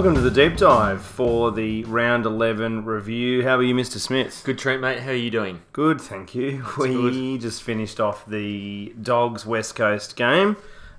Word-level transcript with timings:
Welcome 0.00 0.14
to 0.14 0.22
the 0.22 0.30
deep 0.30 0.56
dive 0.56 1.02
for 1.02 1.52
the 1.52 1.84
round 1.84 2.24
11 2.24 2.86
review. 2.86 3.42
How 3.42 3.58
are 3.58 3.62
you, 3.62 3.74
Mr. 3.74 3.98
Smith? 3.98 4.40
Good 4.46 4.58
treat, 4.58 4.80
mate. 4.80 5.00
How 5.00 5.10
are 5.10 5.14
you 5.14 5.30
doing? 5.30 5.60
Good, 5.74 6.00
thank 6.00 6.34
you. 6.34 6.64
we 6.78 7.36
just 7.36 7.62
finished 7.62 8.00
off 8.00 8.24
the 8.24 8.94
Dogs 9.02 9.44
West 9.44 9.76
Coast 9.76 10.16
game. 10.16 10.56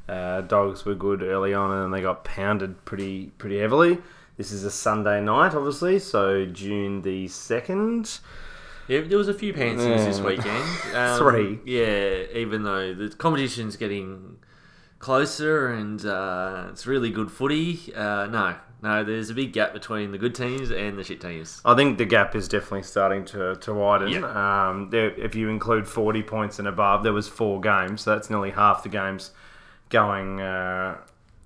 Uh, 0.08 0.41
dogs 0.41 0.86
were 0.86 0.94
good 0.94 1.23
early 1.23 1.52
on 1.52 1.72
and 1.72 1.91
they 1.91 2.02
got 2.02 2.23
pounded 2.23 2.86
pretty 2.86 3.32
pretty 3.40 3.58
heavily. 3.58 3.98
This 4.38 4.52
is 4.52 4.64
a 4.64 4.70
Sunday 4.70 5.20
night, 5.20 5.55
obviously, 5.55 5.98
so 5.98 6.45
June 6.45 7.02
the 7.02 7.26
2nd. 7.26 8.20
Yeah, 8.88 9.02
there 9.02 9.18
was 9.18 9.30
a 9.30 9.34
few 9.34 9.52
pansies 9.52 10.05
this 10.05 10.20
weekend. 10.20 10.63
Um, 10.94 11.18
Three. 11.18 11.59
Yeah, 11.66 12.26
even 12.36 12.62
though 12.62 12.94
the 12.94 13.09
competition's 13.09 13.77
getting 13.77 14.38
closer 14.99 15.73
and 15.73 16.05
uh, 16.05 16.68
it's 16.70 16.86
really 16.86 17.09
good 17.09 17.31
footy. 17.31 17.91
Uh, 17.95 18.27
no, 18.27 18.55
no, 18.81 19.03
there's 19.03 19.30
a 19.30 19.34
big 19.34 19.53
gap 19.53 19.73
between 19.73 20.12
the 20.12 20.17
good 20.17 20.34
teams 20.34 20.71
and 20.71 20.98
the 20.98 21.03
shit 21.03 21.22
teams. 21.22 21.62
I 21.63 21.76
think 21.76 21.98
the 21.98 22.05
gap 22.05 22.35
is 22.35 22.48
definitely 22.48 22.84
starting 22.84 23.26
to, 23.26 23.55
to 23.55 23.73
widen. 23.73 24.09
Yeah. 24.09 24.70
Um, 24.70 24.89
there, 24.89 25.12
if 25.12 25.35
you 25.35 25.49
include 25.49 25.88
40 25.88 26.23
points 26.23 26.58
and 26.59 26.67
above, 26.67 27.03
there 27.03 27.13
was 27.13 27.27
four 27.27 27.62
games, 27.62 28.02
so 28.02 28.12
that's 28.16 28.30
nearly 28.30 28.52
half 28.52 28.81
the 28.84 28.89
games 28.89 29.31
going 29.89 30.41
uh, 30.41 30.98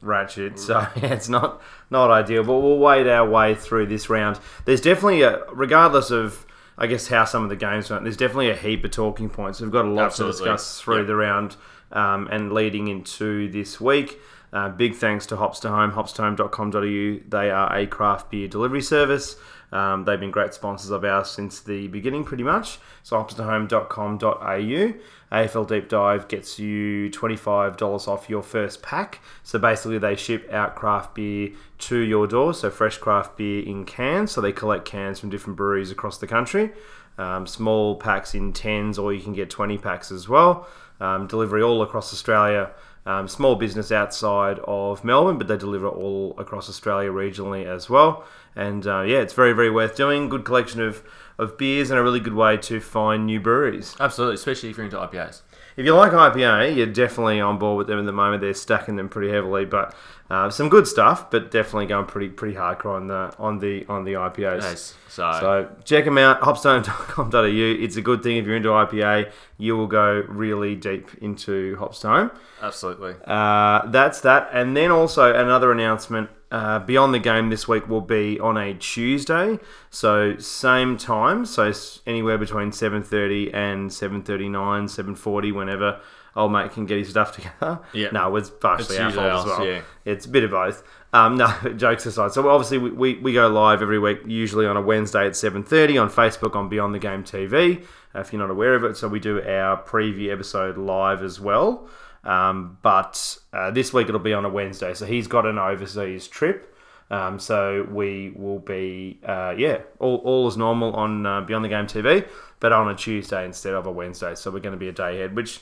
ratchet. 0.02 0.60
So 0.60 0.80
yeah, 0.96 1.14
it's 1.14 1.30
not 1.30 1.62
not 1.90 2.10
ideal, 2.12 2.44
but 2.44 2.60
we'll 2.60 2.80
wade 2.80 3.08
our 3.08 3.28
way 3.30 3.56
through 3.56 3.88
this 3.88 4.10
round. 4.10 4.40
There's 4.66 4.82
definitely 4.82 5.24
a, 5.24 5.44
regardless 5.52 6.12
of 6.12 6.46
I 6.78 6.88
guess 6.88 7.08
how 7.08 7.26
some 7.26 7.44
of 7.44 7.50
the 7.50 7.56
games 7.56 7.90
went. 7.90 8.04
There's 8.04 8.18
definitely 8.18 8.50
a 8.50 8.56
heap 8.56 8.84
of 8.84 8.92
talking 8.92 9.30
points. 9.30 9.62
We've 9.62 9.72
got 9.72 9.86
a 9.86 9.90
lot 9.90 10.06
Absolutely. 10.08 10.38
to 10.40 10.44
discuss 10.52 10.82
through 10.82 10.98
Yep. 11.00 11.08
the 11.08 11.16
round 11.16 11.56
um, 11.92 12.28
and 12.32 12.52
leading 12.52 12.88
into 12.88 13.50
this 13.50 13.80
week. 13.80 14.20
Uh, 14.54 14.70
big 14.70 14.96
thanks 14.96 15.26
to 15.28 15.36
Hops 15.36 15.62
Home, 15.64 15.92
hopstohome.com.au. 15.92 17.30
They 17.30 17.52
are 17.52 17.76
a 17.76 17.88
craft 17.88 18.32
beer 18.32 18.48
delivery 18.48 18.82
service. 18.82 19.36
Um, 19.72 20.06
they've 20.06 20.20
been 20.20 20.32
great 20.32 20.54
sponsors 20.54 20.92
of 20.92 21.04
ours 21.04 21.30
since 21.30 21.60
the 21.60 21.88
beginning, 21.90 22.24
pretty 22.24 22.44
much. 22.44 22.80
So 23.04 23.18
hopstohome.com.au. 23.18 24.94
AFL 25.32 25.68
Deep 25.68 25.90
Dive 25.90 26.28
gets 26.28 26.60
you 26.60 27.10
$25 27.10 28.08
off 28.08 28.30
your 28.30 28.42
first 28.44 28.82
pack. 28.82 29.20
So 29.44 29.60
basically, 29.60 29.98
they 29.98 30.16
ship 30.16 30.50
out 30.52 30.76
craft 30.76 31.16
beer 31.16 31.50
to 31.80 31.98
your 31.98 32.28
door, 32.28 32.54
so 32.54 32.70
fresh 32.70 32.98
craft 32.98 33.36
beer 33.38 33.66
in 33.66 33.86
cans. 33.86 34.32
So 34.32 34.40
they 34.40 34.54
collect 34.54 34.86
cans 34.86 35.20
from 35.20 35.30
different 35.30 35.58
breweries 35.58 35.92
across 35.92 36.20
the 36.20 36.28
country. 36.28 36.72
Um, 37.18 37.48
small 37.48 37.96
packs 37.96 38.34
in 38.34 38.54
10s, 38.54 38.98
or 38.98 39.14
you 39.14 39.22
can 39.22 39.34
get 39.34 39.50
20 39.50 39.78
packs 39.78 40.12
as 40.12 40.30
well. 40.30 40.68
Um, 41.02 41.28
delivery 41.28 41.62
all 41.62 41.82
across 41.82 42.14
Australia. 42.14 42.72
Um, 43.08 43.28
small 43.28 43.56
business 43.56 43.92
outside 43.92 44.60
of 44.64 45.04
Melbourne, 45.04 45.38
but 45.38 45.48
they 45.48 45.58
deliver 45.58 45.88
all 45.88 46.34
across 46.40 46.70
Australia 46.70 47.12
regionally 47.12 47.66
as 47.66 47.88
well. 47.88 48.26
And 48.56 48.88
uh, 48.88 49.02
yeah, 49.02 49.20
it's 49.20 49.34
very, 49.34 49.54
very 49.54 49.70
worth 49.70 49.96
doing. 49.96 50.28
Good 50.28 50.44
collection 50.44 50.82
of, 50.82 51.04
of 51.38 51.56
beers 51.58 51.92
and 51.92 52.00
a 52.00 52.04
really 52.04 52.20
good 52.20 52.34
way 52.34 52.58
to 52.58 52.80
find 52.80 53.28
new 53.28 53.40
breweries. 53.40 53.96
Absolutely, 54.00 54.36
especially 54.36 54.70
if 54.70 54.78
you're 54.78 54.86
into 54.86 54.98
IPAs. 54.98 55.42
If 55.78 55.86
you 55.86 55.94
like 55.94 56.14
IPA, 56.14 56.76
you're 56.76 56.88
definitely 56.88 57.42
on 57.42 57.60
board 57.60 57.78
with 57.78 57.88
them 57.88 58.00
at 58.00 58.06
the 58.06 58.14
moment. 58.14 58.42
They're 58.42 58.54
stacking 58.54 58.96
them 58.96 59.10
pretty 59.10 59.30
heavily, 59.30 59.66
but 59.66 59.94
uh, 60.30 60.50
some 60.50 60.70
good 60.70 60.88
stuff. 60.88 61.30
But 61.30 61.52
definitely 61.52 61.86
going 61.88 62.06
pretty 62.06 62.30
pretty 62.30 62.56
hardcore 62.56 62.96
on 62.96 63.08
the 63.08 63.34
on 63.38 63.60
the 63.60 63.86
on 63.88 64.04
the 64.04 64.14
IPAs. 64.14 64.62
Yes. 64.62 64.96
So, 65.08 65.32
So 65.40 65.70
check 65.84 66.06
them 66.06 66.18
out, 66.18 66.42
hopstohome.com.au. 66.42 67.84
It's 67.84 67.96
a 67.96 68.02
good 68.02 68.24
thing 68.24 68.38
if 68.38 68.46
you're 68.46 68.56
into 68.56 68.70
IPA, 68.70 69.32
you 69.58 69.78
will 69.78 69.88
go 69.88 70.24
really 70.28 70.76
deep 70.76 71.10
into 71.22 71.78
Hopstone. 71.78 72.32
absolutely. 72.62 73.16
Uh, 73.26 73.86
that's 73.88 74.22
that. 74.22 74.50
And 74.52 74.76
then 74.76 74.92
also 74.92 75.34
another 75.34 75.72
announcement 75.72 76.30
uh, 76.52 76.80
beyond 76.80 77.14
the 77.14 77.20
game 77.20 77.50
this 77.50 77.68
week 77.68 77.88
will 77.88 78.02
be 78.02 78.40
on 78.40 78.58
a 78.58 78.74
Tuesday. 78.74 79.60
So 79.90 80.38
same 80.38 80.98
time. 80.98 81.46
So 81.46 81.72
anywhere 82.06 82.38
between 82.38 82.72
7.30 82.72 83.54
and 83.54 83.90
7.39, 83.90 84.54
7.40, 84.86 85.54
whenever 85.54 86.00
old 86.36 86.52
mate 86.52 86.72
can 86.72 86.86
get 86.86 86.98
his 86.98 87.10
stuff 87.10 87.34
together. 87.36 87.80
Yeah. 87.94 88.10
No, 88.12 88.36
it's 88.36 88.50
partially 88.50 88.98
It's 88.98 89.00
our 89.00 89.12
fault 89.12 89.48
as 89.48 89.58
well. 89.60 89.66
yeah. 89.68 89.82
It's 90.04 90.26
a 90.26 90.30
bit 90.30 90.44
of 90.44 90.52
both. 90.52 90.84
Um, 91.14 91.38
no, 91.38 91.48
jokes 91.78 92.06
aside. 92.06 92.32
So 92.34 92.48
obviously 92.50 92.78
we, 92.78 92.90
we, 92.92 93.14
we 93.20 93.34
go 93.34 93.48
live 93.48 93.82
every 93.82 94.00
week, 94.00 94.20
usually 94.26 94.66
on 94.66 94.76
a 94.76 94.82
Wednesday 94.82 95.26
at 95.26 95.32
7.30 95.34 96.02
on 96.02 96.10
Facebook 96.10 96.56
on 96.56 96.68
Beyond 96.68 96.94
the 96.94 97.00
Game 97.00 97.24
TV, 97.24 97.84
uh, 98.14 98.20
if 98.20 98.34
you're 98.34 98.42
not 98.42 98.52
aware 98.52 98.76
of 98.76 98.84
it. 98.84 98.98
So 98.98 99.08
we 99.08 99.20
do 99.20 99.42
our 99.42 99.82
preview 99.82 100.32
episode 100.34 100.78
live 100.78 101.24
as 101.24 101.40
well. 101.40 101.88
Um, 102.26 102.80
but 102.82 103.38
uh, 103.54 103.72
this 103.72 103.94
week 103.94 104.10
it'll 104.10 104.20
be 104.20 104.34
on 104.34 104.44
a 104.46 104.50
Wednesday. 104.50 104.94
So 104.94 105.06
he's 105.06 105.28
got 105.28 105.46
an 105.46 105.58
overseas 105.58 106.28
trip. 106.28 106.76
Um, 107.12 107.38
so 107.40 107.88
we 107.90 108.34
will 108.36 108.58
be, 108.60 109.20
uh, 109.24 109.54
yeah, 109.56 109.82
all, 110.00 110.18
all 110.26 110.48
is 110.48 110.58
normal 110.58 110.94
on 110.96 111.24
uh, 111.26 111.42
Beyond 111.42 111.64
the 111.64 111.70
Game 111.70 111.86
TV, 111.86 112.28
but 112.60 112.74
on 112.74 112.90
a 112.90 112.96
Tuesday 112.96 113.46
instead 113.46 113.76
of 113.76 113.86
a 113.86 113.92
Wednesday. 113.92 114.34
So 114.34 114.50
we're 114.50 114.60
going 114.60 114.74
to 114.74 114.80
be 114.80 114.88
a 114.90 114.92
day 114.92 115.18
ahead, 115.20 115.36
which 115.36 115.62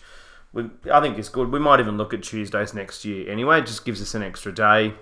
we, 0.53 0.69
I 0.91 1.01
think 1.01 1.17
it's 1.17 1.29
good. 1.29 1.51
We 1.51 1.59
might 1.59 1.79
even 1.79 1.97
look 1.97 2.13
at 2.13 2.23
Tuesdays 2.23 2.73
next 2.73 3.03
year 3.03 3.29
anyway. 3.29 3.59
It 3.59 3.65
just 3.65 3.83
gives 3.85 4.01
us 4.01 4.13
an 4.15 4.23
extra 4.23 4.53
day 4.53 4.93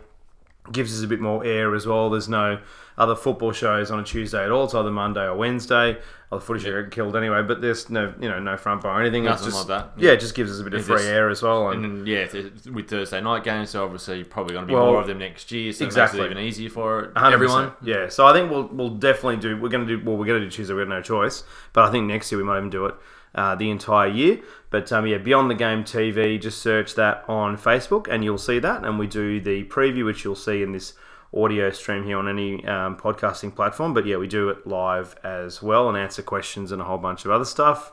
gives 0.72 0.96
us 0.96 1.04
a 1.04 1.08
bit 1.08 1.20
more 1.20 1.44
air 1.44 1.74
as 1.76 1.86
well. 1.88 2.10
There's 2.10 2.30
no 2.30 2.60
other 2.98 3.16
football 3.16 3.52
shows 3.52 3.90
on 3.90 4.00
a 4.00 4.04
Tuesday 4.04 4.44
at 4.44 4.52
all. 4.52 4.66
It's 4.66 4.76
either 4.76 4.92
Monday 4.92 5.24
or 5.24 5.36
Wednesday. 5.36 5.98
Well, 6.30 6.40
the 6.40 6.46
footy 6.46 6.62
show 6.62 6.82
get 6.82 6.92
killed 6.92 7.16
anyway, 7.16 7.42
but 7.42 7.62
there's 7.62 7.90
no, 7.90 8.14
you 8.20 8.30
know, 8.30 8.40
no 8.40 8.56
front 8.56 8.82
bar 8.82 9.00
or 9.00 9.02
anything. 9.02 9.26
Nothing 9.26 9.46
just, 9.52 9.68
like 9.70 9.86
that. 9.86 10.02
Yeah, 10.02 10.12
it 10.12 10.20
just 10.22 10.34
gives 10.36 10.52
us 10.52 10.60
a 10.60 10.64
bit 10.64 10.74
of 10.76 10.86
free 10.86 11.04
air 11.04 11.30
as 11.30 11.42
well. 11.42 11.72
And, 11.72 11.84
And 11.84 12.08
yeah, 12.08 12.28
th- 12.28 12.54
with 12.72 12.90
Thursday 12.90 13.20
night 13.20 13.44
games, 13.44 13.72
so 13.72 13.84
obviously 13.84 14.18
you're 14.18 14.26
probably 14.26 14.54
going 14.54 14.66
to 14.66 14.68
be 14.68 14.76
Well, 14.76 14.86
more 14.86 15.02
of 15.02 15.08
them 15.08 15.18
next 15.18 15.52
year, 15.52 15.74
so 15.74 15.84
exactly. 15.84 16.20
it 16.20 16.24
makes 16.24 16.30
it 16.30 16.32
even 16.32 16.44
easier 16.44 16.70
for 16.70 17.12
100%. 17.16 17.34
everyone. 17.34 17.72
Yeah, 17.82 18.08
so 18.08 18.26
I 18.28 18.34
think 18.34 18.50
we'll 18.50 18.68
we'll 18.68 18.90
definitely 18.96 19.38
do. 19.38 19.60
We're 19.60 19.70
going 19.70 19.86
to 19.86 19.98
do 19.98 20.06
well. 20.06 20.16
We're 20.18 20.28
going 20.28 20.40
to 20.42 20.46
do 20.46 20.52
Tuesday. 20.52 20.74
We 20.74 20.80
have 20.82 20.90
no 20.90 21.02
choice, 21.02 21.44
but 21.74 21.84
I 21.84 21.92
think 21.92 22.06
next 22.06 22.32
year 22.32 22.40
we 22.40 22.46
might 22.46 22.60
even 22.60 22.70
do 22.70 22.86
it 22.86 22.96
uh, 23.36 23.56
the 23.56 23.70
entire 23.70 24.10
year. 24.10 24.40
But 24.70 24.92
um, 24.92 25.06
yeah, 25.06 25.18
Beyond 25.18 25.50
the 25.50 25.56
Game 25.56 25.84
TV. 25.84 26.42
Just 26.42 26.62
search 26.62 26.96
that 26.96 27.24
on 27.28 27.58
Facebook, 27.58 28.08
and 28.10 28.24
you'll 28.24 28.38
see 28.38 28.60
that. 28.60 28.84
And 28.84 28.98
we 28.98 29.08
do 29.08 29.40
the 29.40 29.64
preview, 29.66 30.06
which 30.06 30.24
you'll 30.24 30.36
see 30.36 30.64
in 30.64 30.72
this 30.72 30.94
audio 31.34 31.72
stream 31.72 32.06
here 32.06 32.18
on 32.18 32.28
any 32.28 32.66
um, 32.66 32.98
podcasting 32.98 33.56
platform. 33.56 33.94
But 33.94 34.06
yeah, 34.06 34.18
we 34.18 34.28
do 34.28 34.50
it 34.50 34.66
live 34.66 35.16
as 35.24 35.62
well, 35.62 35.90
and 35.90 35.98
answer 35.98 36.22
questions 36.22 36.72
and 36.72 36.82
a 36.82 36.86
whole 36.86 36.98
bunch 36.98 37.26
of 37.26 37.32
other 37.32 37.46
stuff. 37.46 37.92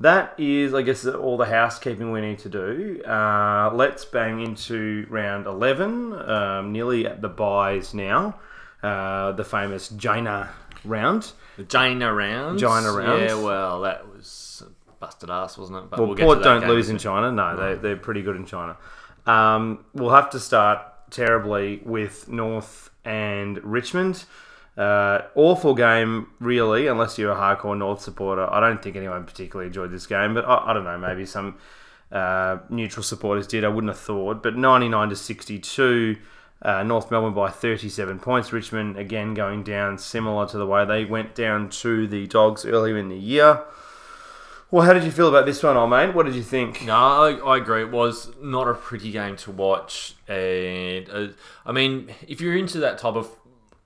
That 0.00 0.34
is, 0.36 0.74
I 0.74 0.82
guess, 0.82 1.06
all 1.06 1.36
the 1.36 1.46
housekeeping 1.46 2.10
we 2.10 2.20
need 2.20 2.40
to 2.40 2.48
do. 2.48 3.02
Uh, 3.04 3.70
let's 3.72 4.04
bang 4.04 4.40
into 4.40 5.06
round 5.08 5.46
11, 5.46 6.12
um, 6.28 6.72
nearly 6.72 7.06
at 7.06 7.22
the 7.22 7.28
buys 7.28 7.94
now. 7.94 8.40
Uh, 8.82 9.30
the 9.30 9.44
famous 9.44 9.94
China 9.96 10.50
round. 10.84 11.30
The 11.56 11.64
China 11.64 12.12
rounds. 12.12 12.60
China 12.60 12.90
rounds. 12.90 13.30
Yeah, 13.30 13.40
well, 13.40 13.82
that 13.82 14.08
was 14.08 14.26
busted 15.02 15.30
ass, 15.30 15.58
wasn't 15.58 15.78
it? 15.78 15.90
But 15.90 15.98
Well, 15.98 16.06
we'll 16.08 16.16
get 16.16 16.24
Port 16.24 16.38
to 16.38 16.44
that 16.44 16.60
don't 16.60 16.68
lose 16.70 16.88
in 16.88 16.96
China. 16.96 17.32
No, 17.32 17.56
they, 17.56 17.74
they're 17.74 17.96
pretty 17.96 18.22
good 18.22 18.36
in 18.36 18.46
China. 18.46 18.76
Um, 19.26 19.84
we'll 19.92 20.10
have 20.10 20.30
to 20.30 20.40
start 20.40 20.80
terribly 21.10 21.82
with 21.84 22.28
North 22.28 22.88
and 23.04 23.62
Richmond. 23.64 24.24
Uh, 24.78 25.22
awful 25.34 25.74
game, 25.74 26.28
really, 26.38 26.86
unless 26.86 27.18
you're 27.18 27.32
a 27.32 27.36
hardcore 27.36 27.76
North 27.76 28.00
supporter. 28.00 28.50
I 28.50 28.60
don't 28.60 28.80
think 28.80 28.94
anyone 28.94 29.24
particularly 29.24 29.66
enjoyed 29.66 29.90
this 29.90 30.06
game, 30.06 30.34
but 30.34 30.44
I, 30.44 30.70
I 30.70 30.72
don't 30.72 30.84
know, 30.84 30.96
maybe 30.96 31.26
some 31.26 31.58
uh, 32.12 32.58
neutral 32.70 33.02
supporters 33.02 33.48
did. 33.48 33.64
I 33.64 33.68
wouldn't 33.68 33.92
have 33.92 34.00
thought. 34.00 34.40
But 34.40 34.56
99 34.56 35.08
to 35.08 35.16
62, 35.16 36.16
uh, 36.62 36.82
North 36.84 37.10
Melbourne 37.10 37.34
by 37.34 37.50
37 37.50 38.20
points. 38.20 38.52
Richmond, 38.52 38.96
again, 38.96 39.34
going 39.34 39.64
down 39.64 39.98
similar 39.98 40.46
to 40.46 40.56
the 40.56 40.66
way 40.66 40.84
they 40.84 41.04
went 41.04 41.34
down 41.34 41.70
to 41.70 42.06
the 42.06 42.28
Dogs 42.28 42.64
earlier 42.64 42.96
in 42.96 43.08
the 43.08 43.18
year. 43.18 43.64
Well, 44.72 44.86
how 44.86 44.94
did 44.94 45.04
you 45.04 45.10
feel 45.10 45.28
about 45.28 45.44
this 45.44 45.62
one, 45.62 45.76
old 45.76 45.90
mate? 45.90 46.14
What 46.14 46.24
did 46.24 46.34
you 46.34 46.42
think? 46.42 46.86
No, 46.86 46.94
I, 46.94 47.32
I 47.32 47.56
agree. 47.58 47.82
It 47.82 47.90
was 47.90 48.32
not 48.40 48.66
a 48.66 48.72
pretty 48.72 49.10
game 49.10 49.36
to 49.36 49.50
watch, 49.50 50.14
and 50.26 51.10
uh, 51.10 51.28
I 51.66 51.72
mean, 51.72 52.08
if 52.26 52.40
you're 52.40 52.56
into 52.56 52.78
that 52.78 52.96
type 52.96 53.14
of 53.14 53.28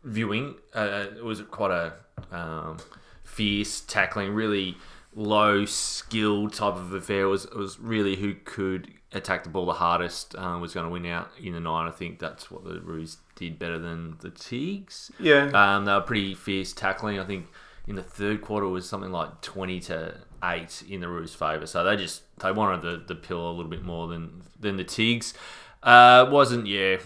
viewing, 0.04 0.54
uh, 0.76 1.06
it 1.16 1.24
was 1.24 1.42
quite 1.42 1.72
a 1.72 1.94
um, 2.30 2.76
fierce 3.24 3.80
tackling, 3.80 4.32
really 4.32 4.76
low 5.16 5.64
skill 5.64 6.48
type 6.48 6.76
of 6.76 6.92
affair. 6.92 7.22
It 7.22 7.30
was 7.30 7.46
it 7.46 7.56
was 7.56 7.80
really 7.80 8.14
who 8.14 8.36
could 8.44 8.88
attack 9.10 9.42
the 9.42 9.50
ball 9.50 9.66
the 9.66 9.72
hardest 9.72 10.36
um, 10.36 10.60
was 10.60 10.72
going 10.72 10.86
to 10.86 10.92
win 10.92 11.04
out 11.06 11.30
in 11.42 11.54
the 11.54 11.60
night. 11.60 11.88
I 11.88 11.90
think 11.90 12.20
that's 12.20 12.48
what 12.48 12.62
the 12.62 12.80
Roos 12.80 13.16
did 13.34 13.58
better 13.58 13.80
than 13.80 14.18
the 14.20 14.30
Teagues. 14.30 15.10
Yeah. 15.18 15.50
Um, 15.52 15.84
they 15.84 15.92
were 15.92 16.00
pretty 16.02 16.36
fierce 16.36 16.72
tackling. 16.72 17.18
I 17.18 17.24
think 17.24 17.48
in 17.88 17.96
the 17.96 18.04
third 18.04 18.40
quarter 18.40 18.66
it 18.66 18.70
was 18.70 18.88
something 18.88 19.10
like 19.10 19.40
twenty 19.40 19.80
to 19.80 20.14
eight 20.52 20.82
in 20.88 21.00
the 21.00 21.08
Roos' 21.08 21.34
favour. 21.34 21.66
So 21.66 21.84
they 21.84 21.96
just 21.96 22.22
they 22.40 22.52
wanted 22.52 22.82
the, 22.82 23.04
the 23.06 23.14
pill 23.14 23.50
a 23.50 23.52
little 23.52 23.70
bit 23.70 23.82
more 23.82 24.06
than 24.08 24.42
than 24.58 24.76
the 24.76 24.84
Tigs. 24.84 25.34
Uh, 25.82 26.28
wasn't 26.30 26.66
yeah, 26.66 26.98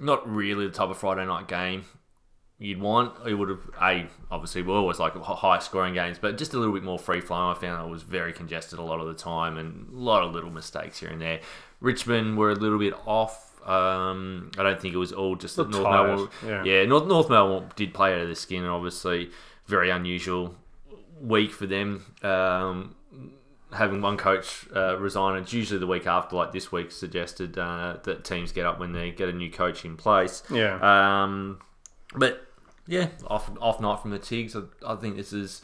not 0.00 0.28
really 0.28 0.66
the 0.66 0.72
type 0.72 0.88
of 0.88 0.98
Friday 0.98 1.24
night 1.26 1.48
game 1.48 1.84
you'd 2.58 2.80
want. 2.80 3.12
It 3.26 3.34
would 3.34 3.48
have 3.48 3.70
a 3.80 4.06
obviously 4.30 4.62
we 4.62 4.72
always 4.72 4.98
like 4.98 5.14
high 5.16 5.58
scoring 5.58 5.94
games, 5.94 6.18
but 6.18 6.38
just 6.38 6.54
a 6.54 6.58
little 6.58 6.74
bit 6.74 6.82
more 6.82 6.98
free 6.98 7.20
flowing. 7.20 7.56
I 7.56 7.60
found 7.60 7.86
it 7.86 7.90
was 7.90 8.02
very 8.02 8.32
congested 8.32 8.78
a 8.78 8.82
lot 8.82 9.00
of 9.00 9.06
the 9.06 9.14
time 9.14 9.58
and 9.58 9.88
a 9.92 9.96
lot 9.98 10.22
of 10.22 10.32
little 10.32 10.50
mistakes 10.50 11.00
here 11.00 11.10
and 11.10 11.20
there. 11.20 11.40
Richmond 11.80 12.38
were 12.38 12.50
a 12.50 12.54
little 12.54 12.78
bit 12.78 12.94
off. 13.06 13.50
Um, 13.68 14.50
I 14.58 14.62
don't 14.62 14.80
think 14.80 14.94
it 14.94 14.98
was 14.98 15.12
all 15.12 15.36
just 15.36 15.56
North 15.56 15.72
tired, 15.72 16.06
Melbourne. 16.06 16.28
yeah. 16.46 16.64
Yeah, 16.64 16.84
North, 16.84 17.06
North 17.06 17.30
Melbourne 17.30 17.70
did 17.76 17.94
play 17.94 18.14
out 18.14 18.20
of 18.20 18.28
the 18.28 18.34
skin, 18.34 18.62
and 18.62 18.70
obviously 18.70 19.30
very 19.66 19.90
unusual 19.90 20.54
week 21.20 21.52
for 21.52 21.66
them. 21.66 22.04
Um, 22.22 22.94
having 23.72 24.00
one 24.00 24.16
coach 24.16 24.66
uh, 24.74 24.96
resign, 24.98 25.36
it's 25.42 25.52
usually 25.52 25.80
the 25.80 25.86
week 25.86 26.06
after, 26.06 26.36
like 26.36 26.52
this 26.52 26.70
week 26.70 26.90
suggested 26.92 27.58
uh, 27.58 27.96
that 28.04 28.24
teams 28.24 28.52
get 28.52 28.66
up 28.66 28.78
when 28.78 28.92
they 28.92 29.10
get 29.10 29.28
a 29.28 29.32
new 29.32 29.50
coach 29.50 29.84
in 29.84 29.96
place. 29.96 30.42
Yeah. 30.50 30.78
Um, 31.24 31.60
but 32.14 32.46
yeah, 32.86 33.08
off 33.26 33.50
off 33.60 33.80
night 33.80 34.00
from 34.00 34.10
the 34.10 34.18
Tigs. 34.18 34.54
I, 34.54 34.62
I 34.86 34.94
think 34.96 35.16
this 35.16 35.32
is 35.32 35.62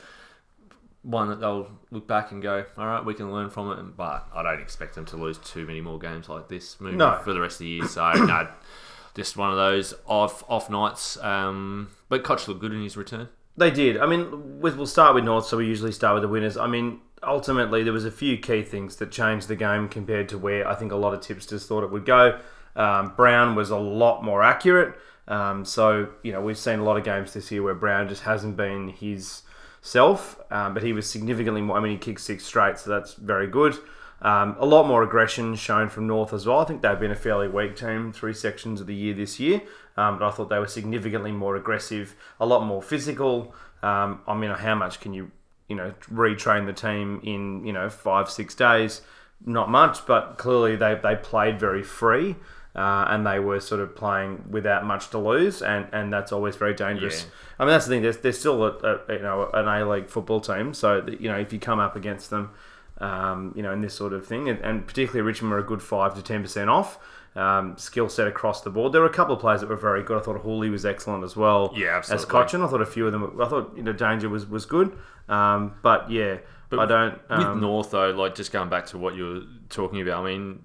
one 1.03 1.29
that 1.29 1.41
they'll 1.41 1.71
look 1.91 2.07
back 2.07 2.31
and 2.31 2.43
go, 2.43 2.65
all 2.77 2.87
right, 2.87 3.05
we 3.05 3.15
can 3.15 3.33
learn 3.33 3.49
from 3.51 3.71
it. 3.73 3.97
But 3.97 4.27
I 4.35 4.43
don't 4.43 4.61
expect 4.61 4.95
them 4.95 5.05
to 5.07 5.17
lose 5.17 5.39
too 5.39 5.67
many 5.67 5.81
more 5.81 5.99
games 5.99 6.29
like 6.29 6.49
this 6.49 6.81
moving 6.81 6.99
No. 6.99 7.19
for 7.25 7.33
the 7.33 7.41
rest 7.41 7.55
of 7.55 7.59
the 7.61 7.69
year. 7.69 7.87
So 7.87 8.13
no, 8.13 8.49
just 9.15 9.37
one 9.37 9.51
of 9.51 9.57
those 9.57 9.95
off 10.07 10.43
off 10.49 10.69
nights. 10.69 11.17
Um, 11.19 11.91
but 12.09 12.23
Cotch 12.25 12.49
looked 12.49 12.61
good 12.61 12.73
in 12.73 12.83
his 12.83 12.97
return. 12.97 13.29
They 13.57 13.71
did. 13.71 13.99
I 13.99 14.07
mean, 14.07 14.61
with, 14.61 14.77
we'll 14.77 14.87
start 14.87 15.15
with 15.15 15.25
North, 15.25 15.47
so 15.47 15.59
we 15.59 15.67
usually 15.67 15.93
start 15.93 16.15
with 16.15 16.23
the 16.23 16.29
winners. 16.29 16.57
I 16.57 16.67
mean, 16.67 17.01
ultimately, 17.23 17.83
there 17.83 17.93
was 17.93 18.05
a 18.05 18.11
few 18.11 18.39
key 18.39 18.63
things 18.63 18.97
that 18.97 19.11
changed 19.11 19.49
the 19.49 19.57
game 19.57 19.89
compared 19.89 20.29
to 20.31 20.39
where 20.39 20.67
I 20.67 20.75
think 20.75 20.93
a 20.93 20.97
lot 20.97 21.15
of 21.15 21.21
tipsters 21.21 21.67
thought 21.67 21.85
it 21.85 21.91
would 21.91 22.07
go. 22.07 22.41
Um, 22.77 23.13
Brown 23.17 23.55
was 23.55 23.71
a 23.71 23.77
lot 23.77 24.23
more 24.25 24.43
accurate. 24.43 24.95
Um, 25.29 25.65
so, 25.65 26.09
you 26.23 26.33
know, 26.33 26.41
we've 26.41 26.59
seen 26.59 26.79
a 26.79 26.85
lot 26.85 26.97
of 26.97 27.05
games 27.05 27.33
this 27.35 27.51
year 27.51 27.63
where 27.63 27.75
Brown 27.75 28.09
just 28.09 28.23
hasn't 28.23 28.57
been 28.57 28.89
his 28.89 29.43
self, 29.83 30.41
um, 30.51 30.75
but 30.75 30.83
he 30.83 30.93
was 30.93 31.09
significantly 31.09 31.61
more. 31.61 31.77
I 31.77 31.81
mean, 31.81 31.93
he 31.93 31.99
kicked 31.99 32.21
six 32.21 32.45
straight, 32.45 32.79
so 32.79 32.91
that's 32.91 33.15
very 33.15 33.47
good. 33.47 33.77
Um, 34.23 34.57
a 34.59 34.67
lot 34.67 34.87
more 34.87 35.03
aggression 35.03 35.55
shown 35.55 35.89
from 35.89 36.07
North 36.07 36.33
as 36.33 36.47
well. 36.47 36.59
I 36.59 36.65
think 36.65 36.83
they've 36.83 36.99
been 36.99 37.11
a 37.11 37.17
fairly 37.17 37.49
weak 37.49 37.77
team 37.77 38.13
three 38.13 38.35
sections 38.35 38.81
of 38.81 38.87
the 38.87 38.95
year 38.95 39.15
this 39.15 39.41
year, 39.41 39.63
um, 39.97 40.19
but 40.19 40.29
I 40.29 40.31
thought 40.31 40.49
they 40.49 40.59
were 40.59 40.67
significantly 40.67 41.33
more 41.33 41.57
aggressive, 41.57 42.15
a 42.39 42.47
lot 42.47 42.65
more 42.65 42.83
physical. 42.83 43.55
Um, 43.83 44.21
I 44.27 44.35
mean, 44.35 44.51
how 44.51 44.75
much 44.75 45.01
can 45.01 45.15
you, 45.15 45.31
you 45.69 45.77
know, 45.77 45.95
retrain 46.13 46.67
the 46.67 46.73
team 46.73 47.21
in 47.23 47.65
you 47.65 47.73
know 47.73 47.89
five 47.89 48.31
six 48.31 48.55
days? 48.55 49.03
Not 49.45 49.71
much, 49.71 50.07
but 50.07 50.37
clearly 50.39 50.77
they 50.77 50.99
they 51.03 51.17
played 51.17 51.59
very 51.59 51.83
free. 51.83 52.37
Uh, 52.73 53.05
and 53.09 53.27
they 53.27 53.41
were 53.41 53.59
sort 53.59 53.81
of 53.81 53.97
playing 53.97 54.45
without 54.49 54.87
much 54.87 55.11
to 55.11 55.19
lose, 55.19 55.61
and, 55.61 55.89
and 55.93 56.13
that's 56.13 56.31
always 56.31 56.55
very 56.55 56.73
dangerous. 56.73 57.25
Yeah. 57.25 57.31
I 57.59 57.65
mean, 57.65 57.73
that's 57.73 57.87
the 57.87 57.91
thing. 57.91 58.03
There's, 58.03 58.19
there's 58.19 58.39
still 58.39 58.63
a, 58.63 59.01
a 59.09 59.15
you 59.15 59.23
know 59.23 59.51
an 59.53 59.67
A 59.67 59.91
League 59.91 60.09
football 60.09 60.41
team, 60.41 60.73
so 60.73 61.01
that, 61.01 61.21
you 61.21 61.29
know 61.29 61.37
if 61.37 61.53
you 61.53 61.59
come 61.59 61.81
up 61.81 61.97
against 61.97 62.31
them, 62.31 62.53
um, 62.99 63.53
you 63.57 63.65
know 63.65 63.73
in 63.73 63.81
this 63.81 63.95
sort 63.95 64.13
of 64.13 64.25
thing, 64.25 64.49
and, 64.49 64.61
and 64.61 64.87
particularly 64.87 65.23
Richmond 65.23 65.51
were 65.51 65.59
a 65.59 65.65
good 65.65 65.83
five 65.83 66.15
to 66.15 66.23
ten 66.23 66.43
percent 66.43 66.71
off. 66.71 67.01
Um, 67.37 67.79
skill 67.79 68.09
set 68.09 68.27
across 68.27 68.63
the 68.63 68.71
board. 68.71 68.93
There 68.93 69.01
were 69.01 69.07
a 69.07 69.13
couple 69.13 69.35
of 69.37 69.41
players 69.41 69.61
that 69.61 69.69
were 69.71 69.77
very 69.77 70.03
good. 70.03 70.19
I 70.19 70.21
thought 70.21 70.43
Houli 70.43 70.69
was 70.69 70.85
excellent 70.85 71.23
as 71.23 71.37
well. 71.37 71.73
Yeah, 71.77 71.97
As 71.99 72.11
absolutely. 72.11 72.27
Cotchin, 72.59 72.67
I 72.67 72.69
thought 72.69 72.81
a 72.83 72.87
few 72.87 73.07
of 73.07 73.13
them. 73.13 73.41
I 73.41 73.49
thought 73.49 73.73
you 73.77 73.85
know 73.85 73.93
Danger 73.93 74.29
was 74.29 74.47
was 74.47 74.67
good. 74.67 74.99
Um, 75.29 75.75
but 75.81 76.11
yeah, 76.11 76.39
but 76.71 76.81
I 76.81 76.87
don't. 76.87 77.13
With 77.31 77.39
Um, 77.39 77.61
North 77.61 77.93
though, 77.93 78.11
like 78.11 78.35
just 78.35 78.51
going 78.51 78.69
back 78.69 78.87
to 78.87 78.99
what 78.99 79.15
you 79.15 79.25
were 79.25 79.43
talking 79.69 80.01
about, 80.01 80.25
I 80.25 80.33
mean, 80.33 80.65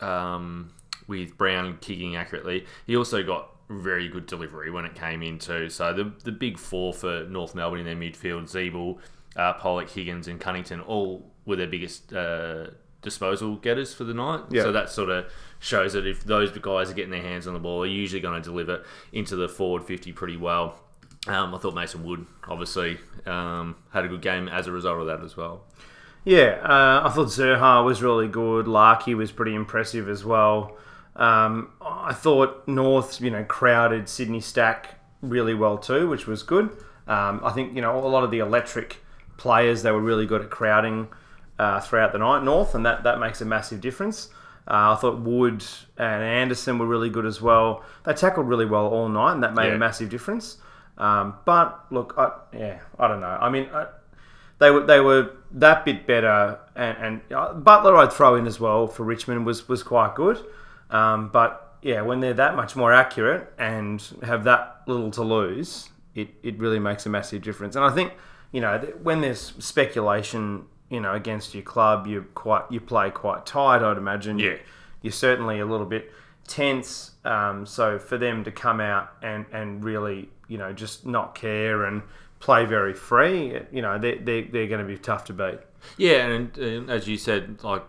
um, 0.00 0.70
with 1.06 1.36
Brown 1.36 1.78
kicking 1.80 2.16
accurately, 2.16 2.66
he 2.86 2.96
also 2.96 3.22
got 3.22 3.50
very 3.68 4.08
good 4.08 4.26
delivery 4.26 4.70
when 4.70 4.84
it 4.84 4.94
came 4.94 5.22
in 5.22 5.38
too. 5.38 5.68
So 5.68 5.92
the 5.92 6.12
the 6.24 6.32
big 6.32 6.58
four 6.58 6.92
for 6.92 7.24
North 7.28 7.54
Melbourne 7.54 7.80
in 7.80 7.86
their 7.86 7.96
midfield, 7.96 8.44
Ziebell, 8.44 8.98
uh, 9.36 9.54
Polec, 9.54 9.90
Higgins, 9.90 10.28
and 10.28 10.40
Cunnington, 10.40 10.80
all 10.80 11.32
were 11.46 11.56
their 11.56 11.66
biggest 11.66 12.12
uh, 12.12 12.68
disposal 13.02 13.56
getters 13.56 13.92
for 13.94 14.04
the 14.04 14.14
night. 14.14 14.42
Yeah. 14.50 14.62
So 14.62 14.72
that 14.72 14.90
sort 14.90 15.10
of 15.10 15.26
shows 15.60 15.92
that 15.92 16.06
if 16.06 16.24
those 16.24 16.50
guys 16.58 16.90
are 16.90 16.94
getting 16.94 17.12
their 17.12 17.22
hands 17.22 17.46
on 17.46 17.54
the 17.54 17.60
ball, 17.60 17.82
they're 17.82 17.90
usually 17.90 18.20
going 18.20 18.42
to 18.42 18.44
deliver 18.44 18.84
into 19.12 19.36
the 19.36 19.48
forward 19.48 19.84
fifty 19.84 20.12
pretty 20.12 20.36
well. 20.36 20.80
Um, 21.28 21.54
I 21.54 21.58
thought 21.58 21.74
Mason 21.74 22.02
Wood 22.02 22.26
obviously 22.48 22.98
um, 23.26 23.76
had 23.92 24.04
a 24.04 24.08
good 24.08 24.22
game 24.22 24.48
as 24.48 24.66
a 24.66 24.72
result 24.72 25.00
of 25.00 25.06
that 25.06 25.22
as 25.22 25.36
well. 25.36 25.64
Yeah, 26.24 26.58
uh, 26.62 27.06
I 27.06 27.10
thought 27.10 27.28
Zurhaar 27.28 27.84
was 27.84 28.02
really 28.02 28.28
good. 28.28 28.66
Larkey 28.66 29.14
was 29.14 29.30
pretty 29.30 29.54
impressive 29.54 30.08
as 30.08 30.24
well. 30.24 30.76
Um, 31.16 31.70
I 31.80 32.12
thought 32.14 32.66
North, 32.66 33.20
you 33.20 33.30
know, 33.30 33.44
crowded 33.44 34.08
Sydney 34.08 34.40
Stack 34.40 34.98
really 35.22 35.54
well 35.54 35.76
too, 35.78 36.08
which 36.08 36.26
was 36.26 36.42
good. 36.42 36.70
Um, 37.06 37.40
I 37.42 37.50
think 37.50 37.74
you 37.74 37.82
know 37.82 37.98
a 37.98 38.06
lot 38.06 38.24
of 38.24 38.30
the 38.30 38.38
electric 38.38 38.98
players 39.36 39.82
they 39.82 39.90
were 39.90 40.00
really 40.00 40.26
good 40.26 40.42
at 40.42 40.50
crowding 40.50 41.08
uh, 41.58 41.80
throughout 41.80 42.12
the 42.12 42.18
night 42.18 42.44
North, 42.44 42.74
and 42.74 42.84
that 42.86 43.02
that 43.04 43.18
makes 43.18 43.40
a 43.40 43.44
massive 43.44 43.80
difference. 43.80 44.28
Uh, 44.70 44.92
I 44.92 45.00
thought 45.00 45.18
Wood 45.18 45.64
and 45.98 46.22
Anderson 46.22 46.78
were 46.78 46.86
really 46.86 47.10
good 47.10 47.26
as 47.26 47.42
well. 47.42 47.82
They 48.04 48.12
tackled 48.14 48.46
really 48.48 48.66
well 48.66 48.86
all 48.86 49.08
night, 49.08 49.32
and 49.32 49.42
that 49.42 49.52
made 49.54 49.68
Yeah. 49.68 49.74
a 49.74 49.78
massive 49.78 50.08
difference. 50.10 50.58
Um, 50.96 51.34
but 51.44 51.86
look, 51.90 52.14
I, 52.16 52.30
yeah, 52.56 52.78
I 52.98 53.08
don't 53.08 53.20
know. 53.20 53.36
I 53.40 53.48
mean, 53.50 53.68
I, 53.74 53.86
they 54.58 54.70
were 54.70 54.84
they 54.86 55.00
were 55.00 55.30
that 55.52 55.84
bit 55.84 56.06
better, 56.06 56.58
and, 56.76 56.96
and 56.98 57.20
uh, 57.34 57.54
Butler 57.54 57.96
I'd 57.96 58.12
throw 58.12 58.36
in 58.36 58.46
as 58.46 58.60
well 58.60 58.86
for 58.86 59.02
Richmond 59.04 59.44
was 59.44 59.68
was 59.68 59.82
quite 59.82 60.14
good. 60.14 60.38
Um, 60.90 61.30
but 61.32 61.76
yeah, 61.82 62.02
when 62.02 62.20
they're 62.20 62.34
that 62.34 62.54
much 62.54 62.76
more 62.76 62.92
accurate 62.92 63.52
and 63.58 64.00
have 64.22 64.44
that 64.44 64.82
little 64.86 65.10
to 65.12 65.22
lose, 65.22 65.88
it, 66.14 66.28
it 66.42 66.58
really 66.58 66.78
makes 66.78 67.06
a 67.06 67.08
massive 67.08 67.40
difference. 67.42 67.74
And 67.74 67.84
I 67.84 67.90
think 67.90 68.12
you 68.52 68.60
know 68.60 68.78
when 69.02 69.20
there's 69.22 69.52
speculation, 69.58 70.66
you 70.90 71.00
know, 71.00 71.14
against 71.14 71.54
your 71.54 71.62
club, 71.62 72.06
you 72.06 72.26
quite 72.34 72.64
you 72.70 72.80
play 72.80 73.10
quite 73.10 73.46
tight. 73.46 73.82
I'd 73.82 73.96
imagine. 73.96 74.38
Yeah. 74.38 74.56
you're 75.02 75.12
certainly 75.12 75.60
a 75.60 75.66
little 75.66 75.86
bit 75.86 76.12
tense. 76.46 77.12
Um, 77.24 77.66
so 77.66 77.98
for 77.98 78.18
them 78.18 78.44
to 78.44 78.52
come 78.52 78.80
out 78.80 79.10
and, 79.22 79.46
and 79.52 79.84
really, 79.84 80.28
you 80.48 80.58
know, 80.58 80.72
just 80.72 81.06
not 81.06 81.34
care 81.34 81.84
and 81.84 82.02
play 82.40 82.64
very 82.64 82.94
free, 82.94 83.60
you 83.70 83.82
know, 83.82 83.98
they, 83.98 84.16
they, 84.18 84.42
they're 84.42 84.66
going 84.66 84.80
to 84.80 84.86
be 84.86 84.98
tough 84.98 85.24
to 85.26 85.32
beat. 85.32 85.60
Yeah, 85.96 86.26
and, 86.26 86.56
and 86.58 86.90
as 86.90 87.08
you 87.08 87.16
said, 87.16 87.62
like 87.62 87.82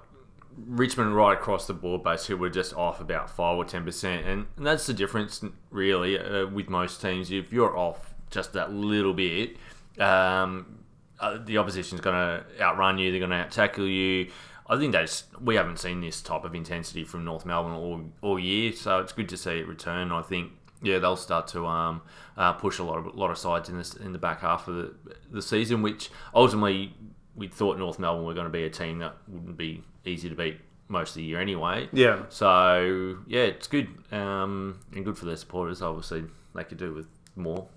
Richmond 0.56 1.16
right 1.16 1.38
across 1.38 1.68
the 1.68 1.74
board 1.74 2.04
basically 2.04 2.36
were 2.36 2.50
just 2.50 2.74
off 2.76 3.02
about 3.02 3.30
five 3.30 3.58
or 3.58 3.66
ten 3.66 3.84
percent, 3.84 4.26
and, 4.26 4.48
and 4.58 4.66
that's 4.66 4.86
the 4.86 4.94
difference 4.94 5.44
really 5.70 6.18
uh, 6.18 6.48
with 6.48 6.70
most 6.70 7.02
teams. 7.02 7.32
If 7.32 7.52
you're 7.52 7.78
off 7.78 8.14
just 8.30 8.54
that 8.54 8.72
little 8.72 9.14
bit, 9.14 9.58
um, 10.00 10.81
uh, 11.22 11.38
the 11.44 11.58
opposition's 11.58 12.02
going 12.02 12.16
to 12.16 12.44
outrun 12.60 12.98
you. 12.98 13.12
They're 13.12 13.20
going 13.20 13.32
to 13.32 13.38
out 13.38 13.52
tackle 13.52 13.88
you. 13.88 14.32
I 14.68 14.78
think 14.78 14.92
that's 14.92 15.26
we 15.42 15.56
haven't 15.56 15.80
seen 15.80 16.02
this 16.02 16.22
type 16.22 16.44
of 16.44 16.56
intensity 16.56 17.04
from 17.04 17.26
North 17.26 17.46
Melbourne 17.46 17.74
all, 17.74 18.02
all 18.22 18.40
year, 18.40 18.72
so 18.74 19.00
it's 19.00 19.12
good 19.12 19.30
to 19.30 19.38
see 19.38 19.60
it 19.60 19.68
return. 19.68 20.12
I 20.12 20.22
think 20.22 20.52
yeah 20.82 20.98
they'll 20.98 21.16
start 21.16 21.48
to 21.50 21.68
um, 21.68 22.02
uh, 22.38 22.54
push 22.54 22.80
a 22.80 22.84
lot 22.84 22.98
of 22.98 23.16
lot 23.16 23.32
of 23.32 23.38
sides 23.38 23.70
in 23.70 23.78
this 23.78 23.94
in 23.94 24.14
the 24.14 24.20
back 24.20 24.42
half 24.42 24.68
of 24.68 24.76
the, 24.76 24.94
the 25.30 25.42
season, 25.42 25.82
which 25.82 26.10
ultimately 26.34 26.94
we 27.36 27.48
thought 27.48 27.78
North 27.78 28.00
Melbourne 28.00 28.26
were 28.26 28.34
going 28.34 28.46
to 28.46 28.52
be 28.52 28.64
a 28.64 28.70
team 28.70 29.00
that 29.00 29.16
wouldn't 29.28 29.58
be 29.58 29.84
easy 30.06 30.30
to 30.30 30.36
beat 30.36 30.58
most 30.88 31.12
of 31.12 31.16
the 31.16 31.24
year 31.24 31.40
anyway. 31.40 31.90
Yeah. 31.92 32.24
So 32.30 33.18
yeah, 33.28 33.44
it's 33.44 33.68
good 33.68 33.90
um, 34.12 34.80
and 34.94 35.04
good 35.04 35.18
for 35.18 35.26
their 35.26 35.38
supporters. 35.38 35.82
Obviously, 35.82 36.24
they 36.56 36.64
could 36.64 36.78
do 36.78 36.94
with 36.94 37.08
more. 37.36 37.68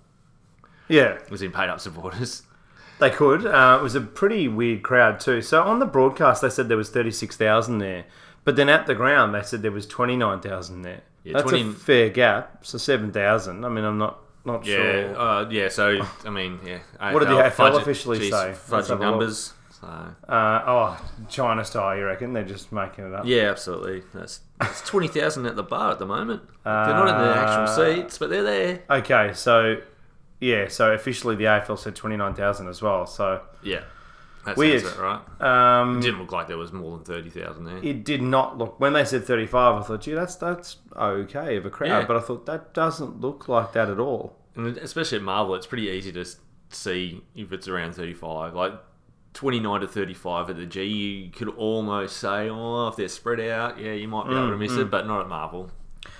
Yeah, 0.87 1.17
was 1.29 1.41
in 1.41 1.51
paid 1.51 1.69
up 1.69 1.79
supporters. 1.79 2.43
They 2.99 3.09
could. 3.09 3.45
Uh, 3.45 3.77
it 3.79 3.83
was 3.83 3.95
a 3.95 4.01
pretty 4.01 4.47
weird 4.47 4.83
crowd 4.83 5.19
too. 5.19 5.41
So 5.41 5.61
on 5.63 5.79
the 5.79 5.85
broadcast, 5.85 6.41
they 6.41 6.49
said 6.49 6.67
there 6.69 6.77
was 6.77 6.89
36,000 6.89 7.77
there. 7.79 8.05
But 8.43 8.55
then 8.55 8.69
at 8.69 8.85
the 8.85 8.95
ground, 8.95 9.33
they 9.33 9.41
said 9.41 9.61
there 9.63 9.71
was 9.71 9.87
29,000 9.87 10.81
there. 10.83 11.01
Yeah, 11.23 11.33
That's 11.33 11.49
20 11.49 11.69
a 11.69 11.73
fair 11.73 12.09
gap. 12.09 12.65
So 12.65 12.77
7,000. 12.77 13.65
I 13.65 13.69
mean, 13.69 13.83
I'm 13.83 13.97
not, 13.97 14.19
not 14.45 14.65
Yeah, 14.65 14.75
sure. 14.75 15.19
uh, 15.19 15.49
yeah. 15.49 15.69
So 15.69 15.99
I 16.25 16.29
mean, 16.29 16.59
yeah. 16.65 16.79
What 17.11 17.19
did 17.19 17.29
the 17.29 17.33
AFL 17.41 17.51
fudge 17.51 17.81
officially 17.81 18.19
geez, 18.19 18.31
say? 18.31 18.53
Fudging 18.53 18.71
have 18.71 18.89
a 18.89 18.93
look. 18.93 18.99
numbers. 19.01 19.53
So 19.81 19.87
Uh, 19.87 20.61
oh, 20.67 21.05
China 21.27 21.65
style, 21.65 21.97
you 21.97 22.05
reckon? 22.05 22.33
They're 22.33 22.43
just 22.43 22.71
making 22.71 23.07
it 23.07 23.13
up. 23.13 23.23
yeah, 23.25 23.49
absolutely. 23.49 24.03
That's 24.13 24.39
it's 24.61 24.81
twenty 24.87 25.07
thousand 25.07 25.47
at 25.47 25.55
the 25.57 25.63
bar 25.63 25.91
at 25.91 25.99
the 25.99 26.05
moment. 26.05 26.43
they're 26.63 26.73
not 26.73 27.07
in 27.09 27.27
the 27.27 27.35
actual 27.35 27.63
Uh, 27.63 27.95
seats, 27.95 28.17
but 28.19 28.29
they're 28.29 28.43
there. 28.43 28.83
Okay, 28.89 29.31
so 29.33 29.77
yeah, 30.39 30.67
so 30.67 30.91
officially 30.93 31.35
the 31.35 31.45
AFL 31.45 31.77
said 31.79 31.95
twenty 31.95 32.17
nine 32.17 32.33
thousand 32.33 32.67
as 32.67 32.81
well. 32.81 33.05
So 33.07 33.41
Yeah, 33.63 33.83
that 34.45 34.57
Weird. 34.57 34.81
sounds 34.81 34.95
about 34.97 35.39
right. 35.41 35.81
um, 35.81 35.97
It 35.99 36.01
didn't 36.01 36.19
look 36.19 36.31
like 36.31 36.47
there 36.47 36.57
was 36.57 36.71
more 36.73 36.97
than 36.97 37.05
thirty 37.05 37.29
thousand 37.29 37.65
there. 37.65 37.77
it 37.83 38.03
did 38.03 38.21
not 38.21 38.57
look 38.57 38.79
when 38.79 38.93
they 38.93 39.05
said 39.05 39.25
thirty 39.25 39.47
five. 39.47 39.81
I 39.81 39.85
thought, 39.85 40.01
gee, 40.01 40.13
that's 40.13 40.35
that's 40.35 40.77
okay 40.95 41.55
of 41.57 41.65
a 41.65 41.69
crowd, 41.69 41.87
Yeah. 42.01 42.05
but 42.05 42.17
I 42.17 42.19
thought 42.21 42.45
that 42.45 42.73
doesn't 42.73 43.21
look 43.21 43.47
like 43.47 43.73
that 43.73 43.89
at 43.89 43.99
all. 43.99 44.37
And 44.55 44.77
especially 44.77 45.17
at 45.17 45.23
Marvel, 45.23 45.55
it's 45.55 45.67
pretty 45.67 45.87
easy 45.89 46.11
to 46.13 46.25
see 46.69 47.21
if 47.35 47.51
it's 47.51 47.67
around 47.67 47.93
35. 47.93 48.53
Like 48.55 48.73
29 49.33 49.81
to 49.81 49.87
35 49.87 50.49
at 50.49 50.55
the 50.55 50.65
G, 50.65 50.83
you 50.85 51.29
could 51.31 51.49
almost 51.49 52.15
say, 52.17 52.49
oh, 52.49 52.87
if 52.87 52.95
they're 52.95 53.09
spread 53.09 53.41
out, 53.41 53.77
yeah, 53.77 53.91
you 53.91 54.07
might 54.07 54.27
be 54.29 54.31
able 54.33 54.51
to 54.51 54.57
miss 54.57 54.71
it, 54.77 54.89
but 54.89 55.05
not 55.07 55.19
at 55.21 55.27
Marvel. 55.27 55.69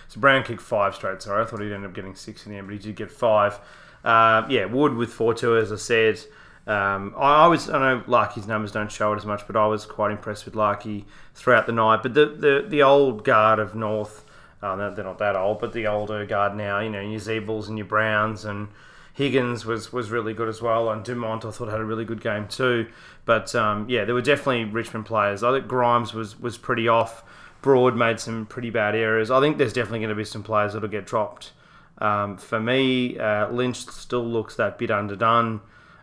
So 0.10 0.20
Brown 0.20 0.44
kicked 0.44 0.62
five 0.62 0.96
straight. 0.96 1.22
Sorry, 1.22 1.42
I 1.42 1.46
thought 1.46 1.62
he'd 1.62 1.72
end 1.72 1.86
up 1.86 1.94
getting 1.94 2.14
six 2.14 2.46
in 2.46 2.52
the 2.52 2.58
end, 2.58 2.68
but 2.68 2.74
he 2.74 2.80
did 2.80 2.98
get 2.98 3.10
five. 3.10 3.58
Uh, 4.06 4.46
yeah, 4.50 4.66
Wood 4.66 4.94
with 4.94 5.12
four 5.12 5.34
two, 5.34 5.58
as 5.58 5.72
I 5.72 5.78
said. 5.78 6.20
Um, 6.68 7.14
I, 7.18 7.46
I 7.46 7.48
was 7.48 7.70
I 7.70 7.80
know 7.80 8.04
Larkey's 8.08 8.48
numbers 8.48 8.72
don't 8.72 8.92
show 8.92 9.14
it 9.14 9.18
as 9.18 9.26
much, 9.26 9.46
but 9.48 9.56
I 9.56 9.66
was 9.66 9.86
quite 9.86 10.12
impressed 10.12 10.46
with 10.46 10.56
Larkey 10.56 11.06
throughout 11.34 11.66
the 11.66 11.72
night. 11.72 12.04
But 12.04 12.14
the 12.14 12.28
the, 12.28 12.66
the 12.68 12.84
old 12.84 13.24
guard 13.24 13.60
of 13.60 13.76
North, 13.76 14.24
uh, 14.62 14.76
they're, 14.92 15.04
not 15.04 15.18
that 15.18 15.36
old, 15.36 15.60
but 15.60 15.74
the 15.74 15.88
older 15.88 16.26
guard 16.26 16.56
now. 16.56 16.80
You 16.80 16.90
know, 16.90 17.02
your 17.02 17.20
Ziebells 17.20 17.68
and 17.68 17.78
your 17.78 17.88
Browns 17.88 18.46
and 18.46 18.68
Higgins 19.14 19.66
was, 19.66 19.92
was 19.92 20.12
really 20.12 20.34
good 20.34 20.50
as 20.50 20.62
well, 20.62 20.90
and 20.90 21.04
Dumont 21.04 21.46
I 21.46 21.52
thought 21.52 21.70
had 21.70 21.80
a 21.80 21.86
really 21.86 22.06
good 22.06 22.22
game 22.22 22.48
too. 22.48 22.88
But 23.26 23.56
um, 23.56 23.90
yeah, 23.90 24.06
there 24.06 24.14
were 24.14 24.22
definitely 24.22 24.66
Richmond 24.66 25.08
players. 25.08 25.42
I 25.42 25.52
think 25.52 25.68
Grimes 25.68 26.14
was 26.14 26.40
was 26.40 26.58
pretty 26.58 26.88
off. 26.88 27.24
Broad 27.62 27.96
made 27.96 28.20
some 28.20 28.46
pretty 28.46 28.70
bad 28.70 28.94
errors. 28.94 29.32
I 29.32 29.40
think 29.40 29.58
there's 29.58 29.74
definitely 29.74 30.00
going 30.00 30.10
to 30.10 30.16
be 30.16 30.26
some 30.26 30.44
players 30.44 30.74
that'll 30.74 30.90
get 30.90 31.08
dropped. 31.08 31.54
Um, 31.98 32.38
for 32.38 32.60
me, 32.60 33.18
uh, 33.18 33.50
Lynch 33.50 33.78
still 33.78 34.26
looks 34.26 34.56
that 34.56 34.78
bit 34.78 34.92
underdone. 34.92 35.62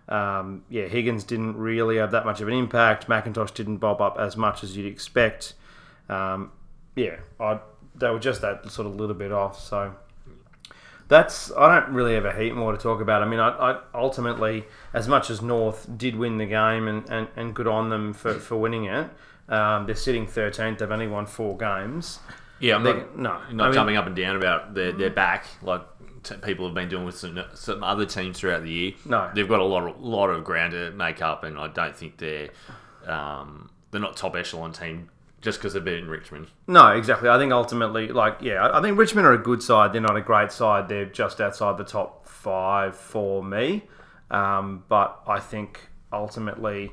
Um, 0.09 0.65
yeah, 0.69 0.87
Higgins 0.87 1.25
didn't 1.25 1.57
really 1.57 1.97
have 1.97 2.11
that 2.11 2.25
much 2.25 2.41
of 2.41 2.49
an 2.49 2.55
impact. 2.55 3.09
McIntosh 3.09 3.55
didn't 3.55 3.79
bob 3.79 4.01
up 4.01 4.17
as 4.19 4.37
much 4.37 4.63
as 4.65 4.77
you'd 4.77 4.87
expect. 4.87 5.55
Um, 6.09 6.53
yeah, 6.97 7.17
I, 7.39 7.61
they 7.95 8.11
were 8.11 8.19
just 8.19 8.41
that 8.43 8.71
sort 8.71 8.87
of 8.87 8.97
little 8.97 9.15
bit 9.15 9.33
off. 9.33 9.61
So 9.61 9.95
that's 11.09 11.53
I 11.53 11.81
don't 11.81 11.95
really 11.95 12.15
have 12.15 12.25
a 12.25 12.33
heap 12.33 12.55
more 12.55 12.73
to 12.73 12.79
talk 12.79 13.01
about. 13.01 13.23
I 13.23 13.27
mean, 13.27 13.41
I, 13.41 13.49
I 13.51 13.81
ultimately, 13.95 14.65
as 14.93 15.09
much 15.09 15.31
as 15.31 15.43
North 15.43 15.87
did 15.97 16.17
win 16.17 16.39
the 16.39 16.47
game 16.47 16.89
and, 16.89 17.09
and, 17.09 17.29
and 17.37 17.55
good 17.55 17.67
on 17.67 17.91
them 17.91 18.13
for, 18.13 18.35
for 18.35 18.57
winning 18.57 18.85
it, 18.87 19.09
um, 19.49 19.87
they're 19.87 19.95
sitting 19.95 20.27
13th. 20.27 20.79
They've 20.79 20.91
only 20.91 21.09
won 21.09 21.27
four 21.27 21.57
games. 21.57 22.21
Yeah, 22.63 22.77
I'm 22.77 22.83
They- 22.85 22.93
not, 22.95 23.17
no, 23.19 23.31
not 23.53 23.65
I 23.65 23.67
mean- 23.69 23.75
coming 23.75 23.97
up 23.97 24.07
and 24.07 24.17
down 24.17 24.37
about 24.37 24.73
their, 24.75 24.93
their 24.93 25.11
back 25.11 25.45
like 25.63 25.83
t- 26.23 26.37
people 26.37 26.65
have 26.67 26.75
been 26.75 26.89
doing 26.89 27.05
with 27.05 27.17
some, 27.19 27.39
some 27.55 27.83
other 27.83 28.07
teams 28.07 28.39
throughout 28.39 28.63
the 28.63 28.71
year. 28.71 28.93
No. 29.05 29.31
they've 29.35 29.49
got 29.49 29.61
a 29.61 29.65
lot 29.65 29.87
of 29.89 30.01
lot 30.01 30.29
of 30.31 30.45
ground 30.45 30.73
to 30.73 30.91
make 30.93 31.21
up, 31.21 31.43
and 31.45 31.59
I 31.59 31.67
don't 31.69 31.95
think 31.97 32.19
they're 32.19 32.49
um, 33.07 33.71
they're 33.91 34.01
not 34.01 34.17
top 34.17 34.37
echelon 34.37 34.73
team 34.73 35.09
just 35.41 35.59
because 35.59 35.73
they've 35.75 35.85
been 35.85 36.05
in 36.05 36.09
Richmond. 36.09 36.47
No, 36.69 36.89
exactly. 36.93 37.29
I 37.29 37.37
think 37.37 37.53
ultimately, 37.53 38.09
like, 38.09 38.37
yeah, 38.41 38.65
I 38.65 38.79
I 38.79 38.83
think 38.83 38.97
Richmond 38.97 39.27
are 39.27 39.33
a 39.33 39.39
good 39.39 39.61
side. 39.63 39.93
They're 39.93 40.01
not 40.01 40.17
a 40.17 40.21
great 40.23 40.53
side. 40.53 40.89
They're 40.89 41.05
just 41.07 41.41
outside 41.41 41.77
the 41.79 41.85
top 41.85 42.27
five 42.29 42.97
for 42.97 43.43
me. 43.43 43.83
Um, 44.31 44.85
but 44.89 45.21
I 45.27 45.41
think 45.41 45.81
ultimately, 46.13 46.93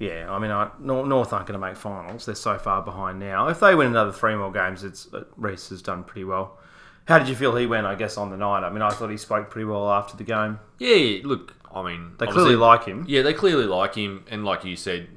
yeah, 0.00 0.32
I 0.32 0.38
mean, 0.38 0.50
I, 0.50 0.70
Nor- 0.80 1.06
North 1.06 1.32
aren't 1.34 1.46
going 1.46 1.60
to 1.60 1.64
make 1.64 1.76
finals. 1.76 2.24
They're 2.24 2.34
so 2.34 2.56
far 2.58 2.82
behind 2.82 3.20
now. 3.20 3.48
If 3.48 3.60
they 3.60 3.74
win 3.74 3.88
another 3.88 4.12
three 4.12 4.34
more 4.34 4.50
games, 4.50 4.82
it's 4.82 5.06
uh, 5.12 5.24
Rhyce 5.38 5.68
has 5.68 5.82
done 5.82 6.04
pretty 6.04 6.24
well. 6.24 6.58
How 7.04 7.18
did 7.18 7.28
you 7.28 7.36
feel 7.36 7.54
he 7.54 7.66
went? 7.66 7.86
I 7.86 7.94
guess 7.96 8.16
on 8.16 8.30
the 8.30 8.36
night. 8.38 8.64
I 8.64 8.70
mean, 8.70 8.80
I 8.80 8.88
thought 8.90 9.10
he 9.10 9.18
spoke 9.18 9.50
pretty 9.50 9.66
well 9.66 9.90
after 9.90 10.16
the 10.16 10.24
game. 10.24 10.58
Yeah, 10.78 11.20
look, 11.24 11.54
I 11.70 11.82
mean, 11.82 12.12
They 12.18 12.26
clearly 12.26 12.56
like 12.56 12.84
him. 12.84 13.04
Yeah, 13.06 13.20
they 13.20 13.34
clearly 13.34 13.66
like 13.66 13.94
him, 13.94 14.24
and 14.30 14.42
like 14.44 14.64
you 14.64 14.74
said, 14.74 15.08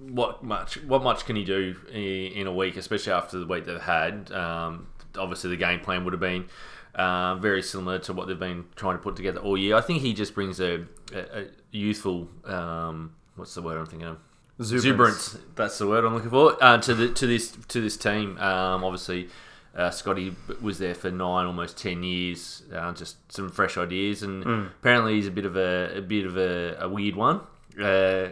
what 0.00 0.44
much 0.44 0.82
what 0.84 1.02
much 1.02 1.24
can 1.24 1.34
he 1.36 1.44
do 1.44 1.74
in 1.90 2.46
a 2.46 2.52
week, 2.52 2.76
especially 2.76 3.14
after 3.14 3.38
the 3.38 3.46
week 3.46 3.64
they've 3.64 3.80
had? 3.80 4.30
Um, 4.30 4.88
obviously, 5.16 5.48
the 5.50 5.56
game 5.56 5.80
plan 5.80 6.04
would 6.04 6.12
have 6.12 6.20
been 6.20 6.46
uh, 6.94 7.36
very 7.36 7.62
similar 7.62 7.98
to 8.00 8.12
what 8.12 8.28
they've 8.28 8.38
been 8.38 8.66
trying 8.76 8.96
to 8.96 9.02
put 9.02 9.16
together 9.16 9.40
all 9.40 9.56
year. 9.56 9.74
I 9.76 9.80
think 9.80 10.02
he 10.02 10.12
just 10.12 10.34
brings 10.34 10.60
a, 10.60 10.84
a, 11.14 11.40
a 11.40 11.46
youthful. 11.70 12.28
Um, 12.44 13.14
what's 13.38 13.54
the 13.54 13.62
word 13.62 13.78
I'm 13.78 13.86
thinking 13.86 14.08
of? 14.08 14.18
Exuberance. 14.58 15.38
That's 15.54 15.78
the 15.78 15.86
word 15.86 16.04
I'm 16.04 16.14
looking 16.14 16.30
for. 16.30 16.56
Uh, 16.62 16.78
to 16.78 16.94
the 16.94 17.08
to 17.10 17.26
this 17.26 17.56
to 17.68 17.80
this 17.80 17.96
team, 17.96 18.36
um, 18.38 18.84
obviously. 18.84 19.28
Uh, 19.76 19.90
Scotty 19.90 20.34
was 20.60 20.78
there 20.78 20.94
for 20.94 21.10
nine, 21.10 21.46
almost 21.46 21.78
ten 21.78 22.02
years. 22.02 22.64
Uh, 22.74 22.92
just 22.92 23.16
some 23.32 23.48
fresh 23.48 23.78
ideas, 23.78 24.24
and 24.24 24.42
Hmm. 24.42 24.62
apparently 24.80 25.14
he's 25.14 25.28
a 25.28 25.30
bit 25.30 25.44
of 25.44 25.56
a, 25.56 25.98
a 25.98 26.00
bit 26.00 26.26
of 26.26 26.36
a, 26.36 26.76
a 26.80 26.88
weird 26.88 27.14
one. 27.14 27.40
Uh, 27.80 28.30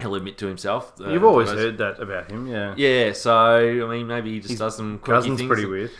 he'll 0.00 0.16
admit 0.16 0.38
to 0.38 0.46
himself. 0.46 0.94
Uh, 1.00 1.10
You've 1.10 1.22
always 1.22 1.50
heard 1.50 1.78
that 1.78 2.00
about 2.00 2.28
him, 2.30 2.48
yeah. 2.48 2.74
Yeah, 2.76 3.12
so 3.12 3.32
I 3.86 3.88
mean, 3.88 4.08
maybe 4.08 4.32
he 4.32 4.40
just 4.40 4.58
does 4.58 4.76
some 4.76 4.98
Cousin's 4.98 5.40
pretty 5.42 5.66
weird. 5.66 5.92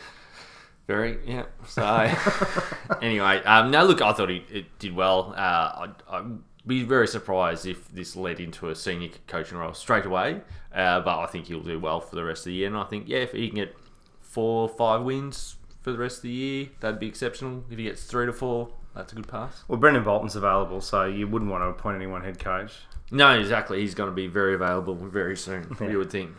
Very, 0.88 1.18
yeah. 1.26 1.44
So 1.66 1.84
anyway, 3.02 3.42
um, 3.44 3.70
no, 3.70 3.84
look, 3.84 4.02
I 4.02 4.12
thought 4.14 4.30
he 4.30 4.42
it 4.50 4.78
did 4.80 4.96
well. 4.96 5.32
Uh, 5.36 5.86
I'd, 5.86 5.94
I'd 6.10 6.38
be 6.68 6.84
very 6.84 7.08
surprised 7.08 7.66
if 7.66 7.88
this 7.88 8.14
led 8.14 8.38
into 8.38 8.68
a 8.68 8.74
senior 8.74 9.08
coaching 9.26 9.58
role 9.58 9.74
straight 9.74 10.04
away. 10.04 10.42
Uh, 10.72 11.00
but 11.00 11.18
I 11.18 11.26
think 11.26 11.46
he'll 11.46 11.60
do 11.60 11.78
well 11.80 12.00
for 12.00 12.14
the 12.14 12.24
rest 12.24 12.42
of 12.42 12.46
the 12.46 12.52
year. 12.52 12.68
And 12.68 12.76
I 12.76 12.84
think, 12.84 13.08
yeah, 13.08 13.18
if 13.18 13.32
he 13.32 13.48
can 13.48 13.56
get 13.56 13.74
four 14.20 14.62
or 14.62 14.68
five 14.68 15.02
wins 15.02 15.56
for 15.82 15.90
the 15.90 15.98
rest 15.98 16.18
of 16.18 16.22
the 16.22 16.30
year, 16.30 16.68
that'd 16.80 17.00
be 17.00 17.08
exceptional. 17.08 17.64
If 17.70 17.78
he 17.78 17.84
gets 17.84 18.04
three 18.04 18.26
to 18.26 18.32
four, 18.32 18.68
that's 18.94 19.12
a 19.12 19.16
good 19.16 19.26
pass. 19.28 19.64
Well, 19.66 19.78
Brendon 19.78 20.04
Bolton's 20.04 20.36
available, 20.36 20.80
so 20.80 21.06
you 21.06 21.26
wouldn't 21.26 21.50
want 21.50 21.62
to 21.62 21.68
appoint 21.68 21.96
anyone 21.96 22.22
head 22.22 22.38
coach. 22.38 22.72
No, 23.10 23.38
exactly. 23.38 23.80
He's 23.80 23.94
going 23.94 24.10
to 24.10 24.14
be 24.14 24.26
very 24.26 24.54
available 24.54 24.94
very 24.94 25.36
soon. 25.36 25.74
You 25.80 25.98
would 25.98 26.10
think. 26.10 26.32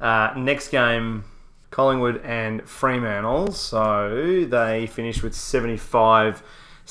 Uh, 0.00 0.34
next 0.36 0.68
game, 0.68 1.24
Collingwood 1.70 2.20
and 2.24 2.68
Fremantle. 2.68 3.52
So 3.52 4.44
they 4.46 4.86
finished 4.86 5.22
with 5.22 5.34
75 5.34 6.42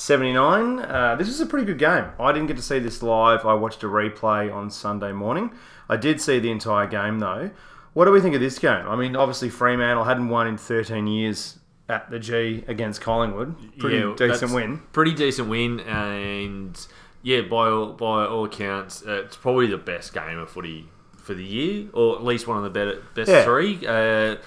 79. 0.06 0.80
Uh, 0.80 1.16
this 1.16 1.28
was 1.28 1.40
a 1.42 1.46
pretty 1.46 1.66
good 1.66 1.78
game. 1.78 2.06
I 2.20 2.32
didn't 2.32 2.48
get 2.48 2.58
to 2.58 2.64
see 2.64 2.80
this 2.80 3.04
live. 3.04 3.46
I 3.46 3.54
watched 3.54 3.84
a 3.84 3.88
replay 3.88 4.54
on 4.54 4.72
Sunday 4.72 5.12
morning. 5.12 5.52
I 5.88 5.96
did 5.98 6.20
see 6.20 6.40
the 6.40 6.50
entire 6.50 6.88
game, 6.88 7.20
though. 7.20 7.52
What 7.94 8.06
do 8.06 8.12
we 8.12 8.20
think 8.20 8.34
of 8.34 8.42
this 8.42 8.58
game? 8.58 8.88
I 8.88 8.96
mean, 8.96 9.16
obviously, 9.16 9.50
Fremantle 9.50 10.06
hadn't 10.06 10.30
won 10.30 10.48
in 10.48 10.58
13 10.58 11.06
years 11.06 11.60
at 11.88 12.10
the 12.10 12.18
G 12.20 12.64
against 12.68 13.00
Collingwood. 13.02 13.56
Pretty 13.78 13.98
Yeah, 13.98 14.14
decent 14.18 14.54
win. 14.54 14.82
Pretty 14.92 15.14
decent 15.14 15.50
win, 15.50 15.82
and 15.82 16.76
yeah, 17.22 17.42
by 17.42 17.68
all, 17.70 17.94
by 17.94 18.26
all 18.26 18.46
accounts, 18.46 19.06
uh, 19.06 19.24
it's 19.26 19.36
probably 19.38 19.68
the 19.68 19.78
best 19.78 20.14
game 20.14 20.40
of 20.40 20.50
footy 20.50 20.88
for 21.18 21.34
the 21.36 21.44
year, 21.44 21.88
or 21.94 22.16
at 22.16 22.24
least 22.24 22.48
one 22.48 22.58
of 22.58 22.64
the 22.64 22.70
better 22.72 23.04
best 23.14 23.30
Yeah. 23.30 23.44
three. 23.44 23.86
Uh, 23.86 24.38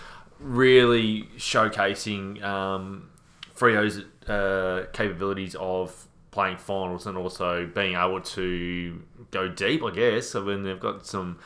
really 0.40 1.28
showcasing 1.37 2.42
um, 2.42 3.11
Freo's 3.54 4.02
uh, 4.28 4.85
capabilities 4.93 5.54
of 5.57 6.07
playing 6.31 6.57
finals 6.57 7.07
and 7.07 7.16
also 7.16 7.66
being 7.66 7.95
able 7.95 8.21
to 8.21 9.02
go 9.31 9.49
deep. 9.49 9.83
I 9.83 9.90
guess. 9.90 10.35
I 10.35 10.40
mean, 10.40 10.62
they've 10.62 10.81
got 10.81 11.07
some 11.07 11.38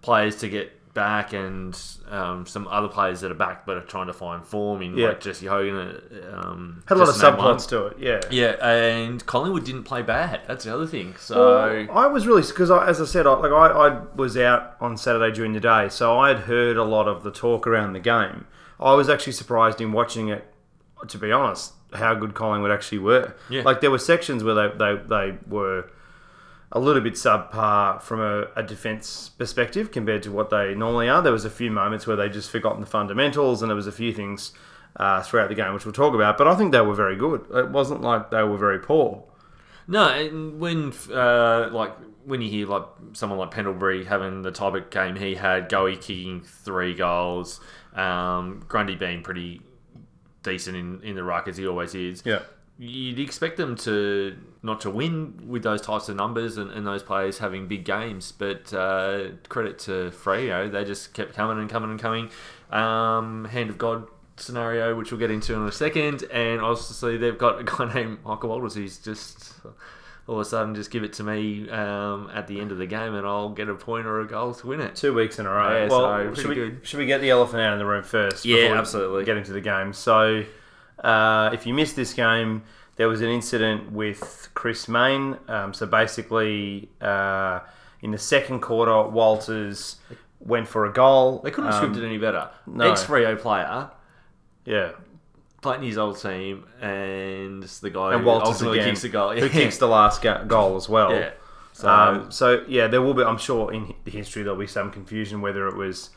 players 0.00 0.36
to 0.36 0.48
get 0.48 0.78
back 0.94 1.32
and 1.32 1.80
um, 2.10 2.44
some 2.44 2.68
other 2.68 2.86
players 2.88 3.22
that 3.22 3.30
are 3.30 3.34
back 3.34 3.64
but 3.64 3.78
are 3.78 3.82
trying 3.82 4.08
to 4.08 4.12
find 4.12 4.44
form 4.44 4.82
in 4.82 4.94
Yeah. 4.94 5.08
like 5.08 5.20
Jesse 5.22 5.46
Hogan. 5.46 5.74
uh, 5.78 6.36
Um, 6.46 6.82
Had 6.86 6.98
a 6.98 7.00
lot 7.00 7.08
of 7.08 7.14
subplots 7.14 7.66
to 7.70 7.86
it, 7.86 7.96
yeah. 7.98 8.20
Yeah, 8.30 8.62
and 8.66 9.24
Collingwood 9.24 9.64
didn't 9.64 9.84
play 9.84 10.02
bad. 10.02 10.42
That's 10.46 10.64
the 10.66 10.74
other 10.74 10.86
thing. 10.86 11.14
So 11.18 11.86
Well, 11.88 11.96
I 11.98 12.08
was 12.08 12.26
really 12.26 12.42
because, 12.42 12.70
I, 12.70 12.86
as 12.86 13.00
I 13.00 13.06
said, 13.06 13.26
I, 13.26 13.32
like 13.32 13.52
I, 13.52 13.68
I 13.68 14.00
was 14.14 14.36
out 14.36 14.76
on 14.82 14.98
Saturday 14.98 15.34
during 15.34 15.54
the 15.54 15.60
day, 15.60 15.88
so 15.88 16.18
I 16.18 16.28
had 16.28 16.40
heard 16.40 16.76
a 16.76 16.84
lot 16.84 17.08
of 17.08 17.22
the 17.22 17.30
talk 17.30 17.66
around 17.66 17.94
the 17.94 18.00
game. 18.00 18.44
I 18.78 18.92
was 18.92 19.08
actually 19.08 19.32
surprised 19.32 19.80
in 19.80 19.92
watching 19.92 20.28
it, 20.28 20.44
to 21.08 21.16
be 21.16 21.32
honest, 21.32 21.72
how 21.94 22.14
good 22.14 22.34
Collingwood 22.34 22.70
actually 22.70 22.98
were. 22.98 23.34
Yeah. 23.48 23.62
Like 23.62 23.80
there 23.80 23.90
were 23.90 23.98
sections 23.98 24.42
where 24.44 24.54
they, 24.54 24.68
they, 24.76 25.00
they 25.08 25.38
were 25.48 25.90
a 26.70 26.80
little 26.80 27.02
bit 27.02 27.14
subpar 27.14 28.00
from 28.00 28.20
a, 28.20 28.46
a 28.56 28.62
defence 28.62 29.28
perspective 29.36 29.90
compared 29.92 30.22
to 30.22 30.32
what 30.32 30.50
they 30.50 30.74
normally 30.74 31.08
are. 31.08 31.20
There 31.20 31.32
was 31.32 31.44
a 31.44 31.50
few 31.50 31.70
moments 31.70 32.06
where 32.06 32.16
they 32.16 32.28
just 32.28 32.50
forgotten 32.50 32.80
the 32.80 32.86
fundamentals, 32.86 33.62
and 33.62 33.70
there 33.70 33.76
was 33.76 33.86
a 33.86 33.92
few 33.92 34.12
things 34.12 34.52
uh, 34.96 35.22
throughout 35.22 35.48
the 35.48 35.54
game 35.54 35.72
which 35.74 35.84
we'll 35.84 35.92
talk 35.92 36.14
about. 36.14 36.38
But 36.38 36.48
I 36.48 36.54
think 36.54 36.72
they 36.72 36.80
were 36.80 36.94
very 36.94 37.16
good. 37.16 37.46
It 37.54 37.70
wasn't 37.70 38.00
like 38.00 38.30
they 38.30 38.42
were 38.42 38.56
very 38.58 38.78
poor. 38.78 39.24
no, 39.86 40.08
and 40.08 40.60
when 40.60 40.92
uh, 41.12 41.68
like 41.72 41.92
when 42.24 42.40
you 42.40 42.48
hear 42.48 42.66
like 42.66 42.84
someone 43.12 43.38
like 43.38 43.50
Pendlebury 43.50 44.04
having 44.04 44.42
the 44.42 44.50
type 44.52 44.74
of 44.74 44.90
game 44.90 45.16
he 45.16 45.34
had, 45.34 45.68
Goey 45.68 45.96
kicking 45.96 46.40
three 46.42 46.94
goals, 46.94 47.60
um, 47.94 48.64
Grundy 48.68 48.94
being 48.94 49.22
pretty 49.22 49.60
decent 50.42 50.76
in, 50.76 51.00
in 51.02 51.14
the 51.14 51.24
ruck 51.24 51.48
as 51.48 51.56
he 51.56 51.66
always 51.66 51.94
is. 51.94 52.22
Yeah. 52.24 52.40
You'd 52.78 53.20
expect 53.20 53.58
them 53.58 53.76
to 53.76 54.36
not 54.62 54.80
to 54.80 54.90
win 54.90 55.44
with 55.46 55.62
those 55.62 55.80
types 55.80 56.08
of 56.08 56.16
numbers 56.16 56.56
and, 56.56 56.70
and 56.70 56.86
those 56.86 57.02
players 57.02 57.38
having 57.38 57.68
big 57.68 57.84
games, 57.84 58.32
but 58.32 58.72
uh, 58.72 59.28
credit 59.48 59.78
to 59.80 60.10
Freo, 60.10 60.70
they 60.70 60.84
just 60.84 61.12
kept 61.14 61.34
coming 61.34 61.58
and 61.58 61.70
coming 61.70 61.90
and 61.90 62.00
coming. 62.00 62.30
Um, 62.70 63.44
hand 63.44 63.70
of 63.70 63.78
God 63.78 64.06
scenario, 64.36 64.96
which 64.96 65.12
we'll 65.12 65.20
get 65.20 65.30
into 65.30 65.54
in 65.54 65.62
a 65.62 65.72
second, 65.72 66.24
and 66.32 66.60
obviously 66.60 67.18
they've 67.18 67.38
got 67.38 67.60
a 67.60 67.64
guy 67.64 67.92
named 67.94 68.18
Michael 68.24 68.48
Walters 68.48 68.74
who's 68.74 68.98
just 68.98 69.54
all 70.28 70.36
of 70.36 70.40
a 70.40 70.44
sudden 70.44 70.74
just 70.74 70.90
give 70.90 71.02
it 71.02 71.12
to 71.14 71.24
me 71.24 71.68
um, 71.70 72.30
at 72.32 72.46
the 72.46 72.60
end 72.60 72.70
of 72.72 72.78
the 72.78 72.86
game, 72.86 73.14
and 73.14 73.26
I'll 73.26 73.48
get 73.50 73.68
a 73.68 73.74
point 73.74 74.06
or 74.06 74.20
a 74.20 74.26
goal 74.26 74.54
to 74.54 74.66
win 74.66 74.80
it. 74.80 74.94
Two 74.96 75.12
weeks 75.14 75.38
in 75.38 75.46
a 75.46 75.50
row. 75.50 75.82
Yeah, 75.84 75.88
well, 75.88 76.34
so 76.34 76.40
should 76.40 76.48
we, 76.48 76.54
good. 76.54 76.80
should 76.82 76.98
we 76.98 77.06
get 77.06 77.20
the 77.20 77.30
elephant 77.30 77.60
out 77.62 77.72
of 77.72 77.78
the 77.78 77.86
room 77.86 78.04
first? 78.04 78.44
Yeah, 78.44 78.62
before 78.62 78.76
absolutely. 78.78 79.24
Get 79.24 79.36
into 79.36 79.52
the 79.52 79.60
game. 79.60 79.92
So, 79.92 80.44
uh, 81.02 81.50
if 81.52 81.66
you 81.66 81.74
missed 81.74 81.96
this 81.96 82.14
game, 82.14 82.62
there 82.96 83.08
was 83.08 83.20
an 83.20 83.28
incident 83.28 83.90
with 83.92 84.48
Chris 84.54 84.86
Mayne. 84.88 85.38
Um, 85.48 85.74
so 85.74 85.86
basically, 85.86 86.88
uh, 87.00 87.60
in 88.00 88.10
the 88.12 88.18
second 88.18 88.60
quarter, 88.60 89.08
Walters 89.08 89.96
went 90.40 90.68
for 90.68 90.86
a 90.86 90.92
goal. 90.92 91.40
They 91.42 91.50
couldn't 91.50 91.72
have 91.72 91.82
Um, 91.82 91.94
scripted 91.94 92.04
any 92.04 92.18
better. 92.18 92.48
no. 92.66 92.90
Ex 92.90 93.04
Freo 93.04 93.38
player 93.38 93.90
Yeah, 94.64 94.92
playing 95.62 95.82
his 95.82 95.96
old 95.96 96.20
team, 96.20 96.64
and 96.80 97.62
the 97.62 97.88
guy 97.90 98.12
and 98.12 98.20
who 98.20 98.26
Walters 98.26 98.48
ultimately 98.48 98.80
again, 98.80 98.90
kicks 98.90 99.02
the 99.02 99.08
goal. 99.08 99.32
who 99.32 99.48
kicks 99.48 99.78
the 99.78 99.88
last 99.88 100.20
ga- 100.20 100.44
goal 100.44 100.76
as 100.76 100.88
well. 100.88 101.12
Yeah. 101.12 101.30
So, 101.72 101.88
Um, 101.88 102.30
so 102.30 102.64
yeah, 102.68 102.86
there 102.88 103.00
will 103.00 103.14
be. 103.14 103.22
I'm 103.22 103.38
sure 103.38 103.72
in 103.72 103.94
history 104.04 104.42
there'll 104.42 104.58
be 104.58 104.66
some 104.66 104.90
confusion 104.90 105.40
whether 105.40 105.66
it 105.68 105.76
was 105.76 106.10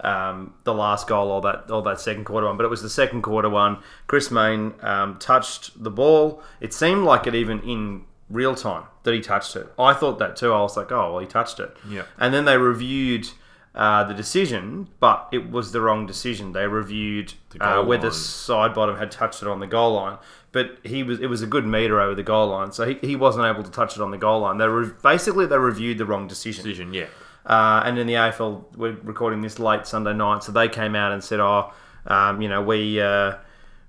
um, 0.00 0.54
the 0.64 0.72
last 0.72 1.06
goal 1.06 1.28
or 1.30 1.40
that 1.42 1.70
or 1.70 1.82
that 1.82 2.00
second 2.00 2.24
quarter 2.24 2.46
one, 2.46 2.56
but 2.56 2.64
it 2.64 2.70
was 2.70 2.80
the 2.82 2.88
second 2.90 3.22
quarter 3.22 3.50
one. 3.50 3.78
Chris 4.06 4.30
Mayne 4.30 4.72
um, 4.80 5.18
touched 5.18 5.82
the 5.82 5.90
ball. 5.90 6.42
It 6.60 6.72
seemed 6.72 7.04
like 7.04 7.26
it 7.26 7.34
even 7.34 7.60
in 7.60 8.04
real 8.30 8.54
time 8.54 8.84
that 9.02 9.12
he 9.12 9.20
touched 9.20 9.54
it. 9.56 9.66
I 9.78 9.92
thought 9.92 10.18
that 10.20 10.36
too. 10.36 10.52
I 10.52 10.60
was 10.62 10.76
like, 10.76 10.90
oh, 10.90 11.12
well, 11.12 11.18
he 11.18 11.26
touched 11.26 11.60
it. 11.60 11.76
Yeah. 11.88 12.04
And 12.18 12.32
then 12.32 12.46
they 12.46 12.56
reviewed 12.56 13.28
uh, 13.74 14.04
the 14.04 14.14
decision, 14.14 14.88
but 15.00 15.28
it 15.32 15.50
was 15.50 15.72
the 15.72 15.80
wrong 15.80 16.06
decision. 16.06 16.52
They 16.52 16.66
reviewed 16.66 17.34
uh, 17.58 17.76
goal 17.76 17.86
whether 17.86 18.08
line. 18.08 18.12
side 18.12 18.74
bottom 18.74 18.96
had 18.96 19.10
touched 19.10 19.42
it 19.42 19.48
on 19.48 19.60
the 19.60 19.66
goal 19.66 19.94
line, 19.94 20.18
but 20.52 20.78
he 20.82 21.02
was 21.02 21.20
it 21.20 21.26
was 21.26 21.40
a 21.40 21.46
good 21.46 21.66
meter 21.66 22.00
over 22.00 22.14
the 22.14 22.22
goal 22.22 22.48
line, 22.48 22.72
so 22.72 22.86
he, 22.86 22.98
he 23.00 23.16
wasn't 23.16 23.46
able 23.46 23.62
to 23.62 23.70
touch 23.70 23.96
it 23.96 24.02
on 24.02 24.10
the 24.10 24.18
goal 24.18 24.40
line. 24.40 24.58
They 24.58 24.68
re- 24.68 24.92
basically 25.02 25.46
they 25.46 25.58
reviewed 25.58 25.98
the 25.98 26.04
wrong 26.04 26.28
decision. 26.28 26.64
Decision, 26.64 26.92
yeah. 26.92 27.06
Uh, 27.46 27.82
and 27.84 27.98
in 27.98 28.06
the 28.06 28.12
AFL, 28.14 28.76
we're 28.76 28.96
recording 29.02 29.40
this 29.40 29.58
late 29.58 29.86
Sunday 29.86 30.12
night, 30.12 30.44
so 30.44 30.52
they 30.52 30.68
came 30.68 30.94
out 30.94 31.12
and 31.12 31.24
said, 31.24 31.40
"Oh, 31.40 31.72
um, 32.06 32.40
you 32.40 32.48
know, 32.48 32.62
we, 32.62 33.00
uh, 33.00 33.36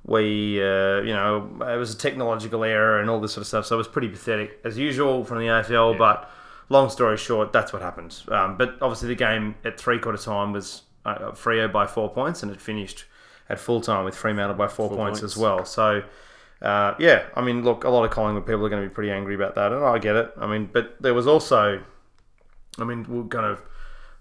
we, 0.05 0.59
uh, 0.59 1.01
you 1.01 1.13
know, 1.13 1.49
it 1.61 1.77
was 1.77 1.93
a 1.93 1.97
technological 1.97 2.63
error 2.63 2.99
and 2.99 3.09
all 3.09 3.19
this 3.19 3.33
sort 3.33 3.41
of 3.41 3.47
stuff." 3.47 3.65
So 3.65 3.75
it 3.75 3.77
was 3.77 3.87
pretty 3.87 4.07
pathetic, 4.07 4.59
as 4.63 4.77
usual, 4.77 5.23
from 5.23 5.39
the 5.39 5.45
AFL. 5.45 5.97
But 5.97 6.31
long 6.69 6.89
story 6.89 7.17
short, 7.17 7.51
that's 7.53 7.73
what 7.73 7.81
happened. 7.81 8.21
Um, 8.29 8.57
but 8.57 8.77
obviously, 8.81 9.09
the 9.09 9.15
game 9.15 9.55
at 9.63 9.79
three 9.79 9.99
quarter 9.99 10.17
time 10.17 10.51
was 10.53 10.83
uh, 11.05 11.31
Freo 11.31 11.71
by 11.71 11.85
four 11.87 12.09
points, 12.09 12.43
and 12.43 12.51
it 12.51 12.61
finished 12.61 13.05
at 13.49 13.59
full 13.59 13.81
time 13.81 14.05
with 14.05 14.15
Fremantle 14.15 14.55
by 14.55 14.67
four, 14.67 14.89
Four 14.89 14.97
points, 14.97 15.19
points. 15.21 15.35
as 15.35 15.37
well. 15.41 15.65
So. 15.65 16.03
Uh, 16.61 16.95
yeah, 16.97 17.25
I 17.35 17.41
mean, 17.41 17.61
look, 17.65 17.83
a 17.83 17.89
lot 17.89 18.05
of 18.05 18.11
Collingwood 18.11 18.45
people 18.45 18.65
are 18.65 18.69
going 18.69 18.81
to 18.81 18.87
be 18.87 18.93
pretty 18.93 19.11
angry 19.11 19.35
about 19.35 19.55
that, 19.55 19.73
and 19.73 19.83
I 19.83 19.99
get 19.99 20.15
it. 20.15 20.31
I 20.37 20.47
mean, 20.47 20.69
but 20.71 20.95
there 21.01 21.13
was 21.13 21.27
also 21.27 21.83
I 22.79 22.83
mean, 22.83 23.05
we're 23.07 23.25
kind 23.25 23.45
of. 23.45 23.61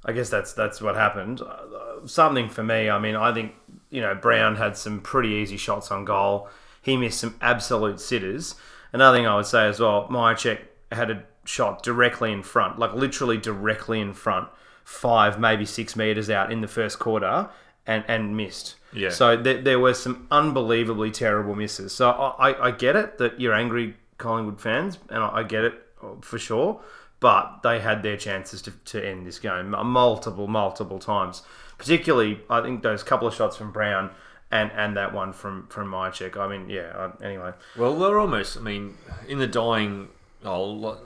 I 0.05 0.11
guess 0.11 0.29
that's 0.29 0.53
that's 0.53 0.81
what 0.83 0.97
happened. 0.97 1.41
Uh, 1.41 2.05
something 2.07 2.49
for 2.49 2.65
me. 2.65 2.91
I 2.91 2.99
mean, 2.99 3.15
I 3.15 3.33
think 3.33 3.53
you 3.91 4.01
know 4.01 4.17
Brown 4.17 4.57
had 4.57 4.77
some 4.77 5.01
pretty 5.01 5.29
easy 5.29 5.57
shots 5.57 5.93
on 5.93 6.05
goal. 6.05 6.49
He 6.83 6.97
missed 6.97 7.21
some 7.21 7.37
absolute 7.41 8.01
sitters. 8.01 8.57
Another 8.93 9.17
thing 9.17 9.27
I 9.29 9.37
would 9.37 9.47
say 9.47 9.69
as 9.69 9.79
well, 9.79 10.09
Mihocek 10.11 10.59
had 10.91 11.11
a 11.13 11.23
shot 11.45 11.83
directly 11.83 12.33
in 12.33 12.43
front, 12.43 12.79
like 12.79 12.95
literally 12.95 13.37
directly 13.37 14.01
in 14.01 14.15
front, 14.15 14.49
five 14.85 15.39
maybe 15.39 15.65
six 15.65 15.97
meters 15.97 16.31
out 16.31 16.53
in 16.53 16.61
the 16.61 16.69
first 16.69 16.99
quarter, 16.99 17.49
and 17.87 18.05
and 18.09 18.37
missed. 18.37 18.77
Yeah. 18.93 19.11
So 19.11 19.37
there, 19.37 19.61
there 19.61 19.81
were 19.81 19.95
some 19.95 20.27
unbelievably 20.31 21.13
terrible 21.13 21.55
misses. 21.55 21.93
So 21.93 22.11
I, 22.11 22.69
I, 22.69 22.71
get 22.73 22.95
it 22.95 23.17
that 23.17 23.41
you're 23.41 23.55
angry 23.55 23.97
Collingwood 24.19 24.61
fans, 24.61 24.99
and 25.09 25.23
I, 25.23 25.39
I 25.39 25.43
get 25.43 25.65
it 25.65 25.75
uh, 26.03 26.21
for 26.21 26.39
sure. 26.39 26.81
But 27.21 27.63
they 27.63 27.79
had 27.79 28.03
their 28.03 28.17
chances 28.17 28.61
to, 28.63 28.73
to 28.87 29.07
end 29.07 29.27
this 29.27 29.39
game 29.39 29.71
multiple, 29.71 30.49
multiple 30.49 30.99
times. 30.99 31.43
Particularly, 31.79 32.41
I 32.51 32.61
think 32.61 32.83
those 32.83 33.05
couple 33.05 33.29
of 33.29 33.35
shots 33.35 33.57
from 33.57 33.71
Brown 33.71 34.11
and, 34.53 34.71
and 34.73 34.97
that 34.97 35.13
one 35.13 35.33
from 35.33 35.67
from 35.69 35.91
Mihocek. 35.91 36.37
I 36.37 36.47
mean, 36.47 36.69
yeah. 36.69 36.93
uh, 36.95 37.13
Anyway, 37.23 37.53
Well, 37.77 37.99
they're 37.99 38.21
almost. 38.21 38.57
I 38.57 38.61
mean, 38.61 38.97
in 39.27 39.39
the 39.39 39.47
dying. 39.47 40.09
Oh, 40.45 40.99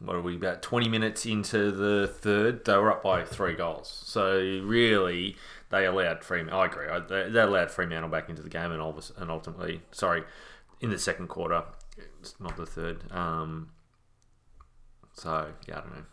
what 0.00 0.16
are 0.16 0.20
we 0.20 0.36
about? 0.36 0.62
Twenty 0.62 0.88
minutes 0.88 1.26
into 1.26 1.70
the 1.70 2.06
third, 2.06 2.64
they 2.64 2.76
were 2.76 2.92
up 2.92 3.02
by 3.02 3.24
three 3.24 3.54
goals. 3.54 4.02
So 4.06 4.38
really, 4.64 5.36
they 5.70 5.86
allowed 5.86 6.24
Fremantle. 6.24 6.60
I 6.60 6.66
agree. 6.66 6.86
They, 7.08 7.30
they 7.30 7.40
allowed 7.40 7.70
Fremantle 7.70 8.10
back 8.10 8.28
into 8.28 8.42
the 8.42 8.48
game, 8.48 8.72
and 8.72 8.80
all 8.80 8.98
and 9.16 9.30
ultimately, 9.30 9.82
sorry, 9.90 10.22
in 10.80 10.90
the 10.90 10.98
second 10.98 11.28
quarter, 11.28 11.64
it's 12.20 12.34
not 12.40 12.56
the 12.56 12.66
third. 12.66 13.10
Um, 13.12 13.70
so 15.12 15.48
yeah, 15.66 15.78
I 15.78 15.80
don't 15.80 15.96
know. 15.96 16.04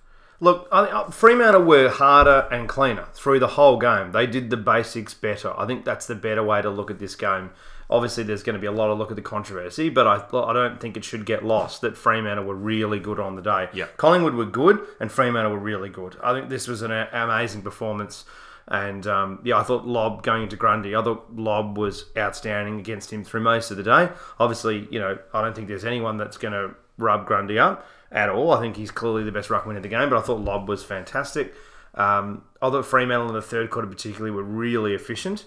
Look, 0.41 0.67
I, 0.71 0.81
uh, 0.81 1.09
Fremantle 1.11 1.63
were 1.63 1.89
harder 1.89 2.47
and 2.51 2.67
cleaner 2.67 3.07
through 3.13 3.39
the 3.39 3.47
whole 3.47 3.77
game. 3.77 4.11
They 4.11 4.27
did 4.27 4.49
the 4.49 4.57
basics 4.57 5.13
better. 5.13 5.57
I 5.57 5.65
think 5.65 5.85
that's 5.85 6.07
the 6.07 6.15
better 6.15 6.43
way 6.43 6.61
to 6.61 6.69
look 6.69 6.91
at 6.91 6.99
this 6.99 7.15
game. 7.15 7.51
Obviously, 7.89 8.23
there's 8.23 8.43
going 8.43 8.55
to 8.55 8.59
be 8.59 8.67
a 8.67 8.71
lot 8.71 8.89
of 8.89 8.97
look 8.97 9.11
at 9.11 9.15
the 9.15 9.21
controversy, 9.21 9.89
but 9.89 10.07
I, 10.07 10.15
I 10.15 10.53
don't 10.53 10.79
think 10.79 10.97
it 10.97 11.03
should 11.03 11.25
get 11.25 11.45
lost 11.45 11.81
that 11.81 11.95
Fremantle 11.95 12.45
were 12.45 12.55
really 12.55 12.99
good 12.99 13.19
on 13.19 13.35
the 13.35 13.41
day. 13.41 13.69
Yeah. 13.73 13.85
Collingwood 13.97 14.33
were 14.33 14.45
good, 14.45 14.79
and 14.99 15.11
Fremantle 15.11 15.51
were 15.51 15.59
really 15.59 15.89
good. 15.89 16.17
I 16.23 16.33
think 16.33 16.49
this 16.49 16.67
was 16.67 16.81
an 16.81 16.91
amazing 16.91 17.61
performance. 17.61 18.25
And 18.67 19.05
um, 19.05 19.41
yeah, 19.43 19.59
I 19.59 19.63
thought 19.63 19.85
Lobb 19.85 20.23
going 20.23 20.43
into 20.43 20.55
Grundy, 20.55 20.95
I 20.95 21.03
thought 21.03 21.27
Lobb 21.35 21.77
was 21.77 22.05
outstanding 22.17 22.79
against 22.79 23.13
him 23.13 23.23
through 23.23 23.41
most 23.41 23.69
of 23.69 23.77
the 23.77 23.83
day. 23.83 24.09
Obviously, 24.39 24.87
you 24.89 24.99
know, 24.99 25.19
I 25.33 25.41
don't 25.41 25.55
think 25.55 25.67
there's 25.67 25.85
anyone 25.85 26.17
that's 26.17 26.37
going 26.37 26.53
to 26.53 26.75
rub 26.97 27.27
Grundy 27.27 27.59
up 27.59 27.87
at 28.11 28.29
all. 28.29 28.51
I 28.51 28.59
think 28.59 28.77
he's 28.77 28.89
clearly 28.89 29.23
the 29.23 29.31
best 29.31 29.49
ruckman 29.49 29.75
in 29.75 29.83
the 29.83 29.87
game, 29.87 30.09
but 30.09 30.17
I 30.17 30.21
thought 30.21 30.39
Lobb 30.39 30.67
was 30.67 30.83
fantastic. 30.83 31.53
Um, 31.93 32.43
I 32.61 32.69
thought 32.71 32.85
Fremantle 32.85 33.27
in 33.29 33.35
the 33.35 33.41
third 33.41 33.69
quarter, 33.69 33.87
particularly, 33.87 34.31
were 34.31 34.43
really 34.43 34.95
efficient. 34.95 35.45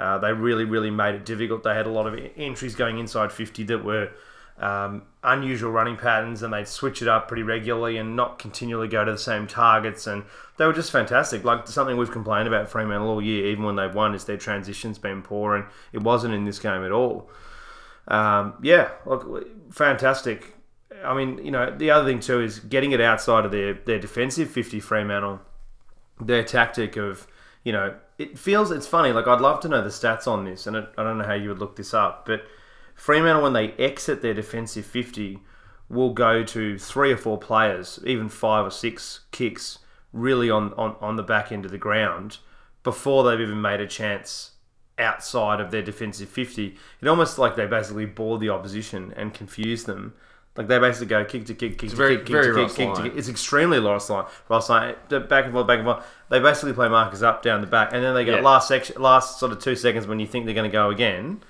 Uh, 0.00 0.16
they 0.16 0.32
really, 0.32 0.64
really 0.64 0.90
made 0.90 1.14
it 1.14 1.26
difficult. 1.26 1.62
They 1.62 1.74
had 1.74 1.86
a 1.86 1.90
lot 1.90 2.06
of 2.06 2.18
entries 2.34 2.74
going 2.74 2.98
inside 2.98 3.30
50 3.30 3.64
that 3.64 3.84
were 3.84 4.10
um, 4.58 5.02
unusual 5.22 5.70
running 5.72 5.98
patterns, 5.98 6.42
and 6.42 6.54
they'd 6.54 6.66
switch 6.66 7.02
it 7.02 7.08
up 7.08 7.28
pretty 7.28 7.42
regularly 7.42 7.98
and 7.98 8.16
not 8.16 8.38
continually 8.38 8.88
go 8.88 9.04
to 9.04 9.12
the 9.12 9.18
same 9.18 9.46
targets. 9.46 10.06
And 10.06 10.24
they 10.56 10.64
were 10.64 10.72
just 10.72 10.90
fantastic. 10.90 11.44
Like 11.44 11.68
something 11.68 11.98
we've 11.98 12.10
complained 12.10 12.48
about 12.48 12.70
Fremantle 12.70 13.10
all 13.10 13.20
year, 13.20 13.44
even 13.48 13.62
when 13.64 13.76
they've 13.76 13.94
won, 13.94 14.14
is 14.14 14.24
their 14.24 14.38
transition's 14.38 14.98
been 14.98 15.20
poor, 15.20 15.54
and 15.54 15.66
it 15.92 16.02
wasn't 16.02 16.32
in 16.32 16.46
this 16.46 16.58
game 16.58 16.82
at 16.82 16.92
all. 16.92 17.28
Um, 18.08 18.54
yeah, 18.62 18.92
look, 19.04 19.46
fantastic. 19.70 20.56
I 21.04 21.12
mean, 21.14 21.44
you 21.44 21.50
know, 21.50 21.76
the 21.76 21.90
other 21.90 22.08
thing 22.08 22.20
too 22.20 22.40
is 22.40 22.58
getting 22.58 22.92
it 22.92 23.02
outside 23.02 23.44
of 23.44 23.52
their, 23.52 23.74
their 23.74 23.98
defensive 23.98 24.50
50 24.50 24.80
Fremantle, 24.80 25.40
their 26.18 26.42
tactic 26.42 26.96
of, 26.96 27.26
you 27.64 27.72
know, 27.72 27.94
it 28.20 28.38
feels, 28.38 28.70
it's 28.70 28.86
funny, 28.86 29.12
like 29.12 29.26
I'd 29.26 29.40
love 29.40 29.60
to 29.60 29.68
know 29.68 29.82
the 29.82 29.88
stats 29.88 30.26
on 30.26 30.44
this, 30.44 30.66
and 30.66 30.76
I 30.76 30.86
I 30.98 31.02
don't 31.02 31.18
know 31.18 31.24
how 31.24 31.34
you 31.34 31.48
would 31.48 31.58
look 31.58 31.76
this 31.76 31.94
up, 31.94 32.26
but 32.26 32.44
Fremantle, 32.94 33.42
when 33.42 33.54
they 33.54 33.72
exit 33.72 34.20
their 34.20 34.34
defensive 34.34 34.84
50, 34.84 35.38
will 35.88 36.12
go 36.12 36.44
to 36.44 36.78
three 36.78 37.12
or 37.12 37.16
four 37.16 37.38
players, 37.38 37.98
even 38.04 38.28
five 38.28 38.66
or 38.66 38.70
six 38.70 39.20
kicks, 39.30 39.78
really 40.12 40.50
on, 40.50 40.74
on, 40.74 40.96
on 41.00 41.16
the 41.16 41.22
back 41.22 41.50
end 41.50 41.64
of 41.64 41.70
the 41.70 41.78
ground 41.78 42.38
before 42.82 43.24
they've 43.24 43.40
even 43.40 43.60
made 43.60 43.80
a 43.80 43.86
chance 43.86 44.52
outside 44.98 45.60
of 45.60 45.70
their 45.70 45.82
defensive 45.82 46.28
50. 46.28 46.76
It 47.00 47.08
almost 47.08 47.38
like 47.38 47.56
they 47.56 47.66
basically 47.66 48.06
bore 48.06 48.38
the 48.38 48.50
opposition 48.50 49.14
and 49.16 49.32
confuse 49.32 49.84
them. 49.84 50.14
Like 50.56 50.66
they 50.66 50.78
basically 50.78 51.06
go 51.06 51.24
kick 51.24 51.46
to 51.46 51.54
kick, 51.54 51.78
kick 51.78 51.90
to 51.90 51.96
very- 51.96 52.16
kick, 52.16 52.26
kick 52.26 52.32
very 52.32 52.46
to 52.54 52.66
kick, 52.66 52.76
kick 52.76 52.94
to 52.94 53.02
kick. 53.04 53.12
It's 53.16 53.28
extremely 53.28 53.78
Ross 53.78 54.10
Lyon. 54.10 54.26
Ross 54.48 54.68
Lyon, 54.68 54.96
back 55.08 55.44
and 55.44 55.52
forth, 55.52 55.66
back 55.66 55.78
and 55.78 55.84
forth. 55.86 56.04
They 56.28 56.40
basically 56.40 56.72
play 56.72 56.88
markers 56.88 57.22
up, 57.22 57.42
down 57.42 57.60
the 57.60 57.66
back, 57.68 57.90
and 57.92 58.02
then 58.02 58.14
they 58.14 58.24
get 58.24 58.38
Yeah. 58.38 58.44
last 58.44 58.68
section, 58.68 59.00
last 59.00 59.38
sort 59.38 59.52
of 59.52 59.60
two 59.60 59.76
seconds 59.76 60.06
when 60.06 60.18
you 60.18 60.26
think 60.26 60.46
they're 60.46 60.54
going 60.54 60.68
to 60.70 60.72
go 60.72 60.90
again 60.90 61.40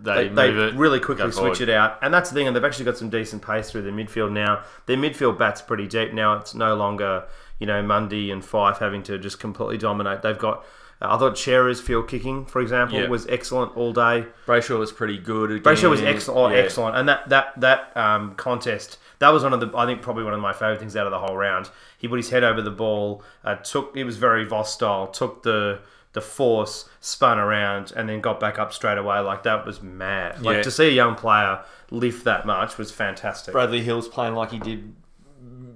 They, 0.00 0.28
they, 0.28 0.50
they 0.50 0.64
it 0.68 0.74
really 0.74 1.00
quickly 1.00 1.30
switch 1.32 1.60
it 1.60 1.68
out, 1.70 1.98
and 2.02 2.12
that's 2.12 2.30
the 2.30 2.34
thing. 2.34 2.46
And 2.46 2.54
they've 2.54 2.64
actually 2.64 2.84
got 2.86 2.96
some 2.98 3.08
decent 3.10 3.42
pace 3.42 3.70
through 3.70 3.82
their 3.82 3.92
midfield 3.92 4.32
now. 4.32 4.62
Their 4.86 4.96
midfield 4.96 5.38
bats 5.38 5.62
pretty 5.62 5.86
deep 5.86 6.12
now. 6.12 6.34
It's 6.38 6.54
no 6.54 6.74
longer 6.74 7.24
you 7.58 7.66
know 7.66 7.82
Mundy 7.82 8.30
and 8.30 8.42
Fyfe 8.42 8.78
having 8.78 9.02
to 9.04 9.18
just 9.18 9.38
completely 9.40 9.78
dominate. 9.78 10.22
They've 10.22 10.38
got. 10.38 10.64
I 11.04 11.18
thought 11.18 11.34
Cherry's 11.36 11.80
field 11.80 12.08
kicking, 12.08 12.44
for 12.46 12.60
example, 12.60 12.98
Yeah. 13.00 13.08
was 13.08 13.26
excellent 13.28 13.76
all 13.76 13.92
day. 13.92 14.26
Brayshaw 14.46 14.78
was 14.78 14.92
pretty 14.92 15.18
good. 15.18 15.50
Again. 15.50 15.62
Brayshaw 15.62 15.90
was 15.90 16.02
excellent, 16.02 16.38
oh, 16.52 16.54
Yeah. 16.54 16.62
excellent, 16.62 16.96
and 16.96 17.08
that 17.08 17.28
that 17.28 17.60
that 17.60 17.96
um, 17.96 18.34
contest 18.36 18.98
that 19.18 19.30
was 19.30 19.42
one 19.44 19.52
of 19.52 19.60
the 19.60 19.70
I 19.76 19.86
think 19.86 20.02
probably 20.02 20.24
one 20.24 20.34
of 20.34 20.40
my 20.40 20.52
favourite 20.52 20.78
things 20.80 20.96
out 20.96 21.06
of 21.06 21.12
the 21.12 21.18
whole 21.18 21.36
round. 21.36 21.70
He 21.98 22.08
put 22.08 22.18
his 22.18 22.30
head 22.30 22.42
over 22.44 22.60
the 22.60 22.70
ball, 22.70 23.22
uh, 23.44 23.54
took 23.56 23.96
it 23.96 24.04
was 24.04 24.16
very 24.16 24.44
Voss 24.44 24.72
style, 24.74 25.06
took 25.08 25.42
the 25.42 25.78
the 26.14 26.20
force, 26.20 26.88
spun 27.00 27.38
around, 27.38 27.90
and 27.96 28.06
then 28.08 28.20
got 28.20 28.38
back 28.38 28.58
up 28.58 28.72
straight 28.72 28.98
away. 28.98 29.18
Like 29.20 29.44
that 29.44 29.64
was 29.64 29.80
mad. 29.82 30.42
Like 30.42 30.56
Yeah. 30.56 30.62
to 30.62 30.70
see 30.70 30.88
a 30.88 30.90
young 30.90 31.14
player 31.14 31.60
lift 31.90 32.24
that 32.24 32.44
much 32.44 32.76
was 32.76 32.90
fantastic. 32.92 33.52
Bradley 33.52 33.80
Hill's 33.80 34.08
playing 34.08 34.34
like 34.34 34.50
he 34.50 34.58
did 34.58 34.92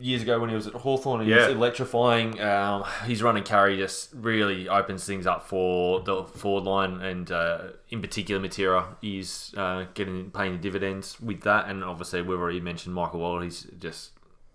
years 0.01 0.23
ago 0.23 0.39
when 0.41 0.49
he 0.51 0.55
was 0.55 0.67
at 0.67 0.75
Hawthorn. 0.75 1.21
He's 1.23 1.31
Yeah. 1.31 1.49
electrifying. 1.49 2.41
Um, 2.41 2.85
his 3.05 3.23
run 3.23 3.37
and 3.37 3.45
carry 3.45 3.77
just 3.77 4.11
really 4.15 4.69
opens 4.69 5.05
things 5.05 5.27
up 5.27 5.47
for 5.47 6.01
the 6.01 6.25
forward 6.25 6.65
line, 6.65 7.01
and 7.01 7.31
uh, 7.31 7.59
in 7.91 8.01
particular, 8.01 8.41
Matera 8.47 8.85
is 9.03 9.55
uh, 9.57 9.85
getting 9.95 10.31
paying 10.31 10.53
the 10.53 10.59
dividends 10.59 11.21
with 11.21 11.43
that. 11.43 11.69
And 11.69 11.83
obviously, 11.85 12.23
we've 12.23 12.39
already 12.39 12.61
mentioned 12.61 12.95
Michael 12.95 13.21
Walters. 13.21 13.63
He's 13.65 13.73
just 13.81 14.11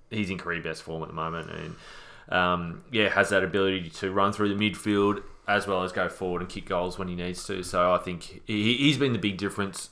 he's 0.10 0.30
in 0.30 0.38
career 0.38 0.62
best 0.62 0.84
form 0.84 1.02
at 1.04 1.08
the 1.10 1.16
moment, 1.16 1.50
and 1.52 1.76
um, 2.38 2.84
yeah, 2.92 3.10
has 3.10 3.30
that 3.30 3.44
ability 3.44 3.90
to 3.90 4.12
run 4.12 4.32
through 4.34 4.56
the 4.56 4.72
midfield 4.72 5.24
as 5.48 5.68
well 5.68 5.84
as 5.84 5.92
go 5.92 6.08
forward 6.08 6.42
and 6.42 6.50
kick 6.50 6.66
goals 6.66 6.98
when 7.00 7.08
he 7.08 7.16
needs 7.16 7.46
to. 7.46 7.62
So 7.64 7.92
I 7.94 7.98
think 7.98 8.42
he, 8.46 8.76
he's 8.78 8.98
been 8.98 9.12
the 9.12 9.20
big 9.20 9.38
difference 9.38 9.90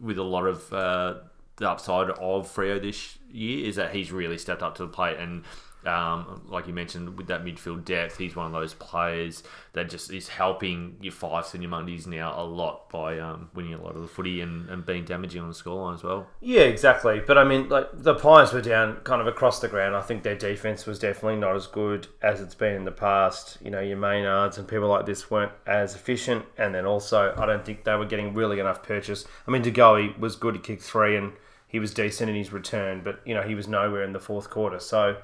with 0.00 0.16
a 0.16 0.22
lot 0.22 0.46
of 0.46 0.72
uh, 0.72 1.14
the 1.56 1.68
upside 1.68 2.08
of 2.10 2.46
Freo 2.54 2.80
this 2.80 3.18
year 3.32 3.66
is 3.66 3.76
that 3.76 3.94
he's 3.94 4.12
really 4.12 4.38
stepped 4.38 4.62
up 4.62 4.76
to 4.76 4.82
the 4.82 4.92
plate 4.92 5.18
and. 5.18 5.44
Um, 5.84 6.42
like 6.46 6.68
you 6.68 6.72
mentioned, 6.72 7.18
with 7.18 7.26
that 7.26 7.44
midfield 7.44 7.84
depth, 7.84 8.16
he's 8.16 8.36
one 8.36 8.46
of 8.46 8.52
those 8.52 8.72
players 8.72 9.42
that 9.72 9.90
just 9.90 10.12
is 10.12 10.28
helping 10.28 10.96
your 11.00 11.12
Fyfes 11.12 11.54
and 11.54 11.62
your 11.64 11.72
Mundys 11.72 12.06
now 12.06 12.40
a 12.40 12.44
lot 12.44 12.88
by 12.88 13.18
um, 13.18 13.50
winning 13.52 13.74
a 13.74 13.82
lot 13.82 13.96
of 13.96 14.02
the 14.02 14.06
footy 14.06 14.40
and, 14.40 14.70
and 14.70 14.86
being 14.86 15.04
damaging 15.04 15.42
on 15.42 15.48
the 15.48 15.54
scoreline 15.54 15.94
as 15.94 16.04
well. 16.04 16.28
Yeah, 16.40 16.60
exactly. 16.60 17.20
But 17.26 17.36
I 17.36 17.42
mean, 17.42 17.68
like 17.68 17.88
the 17.92 18.14
Pies 18.14 18.52
were 18.52 18.60
down 18.60 18.98
kind 18.98 19.20
of 19.20 19.26
across 19.26 19.58
the 19.58 19.66
ground. 19.66 19.96
I 19.96 20.02
think 20.02 20.22
their 20.22 20.36
defense 20.36 20.86
was 20.86 21.00
definitely 21.00 21.40
not 21.40 21.56
as 21.56 21.66
good 21.66 22.06
as 22.22 22.40
it's 22.40 22.54
been 22.54 22.76
in 22.76 22.84
the 22.84 22.92
past. 22.92 23.58
You 23.60 23.72
know, 23.72 23.80
your 23.80 23.96
Maynards 23.96 24.58
and 24.58 24.68
people 24.68 24.86
like 24.86 25.06
this 25.06 25.32
weren't 25.32 25.52
as 25.66 25.96
efficient, 25.96 26.44
and 26.58 26.72
then 26.72 26.86
also 26.86 27.34
I 27.36 27.44
don't 27.44 27.64
think 27.64 27.82
they 27.82 27.96
were 27.96 28.06
getting 28.06 28.34
really 28.34 28.60
enough 28.60 28.84
purchase. 28.84 29.24
I 29.48 29.50
mean, 29.50 29.62
De 29.62 29.72
Goey 29.72 30.16
was 30.16 30.36
good. 30.36 30.54
He 30.54 30.60
kicked 30.60 30.82
three, 30.82 31.16
and 31.16 31.32
he 31.72 31.80
was 31.80 31.92
decent 31.92 32.30
in 32.30 32.36
his 32.36 32.52
return, 32.52 33.00
but 33.02 33.20
you 33.26 33.34
know 33.34 33.42
he 33.42 33.56
was 33.56 33.66
nowhere 33.66 34.04
in 34.04 34.12
the 34.12 34.20
fourth 34.20 34.50
quarter. 34.50 34.78
So. 34.78 35.16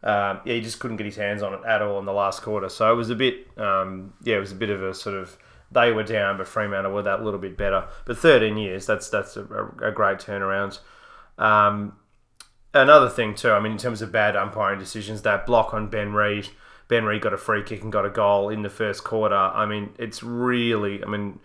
Um, 0.00 0.42
yeah, 0.44 0.54
he 0.54 0.60
just 0.60 0.78
couldn't 0.78 0.98
get 0.98 1.06
his 1.06 1.16
hands 1.16 1.42
on 1.42 1.54
it 1.54 1.60
at 1.66 1.82
all 1.82 1.98
in 1.98 2.04
the 2.04 2.12
last 2.12 2.42
quarter. 2.42 2.68
So 2.68 2.92
it 2.92 2.94
was 2.94 3.10
a 3.10 3.16
bit, 3.16 3.48
um, 3.58 4.12
yeah, 4.22 4.36
it 4.36 4.38
was 4.38 4.52
a 4.52 4.54
bit 4.54 4.70
of 4.70 4.80
a 4.80 4.94
sort 4.94 5.16
of 5.16 5.36
they 5.70 5.92
were 5.92 6.02
down, 6.02 6.38
but 6.38 6.48
Fremantle 6.48 6.92
were 6.92 7.02
that 7.02 7.22
little 7.22 7.40
bit 7.40 7.56
better. 7.56 7.86
But 8.04 8.18
13 8.18 8.56
years, 8.56 8.86
that's 8.86 9.10
that's 9.10 9.36
a, 9.36 9.42
a 9.82 9.92
great 9.92 10.18
turnaround. 10.18 10.78
Um, 11.36 11.96
another 12.72 13.08
thing 13.08 13.34
too, 13.34 13.50
I 13.50 13.60
mean, 13.60 13.72
in 13.72 13.78
terms 13.78 14.02
of 14.02 14.10
bad 14.10 14.36
umpiring 14.36 14.78
decisions, 14.78 15.22
that 15.22 15.46
block 15.46 15.74
on 15.74 15.88
Ben 15.88 16.12
Reid, 16.12 16.48
Ben 16.88 17.04
Reid 17.04 17.22
got 17.22 17.32
a 17.32 17.38
free 17.38 17.62
kick 17.62 17.82
and 17.82 17.92
got 17.92 18.06
a 18.06 18.10
goal 18.10 18.48
in 18.48 18.62
the 18.62 18.70
first 18.70 19.04
quarter. 19.04 19.34
I 19.34 19.66
mean, 19.66 19.90
it's 19.98 20.22
really, 20.22 21.02
I 21.04 21.06
mean, 21.06 21.38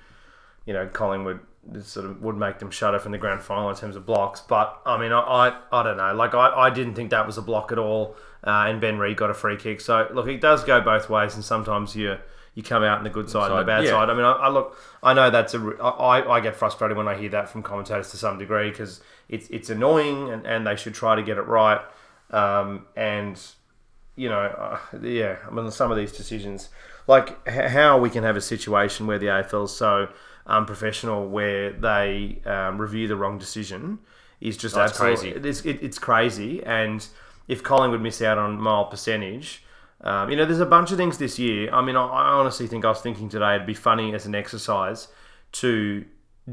you 0.66 0.74
know, 0.74 0.88
Collingwood 0.88 1.40
sort 1.82 2.06
of 2.06 2.22
would 2.22 2.38
make 2.38 2.60
them 2.60 2.72
shudder 2.72 3.00
from 3.00 3.12
the 3.12 3.18
grand 3.18 3.42
final 3.42 3.70
in 3.70 3.76
terms 3.76 3.96
of 3.96 4.06
blocks. 4.06 4.42
But 4.42 4.80
I 4.86 4.98
mean, 4.98 5.12
I 5.12 5.20
I, 5.20 5.58
I 5.72 5.84
don't 5.84 5.98
know, 5.98 6.14
like 6.14 6.34
I, 6.34 6.50
I 6.50 6.70
didn't 6.70 6.96
think 6.96 7.12
that 7.12 7.26
was 7.26 7.38
a 7.38 7.42
block 7.42 7.72
at 7.72 7.78
all. 7.78 8.16
Uh, 8.46 8.66
and 8.68 8.82
Ben 8.82 8.98
Reid 8.98 9.16
got 9.16 9.30
a 9.30 9.34
free 9.34 9.56
kick. 9.56 9.80
So 9.80 10.08
look, 10.14 10.28
it 10.28 10.42
does 10.42 10.64
go 10.66 10.82
both 10.82 11.10
ways, 11.10 11.36
and 11.36 11.44
sometimes 11.44 11.96
you 11.96 12.18
you 12.56 12.62
come 12.62 12.84
out 12.84 13.00
in 13.00 13.04
the 13.04 13.10
good 13.10 13.30
side, 13.30 13.50
and 13.50 13.60
the 13.60 13.64
bad 13.64 13.84
yeah. 13.84 13.92
side. 13.92 14.10
I 14.10 14.14
mean, 14.14 14.26
I, 14.26 14.34
I 14.34 14.50
look, 14.50 14.78
I 15.02 15.14
know 15.14 15.30
that's 15.30 15.54
a, 15.54 15.60
I, 15.82 16.36
I 16.36 16.40
get 16.40 16.56
frustrated 16.56 16.98
when 16.98 17.08
I 17.08 17.16
hear 17.16 17.30
that 17.30 17.50
from 17.50 17.64
commentators 17.64 18.12
to 18.12 18.18
some 18.18 18.38
degree 18.38 18.70
because 18.70 19.02
it's 19.30 19.50
it's 19.50 19.70
annoying, 19.70 20.30
and, 20.30 20.46
and 20.46 20.68
they 20.68 20.76
should 20.76 20.94
try 20.94 21.16
to 21.16 21.24
get 21.24 21.38
it 21.38 21.48
right. 21.48 21.82
Um, 22.30 22.86
and 22.96 23.40
you 24.16 24.30
know, 24.30 24.40
uh, 24.42 24.80
yeah, 25.02 25.38
I 25.48 25.52
mean, 25.52 25.72
some 25.72 25.90
of 25.90 25.98
these 25.98 26.12
decisions, 26.12 26.70
like 27.08 27.40
h- 27.48 27.72
how 27.72 27.98
we 27.98 28.10
can 28.10 28.24
have 28.24 28.36
a 28.36 28.42
situation 28.42 29.08
where 29.08 29.18
the 29.18 29.28
AFL 29.28 29.66
is 29.66 29.76
unprofessional, 30.48 31.28
where 31.28 31.72
they 31.72 32.42
um, 32.46 32.80
review 32.80 33.08
the 33.08 33.16
wrong 33.16 33.38
decision, 33.38 34.00
is 34.42 34.58
just 34.58 34.76
That's 34.76 34.92
absolutely 34.92 35.32
crazy. 35.32 35.50
It's, 35.50 35.66
it, 35.66 35.84
it's 35.84 36.00
crazy, 36.00 36.64
and 36.64 37.06
if 37.48 37.64
Collingwood 37.64 38.02
miss 38.02 38.22
out 38.22 38.38
on 38.38 38.60
mile 38.60 38.86
percentage. 38.86 39.64
Um, 40.02 40.30
you 40.30 40.36
know, 40.36 40.46
there's 40.46 40.60
a 40.60 40.66
bunch 40.66 40.92
of 40.92 40.98
things 40.98 41.18
this 41.18 41.40
year. 41.40 41.74
I 41.74 41.82
mean, 41.82 41.96
I, 41.96 42.06
I 42.06 42.34
honestly 42.34 42.68
think 42.68 42.84
I 42.84 42.90
was 42.90 43.00
thinking 43.00 43.30
today 43.30 43.56
it'd 43.56 43.66
be 43.66 43.74
funny 43.74 44.14
as 44.14 44.26
an 44.26 44.36
exercise 44.36 45.08
to 45.54 46.04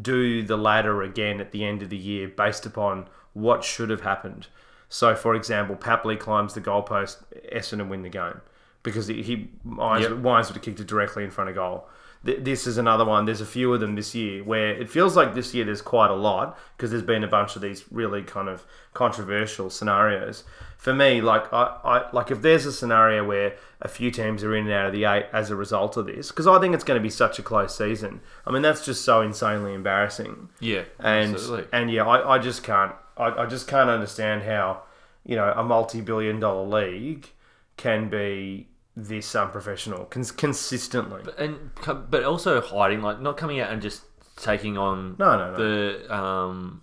do 0.00 0.42
the 0.44 0.56
ladder 0.56 1.02
again 1.02 1.40
at 1.40 1.50
the 1.50 1.64
end 1.64 1.82
of 1.82 1.90
the 1.90 1.96
year 1.96 2.28
based 2.28 2.64
upon 2.64 3.08
what 3.32 3.64
should 3.64 3.90
have 3.90 4.02
happened. 4.02 4.46
So, 4.88 5.14
for 5.14 5.34
example, 5.34 5.76
Papley 5.76 6.18
climbs 6.18 6.54
the 6.54 6.60
goalpost, 6.60 7.18
Essendon 7.52 7.88
win 7.88 8.02
the 8.02 8.08
game 8.08 8.40
because 8.82 9.06
he, 9.06 9.22
he 9.22 9.50
Wines, 9.64 10.02
Yep. 10.02 10.18
Wines 10.18 10.48
would 10.48 10.56
have 10.56 10.62
kicked 10.62 10.80
it 10.80 10.86
directly 10.86 11.24
in 11.24 11.30
front 11.30 11.50
of 11.50 11.56
goal. 11.56 11.88
Th- 12.24 12.38
This 12.42 12.66
is 12.66 12.76
another 12.78 13.04
one. 13.04 13.24
There's 13.24 13.40
a 13.40 13.46
few 13.46 13.72
of 13.72 13.80
them 13.80 13.94
this 13.94 14.14
year 14.14 14.44
where 14.44 14.70
it 14.70 14.90
feels 14.90 15.16
like 15.16 15.34
this 15.34 15.54
year 15.54 15.64
there's 15.64 15.82
quite 15.82 16.10
a 16.10 16.14
lot 16.14 16.58
because 16.76 16.90
there's 16.90 17.02
been 17.02 17.24
a 17.24 17.28
bunch 17.28 17.56
of 17.56 17.62
these 17.62 17.84
really 17.90 18.22
kind 18.22 18.48
of 18.48 18.64
controversial 18.94 19.70
scenarios. 19.70 20.44
For 20.76 20.94
me, 20.94 21.20
like 21.20 21.52
I, 21.52 21.76
I 21.84 22.10
like 22.12 22.30
if 22.30 22.40
there's 22.42 22.64
a 22.66 22.72
scenario 22.72 23.22
where 23.24 23.54
a 23.82 23.88
few 23.88 24.10
teams 24.10 24.42
are 24.44 24.54
in 24.54 24.64
and 24.64 24.72
out 24.72 24.86
of 24.86 24.92
the 24.92 25.04
eight 25.04 25.26
as 25.32 25.50
a 25.50 25.56
result 25.56 25.96
of 25.96 26.06
this, 26.06 26.28
because 26.30 26.46
I 26.46 26.58
think 26.58 26.74
it's 26.74 26.84
going 26.84 26.98
to 26.98 27.02
be 27.02 27.10
such 27.10 27.38
a 27.38 27.42
close 27.42 27.76
season. 27.76 28.20
I 28.46 28.50
mean, 28.50 28.62
that's 28.62 28.84
just 28.84 29.04
so 29.04 29.20
insanely 29.20 29.74
embarrassing 29.74 30.48
Yeah, 30.60 30.84
and 30.98 31.34
absolutely. 31.34 31.66
and 31.72 31.90
yeah, 31.90 32.06
I, 32.06 32.36
I 32.36 32.38
just 32.38 32.62
can't 32.62 32.92
I, 33.16 33.42
I 33.42 33.46
just 33.46 33.68
can't 33.68 33.90
understand 33.90 34.42
how 34.44 34.82
you 35.24 35.36
know 35.36 35.52
a 35.54 35.62
multi-billion 35.62 36.40
dollar 36.40 36.66
league 36.66 37.28
can 37.76 38.08
be 38.08 38.68
this 39.08 39.34
unprofessional 39.34 40.04
cons- 40.06 40.32
consistently. 40.32 41.22
and 41.38 41.70
but 42.10 42.24
also 42.24 42.60
hiding, 42.60 43.02
like 43.02 43.20
not 43.20 43.36
coming 43.36 43.60
out 43.60 43.70
and 43.72 43.80
just 43.82 44.02
taking 44.36 44.78
on 44.78 45.16
No, 45.18 45.36
no, 45.36 45.50
no. 45.52 45.56
the 45.56 46.14
um, 46.14 46.82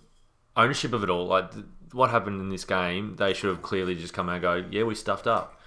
ownership 0.56 0.92
of 0.92 1.02
it 1.02 1.10
all. 1.10 1.26
Like 1.26 1.52
th- 1.52 1.64
what 1.92 2.10
happened 2.10 2.40
in 2.40 2.48
this 2.50 2.64
game, 2.64 3.16
they 3.16 3.32
should 3.34 3.50
have 3.50 3.62
clearly 3.62 3.94
just 3.94 4.12
come 4.14 4.28
out 4.28 4.34
and 4.34 4.42
go, 4.42 4.64
"Yeah, 4.70 4.82
we 4.84 4.94
stuffed 4.94 5.26
up." 5.26 5.60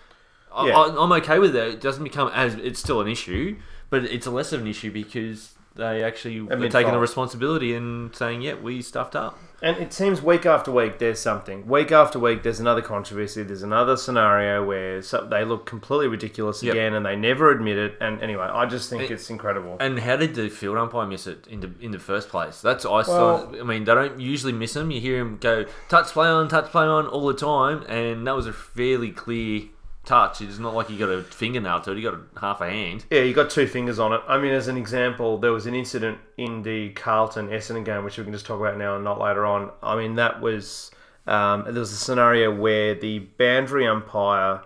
I, 0.53 0.67
Yeah. 0.67 0.77
I, 0.77 1.03
I'm 1.03 1.11
okay 1.13 1.39
with 1.39 1.53
that. 1.53 1.67
It 1.67 1.81
doesn't 1.81 2.03
become 2.03 2.29
as 2.33 2.55
it's 2.55 2.79
still 2.79 3.01
an 3.01 3.07
issue, 3.07 3.57
but 3.89 4.03
it's 4.03 4.25
a 4.25 4.31
less 4.31 4.51
of 4.53 4.61
an 4.61 4.67
issue 4.67 4.91
because 4.91 5.55
they 5.75 6.03
actually 6.03 6.37
Admit 6.39 6.71
taking 6.71 6.91
the 6.91 6.99
responsibility 6.99 7.73
and 7.73 8.15
saying, 8.15 8.41
"Yeah, 8.41 8.55
we 8.55 8.81
stuffed 8.81 9.15
up." 9.15 9.37
And 9.63 9.77
it 9.77 9.93
seems 9.93 10.23
week 10.23 10.45
after 10.47 10.71
week 10.71 10.97
there's 10.97 11.19
something. 11.19 11.67
Week 11.67 11.91
after 11.91 12.17
week 12.17 12.41
there's 12.41 12.59
another 12.59 12.81
controversy. 12.81 13.43
There's 13.43 13.61
another 13.61 13.95
scenario 13.95 14.65
where 14.65 15.01
they 15.01 15.45
look 15.45 15.67
completely 15.67 16.07
ridiculous 16.07 16.63
Yep. 16.63 16.73
again, 16.73 16.93
and 16.95 17.05
they 17.05 17.15
never 17.15 17.51
admit 17.51 17.77
it. 17.77 17.95
And 18.01 18.21
anyway, 18.23 18.45
I 18.51 18.65
just 18.65 18.89
think 18.89 19.03
It- 19.03 19.11
it's 19.11 19.29
incredible. 19.29 19.77
And 19.79 19.99
how 19.99 20.15
did 20.17 20.33
the 20.33 20.49
field 20.49 20.77
umpire 20.77 21.05
miss 21.05 21.27
it 21.27 21.45
in 21.47 21.59
the 21.59 21.69
in 21.79 21.91
the 21.91 21.99
first 21.99 22.29
place? 22.29 22.59
That's 22.61 22.85
I 22.85 22.89
Well-. 23.07 23.53
I 23.59 23.63
mean, 23.63 23.83
they 23.83 23.93
don't 23.93 24.19
usually 24.19 24.53
miss 24.53 24.73
them. 24.73 24.89
You 24.89 24.99
hear 24.99 25.19
him 25.19 25.37
go 25.39 25.65
touch 25.89 26.07
play 26.07 26.27
on, 26.27 26.47
touch 26.47 26.65
play 26.71 26.85
on 26.85 27.05
all 27.05 27.27
the 27.27 27.35
time, 27.35 27.83
and 27.87 28.25
that 28.25 28.35
was 28.35 28.47
a 28.47 28.53
fairly 28.53 29.11
clear 29.11 29.61
touch. 30.05 30.41
It's 30.41 30.59
not 30.59 30.73
like 30.73 30.87
he 30.87 30.97
got 30.97 31.09
a 31.09 31.23
fingernail 31.23 31.81
to 31.81 31.91
it. 31.91 31.97
He 31.97 32.03
got 32.03 32.15
a, 32.15 32.39
half 32.39 32.61
a 32.61 32.69
hand. 32.69 33.05
Yeah, 33.11 33.21
you 33.21 33.33
got 33.33 33.49
two 33.49 33.67
fingers 33.67 33.99
on 33.99 34.13
it. 34.13 34.21
I 34.27 34.37
mean, 34.39 34.51
as 34.53 34.67
an 34.67 34.77
example, 34.77 35.37
there 35.37 35.51
was 35.51 35.65
an 35.65 35.75
incident 35.75 36.17
in 36.37 36.63
the 36.63 36.89
Carlton 36.91 37.49
Essendon 37.49 37.85
game, 37.85 38.03
which 38.03 38.17
we 38.17 38.23
can 38.23 38.33
just 38.33 38.45
talk 38.45 38.59
about 38.59 38.77
now 38.77 38.95
and 38.95 39.03
not 39.03 39.19
later 39.19 39.45
on. 39.45 39.71
I 39.83 39.95
mean, 39.95 40.15
that 40.15 40.41
was 40.41 40.91
um, 41.27 41.63
there 41.65 41.73
was 41.73 41.91
a 41.91 41.97
scenario 41.97 42.53
where 42.53 42.95
the 42.95 43.19
boundary 43.19 43.87
umpire 43.87 44.61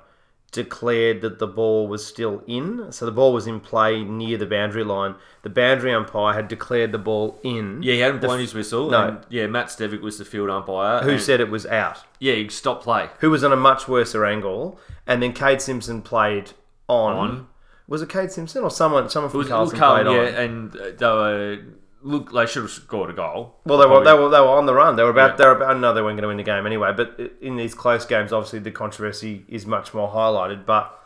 declared 0.56 1.22
that 1.22 1.40
the 1.40 1.48
ball 1.48 1.88
was 1.88 2.06
still 2.06 2.44
in, 2.48 2.92
so 2.92 3.06
the 3.06 3.12
ball 3.12 3.34
was 3.34 3.46
in 3.46 3.60
play 3.60 4.04
near 4.04 4.38
the 4.38 4.46
boundary 4.46 4.84
line. 4.84 5.16
The 5.44 5.50
boundary 5.50 5.94
umpire 5.94 6.34
had 6.34 6.48
declared 6.48 6.92
the 6.92 6.98
ball 6.98 7.40
in. 7.44 7.84
Yeah, 7.84 7.94
he 7.94 8.00
hadn't 8.00 8.22
blown 8.22 8.40
his 8.40 8.54
whistle. 8.54 8.90
No. 8.90 9.08
and, 9.08 9.18
yeah, 9.30 9.46
Matt 9.48 9.68
Stevic 9.68 10.02
was 10.02 10.18
the 10.18 10.26
field 10.26 10.50
umpire. 10.50 11.02
Who 11.04 11.12
and- 11.12 11.22
said 11.22 11.40
it 11.40 11.50
was 11.50 11.66
out? 11.66 12.04
Yeah, 12.20 12.34
he 12.34 12.50
stopped 12.50 12.84
play. 12.84 13.10
Who 13.20 13.30
was 13.30 13.44
on 13.44 13.52
a 13.54 13.58
much 13.58 13.88
worse 13.88 14.16
angle, 14.16 14.80
and 15.06 15.22
then 15.22 15.34
Kade 15.34 15.62
Simpson 15.62 16.02
played 16.02 16.52
on. 16.88 17.16
On. 17.16 17.48
Was 17.88 18.02
it 18.02 18.10
Kade 18.10 18.32
Simpson 18.32 18.64
or 18.64 18.72
someone? 18.72 19.10
Someone 19.10 19.30
It 19.30 19.32
from 19.32 19.38
was, 19.40 19.48
it 19.50 19.52
was 19.54 19.74
Carlton 19.74 19.80
Carlton, 19.80 20.06
played 20.08 20.34
yeah, 20.34 20.40
on. 20.40 20.44
and 20.50 20.76
uh, 20.76 20.92
they 20.98 21.06
were 21.06 21.60
look. 22.06 22.32
They 22.32 22.46
should 22.46 22.62
have 22.64 22.72
scored 22.72 23.10
a 23.10 23.14
goal. 23.14 23.56
Well, 23.66 23.78
they 23.78 23.86
were, 23.86 24.02
Probably. 24.02 24.06
they 24.14 24.18
were 24.20 24.30
they 24.30 24.40
were 24.40 24.58
on 24.58 24.66
the 24.66 24.74
run. 24.74 24.96
They 24.96 25.04
were 25.04 25.10
about 25.10 25.32
Yeah. 25.32 25.36
they 25.38 25.46
were 25.48 25.56
about. 25.56 25.80
No, 25.80 25.94
they 25.94 26.02
weren't 26.02 26.16
going 26.18 26.22
to 26.24 26.28
win 26.30 26.38
the 26.38 26.44
game 26.44 26.66
anyway. 26.66 26.94
But 26.96 27.20
in 27.42 27.56
these 27.58 27.74
close 27.74 28.06
games, 28.06 28.32
obviously 28.32 28.60
the 28.60 28.72
controversy 28.72 29.44
is 29.50 29.66
much 29.66 29.94
more 29.94 30.10
highlighted. 30.10 30.66
But 30.66 30.98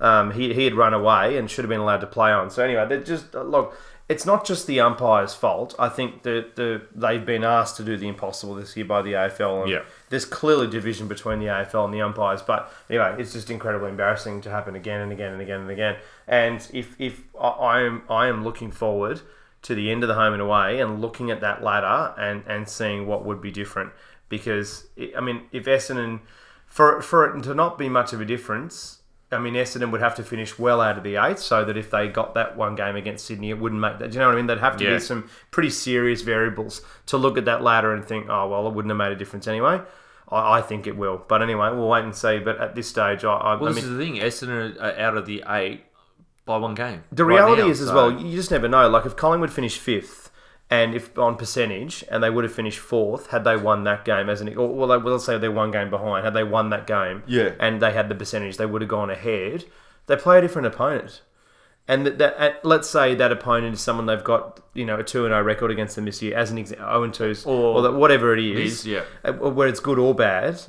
um, 0.00 0.32
he 0.32 0.52
he 0.54 0.64
had 0.64 0.74
run 0.74 0.94
away 0.94 1.36
and 1.36 1.50
should 1.50 1.64
have 1.64 1.70
been 1.70 1.80
allowed 1.80 2.00
to 2.00 2.06
play 2.06 2.32
on. 2.32 2.50
So 2.50 2.64
anyway, 2.64 2.86
they're 2.88 3.02
just 3.02 3.34
uh, 3.34 3.42
look. 3.42 3.76
It's 4.08 4.26
not 4.26 4.44
just 4.44 4.66
the 4.66 4.80
umpire's 4.80 5.34
fault. 5.34 5.72
I 5.78 5.88
think 5.88 6.24
that 6.24 6.56
the 6.56 6.82
they've 6.96 7.24
been 7.24 7.44
asked 7.44 7.76
to 7.76 7.84
do 7.84 7.96
the 7.96 8.08
impossible 8.08 8.56
this 8.56 8.76
year 8.76 8.84
by 8.84 9.02
the 9.02 9.12
AFL. 9.12 9.62
And 9.62 9.70
Yeah. 9.70 9.82
There's 10.08 10.24
clearly 10.24 10.66
division 10.66 11.06
between 11.06 11.38
the 11.38 11.46
AFL 11.46 11.84
and 11.84 11.94
the 11.94 12.00
umpires, 12.02 12.42
but 12.42 12.72
anyway, 12.88 13.14
it's 13.20 13.32
just 13.32 13.50
incredibly 13.50 13.88
embarrassing 13.88 14.40
to 14.40 14.50
happen 14.50 14.74
again 14.74 15.00
and 15.02 15.12
again 15.12 15.32
and 15.34 15.40
again 15.40 15.60
and 15.60 15.70
again. 15.70 15.96
And 16.26 16.66
if 16.74 16.96
if 16.98 17.20
I, 17.40 17.48
I 17.48 17.80
am 17.82 18.02
I 18.10 18.26
am 18.26 18.42
looking 18.42 18.72
forward 18.72 19.20
to 19.62 19.74
the 19.74 19.90
end 19.90 20.02
of 20.02 20.08
the 20.08 20.14
home 20.14 20.32
and 20.32 20.40
away 20.42 20.80
and 20.80 21.00
looking 21.00 21.30
at 21.30 21.40
that 21.42 21.62
ladder 21.62 22.14
and, 22.18 22.42
and 22.46 22.68
seeing 22.68 23.06
what 23.06 23.24
would 23.24 23.40
be 23.42 23.50
different. 23.50 23.92
Because, 24.28 24.86
I 25.16 25.20
mean, 25.20 25.42
if 25.52 25.64
Essendon, 25.64 26.20
for, 26.66 27.02
for 27.02 27.36
it 27.36 27.42
to 27.42 27.54
not 27.54 27.76
be 27.78 27.88
much 27.88 28.12
of 28.12 28.20
a 28.20 28.24
difference, 28.24 28.98
I 29.32 29.38
mean, 29.38 29.54
Essendon 29.54 29.90
would 29.92 30.00
have 30.00 30.14
to 30.16 30.22
finish 30.24 30.58
well 30.58 30.80
out 30.80 30.96
of 30.98 31.04
the 31.04 31.16
eight 31.16 31.38
so 31.38 31.64
that 31.64 31.76
if 31.76 31.90
they 31.90 32.08
got 32.08 32.34
that 32.34 32.56
one 32.56 32.74
game 32.74 32.96
against 32.96 33.26
Sydney, 33.26 33.50
it 33.50 33.58
wouldn't 33.58 33.80
make 33.80 33.98
that. 33.98 34.10
Do 34.10 34.14
you 34.14 34.20
know 34.20 34.26
what 34.26 34.32
I 34.34 34.36
mean? 34.36 34.46
There'd 34.46 34.60
have 34.60 34.76
to 34.78 34.84
Yeah. 34.84 34.94
be 34.94 35.00
some 35.00 35.28
pretty 35.50 35.70
serious 35.70 36.22
variables 36.22 36.82
to 37.06 37.16
look 37.16 37.36
at 37.38 37.44
that 37.44 37.62
ladder 37.62 37.92
and 37.92 38.04
think, 38.04 38.26
oh, 38.28 38.48
well, 38.48 38.66
it 38.66 38.74
wouldn't 38.74 38.90
have 38.90 38.98
made 38.98 39.12
a 39.12 39.16
difference 39.16 39.46
anyway. 39.46 39.80
I, 40.28 40.58
I 40.58 40.62
think 40.62 40.86
it 40.86 40.96
will. 40.96 41.22
But 41.28 41.42
anyway, 41.42 41.70
we'll 41.70 41.88
wait 41.88 42.04
and 42.04 42.14
see. 42.14 42.38
But 42.38 42.58
at 42.60 42.74
this 42.74 42.88
stage, 42.88 43.24
I, 43.24 43.32
I, 43.34 43.54
Well, 43.56 43.70
I 43.70 43.72
this 43.72 43.84
mean, 43.84 43.92
is 43.92 43.98
the 43.98 44.04
thing. 44.04 44.14
Essendon 44.16 44.98
out 44.98 45.16
of 45.16 45.26
the 45.26 45.44
eight 45.48 45.84
by 46.44 46.56
one 46.56 46.74
game. 46.74 47.04
The 47.12 47.24
right 47.24 47.36
reality 47.36 47.62
now, 47.62 47.68
is 47.68 47.80
as 47.80 47.88
so- 47.88 47.94
well, 47.94 48.12
you 48.12 48.34
just 48.36 48.50
never 48.50 48.68
know. 48.68 48.88
Like 48.88 49.06
if 49.06 49.16
Collingwood 49.16 49.52
finished 49.52 49.78
fifth, 49.78 50.30
and 50.72 50.94
if 50.94 51.18
on 51.18 51.36
percentage, 51.36 52.04
and 52.10 52.22
they 52.22 52.30
would 52.30 52.44
have 52.44 52.52
finished 52.54 52.78
fourth 52.78 53.28
had 53.28 53.42
they 53.44 53.56
won 53.56 53.82
that 53.84 54.04
game 54.04 54.28
as 54.30 54.40
an, 54.40 54.56
or 54.56 54.68
well, 54.74 54.88
they- 54.88 54.96
well, 54.98 55.14
let's 55.14 55.24
say 55.24 55.36
they're 55.38 55.50
one 55.50 55.70
game 55.72 55.90
behind. 55.90 56.24
Had 56.24 56.34
they 56.34 56.44
won 56.44 56.70
that 56.70 56.86
game, 56.86 57.22
Yeah. 57.26 57.50
and 57.58 57.80
they 57.82 57.92
had 57.92 58.08
the 58.08 58.14
percentage, 58.14 58.56
they 58.56 58.66
would 58.66 58.80
have 58.82 58.88
gone 58.88 59.10
ahead. 59.10 59.64
They 60.06 60.16
play 60.16 60.38
a 60.38 60.40
different 60.40 60.66
opponent, 60.68 61.22
and 61.88 62.06
that, 62.06 62.18
that 62.18 62.36
at, 62.36 62.64
let's 62.64 62.88
say 62.88 63.14
that 63.16 63.30
opponent 63.32 63.74
is 63.74 63.80
someone 63.80 64.06
they've 64.06 64.22
got 64.24 64.60
you 64.74 64.84
know 64.84 64.96
a 64.98 65.02
two 65.04 65.24
and 65.24 65.32
zero 65.32 65.42
record 65.42 65.70
against 65.72 65.96
them 65.96 66.04
this 66.04 66.22
year, 66.22 66.36
as 66.36 66.50
an 66.52 66.58
example, 66.58 66.86
zero 66.86 67.02
and 67.02 67.14
twos, 67.14 67.44
Or- 67.46 67.76
or, 67.76 67.82
that 67.82 67.92
whatever 67.94 68.32
it 68.32 68.40
is, 68.44 68.80
Is, 68.80 68.86
yeah. 68.86 69.02
uh, 69.24 69.32
where 69.32 69.66
it's 69.68 69.80
good 69.80 69.98
or 69.98 70.14
bad. 70.14 70.60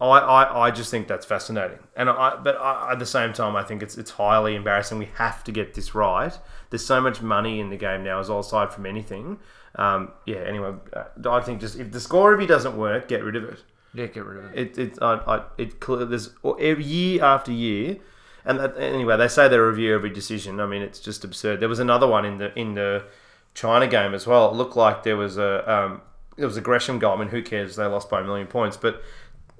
I, 0.00 0.18
I, 0.18 0.66
I 0.66 0.70
just 0.70 0.90
think 0.90 1.08
that's 1.08 1.26
fascinating, 1.26 1.78
and 1.94 2.08
I, 2.08 2.36
but 2.36 2.56
I, 2.56 2.92
at 2.92 2.98
the 2.98 3.06
same 3.06 3.34
time, 3.34 3.54
I 3.54 3.62
think 3.62 3.82
it's 3.82 3.98
it's 3.98 4.12
highly 4.12 4.54
embarrassing. 4.54 4.98
We 4.98 5.10
have 5.16 5.44
to 5.44 5.52
get 5.52 5.74
this 5.74 5.94
right. 5.94 6.32
There's 6.70 6.86
so 6.86 7.00
much 7.00 7.20
money 7.20 7.60
in 7.60 7.68
the 7.68 7.76
game 7.76 8.02
now, 8.02 8.18
as 8.18 8.30
all 8.30 8.40
aside 8.40 8.72
from 8.72 8.86
anything. 8.86 9.38
Um, 9.74 10.12
yeah. 10.24 10.38
Anyway, 10.38 10.72
uh, 10.94 11.30
I 11.30 11.40
think 11.40 11.60
just 11.60 11.78
if 11.78 11.92
the 11.92 12.00
score 12.00 12.32
review 12.32 12.46
doesn't 12.46 12.76
work, 12.76 13.08
get 13.08 13.22
rid 13.22 13.36
of 13.36 13.44
it. 13.44 13.62
Yeah, 13.92 14.06
get 14.06 14.24
rid 14.24 14.44
of 14.44 14.52
it. 14.52 14.58
It 14.58 14.78
it 14.78 14.98
I, 15.02 15.14
I, 15.26 15.42
it 15.58 15.80
clear 15.80 16.04
there's 16.04 16.30
every 16.58 16.84
year 16.84 17.22
after 17.22 17.52
year, 17.52 17.98
and 18.44 18.58
that, 18.58 18.78
anyway 18.78 19.16
they 19.16 19.28
say 19.28 19.48
they 19.48 19.58
review 19.58 19.94
every 19.94 20.10
decision. 20.10 20.60
I 20.60 20.66
mean 20.66 20.82
it's 20.82 21.00
just 21.00 21.24
absurd. 21.24 21.60
There 21.60 21.68
was 21.68 21.78
another 21.78 22.06
one 22.06 22.24
in 22.24 22.38
the 22.38 22.58
in 22.58 22.74
the 22.74 23.04
China 23.54 23.86
game 23.86 24.14
as 24.14 24.26
well. 24.26 24.50
It 24.50 24.54
looked 24.54 24.76
like 24.76 25.02
there 25.02 25.16
was 25.16 25.36
a 25.36 25.70
um, 25.70 26.02
there 26.36 26.46
was 26.46 26.56
a 26.56 26.60
Gresham 26.60 26.98
goal. 26.98 27.16
I 27.16 27.18
mean 27.18 27.28
who 27.28 27.42
cares? 27.42 27.76
They 27.76 27.84
lost 27.84 28.08
by 28.08 28.20
a 28.20 28.24
million 28.24 28.46
points, 28.46 28.76
but 28.76 29.02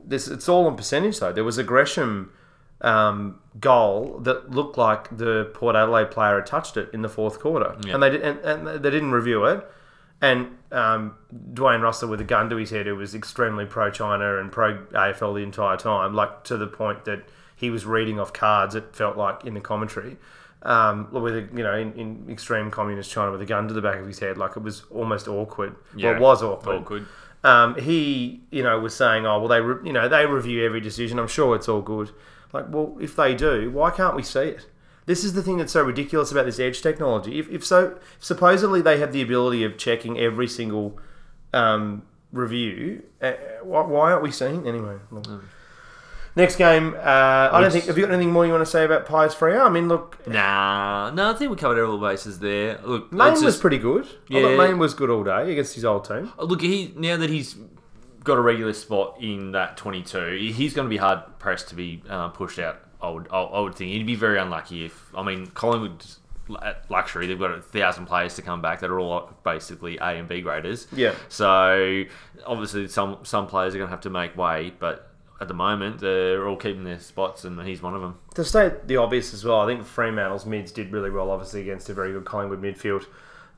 this 0.06 0.28
it's 0.28 0.48
all 0.48 0.66
on 0.66 0.76
percentage 0.76 1.18
though. 1.20 1.32
There 1.32 1.44
was 1.44 1.58
a 1.58 1.64
Gresham 1.64 2.32
um, 2.80 3.38
goal 3.60 4.18
that 4.20 4.50
looked 4.50 4.78
like 4.78 5.16
the 5.16 5.50
Port 5.54 5.76
Adelaide 5.76 6.10
player 6.10 6.36
had 6.36 6.46
touched 6.46 6.76
it 6.76 6.88
in 6.92 7.02
the 7.02 7.08
fourth 7.08 7.38
quarter, 7.40 7.76
Yeah. 7.84 7.94
and 7.94 8.02
they 8.02 8.10
did, 8.10 8.22
and, 8.22 8.38
and 8.40 8.66
they 8.84 8.90
didn't 8.90 9.12
review 9.12 9.44
it. 9.44 9.66
And 10.22 10.56
um, 10.70 11.16
Dwayne 11.54 11.80
Russell 11.80 12.08
with 12.10 12.20
a 12.20 12.24
gun 12.24 12.50
to 12.50 12.56
his 12.56 12.70
head, 12.70 12.86
who 12.86 12.94
was 12.96 13.14
extremely 13.14 13.64
pro 13.64 13.90
China 13.90 14.38
and 14.38 14.52
pro 14.52 14.76
AFL 14.92 15.34
the 15.34 15.42
entire 15.42 15.76
time, 15.78 16.14
like 16.14 16.44
to 16.44 16.56
the 16.58 16.66
point 16.66 17.04
that 17.06 17.22
he 17.56 17.70
was 17.70 17.86
reading 17.86 18.20
off 18.20 18.32
cards. 18.32 18.74
It 18.74 18.94
felt 18.94 19.16
like 19.16 19.44
in 19.46 19.54
the 19.54 19.60
commentary, 19.60 20.18
um, 20.62 21.08
with 21.10 21.34
a, 21.36 21.48
you 21.56 21.62
know 21.62 21.74
in, 21.74 21.92
in 21.94 22.26
extreme 22.30 22.70
communist 22.70 23.10
China 23.10 23.30
with 23.32 23.40
a 23.40 23.46
gun 23.46 23.66
to 23.68 23.74
the 23.74 23.80
back 23.80 23.98
of 23.98 24.06
his 24.06 24.18
head, 24.18 24.36
like 24.36 24.56
it 24.58 24.62
was 24.62 24.82
almost 24.90 25.26
awkward. 25.26 25.74
Well, 25.96 26.14
it 26.14 26.20
was 26.20 26.42
awkward. 26.42 26.82
Awkward. 26.82 27.06
Um, 27.42 27.74
he, 27.76 28.42
you 28.50 28.62
know, 28.62 28.78
was 28.78 28.94
saying, 28.94 29.26
"Oh, 29.26 29.38
well, 29.38 29.48
they, 29.48 29.60
re- 29.60 29.86
you 29.86 29.92
know, 29.92 30.08
they 30.08 30.26
review 30.26 30.64
every 30.64 30.80
decision. 30.80 31.18
I'm 31.18 31.28
sure 31.28 31.56
it's 31.56 31.68
all 31.68 31.80
good." 31.80 32.10
Like, 32.52 32.66
well, 32.68 32.96
if 33.00 33.16
they 33.16 33.34
do, 33.34 33.70
why 33.70 33.90
can't 33.90 34.16
we 34.16 34.22
see 34.22 34.40
it? 34.40 34.66
This 35.06 35.24
is 35.24 35.32
the 35.32 35.42
thing 35.42 35.58
that's 35.58 35.72
so 35.72 35.82
ridiculous 35.82 36.30
about 36.30 36.46
this 36.46 36.60
edge 36.60 36.82
technology. 36.82 37.38
If, 37.38 37.48
if 37.48 37.64
so, 37.64 37.98
supposedly 38.18 38.82
they 38.82 38.98
have 38.98 39.12
the 39.12 39.22
ability 39.22 39.64
of 39.64 39.78
checking 39.78 40.18
every 40.18 40.46
single 40.46 40.98
um, 41.52 42.02
review. 42.32 43.04
Uh, 43.20 43.32
why, 43.62 43.82
why 43.82 44.12
aren't 44.12 44.22
we 44.22 44.30
seeing 44.30 44.66
anyway? 44.66 44.98
look. 45.10 45.44
Next 46.40 46.56
game, 46.56 46.94
uh, 46.94 47.50
I 47.52 47.60
don't 47.60 47.70
think. 47.70 47.84
Have 47.86 47.96
you 47.98 48.04
got 48.06 48.12
anything 48.14 48.32
more 48.32 48.44
you 48.46 48.52
want 48.52 48.64
to 48.64 48.70
say 48.70 48.84
about 48.84 49.06
Pies 49.06 49.34
Freo? 49.34 49.64
I 49.64 49.68
mean, 49.68 49.88
look, 49.88 50.26
Nah, 50.26 51.10
no, 51.10 51.30
I 51.30 51.34
think 51.34 51.50
we 51.50 51.56
covered 51.56 51.82
all 51.84 51.98
the 51.98 52.06
bases 52.06 52.38
there. 52.38 52.78
Look, 52.84 53.08
it's 53.12 53.14
was 53.14 53.42
just- 53.42 53.60
pretty 53.60 53.78
good. 53.78 54.04
I 54.06 54.08
Yeah. 54.28 54.42
thought 54.42 54.56
Mayne 54.56 54.78
was 54.78 54.94
good 54.94 55.10
all 55.10 55.22
day 55.24 55.52
against 55.52 55.74
his 55.74 55.84
old 55.84 56.04
team. 56.04 56.32
Look, 56.38 56.60
he 56.62 56.92
now 56.96 57.16
that 57.16 57.30
he's 57.30 57.56
got 58.24 58.38
a 58.38 58.40
regular 58.40 58.72
spot 58.72 59.16
in 59.20 59.52
that 59.52 59.76
22, 59.76 60.36
he's 60.52 60.74
going 60.74 60.86
to 60.86 60.90
be 60.90 60.96
hard 60.98 61.20
pressed 61.38 61.68
to 61.68 61.74
be 61.74 62.02
uh, 62.08 62.28
pushed 62.28 62.58
out. 62.58 62.76
I 63.02 63.08
would, 63.10 63.28
I, 63.32 63.40
I 63.40 63.60
would 63.60 63.74
think 63.74 63.92
he'd 63.92 64.06
be 64.06 64.14
very 64.14 64.38
unlucky 64.38 64.84
if. 64.84 65.10
I 65.16 65.22
mean, 65.22 65.46
Collingwood 65.48 66.04
at 66.62 66.84
luxury. 66.90 67.26
They've 67.26 67.38
got 67.38 67.52
a 67.52 67.62
thousand 67.62 68.06
players 68.06 68.34
to 68.34 68.42
come 68.42 68.60
back 68.60 68.80
that 68.80 68.90
are 68.90 68.98
all 68.98 69.30
basically 69.44 69.96
A 69.98 70.04
and 70.18 70.28
B 70.28 70.40
graders. 70.40 70.86
Yeah. 70.92 71.14
So 71.28 72.04
obviously, 72.46 72.88
some 72.88 73.18
some 73.22 73.46
players 73.46 73.74
are 73.74 73.78
going 73.78 73.88
to 73.88 73.92
have 73.92 74.00
to 74.02 74.10
make 74.10 74.36
way, 74.36 74.72
but. 74.78 75.06
At 75.40 75.48
the 75.48 75.54
moment, 75.54 76.00
they're 76.00 76.46
all 76.46 76.56
keeping 76.56 76.84
their 76.84 77.00
spots, 77.00 77.44
and 77.44 77.58
he's 77.66 77.80
one 77.80 77.94
of 77.94 78.02
them. 78.02 78.18
To 78.34 78.44
state 78.44 78.86
the 78.86 78.98
obvious 78.98 79.32
as 79.32 79.44
well, 79.44 79.60
I 79.60 79.66
think 79.66 79.84
Fremantle's 79.86 80.44
mids 80.44 80.70
did 80.70 80.92
really 80.92 81.10
well, 81.10 81.30
obviously, 81.30 81.62
against 81.62 81.88
a 81.88 81.94
very 81.94 82.12
good 82.12 82.26
Collingwood 82.26 82.60
midfield. 82.60 83.06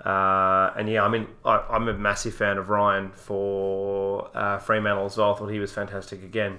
Uh, 0.04 0.72
and 0.76 0.88
yeah, 0.88 1.04
I 1.04 1.08
mean, 1.08 1.26
I, 1.44 1.58
I'm 1.70 1.88
a 1.88 1.94
massive 1.94 2.34
fan 2.34 2.58
of 2.58 2.68
Ryan 2.68 3.10
for 3.12 4.30
uh, 4.34 4.58
Fremantle 4.58 5.06
as 5.06 5.16
well. 5.16 5.34
I 5.34 5.38
thought 5.38 5.48
he 5.48 5.58
was 5.58 5.72
fantastic 5.72 6.22
again. 6.22 6.58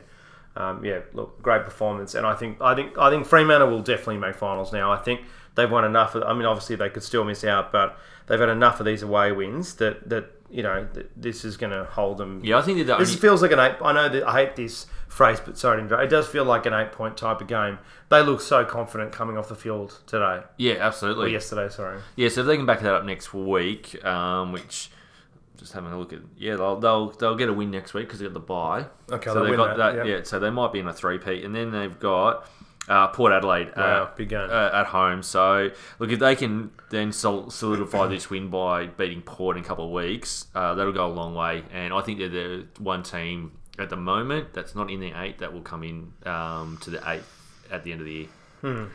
Um, 0.55 0.86
yeah, 0.86 0.99
look, 1.13 1.41
great 1.41 1.65
performance, 1.65 2.13
and 2.15 2.27
I 2.27 2.36
think 2.36 2.62
I 2.62 2.75
think 2.75 2.97
I 2.97 3.09
think 3.09 3.25
Fremantle 3.25 3.69
will 3.69 3.81
definitely 3.81 4.17
make 4.17 4.36
finals 4.36 4.71
now. 4.71 4.91
I 4.91 4.97
think 4.97 5.21
they've 5.55 5.69
won 5.69 5.83
enough. 5.83 6.13
Of, 6.15 6.23
I 6.23 6.33
mean, 6.33 6.45
obviously 6.45 6.75
they 6.75 6.89
could 6.89 7.01
still 7.01 7.23
miss 7.23 7.43
out, 7.43 7.71
but 7.71 7.97
they've 8.27 8.39
had 8.39 8.49
enough 8.49 8.79
of 8.79 8.86
these 8.86 9.01
away 9.01 9.31
wins 9.31 9.75
that 9.75 10.07
that 10.09 10.29
you 10.51 10.62
know 10.62 10.88
that 10.93 11.09
this 11.19 11.43
is 11.43 11.57
going 11.57 11.73
to 11.73 11.86
hold 11.86 12.19
them. 12.19 12.39
Yeah, 12.43 12.59
I 12.59 12.62
think 12.62 12.86
that 12.86 12.99
This 12.99 13.09
only, 13.09 13.19
feels 13.19 13.41
like 13.41 13.51
an 13.51 13.59
eight. 13.59 13.75
I 13.81 13.93
know 13.93 14.09
that 14.09 14.27
I 14.27 14.45
hate 14.45 14.55
this 14.55 14.86
phrase, 15.13 15.39
but 15.39 15.58
sorry, 15.58 15.88
to 15.88 15.99
it 15.99 16.08
does 16.08 16.28
feel 16.28 16.43
like 16.43 16.65
an 16.65 16.73
eight-point 16.73 17.17
type 17.17 17.39
of 17.39 17.47
game. 17.47 17.78
They 18.10 18.21
look 18.21 18.41
so 18.41 18.65
confident 18.65 19.12
coming 19.12 19.38
off 19.38 19.47
the 19.47 19.56
field 19.56 19.99
today 20.08 20.41
yeah, 20.58 20.73
or 20.73 20.82
absolutely. 20.82 21.32
yesterday. 21.32 21.69
Sorry. 21.69 21.99
Yeah, 22.15 22.30
so 22.30 22.41
if 22.41 22.47
they 22.47 22.58
can 22.58 22.65
back 22.65 22.82
that 22.82 22.93
up 22.93 23.06
next 23.06 23.34
week, 23.34 24.04
um, 24.04 24.52
which 24.52 24.89
just 25.58 25.73
having 25.73 25.91
a 25.91 25.99
look 25.99 26.13
at, 26.13 26.19
yeah, 26.38 26.56
they'll 26.56 26.80
they'll, 26.80 27.12
they'll 27.12 27.36
get 27.36 27.49
a 27.49 27.54
win 27.54 27.71
next 27.71 27.93
week 27.93 28.08
because 28.08 28.19
they 28.19 28.26
got 28.26 28.34
the 28.34 28.39
bye. 28.39 28.86
Okay, 29.12 29.32
so 29.32 29.45
they've 29.45 29.56
got 29.56 29.78
that, 29.78 29.95
that. 29.95 30.06
yeah. 30.08 30.17
Yeah, 30.17 30.23
so 30.23 30.39
they 30.39 30.49
might 30.49 30.73
be 30.73 30.80
in 30.80 30.88
a 30.88 30.93
three-peat, 30.93 31.43
and 31.45 31.56
then 31.56 31.71
they've 31.71 31.99
got 31.99 32.49
uh, 32.89 33.08
Port 33.10 33.32
Adelaide 33.32 33.71
Wow, 33.78 34.04
uh, 34.04 34.15
big 34.15 34.30
game. 34.30 34.49
uh, 34.49 34.71
at 34.73 34.88
home. 34.88 35.23
So 35.23 35.69
look, 35.99 36.12
if 36.12 36.19
they 36.19 36.36
can 36.36 36.71
then 36.89 37.12
sol- 37.12 37.49
solidify 37.49 38.08
this 38.08 38.30
win 38.30 38.49
by 38.49 38.88
beating 38.88 39.21
Port 39.21 39.58
in 39.58 39.63
a 39.63 39.65
couple 39.65 39.86
of 39.86 39.91
weeks, 39.91 40.47
uh, 40.54 40.76
that'll 40.76 40.91
go 40.91 41.06
a 41.06 41.13
long 41.13 41.34
way. 41.34 41.63
And 41.71 41.93
I 41.93 42.02
think 42.02 42.19
they're 42.19 42.30
the 42.30 42.65
one 42.80 43.04
team 43.04 43.52
at 43.79 43.89
the 43.89 43.95
moment 43.95 44.53
that's 44.53 44.75
not 44.75 44.89
in 44.91 44.99
the 44.99 45.13
eight 45.15 45.39
that 45.39 45.51
will 45.53 45.62
come 45.62 45.83
in 45.83 46.13
um, 46.25 46.77
to 46.81 46.89
the 46.89 47.01
eight 47.09 47.23
at 47.71 47.83
the 47.83 47.91
end 47.91 48.01
of 48.01 48.05
the 48.05 48.27
year. 48.63 48.88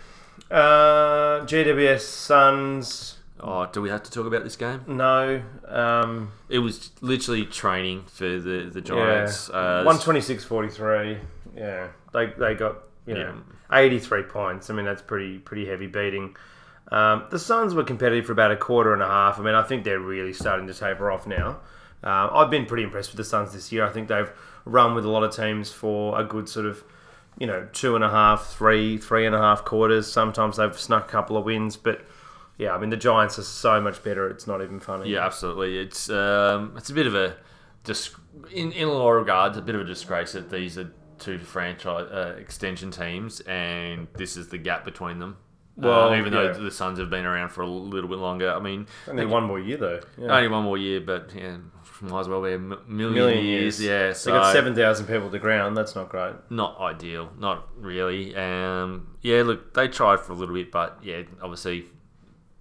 Uh, 0.51 1.45
GWS 1.45 2.01
Suns. 2.01 3.17
Oh, 3.41 3.67
do 3.67 3.81
we 3.81 3.89
have 3.89 4.03
to 4.03 4.11
talk 4.11 4.27
about 4.27 4.43
this 4.45 4.57
game? 4.57 4.83
No. 4.89 5.43
Um, 5.67 6.33
It 6.49 6.59
was 6.59 6.91
literally 7.01 7.45
training 7.45 8.05
for 8.07 8.25
the 8.25 8.69
the 8.73 8.81
yeah. 8.81 8.85
Giants. 8.85 9.51
Uh, 9.51 9.83
One 9.85 9.99
twenty 9.99 10.21
six 10.21 10.45
forty 10.45 10.69
three. 10.69 11.19
Yeah. 11.57 11.89
They 12.13 12.27
they 12.27 12.55
got 12.55 12.79
you 13.07 13.15
know 13.15 13.35
eighty 13.73 13.99
three 13.99 14.23
points. 14.23 14.71
I 14.71 14.75
mean 14.75 14.85
that's 14.87 15.03
pretty 15.03 15.39
pretty 15.39 15.67
heavy 15.67 15.87
beating. 15.87 16.37
Um, 16.91 17.27
the 17.31 17.39
Suns 17.39 17.75
were 17.75 17.85
competitive 17.85 18.27
for 18.27 18.33
about 18.33 18.51
a 18.51 18.57
quarter 18.57 18.93
and 18.95 19.03
a 19.03 19.07
half. 19.07 19.39
I 19.39 19.43
mean 19.43 19.55
I 19.55 19.63
think 19.63 19.85
they're 19.85 20.01
really 20.01 20.33
starting 20.33 20.67
to 20.69 20.75
taper 20.75 21.11
off 21.11 21.27
now. 21.27 21.59
Um, 22.03 22.31
I've 22.33 22.51
been 22.51 22.65
pretty 22.67 22.85
impressed 22.85 23.11
with 23.11 23.19
the 23.19 23.25
Suns 23.25 23.53
this 23.53 23.71
year. 23.73 23.85
I 23.85 23.91
think 23.91 24.09
they've 24.09 24.31
run 24.69 24.95
with 24.95 25.05
a 25.05 25.09
lot 25.11 25.23
of 25.25 25.35
teams 25.35 25.71
for 25.73 26.19
a 26.21 26.25
good 26.25 26.49
sort 26.49 26.67
of 26.67 26.85
you 27.39 27.47
know 27.47 27.69
two 27.73 27.95
and 27.95 28.05
a 28.05 28.11
half, 28.11 28.55
three, 28.57 28.99
three 28.99 29.27
and 29.27 29.35
a 29.35 29.39
half 29.39 29.65
quarters. 29.65 30.11
Sometimes 30.11 30.57
they've 30.57 30.79
snuck 30.79 31.09
a 31.09 31.11
couple 31.11 31.37
of 31.37 31.45
wins, 31.45 31.77
but 31.77 32.05
yeah, 32.59 32.75
I 32.75 32.79
mean 32.79 32.91
the 32.91 32.97
Giants 32.97 33.39
are 33.39 33.43
so 33.45 33.81
much 33.81 34.03
better. 34.03 34.29
It's 34.29 34.47
not 34.47 34.63
even 34.63 34.81
funny. 34.81 35.11
Yeah, 35.11 35.25
absolutely. 35.25 35.79
It's 35.79 36.11
um, 36.11 36.75
it's 36.77 36.91
a 36.91 36.95
bit 36.95 37.07
of 37.07 37.15
a 37.15 37.37
dis- 37.85 38.15
in 38.53 38.73
in 38.73 38.89
a 38.89 38.93
lot 38.93 39.11
of 39.11 39.17
regards, 39.17 39.57
a 39.57 39.63
bit 39.63 39.75
of 39.75 39.81
a 39.81 39.85
disgrace 39.85 40.33
that 40.33 40.51
these 40.51 40.77
are 40.79 40.91
two 41.19 41.39
franchise 41.39 42.09
uh, 42.11 42.37
extension 42.39 42.91
teams, 42.91 43.41
and 43.41 44.07
this 44.17 44.37
is 44.37 44.49
the 44.49 44.59
gap 44.59 44.85
between 44.85 45.19
them. 45.19 45.37
Well, 45.77 46.09
Uh, 46.11 46.17
even 46.19 46.33
yeah. 46.33 46.53
though 46.53 46.63
the 46.65 46.71
Suns 46.73 46.99
have 46.99 47.09
been 47.11 47.25
around 47.25 47.51
for 47.51 47.63
a 47.63 47.67
little 47.69 48.11
bit 48.11 48.19
longer, 48.19 48.53
I 48.53 48.59
mean, 48.59 48.87
Only 49.07 49.27
one 49.27 49.45
more 49.45 49.61
year 49.61 49.77
though. 49.77 50.01
Yeah. 50.17 50.35
only 50.37 50.49
one 50.49 50.65
more 50.65 50.77
year, 50.79 51.01
but 51.01 51.31
yeah, 51.35 51.59
might 52.03 52.21
as 52.21 52.29
well 52.29 52.43
be 52.43 52.51
a 52.51 52.55
m- 52.55 52.79
million, 52.87 53.15
million 53.15 53.45
years. 53.45 53.81
Yeah, 53.81 54.09
They 54.09 54.15
so 54.15 54.33
got 54.33 54.53
seven 54.53 54.75
thousand 54.75 55.07
people 55.07 55.31
to 55.31 55.39
ground. 55.39 55.77
That's 55.77 55.95
not 55.95 56.09
great. 56.09 56.35
not 56.51 56.79
ideal, 56.81 57.31
not 57.39 57.69
really. 57.79 58.35
Um, 58.37 59.17
yeah, 59.23 59.43
look, 59.43 59.75
they 59.75 59.89
tried 59.89 60.21
for 60.21 60.33
a 60.33 60.37
little 60.37 60.55
bit, 60.55 60.71
but 60.71 60.99
yeah, 61.03 61.23
obviously 61.43 61.85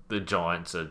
the 0.09 0.19
Giants 0.19 0.73
are 0.75 0.89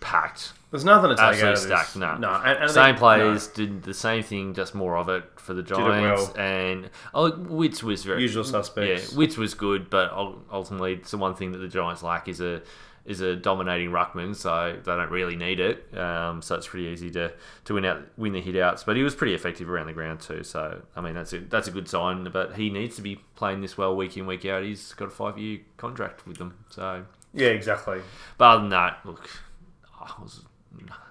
packed. 0.00 0.52
There's 0.70 0.84
nothing 0.84 1.10
to 1.10 1.16
take 1.16 1.24
Absolutely 1.24 1.48
out 1.50 1.52
of 1.54 1.68
this. 1.68 1.88
stacked. 1.90 1.96
No, 1.96 2.16
no. 2.16 2.30
And, 2.34 2.58
and 2.64 2.70
same 2.70 2.84
think- 2.86 2.98
players 2.98 3.46
did 3.46 3.84
the 3.84 3.94
same 3.94 4.22
thing, 4.24 4.54
just 4.54 4.74
more 4.74 4.96
of 4.96 5.08
it 5.08 5.22
for 5.36 5.54
the 5.54 5.62
Giants. 5.62 6.32
well. 6.34 6.36
And 6.36 6.90
oh, 7.14 7.30
Witts 7.38 7.82
was 7.82 8.02
very 8.02 8.22
Usual 8.22 8.42
suspects. 8.42 9.12
Yeah, 9.12 9.18
Witts 9.18 9.36
was 9.36 9.54
good, 9.54 9.88
but 9.88 10.10
ultimately, 10.50 10.94
it's 10.94 11.12
the 11.12 11.18
one 11.18 11.34
thing 11.36 11.52
that 11.52 11.58
the 11.58 11.68
Giants 11.68 12.02
lack 12.02 12.26
is 12.28 12.40
a 12.40 12.60
is 13.06 13.20
a 13.20 13.36
dominating 13.36 13.90
ruckman, 13.90 14.34
so 14.34 14.72
they 14.82 14.96
don't 14.96 15.10
really 15.10 15.36
need 15.36 15.60
it. 15.60 15.96
Um, 15.96 16.40
so 16.40 16.54
it's 16.54 16.66
pretty 16.66 16.86
easy 16.86 17.10
to, 17.12 17.32
to 17.66 17.74
win 17.74 17.84
out 17.84 18.02
win 18.16 18.32
the 18.32 18.40
hit 18.40 18.56
outs. 18.56 18.82
But 18.84 18.96
he 18.96 19.02
was 19.02 19.14
pretty 19.14 19.34
effective 19.34 19.68
around 19.68 19.86
the 19.86 19.92
ground 19.92 20.20
too. 20.20 20.42
So 20.42 20.82
I 20.96 21.00
mean, 21.00 21.14
that's 21.14 21.32
a, 21.32 21.38
that's 21.40 21.68
a 21.68 21.70
good 21.70 21.88
sign. 21.88 22.24
But 22.32 22.54
he 22.56 22.70
needs 22.70 22.96
to 22.96 23.02
be 23.02 23.16
playing 23.36 23.60
this 23.60 23.76
well 23.76 23.94
week 23.94 24.16
in 24.16 24.26
week 24.26 24.44
out. 24.46 24.62
He's 24.62 24.92
got 24.94 25.08
a 25.08 25.10
five 25.10 25.36
year 25.38 25.60
contract 25.76 26.26
with 26.26 26.38
them. 26.38 26.64
So, 26.70 27.04
Yeah, 27.34 27.48
exactly. 27.48 28.00
but 28.38 28.44
other 28.44 28.60
than 28.62 28.70
that, 28.70 29.00
look, 29.04 29.28
I 30.00 30.10
was 30.22 30.42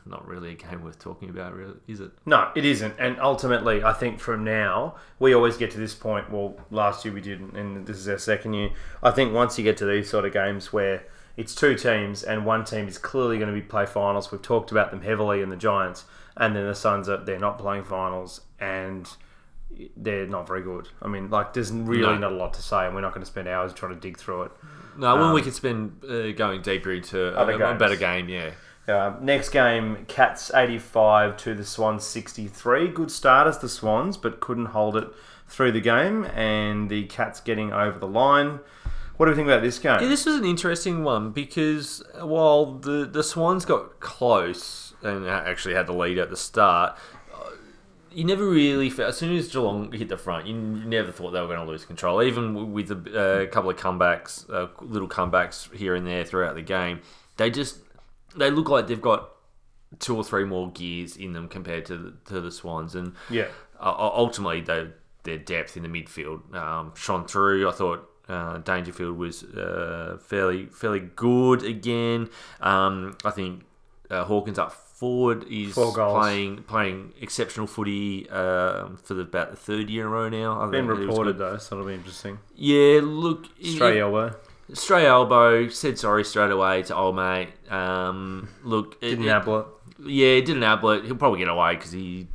not 0.05 0.27
really 0.27 0.51
a 0.51 0.55
game 0.55 0.83
worth 0.83 0.99
talking 0.99 1.29
about, 1.29 1.53
really, 1.55 1.75
is 1.87 2.01
it? 2.01 2.11
No, 2.25 2.51
it 2.55 2.65
isn't. 2.65 2.93
And 2.99 3.17
ultimately, 3.21 3.83
I 3.83 3.93
think 3.93 4.19
from 4.19 4.43
now, 4.43 4.95
we 5.19 5.33
always 5.33 5.55
get 5.55 5.71
to 5.71 5.77
this 5.77 5.93
point. 5.93 6.29
Well, 6.29 6.55
last 6.71 7.05
year 7.05 7.13
we 7.13 7.21
didn't, 7.21 7.55
and 7.55 7.85
this 7.87 7.95
is 7.97 8.09
our 8.09 8.17
second 8.17 8.53
year. 8.53 8.71
I 9.01 9.11
think 9.11 9.33
once 9.33 9.57
you 9.57 9.63
get 9.63 9.77
to 9.77 9.85
these 9.85 10.09
sort 10.09 10.25
of 10.25 10.33
games 10.33 10.73
where 10.73 11.03
it's 11.37 11.55
two 11.55 11.75
teams 11.75 12.23
and 12.23 12.45
one 12.45 12.63
team 12.65 12.87
is 12.87 12.97
clearly 12.97 13.37
going 13.37 13.49
to 13.49 13.53
be 13.53 13.61
play 13.61 13.85
finals, 13.85 14.31
we've 14.31 14.41
talked 14.41 14.71
about 14.71 14.91
them 14.91 15.01
heavily 15.01 15.41
in 15.41 15.49
the 15.49 15.55
Giants, 15.57 16.05
and 16.37 16.55
then 16.55 16.65
the 16.67 16.75
Suns 16.75 17.09
are 17.09 17.17
they're 17.17 17.39
not 17.39 17.57
playing 17.57 17.83
finals, 17.85 18.41
and 18.59 19.09
they're 19.97 20.27
not 20.27 20.47
very 20.47 20.61
good. 20.61 20.89
I 21.01 21.07
mean, 21.07 21.29
like 21.29 21.53
there's 21.53 21.71
really 21.71 22.01
No. 22.01 22.17
not 22.17 22.31
a 22.31 22.35
lot 22.35 22.53
to 22.55 22.61
say, 22.61 22.85
and 22.85 22.93
we're 22.95 23.01
not 23.01 23.13
going 23.13 23.23
to 23.23 23.29
spend 23.31 23.47
hours 23.47 23.73
trying 23.73 23.93
to 23.95 23.99
dig 23.99 24.17
through 24.17 24.43
it. 24.43 24.51
No, 24.97 25.15
when 25.15 25.33
we 25.33 25.41
could 25.41 25.55
spend 25.55 26.03
uh, 26.07 26.31
going 26.33 26.61
deeper 26.61 26.91
into 26.91 27.35
a, 27.39 27.55
a 27.55 27.75
better 27.75 27.95
game, 27.95 28.29
yeah. 28.29 28.51
Uh, 28.87 29.15
next 29.21 29.49
game, 29.49 30.05
Cats 30.07 30.51
85 30.53 31.37
to 31.37 31.55
the 31.55 31.63
Swans 31.63 32.03
63. 32.03 32.89
Good 32.89 33.09
start 33.09 33.47
as 33.47 33.57
the 33.59 33.69
Swans, 33.69 34.17
but 34.17 34.39
couldn't 34.41 34.67
hold 34.67 34.97
it 34.97 35.07
through 35.47 35.71
the 35.71 35.81
game, 35.81 36.25
and 36.25 36.89
the 36.89 37.05
Cats 37.05 37.39
getting 37.39 37.71
over 37.73 37.97
the 37.97 38.07
line. 38.07 38.59
What 39.23 39.27
do 39.27 39.31
we 39.31 39.35
think 39.37 39.47
about 39.47 39.61
this 39.61 39.79
game? 39.79 40.01
Yeah, 40.01 40.09
this 40.09 40.25
was 40.25 40.35
an 40.35 40.43
interesting 40.43 41.05
one 41.05 41.31
because 41.31 42.03
while 42.19 42.73
the, 42.73 43.05
the 43.05 43.23
Swans 43.23 43.63
got 43.63 44.01
close 44.01 44.93
and 45.01 45.25
actually 45.25 45.75
had 45.75 45.87
the 45.87 45.93
lead 45.93 46.17
at 46.17 46.29
the 46.29 46.35
start, 46.35 46.97
uh, 47.33 47.51
you 48.11 48.25
never 48.25 48.45
really 48.45 48.89
felt, 48.89 49.07
as 49.07 49.17
soon 49.17 49.33
as 49.33 49.47
Geelong 49.47 49.93
hit 49.93 50.09
the 50.09 50.17
front, 50.17 50.45
you 50.45 50.53
never 50.53 51.09
thought 51.09 51.31
they 51.31 51.39
were 51.39 51.47
going 51.47 51.61
to 51.61 51.65
lose 51.65 51.85
control. 51.85 52.21
Even 52.21 52.73
with 52.73 52.91
a 52.91 53.45
uh, 53.45 53.45
couple 53.49 53.69
of 53.69 53.77
comebacks, 53.77 54.43
uh, 54.51 54.67
little 54.81 55.07
comebacks 55.07 55.73
here 55.73 55.95
and 55.95 56.05
there 56.05 56.25
throughout 56.25 56.55
the 56.55 56.61
game, 56.61 56.99
they 57.37 57.49
just 57.49 57.77
they 58.35 58.51
look 58.51 58.67
like 58.67 58.87
they've 58.87 58.99
got 58.99 59.29
two 59.99 60.17
or 60.17 60.25
three 60.25 60.43
more 60.43 60.69
gears 60.69 61.15
in 61.15 61.31
them 61.31 61.47
compared 61.47 61.85
to 61.85 61.97
the, 61.97 62.13
to 62.25 62.41
the 62.41 62.51
Swans, 62.51 62.93
and 62.93 63.13
yeah. 63.29 63.47
uh, 63.79 63.95
ultimately 63.97 64.59
they, 64.59 64.89
their 65.23 65.37
depth 65.37 65.77
in 65.77 65.83
the 65.83 65.87
midfield 65.87 66.53
um, 66.53 66.91
shone 66.97 67.25
through. 67.25 67.69
I 67.69 67.71
thought 67.71 68.09
uh, 68.29 68.57
Dangerfield 68.59 69.17
was 69.17 69.43
uh, 69.43 70.17
fairly 70.21 70.67
fairly 70.67 70.99
good 71.15 71.63
again. 71.63 72.29
Um, 72.61 73.17
I 73.25 73.31
think 73.31 73.63
uh, 74.09 74.23
Hawkins 74.25 74.57
up 74.59 74.71
forward 74.71 75.43
is 75.49 75.73
playing 75.73 76.63
playing 76.63 77.11
exceptional 77.19 77.67
footy 77.67 78.29
um, 78.29 78.97
for 79.03 79.13
the, 79.15 79.21
about 79.21 79.51
the 79.51 79.57
third 79.57 79.89
year 79.89 80.03
in 80.03 80.07
a 80.07 80.09
row 80.09 80.29
now. 80.29 80.61
I 80.61 80.69
Been 80.69 80.87
reported, 80.87 81.37
though, 81.37 81.57
so 81.57 81.75
it'll 81.75 81.87
be 81.87 81.93
interesting. 81.95 82.39
Yeah, 82.55 83.01
look, 83.03 83.47
Straight 83.61 83.97
it- 83.97 84.01
elbow. 84.01 84.35
straight 84.73 85.05
elbow. 85.05 85.67
Said 85.67 85.99
sorry 85.99 86.23
straight 86.23 86.51
away 86.51 86.83
to 86.83 86.95
old 86.95 87.15
mate. 87.17 87.49
Um, 87.69 88.47
look, 88.63 89.01
Didn't 89.01 89.25
it- 89.25 89.47
it. 89.47 89.65
yeah, 90.05 90.39
didn't 90.39 90.63
Ablett. 90.63 91.03
He'll 91.05 91.15
probably 91.17 91.39
get 91.39 91.49
away 91.49 91.75
because 91.75 91.91
he. 91.91 92.27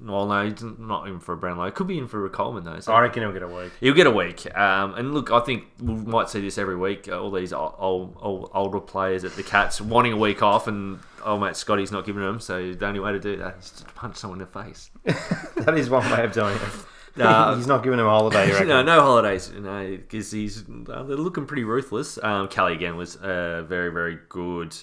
Well, 0.00 0.26
no, 0.26 0.44
he's 0.48 0.62
not 0.62 1.08
in 1.08 1.18
for 1.18 1.32
a 1.32 1.36
Brownlow. 1.36 1.64
It 1.64 1.74
could 1.74 1.88
be 1.88 1.98
in 1.98 2.06
for 2.06 2.24
a 2.24 2.30
Coleman 2.30 2.64
though. 2.64 2.78
So 2.80 2.92
I 2.92 3.00
reckon 3.00 3.22
he'll 3.22 3.32
get 3.32 3.42
a 3.42 3.48
week. 3.48 3.72
He'll 3.80 3.94
get 3.94 4.06
a 4.06 4.10
week. 4.10 4.46
Um, 4.56 4.94
and 4.94 5.12
look, 5.12 5.32
I 5.32 5.40
think 5.40 5.64
we 5.80 5.94
might 5.94 6.28
see 6.30 6.40
this 6.40 6.56
every 6.56 6.76
week. 6.76 7.08
Uh, 7.08 7.20
all 7.20 7.30
these 7.30 7.52
old, 7.52 7.74
old, 7.78 8.16
old, 8.20 8.50
older 8.54 8.80
players 8.80 9.24
at 9.24 9.32
the 9.32 9.42
Cats 9.42 9.80
wanting 9.80 10.12
a 10.12 10.16
week 10.16 10.42
off, 10.42 10.68
and 10.68 11.00
oh 11.24 11.36
mate 11.36 11.56
Scotty's 11.56 11.90
not 11.90 12.06
giving 12.06 12.22
them. 12.22 12.38
So 12.38 12.72
the 12.72 12.86
only 12.86 13.00
way 13.00 13.12
to 13.12 13.18
do 13.18 13.36
that 13.38 13.56
is 13.58 13.70
to 13.72 13.84
punch 13.86 14.16
someone 14.16 14.40
in 14.40 14.46
the 14.46 14.64
face. 14.64 14.90
that 15.56 15.76
is 15.76 15.90
one 15.90 16.08
way 16.10 16.24
of 16.24 16.32
doing 16.32 16.54
it. 16.54 16.62
Uh, 17.20 17.56
He's 17.56 17.66
not 17.66 17.82
giving 17.82 17.98
him 17.98 18.06
a 18.06 18.10
holiday, 18.10 18.64
no, 18.64 18.80
no 18.80 19.00
holidays. 19.00 19.50
No, 19.50 19.88
because 19.90 20.30
he's 20.30 20.62
uh, 20.88 21.02
they're 21.02 21.16
looking 21.16 21.46
pretty 21.46 21.64
ruthless. 21.64 22.16
Um, 22.22 22.46
Kelly 22.46 22.74
again 22.74 22.96
was 22.96 23.16
uh, 23.16 23.64
very, 23.66 23.90
very 23.90 24.20
good, 24.28 24.76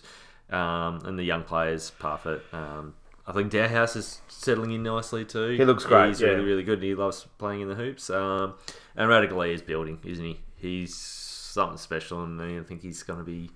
um, 0.49 0.99
and 1.06 1.17
the 1.17 1.23
young 1.23 1.43
players 1.43 1.93
Parfitt. 1.97 2.41
Um, 2.51 2.93
I 3.27 3.31
think 3.31 3.51
Dahlhaus 3.51 3.95
is 3.95 4.21
settling 4.27 4.71
in 4.71 4.83
nicely 4.83 5.25
too. 5.25 5.49
He 5.57 5.65
looks 5.65 5.83
great, 5.85 6.09
He's 6.09 6.21
yeah. 6.21 6.29
really, 6.29 6.43
really 6.43 6.63
good. 6.63 6.81
He 6.83 6.93
loves 6.93 7.25
playing 7.39 7.61
in 7.61 7.67
the 7.69 7.75
hoops. 7.75 8.09
Um, 8.09 8.53
and 8.95 9.09
Ratugolea 9.09 9.53
is 9.53 9.61
building, 9.63 9.97
isn't 10.05 10.23
he? 10.23 10.39
He's 10.57 10.95
something 10.95 11.77
special, 11.77 12.23
and 12.23 12.39
I 12.41 12.61
think 12.63 12.81
he's 12.81 13.01
going 13.03 13.19
to 13.19 13.25
be. 13.25 13.49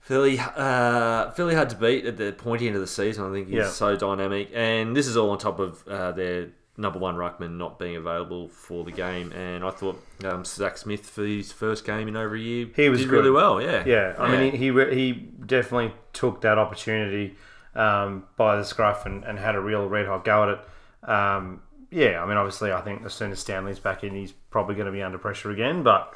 Fairly, 0.00 0.38
uh, 0.38 1.32
fairly 1.32 1.54
hard 1.56 1.68
to 1.70 1.76
beat 1.76 2.06
at 2.06 2.16
the 2.16 2.32
pointy 2.32 2.68
end 2.68 2.76
of 2.76 2.80
the 2.80 2.86
season. 2.86 3.28
I 3.28 3.32
think 3.32 3.48
he's 3.48 3.56
Yeah. 3.56 3.68
so 3.70 3.96
dynamic, 3.96 4.50
and 4.54 4.94
this 4.96 5.08
is 5.08 5.16
all 5.16 5.30
on 5.30 5.38
top 5.38 5.58
of 5.58 5.82
uh, 5.88 6.12
their 6.12 6.50
number 6.76 6.98
one 7.00 7.16
ruckman 7.16 7.56
not 7.56 7.78
being 7.78 7.96
available 7.96 8.46
for 8.48 8.84
the 8.84 8.92
game. 8.92 9.32
And 9.32 9.64
I 9.64 9.70
thought 9.70 10.00
um, 10.24 10.44
Zach 10.44 10.78
Smith 10.78 11.08
for 11.10 11.24
his 11.24 11.50
first 11.50 11.84
game 11.84 12.06
in 12.06 12.16
over 12.16 12.36
a 12.36 12.38
year, 12.38 12.68
He 12.76 12.88
was 12.88 13.00
did 13.00 13.08
good. 13.08 13.16
really 13.16 13.30
well. 13.32 13.60
Yeah, 13.60 13.82
Yeah, 13.84 14.14
I 14.16 14.30
mean, 14.30 14.52
he, 14.52 14.70
he 14.70 14.94
he 14.94 15.12
definitely 15.12 15.92
took 16.12 16.40
that 16.42 16.56
opportunity 16.58 17.34
um, 17.76 18.24
by 18.36 18.56
the 18.56 18.64
scruff 18.64 19.06
and, 19.06 19.24
and 19.24 19.38
had 19.38 19.54
a 19.54 19.60
real 19.60 19.88
red 19.88 20.06
hot 20.06 20.24
go 20.24 20.42
at 20.44 20.48
it. 20.58 21.08
Um, 21.08 21.62
yeah, 21.90 22.22
I 22.22 22.26
mean, 22.26 22.36
obviously, 22.36 22.72
I 22.72 22.80
think 22.80 23.04
as 23.04 23.14
soon 23.14 23.30
as 23.32 23.38
Stanley's 23.38 23.78
back 23.78 24.02
in, 24.02 24.14
he's 24.14 24.32
probably 24.50 24.74
going 24.74 24.86
to 24.86 24.92
be 24.92 25.02
under 25.02 25.18
pressure 25.18 25.50
again. 25.52 25.82
But 25.84 26.12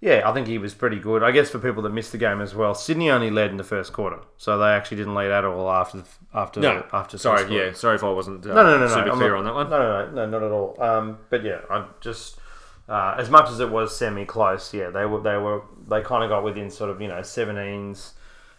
yeah, 0.00 0.22
I 0.28 0.32
think 0.32 0.46
he 0.46 0.56
was 0.58 0.72
pretty 0.74 0.98
good. 0.98 1.22
I 1.22 1.30
guess 1.30 1.50
for 1.50 1.58
people 1.58 1.82
that 1.82 1.90
missed 1.90 2.12
the 2.12 2.18
game 2.18 2.40
as 2.40 2.54
well, 2.54 2.74
Sydney 2.74 3.10
only 3.10 3.30
led 3.30 3.50
in 3.50 3.56
the 3.58 3.64
first 3.64 3.92
quarter, 3.92 4.20
so 4.38 4.56
they 4.58 4.68
actually 4.70 4.96
didn't 4.98 5.14
lead 5.14 5.30
at 5.30 5.44
all 5.44 5.70
after 5.70 5.98
the, 5.98 6.04
after 6.32 6.60
no, 6.60 6.86
after 6.92 7.18
sorry, 7.18 7.54
yeah, 7.54 7.72
sorry 7.72 7.96
if 7.96 8.04
I 8.04 8.10
wasn't 8.10 8.44
uh, 8.46 8.54
No, 8.54 8.62
no, 8.62 8.78
no, 8.78 8.80
no. 8.80 8.88
super 8.88 9.10
I'm 9.10 9.16
clear 9.18 9.30
not- 9.30 9.38
on 9.38 9.44
that 9.44 9.54
one. 9.54 9.70
No, 9.70 9.78
no, 9.78 10.06
no, 10.10 10.26
no, 10.26 10.38
not 10.38 10.42
at 10.46 10.52
all. 10.52 10.76
Um, 10.82 11.18
but 11.30 11.44
yeah, 11.44 11.60
I'm 11.70 11.86
just 12.00 12.38
uh, 12.88 13.14
as 13.18 13.28
much 13.30 13.50
as 13.50 13.60
it 13.60 13.70
was 13.70 13.96
semi-close. 13.96 14.72
Yeah, 14.74 14.90
they 14.90 15.04
were, 15.06 15.20
they 15.20 15.36
were, 15.36 15.62
they 15.88 16.00
kind 16.02 16.24
of 16.24 16.30
got 16.30 16.44
within 16.44 16.70
sort 16.70 16.90
of 16.90 17.00
you 17.00 17.08
know 17.08 17.20
17s, 17.20 18.12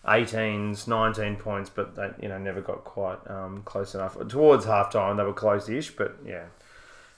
18s, 0.08 0.88
19 0.88 1.36
points, 1.38 1.70
but 1.70 1.96
they 1.96 2.12
you 2.22 2.30
know 2.30 2.38
never 2.38 2.62
got 2.62 2.84
quite 2.84 3.20
um, 3.28 3.64
close 3.64 3.96
enough. 3.96 4.18
Towards 4.28 4.66
halftime, 4.66 5.18
they 5.18 5.24
were 5.24 5.34
close-ish, 5.34 5.92
but 5.92 6.16
yeah. 6.26 6.46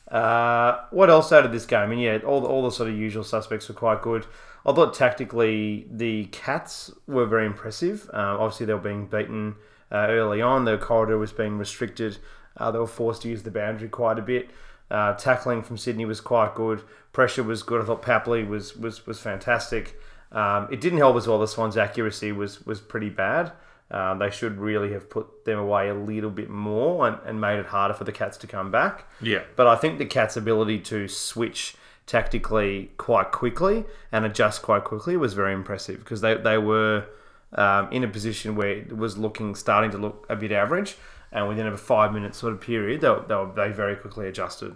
Uh, 0.10 0.86
what 0.92 1.10
else 1.10 1.32
out 1.34 1.46
of 1.46 1.52
this 1.52 1.66
game? 1.66 1.92
And 1.92 2.02
yeah, 2.02 2.20
all 2.26 2.40
the, 2.40 2.48
all 2.48 2.64
the 2.64 2.72
sort 2.72 2.90
of 2.90 2.96
usual 2.96 3.26
suspects 3.26 3.68
were 3.68 3.76
quite 3.76 4.02
good. 4.02 4.26
I 4.66 4.74
thought 4.74 4.94
tactically 4.94 5.88
the 5.92 6.26
Cats 6.26 6.92
were 7.08 7.26
very 7.26 7.46
impressive. 7.46 8.10
Uh, 8.14 8.38
obviously, 8.40 8.66
they 8.66 8.74
were 8.74 8.80
being 8.80 9.08
beaten 9.08 9.56
uh, 9.92 10.08
early 10.10 10.42
on. 10.42 10.66
Their 10.66 10.78
corridor 10.78 11.18
was 11.18 11.34
being 11.34 11.58
restricted. 11.58 12.18
Uh, 12.56 12.72
they 12.72 12.80
were 12.80 12.88
forced 12.88 13.22
to 13.24 13.30
use 13.30 13.44
the 13.44 13.52
boundary 13.52 13.90
quite 13.90 14.18
a 14.18 14.22
bit. 14.22 14.50
Uh, 14.90 15.14
tackling 15.14 15.62
from 15.62 15.78
Sydney 15.78 16.06
was 16.06 16.22
quite 16.22 16.56
good. 16.56 16.84
Pressure 17.12 17.44
was 17.44 17.64
good. 17.64 17.82
I 17.82 17.86
thought 17.86 18.02
Papley 18.02 18.48
was 18.48 18.76
was 18.78 19.06
was 19.06 19.20
fantastic. 19.20 20.00
Um, 20.32 20.68
it 20.72 20.82
didn't 20.82 21.00
help 21.00 21.16
as 21.16 21.28
well. 21.28 21.40
The 21.40 21.48
Swans' 21.48 21.78
accuracy 21.78 22.32
was 22.32 22.66
was 22.66 22.80
pretty 22.80 23.10
bad. 23.10 23.52
Um, 23.90 24.20
they 24.20 24.30
should 24.30 24.58
really 24.58 24.92
have 24.92 25.10
put 25.10 25.46
them 25.46 25.58
away 25.58 25.88
a 25.88 25.94
little 25.94 26.30
bit 26.30 26.50
more 26.50 27.08
and, 27.08 27.18
and 27.26 27.40
made 27.40 27.58
it 27.58 27.68
harder 27.68 27.94
for 27.94 28.04
the 28.04 28.12
Cats 28.12 28.36
to 28.40 28.48
come 28.48 28.70
back. 28.70 29.06
Yeah, 29.22 29.44
But 29.56 29.68
I 29.68 29.78
think 29.78 29.98
the 29.98 30.06
Cats' 30.06 30.36
ability 30.36 30.80
to 30.80 31.08
switch 31.08 31.76
tactically 32.06 32.92
quite 32.98 33.32
quickly 33.32 33.86
and 34.12 34.26
adjust 34.26 34.62
quite 34.62 34.84
quickly 34.84 35.16
was 35.16 35.34
very 35.34 35.54
impressive 35.54 36.00
because 36.00 36.20
they, 36.20 36.36
they 36.36 36.58
were 36.58 37.06
um, 37.54 37.90
in 37.92 38.04
a 38.04 38.08
position 38.10 38.56
where 38.56 38.70
it 38.70 38.98
was 38.98 39.18
looking 39.18 39.56
starting 39.56 39.92
to 39.92 39.98
look 39.98 40.26
a 40.30 40.36
bit 40.36 40.52
average, 40.52 40.98
and 41.32 41.48
within 41.48 41.68
a 41.68 41.78
five 41.78 42.14
minute 42.14 42.36
sort 42.36 42.52
of 42.52 42.60
period, 42.60 43.00
they, 43.02 43.16
they, 43.28 43.36
were, 43.36 43.52
they 43.56 43.72
very 43.72 43.96
quickly 43.96 44.28
adjusted. 44.28 44.76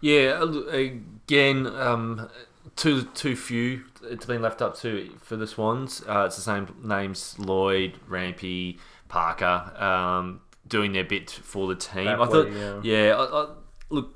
Yeah, 0.00 0.42
again, 0.70 1.66
um, 1.66 2.28
too 2.76 3.04
too 3.14 3.36
few. 3.36 3.84
It's 4.02 4.26
been 4.26 4.42
left 4.42 4.62
up 4.62 4.76
to 4.78 5.10
for 5.20 5.36
the 5.36 5.46
Swans. 5.46 6.02
Uh, 6.06 6.24
it's 6.26 6.36
the 6.36 6.42
same 6.42 6.74
names: 6.82 7.38
Lloyd, 7.38 7.94
Rampe, 8.08 8.78
Parker, 9.08 9.72
um, 9.82 10.40
doing 10.66 10.92
their 10.92 11.04
bit 11.04 11.30
for 11.30 11.66
the 11.68 11.74
team. 11.74 12.08
I 12.08 12.16
Batley, 12.16 12.50
thought, 12.50 12.84
yeah. 12.84 13.06
yeah, 13.08 13.14
I, 13.14 13.42
I, 13.42 13.46
look, 13.90 14.14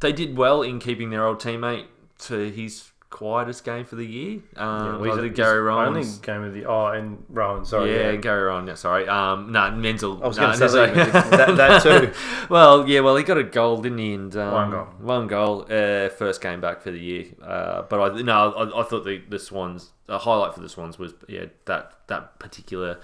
they 0.00 0.12
did 0.12 0.36
well 0.36 0.62
in 0.62 0.78
keeping 0.78 1.10
their 1.10 1.26
old 1.26 1.40
teammate 1.40 1.86
to 2.18 2.50
his 2.50 2.90
quietest 3.14 3.64
game 3.64 3.84
for 3.84 3.94
the 3.94 4.04
year. 4.04 4.40
Um, 4.56 4.98
well, 4.98 5.20
I 5.20 5.22
he's- 5.22 5.36
Gary 5.36 5.60
Rohan. 5.60 5.86
Only 5.86 6.04
game 6.20 6.42
of 6.42 6.52
the 6.52 6.64
oh, 6.64 6.86
and 6.88 7.24
Rohan. 7.28 7.64
Sorry, 7.64 7.94
yeah, 7.94 8.10
yeah. 8.10 8.16
Gary 8.16 8.42
Rohan. 8.42 8.66
Yeah, 8.66 8.74
sorry. 8.74 9.06
Um, 9.06 9.52
no, 9.52 9.70
Menzel. 9.70 10.20
I 10.22 10.26
was 10.26 10.36
no, 10.36 10.46
going 10.46 10.58
to 10.58 10.68
say 10.68 10.92
that, 10.94 11.56
that 11.56 11.82
too. 11.84 12.12
well, 12.50 12.88
yeah, 12.88 13.00
well, 13.00 13.14
he 13.14 13.22
got 13.22 13.38
a 13.38 13.44
goal, 13.44 13.76
didn't 13.80 13.98
he? 13.98 14.14
And 14.14 14.36
um, 14.36 14.52
One 14.52 14.70
goal. 14.70 14.84
One 14.98 15.26
goal. 15.28 15.62
Uh, 15.70 16.08
first 16.08 16.40
game 16.40 16.60
back 16.60 16.82
for 16.82 16.90
the 16.90 16.98
year. 16.98 17.26
Uh, 17.40 17.82
but 17.82 18.00
I 18.00 18.20
no, 18.20 18.52
I, 18.52 18.80
I 18.80 18.82
thought 18.82 19.04
the, 19.04 19.22
the 19.28 19.38
Swans. 19.38 19.92
A 20.08 20.18
highlight 20.18 20.52
for 20.52 20.60
the 20.60 20.68
Swans 20.68 20.98
was 20.98 21.14
yeah 21.28 21.46
that 21.66 21.92
that 22.08 22.40
particular 22.40 22.98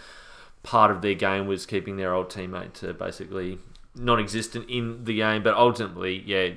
part 0.64 0.90
of 0.90 1.02
their 1.02 1.14
game 1.14 1.46
was 1.46 1.66
keeping 1.66 1.96
their 1.96 2.12
old 2.12 2.28
teammate 2.28 2.72
to 2.74 2.92
basically 2.92 3.58
non-existent 3.94 4.68
in 4.68 5.04
the 5.04 5.16
game. 5.16 5.44
But 5.44 5.54
ultimately, 5.54 6.20
yeah, 6.26 6.54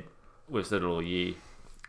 we've 0.50 0.66
said 0.66 0.82
it 0.82 0.86
all 0.86 1.04
year. 1.04 1.36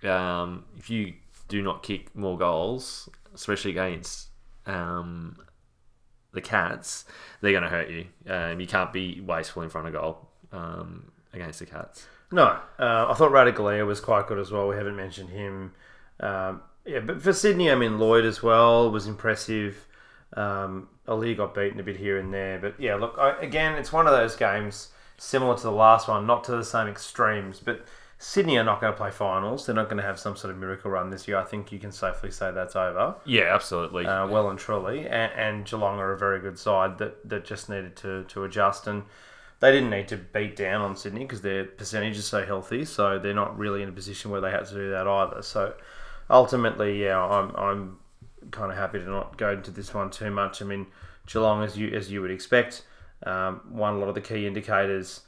Um, 0.04 0.64
if 0.76 0.90
you 0.90 1.14
do 1.54 1.62
not 1.62 1.84
kick 1.84 2.14
more 2.16 2.36
goals, 2.36 3.08
especially 3.32 3.70
against 3.70 4.26
um, 4.66 5.36
the 6.32 6.40
Cats, 6.40 7.04
they're 7.40 7.52
going 7.52 7.62
to 7.62 7.68
hurt 7.68 7.88
you. 7.88 8.06
Um, 8.28 8.58
you 8.58 8.66
can't 8.66 8.92
be 8.92 9.20
wasteful 9.20 9.62
in 9.62 9.68
front 9.68 9.86
of 9.86 9.92
goal 9.92 10.28
um, 10.50 11.12
against 11.32 11.60
the 11.60 11.66
Cats. 11.66 12.08
No, 12.32 12.58
uh, 12.80 13.06
I 13.08 13.14
thought 13.14 13.30
Ratugolea 13.30 13.86
was 13.86 14.00
quite 14.00 14.26
good 14.26 14.40
as 14.40 14.50
well. 14.50 14.66
We 14.66 14.74
haven't 14.74 14.96
mentioned 14.96 15.30
him. 15.30 15.74
Um, 16.18 16.62
yeah, 16.84 16.98
but 16.98 17.22
for 17.22 17.32
Sydney, 17.32 17.70
I 17.70 17.76
mean 17.76 18.00
Lloyd 18.00 18.24
as 18.24 18.42
well 18.42 18.90
was 18.90 19.06
impressive. 19.06 19.86
Um, 20.36 20.88
Ali 21.06 21.36
got 21.36 21.54
beaten 21.54 21.78
a 21.78 21.84
bit 21.84 21.98
here 21.98 22.18
and 22.18 22.34
there, 22.34 22.58
but 22.58 22.80
yeah, 22.80 22.96
look 22.96 23.14
I, 23.16 23.40
again, 23.40 23.76
it's 23.76 23.92
one 23.92 24.08
of 24.08 24.12
those 24.12 24.34
games 24.34 24.88
similar 25.16 25.56
to 25.56 25.62
the 25.62 25.70
last 25.70 26.08
one, 26.08 26.26
not 26.26 26.42
to 26.44 26.52
the 26.52 26.64
same 26.64 26.88
extremes, 26.88 27.60
but 27.60 27.86
Sydney 28.18 28.56
are 28.56 28.64
not 28.64 28.80
going 28.80 28.92
to 28.92 28.96
play 28.96 29.10
finals. 29.10 29.66
They're 29.66 29.74
not 29.74 29.86
going 29.86 29.98
to 29.98 30.02
have 30.02 30.18
some 30.18 30.36
sort 30.36 30.52
of 30.52 30.58
miracle 30.58 30.90
run 30.90 31.10
this 31.10 31.28
year. 31.28 31.36
I 31.36 31.44
think 31.44 31.72
you 31.72 31.78
can 31.78 31.92
safely 31.92 32.30
say 32.30 32.52
that's 32.52 32.76
over. 32.76 33.16
Yeah, 33.24 33.54
absolutely. 33.54 34.06
uh, 34.06 34.26
well 34.28 34.48
and 34.48 34.58
truly. 34.58 35.06
And, 35.06 35.32
and 35.32 35.64
Geelong 35.64 35.98
are 35.98 36.12
a 36.12 36.18
very 36.18 36.40
good 36.40 36.58
side 36.58 36.98
that, 36.98 37.28
that 37.28 37.44
just 37.44 37.68
needed 37.68 37.96
to, 37.96 38.24
to 38.24 38.44
adjust. 38.44 38.86
And 38.86 39.02
they 39.60 39.72
didn't 39.72 39.90
need 39.90 40.08
to 40.08 40.16
beat 40.16 40.56
down 40.56 40.80
on 40.80 40.96
Sydney 40.96 41.20
because 41.20 41.42
their 41.42 41.64
percentage 41.64 42.16
is 42.18 42.26
so 42.26 42.44
healthy, 42.44 42.84
so 42.84 43.18
they're 43.18 43.34
not 43.34 43.56
really 43.58 43.82
in 43.82 43.88
a 43.88 43.92
position 43.92 44.30
where 44.30 44.40
they 44.40 44.50
had 44.50 44.66
to 44.66 44.74
do 44.74 44.90
that 44.90 45.06
either. 45.06 45.42
So 45.42 45.74
ultimately, 46.28 47.02
yeah, 47.02 47.18
I'm 47.18 47.54
I'm 47.56 47.98
kind 48.50 48.70
of 48.70 48.76
happy 48.76 48.98
to 48.98 49.06
not 49.06 49.38
go 49.38 49.52
into 49.52 49.70
this 49.70 49.94
one 49.94 50.10
too 50.10 50.30
much. 50.30 50.60
I 50.60 50.64
mean, 50.66 50.86
Geelong, 51.26 51.62
as 51.64 51.78
you 51.78 51.88
as 51.88 52.10
you 52.10 52.20
would 52.20 52.30
expect, 52.30 52.82
um, 53.24 53.62
won 53.70 53.94
a 53.94 53.98
lot 53.98 54.08
of 54.08 54.14
the 54.14 54.20
key 54.20 54.46
indicators. 54.46 55.20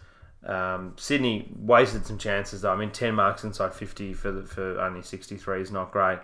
Um, 0.46 0.94
Sydney 0.96 1.50
wasted 1.58 2.06
some 2.06 2.18
chances 2.18 2.62
though. 2.62 2.72
I 2.72 2.76
mean, 2.76 2.90
ten 2.90 3.14
marks 3.14 3.44
inside 3.44 3.74
fifty 3.74 4.12
for 4.14 4.30
the, 4.30 4.44
for 4.46 4.80
only 4.80 5.02
sixty 5.02 5.36
three 5.36 5.60
is 5.60 5.72
not 5.72 5.90
great. 5.90 6.20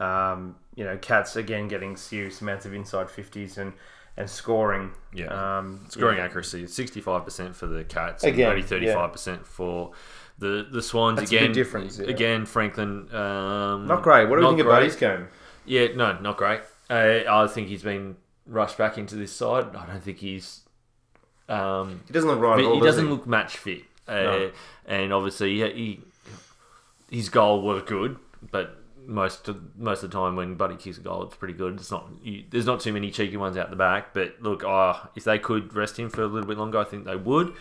Um, 0.00 0.56
you 0.74 0.84
know, 0.84 0.96
Cats 0.96 1.36
again 1.36 1.68
getting 1.68 1.96
serious 1.96 2.40
amounts 2.40 2.64
of 2.66 2.72
inside 2.72 3.10
fifties 3.10 3.58
and 3.58 3.72
and 4.16 4.28
scoring. 4.28 4.92
Yeah. 5.14 5.58
um, 5.58 5.86
Scoring 5.88 6.18
yeah. 6.18 6.24
accuracy, 6.24 6.66
sixty 6.66 7.00
five 7.00 7.24
percent 7.24 7.54
for 7.54 7.66
the 7.66 7.84
Cats, 7.84 8.24
Again, 8.24 8.40
and 8.40 8.50
only 8.50 8.62
thirty 8.62 8.92
five 8.92 9.12
percent 9.12 9.46
for 9.46 9.92
the 10.38 10.66
the 10.70 10.82
Swans. 10.82 11.18
That's 11.18 11.30
a 11.30 11.34
big 11.34 11.42
again, 11.42 11.52
difference, 11.52 11.98
yeah. 11.98 12.08
again, 12.08 12.46
Franklin. 12.46 13.14
Um, 13.14 13.86
Not 13.86 14.02
great. 14.02 14.28
What 14.28 14.36
do 14.36 14.42
you 14.42 14.48
think 14.48 14.62
great. 14.62 14.74
Buddy's 14.74 14.96
game? 14.96 15.28
Yeah, 15.66 15.88
no, 15.94 16.18
not 16.20 16.36
great. 16.36 16.60
Uh, 16.88 17.20
I 17.28 17.46
think 17.48 17.68
he's 17.68 17.82
been 17.82 18.16
rushed 18.46 18.78
back 18.78 18.96
into 18.96 19.14
this 19.14 19.32
side. 19.32 19.76
I 19.76 19.86
don't 19.86 20.02
think 20.02 20.18
he's. 20.18 20.62
Um, 21.48 22.00
He 22.06 22.12
doesn't 22.12 22.28
look 22.28 22.40
right. 22.40 22.62
all, 22.64 22.74
he 22.74 22.80
does 22.80 22.96
doesn't 22.96 23.10
look 23.10 23.26
match 23.26 23.56
fit, 23.56 23.82
uh, 24.06 24.12
No. 24.14 24.50
and 24.86 25.12
obviously 25.12 25.54
he, 25.60 26.00
he 27.10 27.16
his 27.16 27.28
goal 27.30 27.62
was 27.62 27.82
good, 27.84 28.16
but 28.50 28.76
most 29.06 29.48
of, 29.48 29.76
most 29.78 30.02
of 30.02 30.10
the 30.10 30.16
time 30.18 30.36
when 30.36 30.54
Buddy 30.56 30.76
kicks 30.76 30.98
a 30.98 31.00
goal, 31.00 31.22
it's 31.22 31.36
pretty 31.36 31.54
good. 31.54 31.74
It's 31.76 31.90
not 31.90 32.06
you, 32.22 32.44
there's 32.50 32.66
not 32.66 32.80
too 32.80 32.92
many 32.92 33.10
cheeky 33.10 33.38
ones 33.38 33.56
out 33.56 33.70
the 33.70 33.76
back, 33.76 34.12
but 34.12 34.34
look, 34.40 34.62
uh, 34.64 34.94
if 35.16 35.24
they 35.24 35.38
could 35.38 35.74
rest 35.74 35.98
him 35.98 36.10
for 36.10 36.22
a 36.22 36.26
little 36.26 36.46
bit 36.46 36.58
longer, 36.58 36.78
I 36.78 36.84
think 36.84 37.04
they 37.06 37.16
would. 37.16 37.54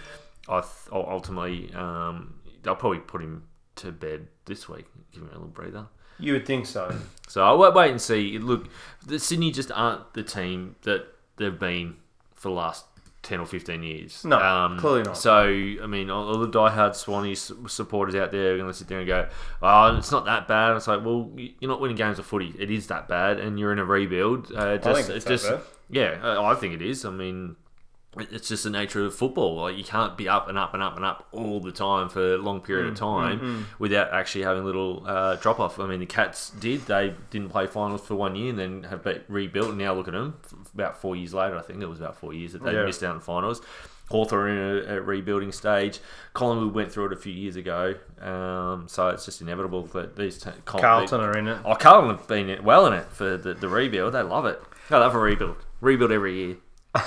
I 0.49 0.59
th- 0.61 0.71
ultimately 0.91 1.73
um, 1.73 2.35
they'll 2.63 2.75
probably 2.75 2.99
put 2.99 3.21
him 3.21 3.43
to 3.77 3.91
bed 3.93 4.27
this 4.45 4.67
week, 4.67 4.85
give 5.13 5.21
him 5.23 5.29
a 5.29 5.33
little 5.33 5.47
breather. 5.47 5.85
You 6.19 6.33
would 6.33 6.45
think 6.45 6.65
so. 6.65 6.93
So 7.27 7.43
I'll 7.45 7.57
wait, 7.59 7.73
wait 7.75 7.91
and 7.91 8.01
see. 8.01 8.37
Look, 8.39 8.67
the 9.05 9.19
Sydney 9.19 9.51
just 9.51 9.71
aren't 9.71 10.13
the 10.13 10.23
team 10.23 10.75
that 10.81 11.05
they've 11.37 11.57
been 11.59 11.95
for 12.33 12.49
the 12.49 12.55
last 12.55 12.85
ten 13.27 13.39
or 13.39 13.45
fifteen 13.45 13.83
years. 13.83 14.23
Um, 14.25 14.29
No, 14.29 14.75
clearly 14.79 15.03
not. 15.03 15.17
So 15.17 15.41
I 15.43 15.85
mean, 15.87 16.09
all 16.09 16.27
all 16.29 16.39
the 16.39 16.47
diehard 16.47 16.91
Swannies 16.91 17.69
supporters 17.69 18.15
out 18.15 18.31
there 18.31 18.53
are 18.53 18.57
going 18.57 18.69
to 18.69 18.73
sit 18.73 18.87
there 18.87 18.99
and 18.99 19.07
go, 19.07 19.27
"Oh, 19.61 19.95
it's 19.97 20.11
not 20.11 20.25
that 20.25 20.47
bad." 20.47 20.75
It's 20.77 20.87
like, 20.87 21.03
well, 21.05 21.31
you're 21.35 21.69
not 21.69 21.81
winning 21.81 21.97
games 21.97 22.19
of 22.19 22.25
footy. 22.25 22.53
It 22.57 22.71
is 22.71 22.87
that 22.87 23.07
bad, 23.07 23.39
and 23.39 23.59
you're 23.59 23.73
in 23.73 23.79
a 23.79 23.85
rebuild. 23.85 24.51
Uh, 24.53 24.77
just, 24.77 24.87
I 24.87 24.93
think 24.93 25.09
it's 25.15 25.25
that 25.25 25.29
just 25.31 25.49
bad. 25.49 25.61
yeah, 25.89 26.39
I 26.41 26.55
think 26.55 26.73
it 26.73 26.81
is. 26.81 27.05
I 27.05 27.11
mean. 27.11 27.55
It's 28.19 28.47
just 28.47 28.63
the 28.63 28.71
nature 28.71 29.05
of 29.05 29.13
football. 29.13 29.57
Like 29.61 29.77
you 29.77 29.83
can't 29.83 30.17
be 30.17 30.27
up 30.27 30.47
and 30.49 30.57
up 30.57 30.73
and 30.73 30.81
up 30.81 30.95
and 30.95 31.05
up 31.05 31.27
all 31.31 31.59
the 31.59 31.71
time 31.71 32.09
for 32.09 32.33
a 32.33 32.37
long 32.39 32.61
period 32.61 32.87
Mm, 32.87 32.91
of 32.93 32.97
time 32.97 33.65
without 33.77 34.11
actually 34.11 34.43
having 34.43 34.63
a 34.63 34.65
little 34.65 35.03
uh, 35.05 35.35
drop 35.35 35.59
off. 35.59 35.79
I 35.79 35.85
mean, 35.85 35.99
the 35.99 36.07
Cats 36.07 36.49
did. 36.49 36.81
They 36.87 37.13
didn't 37.29 37.49
play 37.49 37.67
finals 37.67 38.01
for 38.01 38.15
one 38.15 38.35
year 38.35 38.49
and 38.49 38.57
then 38.57 38.83
have 38.89 39.03
been 39.03 39.21
rebuilt. 39.27 39.69
And 39.69 39.77
now 39.77 39.93
look 39.93 40.07
at 40.07 40.13
them. 40.15 40.33
About 40.77 41.01
four 41.01 41.15
years 41.15 41.33
later, 41.33 41.57
I 41.57 41.61
think 41.61 41.81
it 41.81 41.87
was 41.87 41.99
about 41.99 42.15
four 42.17 42.33
years 42.33 42.53
that 42.53 42.63
they 42.63 42.73
Yeah. 42.73 42.85
missed 42.85 43.03
out 43.03 43.15
on 43.15 43.19
finals. 43.19 43.61
Hawthorn 44.09 44.51
in 44.51 44.57
a, 44.57 44.97
a 44.97 45.01
rebuilding 45.01 45.51
stage. 45.51 45.99
Collingwood 46.33 46.73
went 46.73 46.91
through 46.91 47.07
it 47.07 47.13
a 47.13 47.17
few 47.17 47.33
years 47.33 47.55
ago. 47.57 47.95
Um, 48.21 48.87
so 48.87 49.09
it's 49.09 49.25
just 49.25 49.41
inevitable 49.41 49.83
that 49.87 50.15
these 50.15 50.37
te- 50.37 50.51
Col- 50.65 50.79
Carlton 50.79 51.19
are 51.19 51.37
in 51.37 51.47
it. 51.47 51.57
Oh, 51.65 51.75
Carlton 51.75 52.15
have 52.15 52.27
been 52.27 52.63
well 52.63 52.85
in 52.85 52.93
it 52.93 53.07
for 53.11 53.35
the, 53.37 53.53
the 53.53 53.67
rebuild. 53.67 54.13
They 54.13 54.21
love 54.21 54.45
it. 54.45 54.61
They 54.89 54.95
love 54.97 55.13
a 55.15 55.19
rebuild. 55.19 55.57
Rebuild 55.81 56.11
every 56.11 56.35
year. 56.37 56.55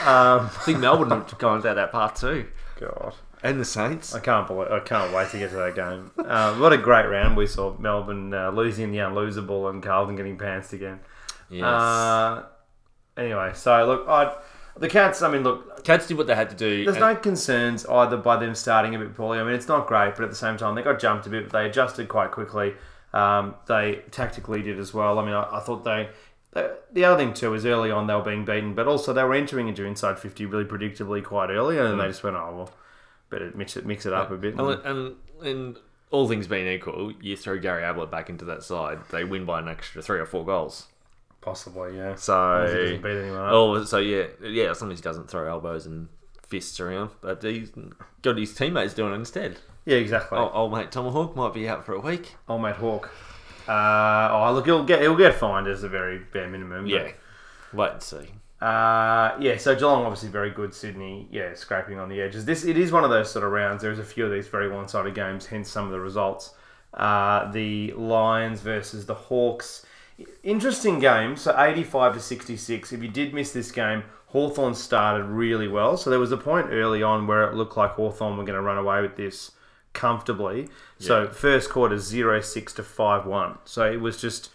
Um, 0.00 0.46
I 0.46 0.62
think 0.64 0.80
Melbourne 0.80 1.08
have 1.10 1.38
gone 1.38 1.62
down 1.62 1.76
that 1.76 1.90
path 1.90 2.20
too. 2.20 2.46
God, 2.78 3.14
And 3.42 3.58
the 3.58 3.64
Saints. 3.64 4.14
I 4.14 4.20
can't 4.20 4.46
believe. 4.46 4.70
I 4.70 4.80
can't 4.80 5.14
wait 5.14 5.30
to 5.30 5.38
get 5.38 5.50
to 5.50 5.56
that 5.56 5.74
game. 5.74 6.10
Uh, 6.18 6.54
what 6.56 6.72
a 6.74 6.76
great 6.76 7.06
round 7.06 7.36
we 7.38 7.46
saw. 7.46 7.74
Melbourne 7.78 8.34
uh, 8.34 8.50
losing 8.50 8.90
the 8.90 8.98
unlosable 8.98 9.70
and 9.70 9.82
Carlton 9.82 10.16
getting 10.16 10.36
pantsed 10.36 10.72
again. 10.74 11.00
Yes. 11.58 11.64
Uh, 11.64 12.44
anyway, 13.16 13.52
so 13.54 13.84
look, 13.86 14.08
I 14.08 14.34
the 14.76 14.88
Cats. 14.88 15.22
I 15.22 15.30
mean, 15.30 15.42
look, 15.42 15.84
Cats 15.84 16.06
did 16.06 16.16
what 16.16 16.26
they 16.26 16.34
had 16.34 16.50
to 16.50 16.56
do. 16.56 16.84
There's 16.84 16.96
and- 16.96 17.04
no 17.04 17.16
concerns 17.16 17.86
either 17.86 18.16
by 18.16 18.36
them 18.36 18.54
starting 18.54 18.94
a 18.94 18.98
bit 18.98 19.14
poorly. 19.14 19.38
I 19.38 19.44
mean, 19.44 19.54
it's 19.54 19.68
not 19.68 19.86
great, 19.86 20.14
but 20.16 20.24
at 20.24 20.30
the 20.30 20.36
same 20.36 20.56
time, 20.56 20.74
they 20.74 20.82
got 20.82 20.98
jumped 20.98 21.26
a 21.26 21.30
bit. 21.30 21.44
But 21.50 21.52
they 21.52 21.68
adjusted 21.68 22.08
quite 22.08 22.30
quickly. 22.30 22.74
Um, 23.12 23.54
they 23.66 24.02
tactically 24.10 24.62
did 24.62 24.78
as 24.78 24.92
well. 24.92 25.18
I 25.18 25.24
mean, 25.24 25.34
I, 25.34 25.58
I 25.58 25.60
thought 25.60 25.84
they. 25.84 26.08
The 26.92 27.04
other 27.04 27.16
thing 27.16 27.34
too 27.34 27.52
is 27.54 27.66
early 27.66 27.90
on 27.90 28.06
they 28.06 28.14
were 28.14 28.22
being 28.22 28.44
beaten, 28.44 28.74
but 28.74 28.86
also 28.86 29.12
they 29.12 29.24
were 29.24 29.34
entering 29.34 29.66
into 29.66 29.84
inside 29.84 30.20
fifty 30.20 30.46
really 30.46 30.64
predictably 30.64 31.22
quite 31.22 31.50
early, 31.50 31.78
and 31.78 31.88
then 31.88 31.98
they 31.98 32.06
just 32.06 32.22
went, 32.22 32.36
oh 32.36 32.54
well, 32.56 32.70
better 33.28 33.50
mix 33.56 33.76
it 33.76 33.84
mix 33.84 34.06
it 34.06 34.12
up 34.12 34.30
a 34.30 34.36
bit. 34.36 34.54
and, 34.56 34.84
and, 34.84 35.16
and 35.42 35.78
all 36.10 36.28
things 36.28 36.46
being 36.46 36.68
equal, 36.68 37.12
you 37.20 37.36
throw 37.36 37.58
Gary 37.58 37.82
Ablett 37.82 38.08
back 38.08 38.30
into 38.30 38.44
that 38.44 38.62
side, 38.62 39.00
they 39.10 39.24
win 39.24 39.44
by 39.44 39.58
an 39.58 39.66
extra 39.66 40.00
three 40.00 40.20
or 40.20 40.26
four 40.26 40.44
goals. 40.44 40.86
Possibly, 41.44 41.98
yeah. 41.98 42.14
So, 42.14 42.32
As 42.34 42.38
long 42.40 42.64
as 42.64 42.72
he 42.72 42.78
doesn't 42.78 43.02
beat 43.02 43.22
anyone 43.22 43.40
up. 43.40 43.52
oh, 43.52 43.84
so 43.84 43.98
yeah, 43.98 44.24
yeah. 44.42 44.70
As 44.70 44.80
he 44.80 44.94
doesn't 44.94 45.28
throw 45.28 45.46
elbows 45.46 45.84
and 45.84 46.08
fists 46.46 46.80
around, 46.80 47.10
but 47.20 47.42
he's 47.42 47.70
got 48.22 48.38
his 48.38 48.54
teammates 48.54 48.94
doing 48.94 49.12
it 49.12 49.16
instead. 49.16 49.58
Yeah, 49.84 49.98
exactly. 49.98 50.38
Oh, 50.38 50.50
old 50.50 50.72
mate 50.72 50.90
Tomahawk 50.90 51.36
might 51.36 51.52
be 51.52 51.68
out 51.68 51.84
for 51.84 51.94
a 51.94 52.00
week. 52.00 52.36
Old 52.48 52.62
mate 52.62 52.76
Hawk. 52.76 53.10
Uh, 53.68 54.28
oh, 54.32 54.52
look, 54.54 54.64
he'll 54.64 54.84
get 54.84 55.02
he'll 55.02 55.16
get 55.16 55.34
fined 55.34 55.66
as 55.66 55.82
a 55.84 55.88
very 55.88 56.18
bare 56.32 56.48
minimum. 56.48 56.86
Yeah, 56.86 57.10
wait 57.74 57.92
and 57.92 58.02
see. 58.02 58.30
Uh, 58.62 59.36
yeah, 59.40 59.58
so 59.58 59.74
Geelong 59.74 60.04
obviously 60.06 60.30
very 60.30 60.50
good. 60.50 60.72
Sydney, 60.72 61.28
yeah, 61.30 61.52
scraping 61.54 61.98
on 61.98 62.08
the 62.08 62.22
edges. 62.22 62.46
This 62.46 62.64
it 62.64 62.78
is 62.78 62.90
one 62.90 63.04
of 63.04 63.10
those 63.10 63.30
sort 63.30 63.44
of 63.44 63.52
rounds. 63.52 63.82
There's 63.82 63.98
a 63.98 64.04
few 64.04 64.24
of 64.24 64.32
these 64.32 64.48
very 64.48 64.70
one-sided 64.70 65.14
games, 65.14 65.44
hence 65.44 65.70
some 65.70 65.84
of 65.84 65.90
the 65.92 66.00
results. 66.00 66.54
Uh, 66.94 67.50
the 67.52 67.92
Lions 67.92 68.60
versus 68.60 69.04
the 69.04 69.14
Hawks. 69.14 69.84
Interesting 70.42 70.98
game. 71.00 71.36
So 71.36 71.54
85 71.58 72.14
to 72.14 72.20
66. 72.20 72.92
If 72.92 73.02
you 73.02 73.08
did 73.08 73.34
miss 73.34 73.52
this 73.52 73.70
game, 73.70 74.04
Hawthorn 74.26 74.74
started 74.74 75.24
really 75.24 75.68
well. 75.68 75.96
So 75.96 76.10
there 76.10 76.18
was 76.18 76.32
a 76.32 76.36
point 76.36 76.68
early 76.70 77.02
on 77.02 77.26
where 77.26 77.44
it 77.44 77.54
looked 77.54 77.76
like 77.76 77.92
Hawthorn 77.92 78.36
were 78.36 78.44
going 78.44 78.56
to 78.56 78.62
run 78.62 78.78
away 78.78 79.00
with 79.00 79.16
this 79.16 79.52
comfortably. 79.92 80.68
So 80.98 81.28
first 81.28 81.70
quarter 81.70 81.96
0-6 81.96 82.74
to 82.74 82.82
5-1. 82.82 83.58
So 83.64 83.90
it 83.90 84.00
was 84.00 84.20
just 84.20 84.50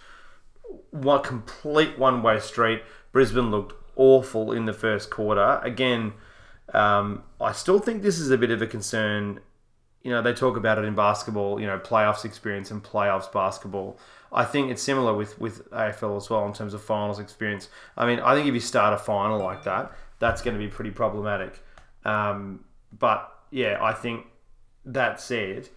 one 0.91 1.24
complete 1.24 1.97
one 1.97 2.22
way 2.22 2.39
street. 2.39 2.84
Brisbane 3.12 3.51
looked 3.51 3.74
awful 3.95 4.51
in 4.51 4.66
the 4.66 4.74
first 4.74 5.10
quarter. 5.10 5.60
Again, 5.64 6.14
um, 6.74 7.24
I 7.41 7.51
still 7.51 7.80
think 7.80 8.01
this 8.01 8.20
is 8.20 8.32
a 8.32 8.38
bit 8.38 8.51
of 8.51 8.62
a 8.62 8.68
concern. 8.68 9.39
You 10.03 10.12
know, 10.12 10.22
they 10.22 10.34
talk 10.34 10.57
about 10.57 10.78
it 10.78 10.86
in 10.86 10.95
basketball, 10.95 11.60
you 11.60 11.68
know, 11.68 11.80
playoffs 11.80 12.26
experience 12.26 12.72
and 12.72 12.84
playoffs 12.84 13.32
basketball. 13.32 13.99
I 14.32 14.45
think 14.45 14.71
it's 14.71 14.82
similar 14.82 15.13
with, 15.13 15.39
with 15.39 15.69
AFL 15.71 16.17
as 16.17 16.30
well 16.30 16.45
in 16.45 16.53
terms 16.53 16.73
of 16.73 16.82
finals 16.82 17.19
experience. 17.19 17.69
I 17.97 18.05
mean, 18.05 18.19
I 18.19 18.36
think 18.36 18.47
if 18.47 18.53
you 18.53 18.59
start 18.59 18.93
a 18.93 18.97
final 18.97 19.39
like 19.39 19.63
that, 19.63 19.91
that's 20.19 20.41
going 20.41 20.55
to 20.55 20.63
be 20.63 20.67
pretty 20.69 20.91
problematic. 20.91 21.63
Um, 22.05 22.65
but 22.97 23.32
yeah, 23.51 23.77
I 23.82 23.93
think 23.93 24.25
that 24.86 25.19
said, 25.19 25.69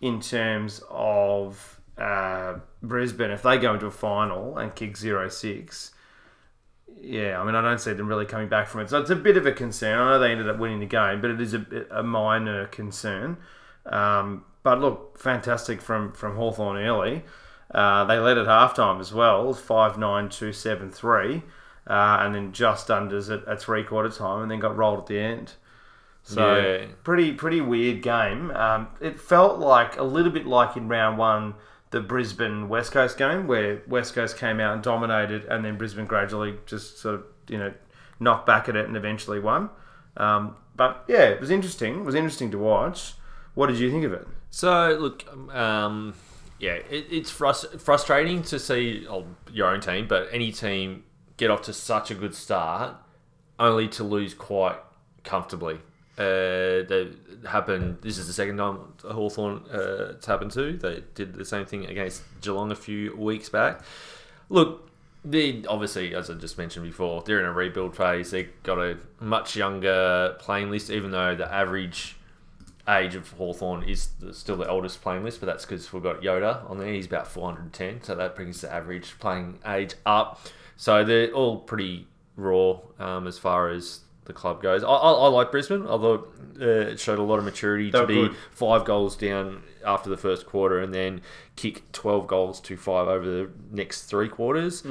in 0.00 0.20
terms 0.20 0.82
of 0.90 1.80
uh, 1.98 2.54
Brisbane, 2.82 3.30
if 3.30 3.42
they 3.42 3.58
go 3.58 3.74
into 3.74 3.86
a 3.86 3.90
final 3.90 4.58
and 4.58 4.74
kick 4.74 4.96
0 4.96 5.28
6, 5.28 5.92
yeah, 7.00 7.40
I 7.40 7.44
mean, 7.44 7.54
I 7.54 7.62
don't 7.62 7.80
see 7.80 7.92
them 7.92 8.08
really 8.08 8.26
coming 8.26 8.48
back 8.48 8.68
from 8.68 8.80
it. 8.82 8.90
So 8.90 9.00
it's 9.00 9.10
a 9.10 9.16
bit 9.16 9.36
of 9.36 9.46
a 9.46 9.52
concern. 9.52 9.98
I 9.98 10.12
know 10.12 10.18
they 10.18 10.32
ended 10.32 10.48
up 10.48 10.58
winning 10.58 10.80
the 10.80 10.86
game, 10.86 11.20
but 11.20 11.30
it 11.30 11.40
is 11.40 11.54
a, 11.54 11.64
a 11.90 12.02
minor 12.02 12.66
concern. 12.66 13.38
Um, 13.86 14.44
but 14.62 14.80
look, 14.80 15.18
fantastic 15.18 15.80
from, 15.80 16.12
from 16.12 16.36
Hawthorn 16.36 16.76
early. 16.76 17.22
Uh, 17.72 18.04
they 18.04 18.18
led 18.18 18.36
at 18.38 18.46
halftime 18.46 19.00
as 19.00 19.12
well, 19.12 19.52
5 19.52 19.96
9 19.98 20.28
2 20.28 20.52
7 20.52 20.90
3, 20.90 21.42
uh, 21.86 22.16
and 22.20 22.34
then 22.34 22.52
just 22.52 22.88
unders 22.88 23.32
at, 23.32 23.46
at 23.46 23.60
three 23.60 23.84
quarter 23.84 24.08
time, 24.10 24.42
and 24.42 24.50
then 24.50 24.58
got 24.58 24.76
rolled 24.76 24.98
at 24.98 25.06
the 25.06 25.18
end. 25.18 25.54
So 26.22 26.56
Yeah. 26.56 26.86
pretty 27.04 27.32
pretty 27.32 27.60
weird 27.60 28.02
game. 28.02 28.50
Um, 28.50 28.88
it 29.00 29.18
felt 29.18 29.58
like 29.58 29.98
a 29.98 30.02
little 30.02 30.32
bit 30.32 30.46
like 30.46 30.76
in 30.76 30.88
round 30.88 31.16
one, 31.18 31.54
the 31.90 32.00
Brisbane 32.00 32.68
West 32.68 32.92
Coast 32.92 33.16
game, 33.16 33.46
where 33.46 33.82
West 33.88 34.14
Coast 34.14 34.36
came 34.36 34.60
out 34.60 34.74
and 34.74 34.82
dominated, 34.82 35.44
and 35.46 35.64
then 35.64 35.78
Brisbane 35.78 36.06
gradually 36.06 36.58
just 36.66 36.98
sort 36.98 37.14
of 37.16 37.24
you 37.48 37.58
know 37.58 37.72
knocked 38.18 38.46
back 38.46 38.68
at 38.68 38.76
it 38.76 38.86
and 38.86 38.96
eventually 38.96 39.40
won. 39.40 39.70
Um, 40.16 40.56
but 40.76 41.04
yeah, 41.08 41.22
it 41.24 41.40
was 41.40 41.50
interesting. 41.50 42.00
It 42.00 42.04
was 42.04 42.14
interesting 42.14 42.50
to 42.50 42.58
watch. 42.58 43.14
What 43.54 43.68
did 43.68 43.78
you 43.78 43.90
think 43.90 44.04
of 44.04 44.12
it? 44.12 44.26
So 44.50 44.96
look, 45.00 45.24
um, 45.54 46.14
yeah, 46.60 46.74
it, 46.90 47.06
it's 47.10 47.32
frust- 47.32 47.80
frustrating 47.80 48.42
to 48.44 48.58
see 48.58 49.06
oh, 49.08 49.26
your 49.50 49.68
own 49.68 49.80
team, 49.80 50.06
but 50.06 50.28
any 50.30 50.52
team 50.52 51.04
get 51.38 51.50
off 51.50 51.62
to 51.62 51.72
such 51.72 52.10
a 52.10 52.14
good 52.14 52.34
start, 52.34 52.94
only 53.58 53.88
to 53.88 54.04
lose 54.04 54.34
quite 54.34 54.76
comfortably. 55.24 55.76
Uh, 56.18 56.84
that 56.84 57.16
happened. 57.48 57.96
This 58.02 58.18
is 58.18 58.26
the 58.26 58.34
second 58.34 58.58
time 58.58 58.78
Hawthorn 59.02 59.64
uh, 59.72 60.12
it's 60.16 60.26
happened 60.26 60.50
to. 60.52 60.76
They 60.76 61.02
did 61.14 61.32
the 61.34 61.46
same 61.46 61.64
thing 61.64 61.86
against 61.86 62.22
Geelong 62.42 62.70
a 62.70 62.76
few 62.76 63.16
weeks 63.16 63.48
back. 63.48 63.80
Look, 64.50 64.90
they 65.24 65.64
obviously, 65.66 66.14
as 66.14 66.28
I 66.28 66.34
just 66.34 66.58
mentioned 66.58 66.84
before, 66.84 67.22
they're 67.22 67.40
in 67.40 67.46
a 67.46 67.52
rebuild 67.52 67.96
phase. 67.96 68.32
They've 68.32 68.50
got 68.64 68.78
a 68.78 68.98
much 69.18 69.56
younger 69.56 70.36
playing 70.40 70.70
list, 70.70 70.90
even 70.90 71.10
though 71.10 71.34
the 71.34 71.50
average 71.50 72.16
age 72.90 73.14
of 73.14 73.30
Hawthorn 73.32 73.84
is 73.84 74.08
still 74.32 74.56
the 74.56 74.68
oldest 74.68 75.00
playing 75.02 75.24
list, 75.24 75.40
but 75.40 75.46
that's 75.46 75.64
because 75.64 75.92
we've 75.92 76.02
got 76.02 76.22
Yoda 76.22 76.68
on 76.68 76.78
there. 76.78 76.92
He's 76.92 77.06
about 77.06 77.26
410, 77.28 78.02
so 78.02 78.14
that 78.14 78.34
brings 78.34 78.60
the 78.60 78.72
average 78.72 79.18
playing 79.18 79.58
age 79.66 79.94
up. 80.04 80.40
So 80.76 81.04
they're 81.04 81.30
all 81.30 81.58
pretty 81.58 82.06
raw 82.36 82.78
um, 82.98 83.26
as 83.26 83.38
far 83.38 83.68
as 83.70 84.00
the 84.24 84.32
club 84.32 84.62
goes. 84.62 84.82
I, 84.82 84.88
I, 84.88 85.12
I 85.12 85.28
like 85.28 85.50
Brisbane, 85.50 85.86
although 85.86 86.26
uh, 86.60 86.64
it 86.92 87.00
showed 87.00 87.18
a 87.18 87.22
lot 87.22 87.38
of 87.38 87.44
maturity 87.44 87.90
to 87.90 88.06
be 88.06 88.14
good. 88.14 88.36
five 88.50 88.84
goals 88.84 89.16
down 89.16 89.62
after 89.84 90.10
the 90.10 90.16
first 90.16 90.46
quarter 90.46 90.78
and 90.80 90.92
then 90.94 91.20
kick 91.56 91.90
12 91.92 92.26
goals 92.26 92.60
to 92.60 92.76
five 92.76 93.08
over 93.08 93.24
the 93.24 93.50
next 93.70 94.02
three 94.02 94.28
quarters. 94.28 94.82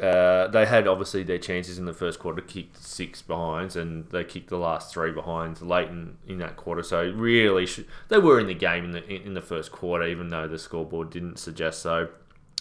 Uh, 0.00 0.46
they 0.48 0.66
had 0.66 0.86
obviously 0.86 1.22
their 1.22 1.38
chances 1.38 1.78
in 1.78 1.86
the 1.86 1.92
first 1.92 2.18
quarter, 2.18 2.42
kicked 2.42 2.82
six 2.82 3.22
behinds, 3.22 3.76
and 3.76 4.06
they 4.10 4.24
kicked 4.24 4.50
the 4.50 4.58
last 4.58 4.92
three 4.92 5.10
behinds 5.10 5.62
late 5.62 5.88
in, 5.88 6.18
in 6.26 6.38
that 6.38 6.56
quarter. 6.56 6.82
So 6.82 7.10
really, 7.12 7.66
they 8.08 8.18
were 8.18 8.38
in 8.38 8.46
the 8.46 8.54
game 8.54 8.84
in 8.84 8.90
the 8.90 9.06
in 9.08 9.34
the 9.34 9.40
first 9.40 9.72
quarter, 9.72 10.06
even 10.06 10.28
though 10.28 10.46
the 10.46 10.58
scoreboard 10.58 11.10
didn't 11.10 11.38
suggest 11.38 11.80
so. 11.80 12.08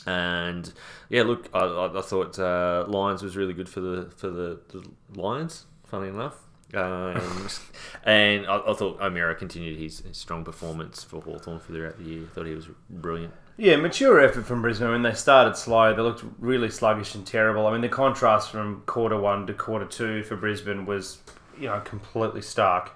And 0.06 0.72
yeah, 1.10 1.24
look, 1.24 1.50
I, 1.54 1.92
I, 1.94 2.02
thought 2.02 2.38
uh, 2.38 2.86
Lyons 2.88 3.24
was 3.24 3.36
really 3.36 3.54
good 3.54 3.68
for 3.68 3.82
the 3.82 4.12
for 4.16 4.30
the, 4.30 4.60
the 4.70 4.86
Lions. 5.20 5.66
Funny 5.88 6.10
enough. 6.10 6.38
Um, 6.74 7.48
and 8.04 8.46
I, 8.48 8.60
I 8.68 8.74
thought 8.74 9.02
O'Meara 9.02 9.36
continued 9.36 9.80
his, 9.80 10.00
his 10.00 10.18
strong 10.18 10.44
performance 10.44 11.04
for 11.04 11.22
Hawthorn 11.22 11.60
for 11.60 11.74
throughout 11.74 11.98
the 11.98 12.04
year. 12.04 12.24
I 12.24 12.34
thought 12.34 12.46
he 12.46 12.56
was 12.56 12.70
brilliant. 12.90 13.34
Yeah, 13.58 13.78
mature 13.78 14.20
effort 14.20 14.46
from 14.46 14.62
Brisbane. 14.62 14.90
I 14.90 14.92
mean, 14.94 15.02
they 15.02 15.14
started 15.14 15.56
slow. 15.56 15.94
They 15.96 16.02
looked 16.02 16.26
really 16.40 16.70
sluggish 16.70 17.16
and 17.16 17.26
terrible. 17.26 17.68
I 17.68 17.72
mean, 17.72 17.82
the 17.82 17.90
contrast 17.90 18.52
from 18.52 18.84
quarter 18.86 19.18
one 19.18 19.48
to 19.48 19.54
quarter 19.54 19.86
two 19.86 20.24
for 20.24 20.36
Brisbane 20.36 20.86
was, 20.86 21.20
you 21.58 21.68
know, 21.68 21.80
completely 21.80 22.42
stark. 22.42 22.92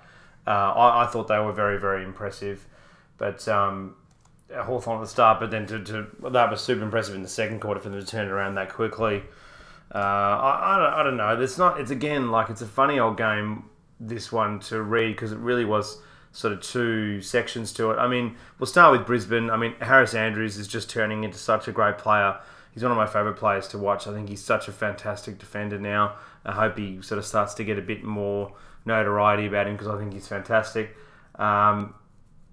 Uh, 0.46 0.50
I, 0.50 1.04
I 1.04 1.08
thought 1.08 1.30
they 1.30 1.40
were 1.40 1.54
very, 1.54 1.80
very 1.80 2.04
impressive. 2.04 2.66
But 3.18 3.48
um, 3.48 3.96
Hawthorn 4.54 4.98
at 4.98 5.02
the 5.02 5.08
start, 5.08 5.40
but 5.40 5.52
then 5.52 5.66
to, 5.68 5.84
to 5.84 6.08
that 6.32 6.52
was 6.52 6.62
super 6.62 6.84
impressive 6.84 7.16
in 7.16 7.24
the 7.24 7.30
second 7.30 7.62
quarter 7.62 7.80
for 7.80 7.90
them 7.90 8.00
to 8.00 8.06
turn 8.06 8.28
around 8.28 8.56
that 8.56 8.70
quickly. 8.70 9.24
Uh, 9.94 9.98
I, 9.98 10.76
I, 10.76 10.78
don't, 10.78 10.94
I 10.94 11.04
don't 11.04 11.18
know. 11.18 11.42
It's 11.42 11.58
not. 11.58 11.80
It's 11.80 11.92
again 11.92 12.32
like 12.32 12.50
it's 12.50 12.62
a 12.62 12.68
funny 12.68 13.00
old 13.00 13.18
game. 13.18 13.66
This 14.00 14.32
one 14.32 14.60
to 14.62 14.82
read 14.82 15.16
because 15.16 15.32
it 15.32 15.40
really 15.40 15.66
was 15.66 16.02
sort 16.32 16.54
of 16.54 16.62
two 16.62 17.22
sections 17.22 17.74
to 17.74 17.92
it. 17.92 17.98
I 17.98 18.08
mean, 18.08 18.36
we'll 18.58 18.68
start 18.68 18.98
with 18.98 19.08
Brisbane. 19.08 19.50
I 19.50 19.58
mean, 19.58 19.74
Harris 19.82 20.14
Andrews 20.14 20.58
is 20.58 20.68
just 20.68 20.90
turning 20.90 21.24
into 21.24 21.38
such 21.38 21.68
a 21.68 21.72
great 21.72 21.98
player. 21.98 22.38
He's 22.72 22.84
one 22.84 22.92
of 22.92 22.98
my 22.98 23.08
favourite 23.08 23.38
players 23.38 23.68
to 23.70 23.78
watch. 23.78 24.08
I 24.08 24.14
think 24.14 24.30
he's 24.30 24.44
such 24.44 24.68
a 24.68 24.72
fantastic 24.72 25.40
defender 25.40 25.80
now. 25.80 26.16
I 26.46 26.52
hope 26.54 26.78
he 26.78 27.02
sort 27.02 27.18
of 27.18 27.26
starts 27.26 27.54
to 27.56 27.64
get 27.64 27.78
a 27.80 27.82
bit 27.82 28.04
more 28.04 28.54
notoriety 28.86 29.48
about 29.48 29.68
him 29.68 29.74
because 29.74 29.88
I 29.88 29.98
think 29.98 30.14
he's 30.14 30.28
fantastic. 30.28 30.96
Um, 31.36 31.96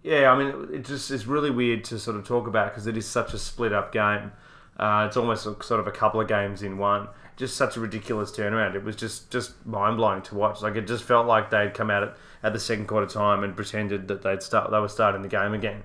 yeah, 0.02 0.30
I 0.30 0.38
mean, 0.38 0.68
it 0.72 0.84
just 0.84 1.10
is 1.10 1.26
really 1.26 1.50
weird 1.50 1.84
to 1.84 1.98
sort 1.98 2.16
of 2.16 2.26
talk 2.26 2.46
about 2.46 2.70
because 2.70 2.86
it 2.86 2.96
is 2.96 3.06
such 3.06 3.34
a 3.34 3.38
split 3.38 3.72
up 3.72 3.92
game. 3.92 4.32
Uh, 4.78 5.04
it's 5.06 5.16
almost 5.16 5.46
a- 5.46 5.62
sort 5.62 5.80
of 5.80 5.86
a 5.86 5.90
couple 5.90 6.20
of 6.20 6.28
games 6.28 6.62
in 6.62 6.78
one. 6.78 7.08
Just 7.36 7.56
such 7.56 7.76
a 7.76 7.80
ridiculous 7.80 8.30
turnaround. 8.30 8.74
It 8.74 8.84
was 8.84 8.96
just 8.96 9.30
just 9.30 9.66
mind 9.66 9.96
blowing 9.96 10.22
to 10.22 10.34
watch. 10.34 10.62
Like 10.62 10.76
it 10.76 10.86
just 10.86 11.04
felt 11.04 11.26
like 11.26 11.50
they'd 11.50 11.74
come 11.74 11.90
out 11.90 12.02
at, 12.02 12.16
at 12.46 12.52
the 12.52 12.60
second 12.60 12.86
quarter 12.86 13.12
time 13.12 13.42
and 13.42 13.56
pretended 13.56 14.06
that 14.06 14.22
they'd 14.22 14.40
start 14.40 14.70
they 14.70 14.78
were 14.78 14.88
starting 14.88 15.22
the 15.22 15.28
game 15.28 15.52
again. 15.52 15.82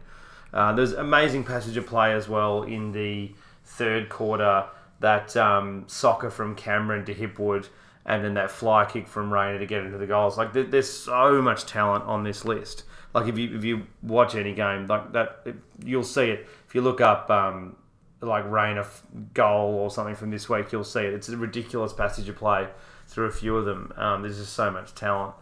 Uh, 0.53 0.71
there's 0.73 0.93
amazing 0.93 1.43
passage 1.43 1.75
of 1.75 1.87
play 1.87 2.13
as 2.13 2.29
well 2.29 2.61
in 2.61 2.91
the 2.91 3.33
third 3.65 4.09
quarter. 4.09 4.65
That 4.99 5.35
um, 5.35 5.85
soccer 5.87 6.29
from 6.29 6.55
Cameron 6.55 7.03
to 7.05 7.15
Hipwood, 7.15 7.67
and 8.05 8.23
then 8.23 8.35
that 8.35 8.51
fly 8.51 8.85
kick 8.85 9.07
from 9.07 9.33
Rayner 9.33 9.57
to 9.57 9.65
get 9.65 9.83
into 9.83 9.97
the 9.97 10.05
goals. 10.05 10.37
Like 10.37 10.53
there, 10.53 10.63
there's 10.63 10.91
so 10.91 11.41
much 11.41 11.65
talent 11.65 12.03
on 12.03 12.23
this 12.23 12.45
list. 12.45 12.83
Like 13.15 13.27
if 13.27 13.39
you 13.39 13.57
if 13.57 13.63
you 13.63 13.87
watch 14.03 14.35
any 14.35 14.53
game 14.53 14.85
like 14.85 15.11
that, 15.13 15.39
it, 15.45 15.55
you'll 15.83 16.03
see 16.03 16.29
it. 16.29 16.47
If 16.67 16.75
you 16.75 16.81
look 16.81 17.01
up 17.01 17.31
um, 17.31 17.75
like 18.21 18.45
Rayner 18.45 18.85
goal 19.33 19.73
or 19.73 19.89
something 19.89 20.13
from 20.13 20.29
this 20.29 20.47
week, 20.47 20.71
you'll 20.71 20.83
see 20.83 21.01
it. 21.01 21.13
It's 21.15 21.29
a 21.29 21.37
ridiculous 21.37 21.91
passage 21.91 22.29
of 22.29 22.35
play 22.35 22.67
through 23.07 23.25
a 23.25 23.31
few 23.31 23.57
of 23.57 23.65
them. 23.65 23.91
Um, 23.95 24.21
there's 24.21 24.37
just 24.37 24.53
so 24.53 24.69
much 24.69 24.93
talent. 24.93 25.33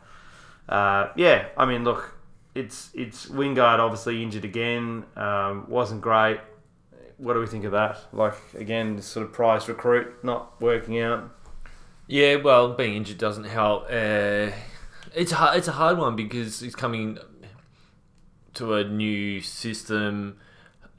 Uh, 0.70 1.12
yeah, 1.16 1.48
I 1.58 1.66
mean, 1.66 1.84
look, 1.84 2.16
it's 2.54 2.92
it's 2.94 3.26
Wingard 3.26 3.80
obviously 3.80 4.22
injured 4.22 4.46
again. 4.46 5.04
Um, 5.16 5.66
wasn't 5.68 6.02
great. 6.02 6.40
What 7.18 7.34
do 7.34 7.40
we 7.40 7.48
think 7.48 7.66
of 7.66 7.72
that? 7.72 7.98
Like 8.14 8.36
again, 8.54 9.02
sort 9.02 9.26
of 9.26 9.34
prize 9.34 9.68
recruit 9.68 10.24
not 10.24 10.62
working 10.62 11.00
out. 11.00 11.32
Yeah, 12.08 12.36
well, 12.36 12.74
being 12.74 12.96
injured 12.96 13.18
doesn't 13.18 13.44
help. 13.46 13.86
Uh, 13.90 14.52
it's 15.14 15.32
hard, 15.32 15.58
it's 15.58 15.68
a 15.68 15.74
hard 15.74 15.98
one 15.98 16.16
because 16.16 16.60
he's 16.60 16.76
coming 16.76 17.18
to 18.54 18.76
a 18.76 18.84
new 18.84 19.42
system. 19.42 20.38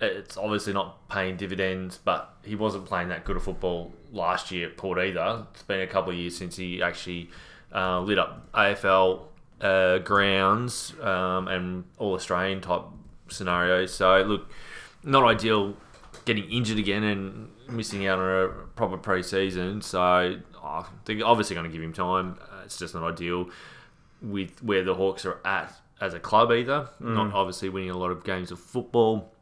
It's 0.00 0.36
obviously 0.36 0.72
not 0.72 1.08
paying 1.08 1.36
dividends, 1.36 1.98
but 1.98 2.34
he 2.44 2.54
wasn't 2.54 2.86
playing 2.86 3.08
that 3.08 3.24
good 3.24 3.36
of 3.36 3.44
football 3.44 3.92
last 4.12 4.50
year 4.50 4.68
at 4.68 4.76
Port 4.76 4.98
either. 4.98 5.46
It's 5.52 5.62
been 5.62 5.80
a 5.80 5.86
couple 5.86 6.10
of 6.10 6.18
years 6.18 6.36
since 6.36 6.56
he 6.56 6.82
actually 6.82 7.30
uh, 7.74 8.00
lit 8.00 8.18
up 8.18 8.50
AFL 8.52 9.29
uh, 9.60 9.98
grounds 9.98 10.94
um, 11.00 11.48
and 11.48 11.84
all 11.98 12.14
Australian 12.14 12.60
type 12.60 12.82
scenarios. 13.28 13.92
So 13.92 14.22
look, 14.22 14.50
not 15.02 15.24
ideal 15.24 15.76
getting 16.24 16.50
injured 16.50 16.78
again 16.78 17.02
and 17.02 17.50
missing 17.68 18.06
out 18.06 18.18
on 18.18 18.44
a 18.44 18.48
proper 18.76 18.96
pre-season. 18.96 19.82
So 19.82 20.40
oh, 20.62 20.90
they're 21.04 21.24
obviously 21.24 21.54
going 21.54 21.66
to 21.66 21.72
give 21.72 21.82
him 21.82 21.92
time. 21.92 22.38
Uh, 22.40 22.62
it's 22.64 22.78
just 22.78 22.94
not 22.94 23.04
ideal 23.04 23.50
with 24.22 24.62
where 24.62 24.84
the 24.84 24.94
Hawks 24.94 25.24
are 25.24 25.40
at 25.44 25.72
as 26.00 26.14
a 26.14 26.20
club 26.20 26.50
either. 26.52 26.88
Not 26.98 27.32
obviously 27.34 27.68
winning 27.68 27.90
a 27.90 27.96
lot 27.96 28.10
of 28.10 28.24
games 28.24 28.50
of 28.50 28.58
football. 28.58 29.32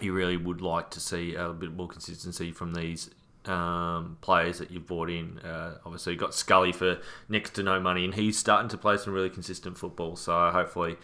You 0.00 0.12
really 0.12 0.36
would 0.36 0.60
like 0.60 0.90
to 0.90 1.00
see 1.00 1.34
a 1.34 1.50
bit 1.50 1.72
more 1.72 1.88
consistency 1.88 2.52
from 2.52 2.72
these 2.72 3.10
um, 3.46 4.18
players 4.20 4.58
that 4.58 4.70
you've 4.70 4.86
brought 4.86 5.10
in. 5.10 5.38
Uh, 5.38 5.78
obviously, 5.84 6.16
got 6.16 6.34
Scully 6.34 6.72
for 6.72 6.98
next 7.28 7.54
to 7.54 7.62
no 7.62 7.80
money, 7.80 8.04
and 8.04 8.14
he's 8.14 8.38
starting 8.38 8.68
to 8.68 8.78
play 8.78 8.96
some 8.96 9.12
really 9.12 9.30
consistent 9.30 9.76
football. 9.78 10.16
So 10.16 10.50
hopefully, 10.50 10.96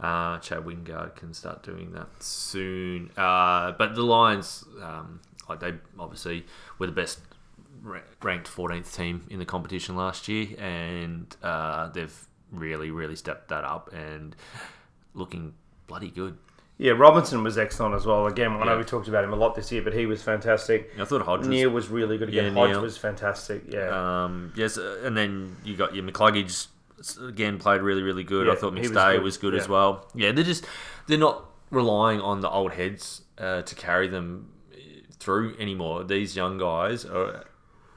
uh, 0.00 0.38
Chad 0.38 0.64
Wingard 0.64 1.16
can 1.16 1.34
start 1.34 1.62
doing 1.62 1.92
that 1.92 2.08
soon. 2.22 3.10
Uh, 3.16 3.72
but 3.72 3.94
the 3.94 4.02
Lions, 4.02 4.64
um, 4.82 5.20
like 5.48 5.60
they 5.60 5.74
obviously 5.98 6.46
were 6.78 6.86
the 6.86 6.92
best 6.92 7.20
ranked 8.22 8.48
14th 8.48 8.94
team 8.94 9.26
in 9.30 9.38
the 9.38 9.44
competition 9.44 9.96
last 9.96 10.28
year, 10.28 10.48
and 10.58 11.36
uh, 11.42 11.88
they've 11.88 12.26
really, 12.50 12.90
really 12.90 13.16
stepped 13.16 13.48
that 13.48 13.64
up 13.64 13.92
and 13.92 14.36
looking 15.14 15.54
bloody 15.86 16.10
good. 16.10 16.38
Yeah, 16.82 16.92
Robinson 16.92 17.44
was 17.44 17.58
excellent 17.58 17.94
as 17.94 18.06
well. 18.06 18.26
Again, 18.26 18.50
I 18.54 18.64
know 18.64 18.72
Yeah. 18.72 18.78
we 18.78 18.82
talked 18.82 19.06
about 19.06 19.22
him 19.22 19.32
a 19.32 19.36
lot 19.36 19.54
this 19.54 19.70
year, 19.70 19.82
but 19.82 19.92
he 19.92 20.04
was 20.04 20.20
fantastic. 20.20 20.92
I 20.98 21.04
thought 21.04 21.22
Hodge 21.22 21.38
was 21.40 21.48
Neale 21.48 21.70
was 21.70 21.88
really 21.88 22.18
good 22.18 22.28
again. 22.28 22.46
Yeah, 22.46 22.60
Hodge 22.60 22.70
Neale. 22.70 22.82
was 22.82 22.98
fantastic. 22.98 23.62
Yeah. 23.68 24.24
Um, 24.24 24.52
yes, 24.56 24.76
uh, 24.78 24.98
and 25.04 25.16
then 25.16 25.56
you 25.62 25.76
got 25.76 25.94
your 25.94 26.02
McCluggage 26.02 26.66
again 27.24 27.58
played 27.58 27.82
really 27.82 28.02
really 28.02 28.24
good. 28.24 28.48
I 28.48 28.56
thought 28.56 28.74
he 28.74 28.80
was 28.80 28.90
McStay 28.90 29.12
good, 29.14 29.22
was 29.22 29.36
good, 29.38 29.54
yeah. 29.54 29.60
as 29.60 29.68
well. 29.68 30.08
Yeah, 30.12 30.32
they're 30.32 30.42
just 30.42 30.66
they're 31.06 31.18
not 31.18 31.44
relying 31.70 32.20
on 32.20 32.40
the 32.40 32.50
old 32.50 32.72
heads 32.72 33.22
uh, 33.38 33.62
to 33.62 33.74
carry 33.76 34.08
them 34.08 34.50
through 35.20 35.56
anymore. 35.60 36.02
These 36.02 36.34
young 36.34 36.58
guys 36.58 37.04
are 37.04 37.44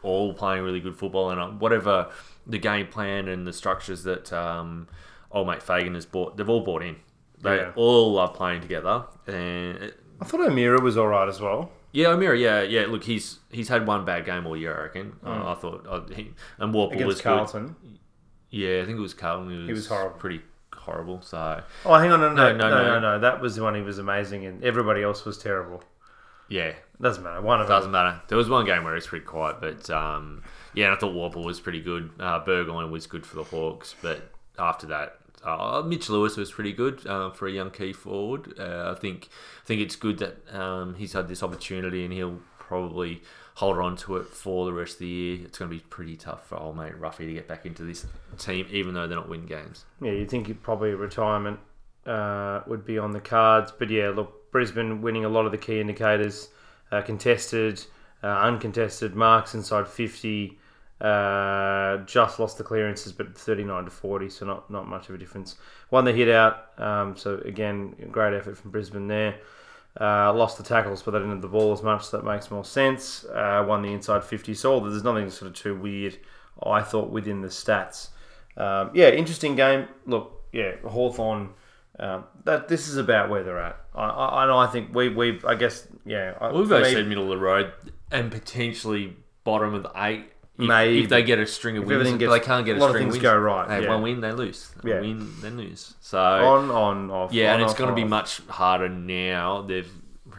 all 0.04 0.36
playing 0.36 0.64
really 0.64 0.80
good 0.80 0.96
football, 0.96 1.32
and 1.32 1.42
uh, 1.42 1.48
whatever 1.48 2.12
the 2.46 2.60
game 2.60 2.86
plan 2.86 3.28
and 3.28 3.48
the 3.48 3.54
structures 3.54 4.04
that 4.04 4.32
um, 4.32 4.88
old 5.32 5.48
mate 5.48 5.64
Fagan 5.64 5.96
has 5.96 6.06
bought, 6.06 6.38
they've 6.38 6.48
all 6.48 6.62
bought 6.62 6.84
in. 6.84 6.98
They 7.46 7.58
Yeah. 7.58 7.72
all 7.76 8.14
love 8.14 8.34
playing 8.34 8.62
together, 8.62 9.06
and 9.28 9.78
it, 9.78 10.00
I 10.22 10.26
thought 10.26 10.41
O'Meara 10.41 10.82
was 10.82 10.98
all 10.98 11.08
right 11.08 11.28
as 11.28 11.39
well. 11.39 11.72
yeah, 11.91 12.08
O'Meara, 12.10 12.38
yeah, 12.38 12.62
yeah. 12.62 12.86
Look, 12.88 13.04
he's 13.06 13.39
he's 13.52 13.70
had 13.70 13.88
one 13.88 14.04
bad 14.06 14.26
game 14.26 14.46
all 14.46 14.58
year, 14.58 14.76
I 14.78 14.82
reckon. 14.84 15.14
Uh, 15.26 15.52
I 15.52 15.56
thought, 15.56 15.86
uh, 15.89 16.02
he, 16.14 16.32
and 16.60 16.74
Worpel 16.74 16.89
Mm. 16.89 16.93
Against 16.93 17.06
was 17.08 17.16
good. 17.18 17.24
Carlton. 17.24 17.76
Yeah, 18.50 18.82
I 18.82 18.86
think 18.86 18.98
it 18.98 19.02
was 19.02 19.14
Carlton. 19.14 19.50
He 19.66 19.72
was, 19.74 19.82
was 19.82 19.88
horrible. 19.88 20.18
Pretty 20.18 20.41
horrible. 20.74 21.22
So 21.22 21.62
Oh, 21.86 21.93
hang 21.96 22.12
on, 22.12 22.20
no, 22.22 22.32
no, 22.34 22.54
No, 22.54 22.58
no, 22.58 22.70
no, 22.70 22.84
no, 22.86 23.00
no. 23.00 23.20
That 23.20 23.41
was 23.41 23.56
the 23.56 23.64
one 23.64 23.76
he 23.76 23.82
was 23.82 23.98
amazing, 23.98 24.46
and 24.46 24.64
everybody 24.64 25.02
else 25.04 25.26
was 25.26 25.38
terrible. 25.38 25.84
yeah, 26.48 26.74
Doesn't 27.02 27.24
matter. 27.24 27.41
One 27.41 27.60
of 27.62 27.68
doesn't 27.68 27.91
them. 27.91 28.04
matter. 28.06 28.22
There 28.28 28.38
was 28.38 28.48
one 28.50 28.66
game 28.66 28.84
where 28.84 28.93
he 28.93 28.98
was 28.98 29.08
pretty 29.08 29.26
quiet, 29.26 29.58
but 29.60 29.89
um, 29.89 30.43
yeah, 30.74 30.93
I 30.93 30.96
thought 30.96 31.14
Worpel 31.14 31.43
was 31.43 31.60
pretty 31.60 31.82
good. 31.82 32.12
Uh, 32.20 32.39
Burgoyne 32.46 32.91
was 32.91 33.08
good 33.08 33.26
for 33.26 33.36
the 33.36 33.43
Hawks, 33.43 33.96
but 34.02 34.22
after 34.60 34.88
that. 34.88 35.18
Uh, 35.46 35.84
Mitch 35.86 36.10
Lewis 36.10 36.36
was 36.38 36.52
pretty 36.52 36.74
good 36.74 37.06
uh, 37.08 37.30
for 37.30 37.48
a 37.48 37.52
young 37.52 37.70
key 37.72 37.93
forward. 37.93 38.54
Uh, 38.60 38.93
I 38.96 39.00
think 39.00 39.30
I 39.64 39.66
think 39.68 39.82
it's 39.82 39.96
good 39.96 40.18
that 40.20 40.54
um, 40.54 40.96
he's 40.96 41.14
had 41.14 41.28
this 41.28 41.43
opportunity 41.43 42.04
and 42.04 42.14
he'll 42.14 42.41
probably 42.58 43.22
hold 43.56 43.78
on 43.78 43.96
to 43.96 44.18
it 44.18 44.26
for 44.26 44.66
the 44.66 44.74
rest 44.74 44.93
of 44.93 45.00
the 45.00 45.08
year. 45.08 45.46
It's 45.46 45.58
going 45.60 45.70
to 45.70 45.78
be 45.78 45.82
pretty 45.82 46.18
tough 46.18 46.48
for 46.48 46.58
old 46.58 46.76
mate 46.76 47.00
Ruffy 47.00 47.26
to 47.28 47.34
get 47.34 47.48
back 47.48 47.66
into 47.66 47.84
this 47.84 48.06
team, 48.38 48.66
even 48.72 48.93
though 48.93 49.08
they're 49.08 49.18
not 49.18 49.30
winning 49.30 49.46
games. 49.46 49.86
Yeah, 50.02 50.12
you'd 50.12 50.30
think 50.30 50.62
probably 50.64 50.93
retirement 50.96 51.60
uh, 52.06 52.62
would 52.68 52.86
be 52.86 52.98
on 52.98 53.12
the 53.12 53.22
cards, 53.22 53.72
but 53.78 53.89
yeah, 53.89 54.10
look, 54.10 54.52
Brisbane 54.52 55.02
winning 55.02 55.26
a 55.26 55.30
lot 55.30 55.46
of 55.46 55.52
the 55.52 55.58
key 55.58 55.80
indicators, 55.80 56.50
uh, 56.91 57.02
contested. 57.02 57.82
uh, 58.24 58.28
uncontested 58.28 59.16
marks 59.16 59.54
inside 59.54 59.88
50. 59.88 60.58
Uh, 61.02 61.98
just 62.06 62.39
lost 62.39 62.58
the 62.58 62.64
clearances, 62.64 63.12
but 63.12 63.38
39 63.38 63.86
to 63.86 63.91
40, 63.91 64.30
so 64.30 64.46
not, 64.46 64.70
not 64.72 64.88
much 64.88 65.10
of 65.10 65.16
a 65.16 65.18
difference. 65.18 65.56
Won 65.91 66.06
the 66.06 66.14
hit 66.14 66.30
out, 66.30 66.68
um, 66.78 67.16
so 67.18 67.38
again, 67.46 67.96
great 68.12 68.34
effort 68.34 68.58
from 68.58 68.72
Brisbane 68.72 69.08
there. 69.08 69.36
Uh, 70.00 70.34
lost 70.34 70.58
the 70.58 70.64
tackles, 70.64 71.02
but 71.04 71.12
they 71.12 71.18
didn't 71.20 71.32
have 71.32 71.41
the 71.41 71.48
ball 71.48 71.72
as 71.74 71.82
much, 71.84 72.06
so 72.06 72.18
that 72.18 72.26
makes 72.26 72.50
more 72.50 72.66
sense. 72.66 73.26
Uh, 73.26 73.64
won 73.68 73.82
the 73.82 73.91
inside 73.91 74.24
50, 74.24 74.54
so 74.54 74.80
there's 74.80 75.04
nothing 75.04 75.30
sort 75.30 75.50
of 75.52 75.56
too 75.58 75.76
weird, 75.76 76.18
I 76.66 76.82
thought, 76.82 77.10
within 77.10 77.41
the 77.41 77.50
stats. 77.50 78.10
Um, 78.58 78.91
yeah, 78.93 79.10
interesting 79.10 79.56
game. 79.56 79.88
Look, 80.06 80.43
yeah, 80.54 80.76
Hawthorn. 80.86 81.50
Um, 81.98 82.26
that 82.43 82.68
this 82.68 82.89
is 82.89 82.98
about 82.98 83.30
where 83.30 83.43
they're 83.43 83.60
at. 83.60 83.78
I, 83.93 84.04
I, 84.10 84.66
I. 84.66 84.68
Think 84.68 84.93
we 84.93 85.08
we 85.08 85.39
I 85.48 85.56
guess 85.56 85.88
yeah. 86.06 86.34
I- 86.41 86.52
We've 86.52 86.68
both 86.68 86.84
me- 86.84 86.91
said 86.93 87.08
middle 87.08 87.24
of 87.24 87.30
the 87.30 87.38
road 87.38 87.72
and 88.12 88.30
potentially 88.30 89.16
bottom 89.46 89.74
of 89.74 89.84
the 89.84 89.91
eight. 89.96 90.26
If, 90.58 90.68
Maybe. 90.70 91.03
if 91.03 91.10
they 91.10 91.22
get 91.24 91.38
a 91.39 91.45
string 91.45 91.76
of 91.78 91.84
If 91.84 91.89
wins, 91.89 91.95
everything 91.99 92.14
but 92.18 92.20
gets- 92.20 92.34
they 92.34 92.39
can't 92.45 92.66
get 92.66 92.76
a 92.78 92.80
a, 92.80 92.82
lot 92.82 92.86
of 92.86 92.91
string 92.91 93.03
things 93.06 93.14
wins. 93.16 93.24
go 93.24 93.38
right, 93.38 93.68
They 93.68 93.84
yeah. 93.84 93.89
one 93.89 94.01
win, 94.03 94.22
they 94.22 94.32
lose. 94.32 94.72
One 94.82 94.93
Yeah. 94.93 95.01
win, 95.01 95.30
they 95.41 95.49
lose. 95.49 95.95
So 95.99 96.18
on 96.20 96.72
on 96.72 97.12
off. 97.12 97.34
yeah, 97.34 97.49
on, 97.49 97.56
and 97.56 97.64
it's 97.64 97.74
off, 97.74 97.78
going 97.78 97.89
to 97.89 97.95
be 97.95 98.03
off. 98.03 98.10
much 98.10 98.41
harder 98.47 98.88
now. 98.88 99.64
They've, 99.64 99.91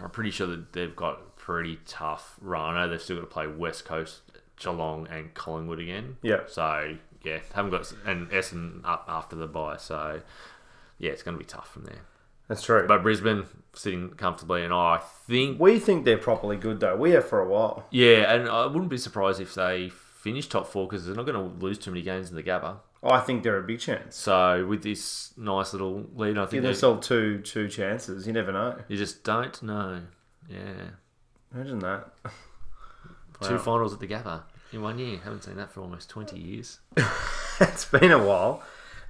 I'm 0.03 0.11
pretty 0.11 0.31
sure 0.31 0.47
that 0.47 0.73
they've 0.73 0.97
got 0.97 1.19
a 1.19 1.41
pretty 1.41 1.81
tough 1.87 2.37
run. 2.41 2.89
They've 2.91 3.01
still 3.03 3.17
got 3.17 3.23
to 3.23 3.27
play 3.27 3.47
West 3.47 3.85
Coast, 3.85 4.21
Geelong, 4.59 5.07
and 5.11 5.35
Collingwood 5.35 5.81
again. 5.81 6.17
Yeah. 6.23 6.41
So 6.47 6.97
yeah, 7.23 7.41
haven't 7.53 7.73
got 7.73 7.93
and 8.07 8.31
Essendon 8.31 8.81
up 8.85 9.05
after 9.09 9.37
the 9.37 9.47
bye. 9.47 9.77
So 9.77 10.23
yeah, 10.99 11.11
it's 11.11 11.23
going 11.23 11.37
to 11.37 11.39
be 11.39 11.45
tough 11.45 11.71
from 11.71 11.85
there. 11.85 12.01
That's 12.49 12.63
true. 12.63 12.87
But 12.87 13.03
Brisbane 13.03 13.45
sitting 13.75 14.11
comfortably, 14.11 14.63
and 14.63 14.73
I 14.73 14.99
think 15.27 15.61
we 15.61 15.79
think 15.81 16.05
they're 16.07 16.17
properly 16.17 16.57
good 16.57 16.81
though. 16.81 16.97
We 16.97 17.11
have 17.11 17.29
for 17.29 17.41
a 17.41 17.47
while. 17.49 17.85
yeah, 17.91 18.33
and 18.33 18.49
I 18.49 18.65
wouldn't 18.67 18.89
be 18.89 18.97
surprised 18.97 19.41
if 19.41 19.53
they 19.55 19.91
finish 20.27 20.49
top 20.49 20.67
four 20.67 20.89
because 20.89 21.07
they're 21.07 21.15
not 21.15 21.25
going 21.27 21.39
to 21.39 21.65
lose 21.65 21.79
too 21.79 21.91
many 21.93 22.03
games 22.03 22.31
in 22.31 22.35
the 22.37 22.43
Gabba. 22.43 22.79
I 23.03 23.21
think 23.21 23.43
they're 23.45 23.59
a 23.59 23.63
big 23.63 23.79
chance. 23.79 24.17
So 24.17 24.67
with 24.67 24.83
this 24.83 25.33
nice 25.37 25.73
little 25.73 26.07
lead, 26.17 26.37
I 26.37 26.43
Give 26.43 26.51
think 26.51 26.63
they- 26.63 26.69
themselves 26.71 27.07
two 27.07 27.39
two 27.43 27.69
chances. 27.69 28.27
You 28.27 28.33
never 28.33 28.51
know. 28.53 28.77
you 28.89 28.97
just 28.97 29.23
don't 29.23 29.57
know. 29.63 30.01
Yeah, 30.49 30.91
Imagine 31.55 31.79
that. 31.81 32.09
two 33.43 33.55
Wow. 33.55 33.59
finals 33.59 33.93
at 33.95 34.01
the 34.01 34.09
Gabba 34.09 34.43
in 34.73 34.83
one 34.83 34.99
year. 34.99 35.19
Haven't 35.23 35.45
seen 35.45 35.57
that 35.57 35.71
for 35.71 35.81
almost 35.83 36.11
twenty 36.11 36.39
years. 36.41 36.81
it's 37.61 37.85
been 37.85 38.11
a 38.11 38.19
while. 38.31 38.63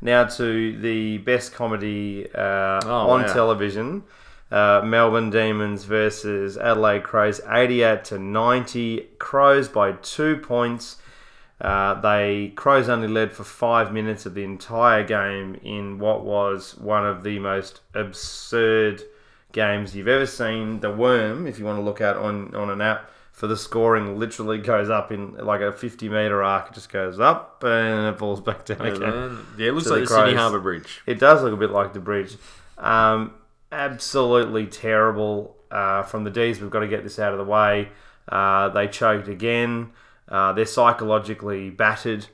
Now 0.02 0.24
to 0.24 0.78
the 0.78 1.18
best 1.18 1.54
comedy 1.54 2.28
uh, 2.34 2.80
Oh, 2.84 3.08
on 3.14 3.22
wow. 3.22 3.32
television. 3.32 4.02
Uh, 4.50 4.80
Melbourne 4.84 5.30
Demons 5.30 5.84
versus 5.84 6.56
Adelaide 6.56 7.02
Crows, 7.02 7.40
88 7.48 8.04
to 8.04 8.18
90. 8.18 9.08
Crows 9.18 9.66
by 9.68 9.92
two 10.14 10.36
points. 10.36 10.98
Uh, 11.60 11.98
they 12.00 12.52
Crows 12.54 12.88
only 12.88 13.08
led 13.08 13.32
for 13.32 13.44
five 13.44 13.92
minutes 13.92 14.26
of 14.26 14.34
the 14.34 14.44
entire 14.44 15.02
game 15.02 15.58
in 15.62 15.98
what 15.98 16.24
was 16.24 16.76
one 16.76 17.06
of 17.06 17.22
the 17.22 17.38
most 17.38 17.80
absurd 17.94 19.02
games 19.52 19.96
you've 19.96 20.08
ever 20.08 20.26
seen. 20.26 20.80
The 20.80 20.92
worm, 20.92 21.46
if 21.46 21.58
you 21.58 21.64
want 21.64 21.78
to 21.78 21.82
look 21.82 22.00
at 22.00 22.16
on 22.16 22.54
on 22.54 22.68
an 22.68 22.82
app 22.82 23.10
for 23.32 23.46
the 23.46 23.56
scoring, 23.56 24.18
literally 24.18 24.58
goes 24.58 24.90
up 24.90 25.10
in 25.12 25.34
like 25.36 25.62
a 25.62 25.72
50 25.72 26.08
meter 26.10 26.42
arc. 26.42 26.68
It 26.68 26.74
just 26.74 26.92
goes 26.92 27.18
up 27.18 27.62
and 27.64 28.14
it 28.14 28.18
falls 28.18 28.40
back 28.40 28.64
down 28.66 28.82
again. 28.82 29.38
Yeah, 29.58 29.68
it 29.68 29.72
looks 29.72 29.86
To 29.86 29.94
like 29.94 30.00
the 30.00 30.06
the, 30.08 30.14
Sydney 30.14 30.34
Harbour 30.34 30.60
Bridge. 30.60 31.02
It 31.06 31.18
does 31.18 31.42
look 31.42 31.54
a 31.54 31.56
bit 31.56 31.70
like 31.70 31.94
the 31.94 32.00
bridge. 32.00 32.36
Um, 32.76 33.32
absolutely 33.72 34.66
terrible 34.66 35.56
uh, 35.70 36.02
from 36.02 36.24
the 36.24 36.30
D's. 36.30 36.60
We've 36.60 36.70
got 36.70 36.80
to 36.80 36.88
get 36.88 37.02
this 37.02 37.18
out 37.18 37.32
of 37.32 37.38
the 37.38 37.44
way. 37.44 37.88
Uh, 38.28 38.68
they 38.70 38.88
choked 38.88 39.28
again. 39.28 39.92
Uh, 40.28 40.52
they're 40.52 40.66
psychologically 40.66 41.70
battered, 41.70 42.26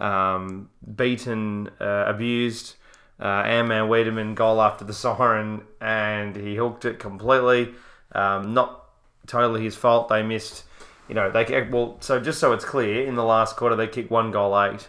um, 0.00 0.68
beaten, 0.94 1.70
uh, 1.80 2.04
abused. 2.06 2.74
Uh, 3.18 3.42
Amman 3.46 3.88
Weideman 3.88 4.34
goal 4.34 4.60
after 4.60 4.84
the 4.84 4.92
siren, 4.92 5.62
and 5.80 6.36
he 6.36 6.56
hooked 6.56 6.84
it 6.84 6.98
completely. 6.98 7.72
Um, 8.12 8.52
not 8.52 8.84
totally 9.26 9.62
his 9.64 9.74
fault. 9.74 10.08
They 10.08 10.22
missed. 10.22 10.64
You 11.08 11.14
know, 11.14 11.30
they 11.30 11.62
well. 11.70 11.96
So 12.00 12.20
just 12.20 12.40
so 12.40 12.52
it's 12.52 12.64
clear, 12.64 13.06
in 13.06 13.14
the 13.14 13.24
last 13.24 13.56
quarter 13.56 13.76
they 13.76 13.86
kicked 13.86 14.10
one 14.10 14.32
goal 14.32 14.60
eight. 14.60 14.88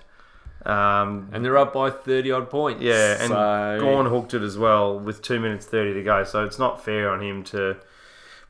Um, 0.66 1.30
And 1.32 1.46
they're 1.46 1.58
up 1.58 1.72
by 1.74 1.90
30 1.92 2.32
odd 2.32 2.50
points. 2.50 2.82
yeah, 2.82 3.18
and 3.22 3.30
so, 3.30 3.78
Gawn 3.80 4.06
hooked 4.08 4.34
it 4.34 4.42
as 4.42 4.58
well 4.58 5.00
with 5.00 5.22
two 5.22 5.40
minutes 5.40 5.66
thirty 5.66 5.94
to 5.94 6.04
go. 6.04 6.24
So 6.26 6.44
it's 6.44 6.60
not 6.60 6.84
fair 6.84 7.10
on 7.10 7.22
him 7.22 7.44
to 7.46 7.78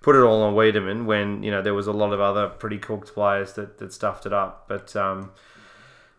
put 0.01 0.15
it 0.15 0.19
all 0.23 0.41
on 0.43 0.53
Weideman 0.53 1.05
when 1.05 1.43
you 1.43 1.51
know 1.51 1.61
there 1.61 1.73
was 1.73 1.87
a 1.87 1.91
lot 1.93 2.13
of 2.13 2.19
other 2.19 2.47
pretty 2.47 2.77
cooked 2.77 3.13
players 3.13 3.53
that, 3.53 3.77
that 3.79 3.93
stuffed 3.93 4.25
it 4.25 4.33
up. 4.33 4.65
But 4.67 4.95
um, 4.95 5.31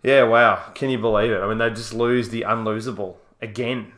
yeah, 0.02 0.22
wow, 0.24 0.62
can 0.74 0.90
you 0.90 0.98
believe 0.98 1.30
it? 1.32 1.40
I 1.40 1.48
mean, 1.48 1.58
they 1.58 1.70
just 1.70 1.92
lose 1.94 2.28
the 2.30 2.42
unlosable 2.42 3.16
again. 3.40 3.92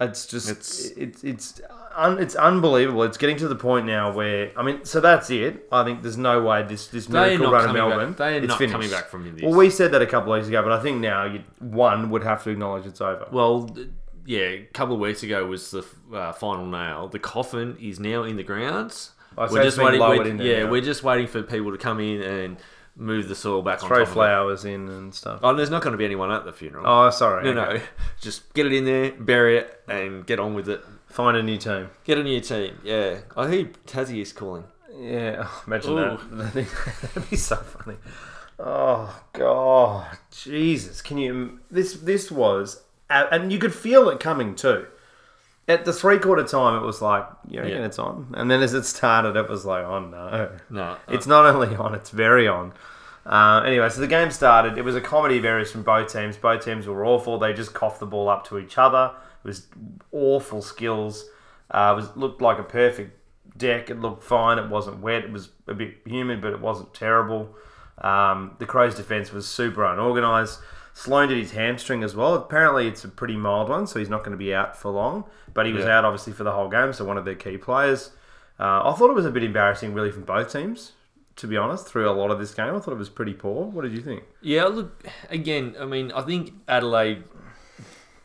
It's 0.00 0.26
just 0.26 0.50
It's- 0.50 0.90
it's 0.96 1.24
it's 1.24 1.60
un, 1.96 2.18
it's 2.18 2.34
unbelievable. 2.34 3.02
It's 3.04 3.16
getting 3.16 3.38
to 3.38 3.48
the 3.48 3.56
point 3.56 3.86
now 3.86 4.12
where 4.12 4.52
I 4.54 4.62
mean, 4.62 4.84
so 4.84 5.00
that's 5.00 5.30
it. 5.30 5.66
I 5.72 5.84
think 5.84 6.02
there's 6.02 6.18
no 6.18 6.42
way 6.42 6.62
this 6.64 6.88
this 6.88 7.08
miracle 7.08 7.50
run 7.50 7.68
in 7.70 7.74
Melbourne. 7.74 8.08
back. 8.10 8.18
They're 8.18 8.34
it's 8.40 8.48
not 8.48 8.58
finished. 8.58 8.72
coming 8.72 8.90
back 8.90 9.08
from 9.08 9.24
this. 9.34 9.42
Well, 9.42 9.54
we 9.54 9.70
said 9.70 9.92
that 9.92 10.02
a 10.02 10.06
couple 10.06 10.34
of 10.34 10.38
weeks 10.38 10.48
ago, 10.48 10.62
but 10.62 10.72
I 10.72 10.82
think 10.82 11.00
now 11.00 11.24
you, 11.24 11.42
one 11.60 12.10
would 12.10 12.24
have 12.24 12.44
to 12.44 12.50
acknowledge 12.50 12.84
it's 12.84 13.00
over. 13.00 13.26
Well, 13.32 13.68
th- 13.68 13.88
yeah, 14.26 14.40
a 14.40 14.64
couple 14.72 14.94
of 14.94 15.00
weeks 15.00 15.22
ago 15.22 15.46
was 15.46 15.70
the 15.70 15.84
uh, 16.12 16.32
final 16.32 16.66
nail. 16.66 17.08
The 17.08 17.18
coffin 17.18 17.76
is 17.80 17.98
now 18.00 18.24
in 18.24 18.36
the 18.36 18.42
grounds. 18.42 19.12
Oh, 19.38 19.46
so 19.46 19.56
it's 19.60 19.76
been 19.76 19.84
waiting. 19.86 20.00
we're- 20.00 20.30
in 20.30 20.36
there 20.38 20.46
yeah, 20.46 20.64
now. 20.64 20.70
we're 20.70 20.80
just 20.80 21.02
waiting 21.02 21.26
for 21.26 21.42
people 21.42 21.70
to 21.72 21.78
come 21.78 22.00
in 22.00 22.22
and 22.22 22.56
move 22.96 23.28
the 23.28 23.34
soil 23.34 23.60
back 23.60 23.82
on 23.82 23.88
Throw 23.88 23.98
top 23.98 24.06
of 24.06 24.12
it. 24.12 24.14
flowers 24.14 24.64
in 24.64 24.88
and 24.88 25.14
stuff. 25.14 25.40
Oh, 25.42 25.54
there's 25.54 25.68
not 25.70 25.82
going 25.82 25.92
to 25.92 25.98
be 25.98 26.04
anyone 26.06 26.30
at 26.30 26.44
the 26.46 26.52
funeral. 26.52 26.84
Oh, 26.86 27.10
sorry. 27.10 27.44
no, 27.52 27.60
okay. 27.62 27.74
no, 27.78 27.82
just 28.20 28.52
get 28.54 28.64
it 28.66 28.72
in 28.72 28.84
there, 28.86 29.12
bury 29.12 29.58
it, 29.58 29.82
and 29.88 30.26
get 30.26 30.40
on 30.40 30.54
with 30.54 30.68
it. 30.68 30.82
Find 31.08 31.36
a 31.36 31.42
new 31.42 31.58
team. 31.58 31.90
Get 32.04 32.18
a 32.18 32.22
new 32.22 32.40
team. 32.40 32.78
Yeah, 32.82 33.18
I 33.36 33.50
hear 33.50 33.64
Tassie 33.86 34.20
is 34.22 34.32
calling. 34.32 34.64
Yeah, 34.98 35.44
oh, 35.46 35.62
imagine 35.66 35.92
Ooh. 35.92 36.18
that. 36.30 36.52
That'd 36.54 37.30
be 37.30 37.36
so 37.36 37.56
funny. 37.56 37.98
Oh 38.58 39.22
God, 39.34 40.16
Jesus! 40.30 41.02
Can 41.02 41.18
you? 41.18 41.60
This 41.70 41.94
this 41.94 42.30
was, 42.32 42.82
and 43.10 43.52
you 43.52 43.58
could 43.58 43.74
feel 43.74 44.08
it 44.08 44.20
coming 44.20 44.54
too. 44.54 44.86
At 45.68 45.84
the 45.84 45.92
three 45.92 46.18
quarter 46.18 46.44
time, 46.44 46.80
it 46.80 46.86
was 46.86 47.02
like, 47.02 47.26
Yeah. 47.48 47.62
it's 47.64 47.98
on, 47.98 48.34
and 48.36 48.48
then 48.50 48.62
as 48.62 48.72
it 48.72 48.84
started, 48.84 49.34
it 49.36 49.48
was 49.48 49.64
like, 49.64 49.84
oh 49.84 50.00
no, 50.00 50.50
No, 50.70 50.96
it's 51.08 51.26
not 51.26 51.44
only 51.46 51.74
on, 51.74 51.94
it's 51.94 52.10
very 52.10 52.46
on. 52.46 52.72
Uh, 53.24 53.62
anyway, 53.66 53.88
so 53.88 54.00
the 54.00 54.06
game 54.06 54.30
started. 54.30 54.78
It 54.78 54.82
was 54.84 54.94
a 54.94 55.00
comedy 55.00 55.38
of 55.38 55.44
errors 55.44 55.72
from 55.72 55.82
both 55.82 56.12
teams. 56.12 56.36
Both 56.36 56.64
teams 56.64 56.86
were 56.86 57.04
awful. 57.04 57.40
They 57.40 57.52
just 57.52 57.74
coughed 57.74 57.98
the 57.98 58.06
ball 58.06 58.28
up 58.28 58.46
to 58.48 58.58
each 58.58 58.78
other. 58.78 59.10
It 59.44 59.48
was 59.48 59.66
awful 60.12 60.62
skills. 60.62 61.24
Uh, 61.68 61.90
it 61.92 61.96
was 62.00 62.16
looked 62.16 62.40
like 62.40 62.60
a 62.60 62.62
perfect 62.62 63.18
deck. 63.58 63.90
It 63.90 64.00
looked 64.00 64.22
fine. 64.22 64.58
It 64.58 64.68
wasn't 64.70 65.00
wet. 65.00 65.24
It 65.24 65.32
was 65.32 65.48
a 65.66 65.74
bit 65.74 65.96
humid, 66.04 66.40
but 66.40 66.52
it 66.52 66.60
wasn't 66.60 66.94
terrible. 66.94 67.48
Um, 67.98 68.54
the 68.60 68.66
Crows' 68.66 68.94
defense 68.94 69.32
was 69.32 69.48
super 69.48 69.84
unorganised. 69.84 70.60
Sloan 70.96 71.28
did 71.28 71.36
his 71.36 71.50
hamstring 71.52 72.02
as 72.02 72.16
well. 72.16 72.32
Apparently, 72.34 72.88
it's 72.88 73.04
a 73.04 73.08
pretty 73.08 73.36
mild 73.36 73.68
one, 73.68 73.86
so 73.86 73.98
he's 73.98 74.08
not 74.08 74.20
going 74.24 74.30
to 74.32 74.38
be 74.38 74.54
out 74.54 74.74
for 74.78 74.90
long. 74.90 75.24
But 75.52 75.66
he 75.66 75.72
was 75.74 75.84
Yeah. 75.84 75.98
out 75.98 76.04
obviously 76.06 76.32
for 76.32 76.42
the 76.42 76.52
whole 76.52 76.70
game, 76.70 76.94
so 76.94 77.04
one 77.04 77.18
of 77.18 77.26
their 77.26 77.34
key 77.34 77.58
players. 77.58 78.12
Uh, 78.58 78.80
I 78.90 78.94
thought 78.96 79.10
it 79.10 79.14
was 79.14 79.26
a 79.26 79.30
bit 79.30 79.44
embarrassing, 79.44 79.92
really, 79.92 80.10
from 80.10 80.22
both 80.22 80.50
teams. 80.50 80.92
To 81.36 81.46
be 81.46 81.58
honest, 81.58 81.86
through 81.86 82.08
a 82.08 82.12
lot 82.12 82.30
of 82.30 82.38
this 82.38 82.54
game, 82.54 82.74
I 82.74 82.78
thought 82.80 82.92
it 82.92 82.98
was 82.98 83.10
pretty 83.10 83.34
poor. 83.34 83.66
What 83.66 83.82
did 83.82 83.92
you 83.92 84.00
think? 84.00 84.22
Yeah, 84.40 84.64
look 84.64 85.04
again. 85.28 85.76
I 85.78 85.84
mean, 85.84 86.10
I 86.12 86.22
think 86.22 86.54
Adelaide 86.66 87.24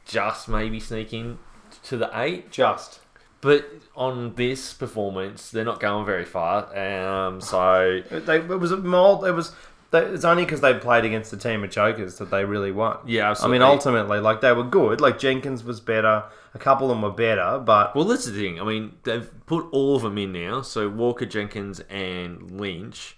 just 0.05 0.47
maybe 0.47 0.79
sneaking 0.79 1.39
to 1.83 1.97
the 1.97 2.09
eight, 2.13 2.51
Just 2.51 3.01
but 3.41 3.65
on 3.95 4.35
this 4.35 4.71
performance, 4.73 5.49
they're 5.51 5.65
not 5.65 5.79
going 5.81 6.05
very 6.05 6.25
far. 6.25 6.67
Um, 6.77 7.41
so 7.41 8.01
they, 8.09 8.37
it 8.37 8.47
was 8.59 8.71
a 8.71 8.77
mild. 8.77 9.25
It 9.25 9.31
was. 9.33 9.53
They, 9.91 9.99
it's 10.05 10.23
only 10.25 10.45
because 10.45 10.61
they 10.61 10.73
played 10.73 11.03
against 11.05 11.31
the 11.31 11.37
team 11.37 11.63
of 11.63 11.69
chokers 11.69 12.17
that 12.17 12.31
they 12.31 12.45
really 12.45 12.71
won. 12.71 12.97
yeah, 13.05 13.33
I 13.41 13.47
mean, 13.47 13.61
ultimately, 13.61 14.19
like 14.19 14.41
they 14.41 14.53
were 14.53 14.63
good. 14.63 15.01
Like 15.01 15.19
Jenkins 15.19 15.63
was 15.63 15.79
better. 15.81 16.23
A 16.53 16.59
couple 16.59 16.89
of 16.89 16.95
them 16.95 17.01
were 17.01 17.11
better, 17.11 17.59
but 17.59 17.95
Well, 17.95 18.05
that's 18.05 18.25
the 18.25 18.31
thing. 18.31 18.59
I 18.59 18.63
mean, 18.63 18.95
they've 19.03 19.29
put 19.45 19.67
all 19.71 19.95
of 19.97 20.01
them 20.01 20.17
in 20.17 20.31
now. 20.33 20.61
So 20.61 20.89
Walker, 20.89 21.25
Jenkins, 21.25 21.79
and 21.89 22.51
Lynch, 22.51 23.17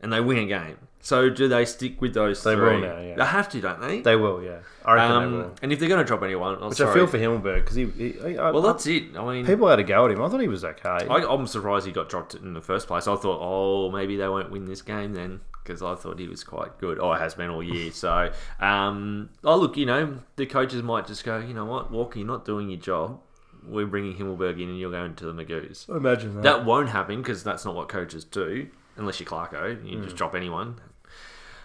and 0.00 0.12
they 0.12 0.20
win 0.20 0.38
a 0.38 0.46
game. 0.46 0.78
So 1.00 1.28
do 1.28 1.48
they 1.48 1.66
stick 1.66 2.00
with 2.00 2.14
those 2.14 2.42
They 2.42 2.54
three? 2.54 2.64
will 2.76 2.80
now, 2.80 2.98
yeah. 2.98 3.16
They 3.16 3.24
have 3.26 3.48
to, 3.50 3.60
don't 3.60 3.80
they? 3.80 4.00
they 4.00 4.16
will. 4.16 4.42
Yeah, 4.42 4.60
I 4.86 4.94
reckon 4.94 5.10
they 5.10 5.24
um, 5.24 5.32
will. 5.34 5.54
and 5.62 5.72
if 5.72 5.78
they're 5.78 5.88
going 5.88 6.00
to 6.00 6.04
drop 6.06 6.22
anyone, 6.22 6.54
I'm 6.62 6.68
Which 6.70 6.78
sorry. 6.78 6.92
I 6.92 6.94
feel 6.94 7.06
for 7.06 7.18
Himmelberg 7.18 7.56
because 7.60 7.76
he. 7.76 7.84
he, 7.90 8.12
he 8.12 8.38
I, 8.38 8.50
Well, 8.52 8.62
that's 8.62 8.86
it. 8.86 9.14
I 9.16 9.24
mean, 9.34 9.44
people 9.44 9.68
had 9.68 9.78
a 9.80 9.84
go 9.84 10.06
at 10.06 10.12
him. 10.12 10.22
I 10.22 10.28
thought 10.30 10.40
he 10.40 10.48
was 10.48 10.64
okay. 10.64 10.88
I, 10.88 11.26
I'm 11.28 11.46
surprised 11.46 11.84
he 11.86 11.92
got 11.92 12.08
dropped 12.08 12.34
in 12.34 12.54
the 12.54 12.62
first 12.62 12.86
place. 12.86 13.06
I 13.06 13.16
thought, 13.16 13.38
oh, 13.42 13.90
maybe 13.90 14.16
they 14.16 14.28
won't 14.28 14.50
win 14.50 14.64
this 14.64 14.80
game 14.80 15.12
then, 15.12 15.40
because 15.64 15.82
I 15.82 15.94
thought 15.96 16.18
he 16.20 16.28
was 16.28 16.44
quite 16.44 16.78
good. 16.78 16.98
Oh, 17.00 17.12
it 17.12 17.20
has 17.20 17.34
been 17.34 17.50
all 17.50 17.62
year. 17.62 17.90
So, 17.90 18.30
um, 18.60 19.30
oh 19.42 19.56
look, 19.56 19.76
you 19.76 19.86
know, 19.86 20.18
the 20.36 20.46
coaches 20.46 20.82
might 20.82 21.06
just 21.06 21.24
go, 21.24 21.38
you 21.38 21.54
know 21.54 21.64
what, 21.64 21.90
Walker, 21.90 22.18
you're 22.18 22.28
not 22.28 22.44
doing 22.44 22.68
your 22.70 22.78
job. 22.80 23.18
We're 23.66 23.86
bringing 23.86 24.14
Himmelberg 24.14 24.62
in, 24.62 24.68
and 24.68 24.78
you're 24.78 24.90
going 24.90 25.14
to 25.16 25.24
the 25.24 25.32
Magoos. 25.32 25.88
Imagine 25.88 26.34
That 26.36 26.42
That 26.42 26.64
won't 26.66 26.90
happen 26.90 27.22
because 27.22 27.42
that's 27.42 27.64
not 27.64 27.74
what 27.74 27.88
coaches 27.88 28.22
do. 28.24 28.68
unless 28.96 29.18
you're 29.18 29.28
Clarko, 29.28 29.84
you 29.90 29.96
Hmm. 29.98 30.04
just 30.04 30.14
drop 30.16 30.34
anyone. 30.36 30.76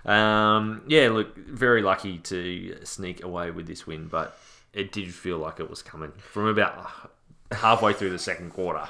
Um, 0.05 0.81
yeah, 0.87 1.09
look, 1.09 1.35
very 1.37 1.81
lucky 1.81 2.17
to 2.19 2.77
sneak 2.85 3.23
away 3.23 3.51
with 3.51 3.67
this 3.67 3.85
win, 3.85 4.07
but 4.07 4.37
it 4.73 4.91
did 4.91 5.13
feel 5.13 5.37
like 5.37 5.59
it 5.59 5.69
was 5.69 5.81
coming 5.81 6.11
from 6.17 6.47
about 6.47 6.89
halfway 7.51 7.93
through 7.93 8.09
the 8.11 8.17
second 8.19 8.51
quarter. 8.51 8.87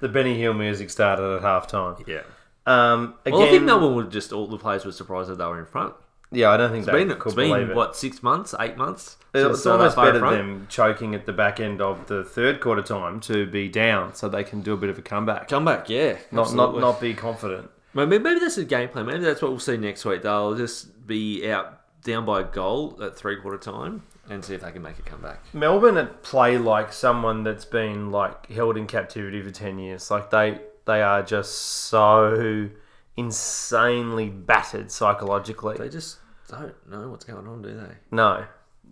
The 0.00 0.08
Benny 0.08 0.38
Hill 0.38 0.54
music 0.54 0.90
started 0.90 1.36
at 1.36 1.42
half 1.42 1.66
time. 1.66 1.96
Yeah. 2.06 2.22
Um, 2.66 3.14
again, 3.24 3.38
Well, 3.38 3.48
I 3.48 3.50
think 3.50 3.62
Melbourne 3.64 3.94
were 3.94 4.04
just 4.04 4.32
all 4.32 4.46
the 4.46 4.58
players 4.58 4.84
were 4.84 4.92
surprised 4.92 5.30
that 5.30 5.38
they 5.38 5.44
were 5.44 5.58
in 5.58 5.66
front. 5.66 5.94
yeah, 6.32 6.50
I 6.50 6.56
don't 6.56 6.70
think 6.70 6.82
It's 6.84 6.92
they 6.92 7.04
been, 7.04 7.16
could 7.18 7.26
it's 7.28 7.34
believe 7.34 7.52
been 7.54 7.70
it. 7.70 7.76
what 7.76 7.94
six 7.96 8.22
months, 8.22 8.54
eight 8.58 8.76
months. 8.76 9.16
since 9.34 9.58
It's 9.58 9.66
almost 9.66 9.96
better 9.96 10.18
front? 10.18 10.36
them 10.36 10.66
choking 10.68 11.14
at 11.14 11.26
the 11.26 11.32
back 11.32 11.60
end 11.60 11.80
of 11.80 12.06
the 12.08 12.24
third 12.24 12.60
quarter 12.60 12.82
time 12.82 13.20
to 13.20 13.46
be 13.46 13.68
down, 13.68 14.14
so 14.14 14.28
they 14.28 14.42
can 14.44 14.62
do 14.62 14.72
a 14.72 14.76
bit 14.76 14.90
of 14.90 14.98
a 14.98 15.02
comeback. 15.02 15.46
come 15.48 15.64
back. 15.64 15.88
Yeah, 15.88 16.14
Not 16.32 16.32
not 16.32 16.40
absolutely. 16.42 16.80
not 16.80 17.00
be 17.00 17.14
confident. 17.14 17.70
Maybe, 17.94 18.18
maybe 18.18 18.40
that's 18.40 18.56
the 18.56 18.64
game 18.64 18.88
plan. 18.90 19.06
Maybe 19.06 19.20
that's 19.20 19.40
what 19.40 19.50
we'll 19.52 19.60
see 19.60 19.76
next 19.76 20.04
week. 20.04 20.22
They'll 20.22 20.54
just 20.56 21.06
be 21.06 21.48
out 21.50 21.80
down 22.02 22.24
by 22.26 22.40
a 22.40 22.44
goal 22.44 22.98
at 23.02 23.16
three 23.16 23.36
quarter 23.36 23.56
time 23.58 24.02
and 24.28 24.44
see 24.44 24.54
if 24.54 24.60
they 24.62 24.72
can 24.72 24.82
make 24.82 24.98
a 24.98 25.02
comeback. 25.02 25.38
Melbourne 25.54 25.96
at 25.96 26.22
play 26.22 26.58
like 26.58 26.92
someone 26.92 27.42
that's 27.44 27.64
been 27.64 28.10
like 28.10 28.50
held 28.50 28.76
in 28.76 28.86
captivity 28.86 29.40
for 29.40 29.50
ten 29.52 29.78
years. 29.78 30.10
Like 30.10 30.30
they 30.30 30.60
they 30.86 31.02
are 31.02 31.22
just 31.22 31.52
so 31.58 32.70
insanely 33.16 34.28
battered 34.28 34.90
psychologically. 34.90 35.76
They 35.76 35.88
just 35.88 36.18
don't 36.48 36.74
know 36.88 37.10
what's 37.10 37.24
going 37.24 37.46
on, 37.46 37.62
do 37.62 37.74
they? 37.74 37.94
No, 38.10 38.44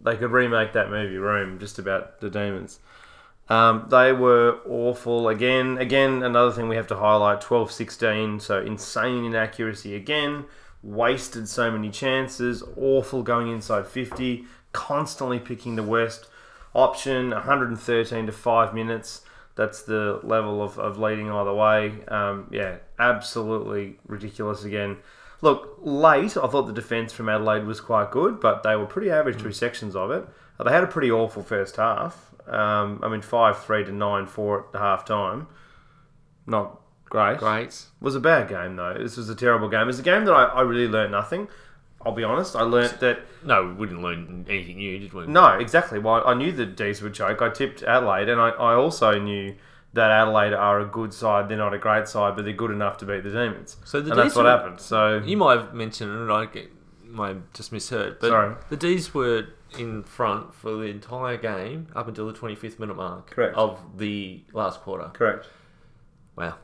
they 0.02 0.16
could 0.16 0.30
remake 0.30 0.72
that 0.72 0.90
movie 0.90 1.16
Room 1.16 1.58
just 1.58 1.78
about 1.78 2.20
the 2.20 2.28
demons. 2.28 2.80
Um, 3.48 3.86
they 3.90 4.12
were 4.12 4.60
awful 4.66 5.28
again. 5.28 5.78
Again, 5.78 6.22
another 6.22 6.50
thing 6.50 6.68
we 6.68 6.76
have 6.76 6.86
to 6.88 6.96
highlight: 6.96 7.40
12-16, 7.40 8.40
So 8.40 8.60
insane 8.60 9.24
inaccuracy 9.24 9.94
again. 9.94 10.46
Wasted 10.82 11.48
so 11.48 11.70
many 11.70 11.90
chances. 11.90 12.62
Awful 12.76 13.22
going 13.22 13.48
inside 13.48 13.86
fifty. 13.86 14.44
Constantly 14.72 15.38
picking 15.38 15.76
the 15.76 15.82
West 15.82 16.26
option. 16.74 17.30
One 17.30 17.42
hundred 17.42 17.68
and 17.68 17.80
thirteen 17.80 18.26
to 18.26 18.32
five 18.32 18.74
minutes. 18.74 19.22
That's 19.56 19.82
the 19.82 20.20
level 20.22 20.62
of, 20.62 20.78
of 20.78 20.98
leading 20.98 21.30
either 21.30 21.54
way. 21.54 21.94
Um, 22.08 22.48
yeah, 22.50 22.78
absolutely 22.98 23.98
ridiculous 24.06 24.64
again. 24.64 24.98
Look, 25.42 25.78
late, 25.82 26.36
I 26.36 26.46
thought 26.46 26.66
the 26.66 26.72
defence 26.72 27.12
from 27.12 27.28
Adelaide 27.28 27.64
was 27.64 27.80
quite 27.80 28.10
good, 28.10 28.40
but 28.40 28.62
they 28.62 28.76
were 28.76 28.86
pretty 28.86 29.10
average 29.10 29.38
through 29.38 29.52
sections 29.52 29.94
of 29.94 30.10
it. 30.10 30.26
They 30.64 30.72
had 30.72 30.84
a 30.84 30.88
pretty 30.88 31.10
awful 31.10 31.42
first 31.42 31.76
half. 31.76 32.34
Um, 32.46 33.00
I 33.02 33.08
mean, 33.08 33.20
5 33.20 33.64
3 33.64 33.84
to 33.84 33.92
9 33.92 34.26
4 34.26 34.60
at 34.60 34.72
the 34.72 34.78
half 34.78 35.04
time. 35.04 35.46
Not 36.46 36.80
great. 37.04 37.38
Great. 37.38 37.68
It 37.68 37.86
was 38.00 38.14
a 38.14 38.20
bad 38.20 38.48
game, 38.48 38.76
though. 38.76 38.94
This 38.98 39.16
was 39.16 39.28
a 39.28 39.34
terrible 39.34 39.68
game. 39.68 39.82
It 39.82 39.86
was 39.86 39.98
a 39.98 40.02
game 40.02 40.24
that 40.24 40.32
I, 40.32 40.44
I 40.44 40.60
really 40.62 40.88
learned 40.88 41.12
nothing. 41.12 41.48
I'll 42.04 42.12
be 42.12 42.24
honest. 42.24 42.54
I 42.56 42.62
learnt 42.62 43.00
that 43.00 43.20
No, 43.44 43.64
we 43.66 43.72
wouldn't 43.72 44.02
learn 44.02 44.44
anything 44.48 44.76
new, 44.78 44.98
did 44.98 45.12
we? 45.14 45.26
no, 45.26 45.46
exactly. 45.58 45.98
Well, 45.98 46.22
I 46.26 46.34
knew 46.34 46.52
the 46.52 46.66
D's 46.66 47.00
would 47.02 47.14
choke. 47.14 47.40
I 47.42 47.48
tipped 47.50 47.82
Adelaide, 47.82 48.28
and 48.28 48.40
I, 48.40 48.50
I 48.50 48.74
also 48.74 49.18
knew 49.18 49.54
that 49.94 50.10
Adelaide 50.10 50.52
are 50.52 50.80
a 50.80 50.86
good 50.86 51.14
side. 51.14 51.48
They're 51.48 51.56
not 51.56 51.72
a 51.72 51.78
great 51.78 52.08
side, 52.08 52.36
but 52.36 52.44
they're 52.44 52.52
good 52.54 52.70
enough 52.72 52.98
to 52.98 53.06
beat 53.06 53.22
the 53.22 53.30
Demons. 53.30 53.76
So 53.84 54.00
the 54.00 54.10
and 54.10 54.18
that's 54.18 54.30
D's 54.30 54.36
what 54.36 54.44
were- 54.44 54.50
happened. 54.50 54.80
So 54.80 55.18
You 55.24 55.36
might 55.36 55.58
have 55.60 55.72
mentioned 55.74 56.28
it. 56.28 56.32
I 56.32 56.46
get, 56.46 56.70
might 57.04 57.28
have 57.28 57.52
just 57.52 57.72
misheard. 57.72 58.18
But 58.20 58.28
Sorry. 58.28 58.54
the 58.70 58.76
D's 58.76 59.14
were 59.14 59.46
in 59.78 60.02
front 60.04 60.52
for 60.54 60.72
the 60.72 60.82
entire 60.82 61.36
game 61.36 61.88
up 61.96 62.06
until 62.08 62.26
the 62.26 62.32
25th 62.32 62.78
minute 62.78 62.96
mark 62.96 63.30
Correct. 63.30 63.56
of 63.56 63.80
the 63.98 64.42
last 64.52 64.80
quarter. 64.82 65.10
correct. 65.14 65.48
Wow. 66.36 66.56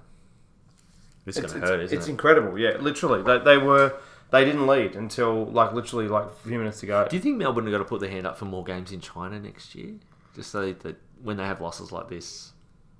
This 1.24 1.36
is 1.36 1.44
It's, 1.44 1.52
going 1.52 1.60
to 1.60 1.66
it's, 1.66 1.70
hurt, 1.70 1.80
isn't 1.80 1.84
it's 1.84 1.92
it? 1.92 1.96
It's 1.98 2.08
incredible. 2.08 2.58
Yeah, 2.58 2.76
literally. 2.80 3.22
They, 3.22 3.38
they 3.44 3.58
were. 3.58 3.94
They 4.30 4.44
didn't 4.44 4.66
lead 4.66 4.94
until 4.96 5.46
like 5.46 5.72
literally 5.72 6.08
like 6.08 6.26
a 6.26 6.48
few 6.48 6.58
minutes 6.58 6.82
ago. 6.82 7.06
Do 7.08 7.16
you 7.16 7.22
think 7.22 7.36
Melbourne 7.36 7.66
are 7.66 7.70
going 7.70 7.82
to 7.82 7.88
put 7.88 8.00
their 8.00 8.10
hand 8.10 8.26
up 8.26 8.38
for 8.38 8.44
more 8.44 8.62
games 8.64 8.92
in 8.92 9.00
China 9.00 9.38
next 9.40 9.74
year? 9.74 9.94
Just 10.36 10.50
so 10.50 10.72
that 10.72 10.96
when 11.22 11.36
they 11.36 11.44
have 11.44 11.60
losses 11.60 11.90
like 11.92 12.08
this. 12.08 12.52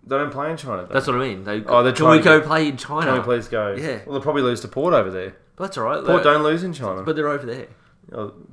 They 0.07 0.17
don't 0.17 0.33
play 0.33 0.51
in 0.51 0.57
China. 0.57 0.87
Though. 0.87 0.95
That's 0.95 1.07
what 1.07 1.17
I 1.17 1.21
mean. 1.21 1.45
They, 1.45 1.63
Oh, 1.67 1.83
they're 1.83 1.93
can 1.93 2.09
we 2.09 2.21
trying 2.21 2.41
go 2.41 2.47
play 2.47 2.69
in 2.69 2.77
China? 2.77 3.07
Can 3.07 3.15
we 3.19 3.21
please 3.23 3.49
go? 3.49 3.75
Yeah. 3.79 4.01
Well, 4.07 4.15
they'll 4.15 4.21
probably 4.23 4.43
lose 4.43 4.61
to 4.63 4.69
Port 4.69 4.95
over 4.95 5.11
there. 5.11 5.37
But 5.57 5.65
that's 5.67 5.79
all 5.79 5.85
right. 5.85 6.03
Port 6.05 6.23
don't 6.23 6.43
lose 6.43 6.65
in 6.65 6.73
China. 6.73 7.03
but 7.03 7.17
they're 7.17 7.29
over 7.29 7.47
there. 7.47 7.67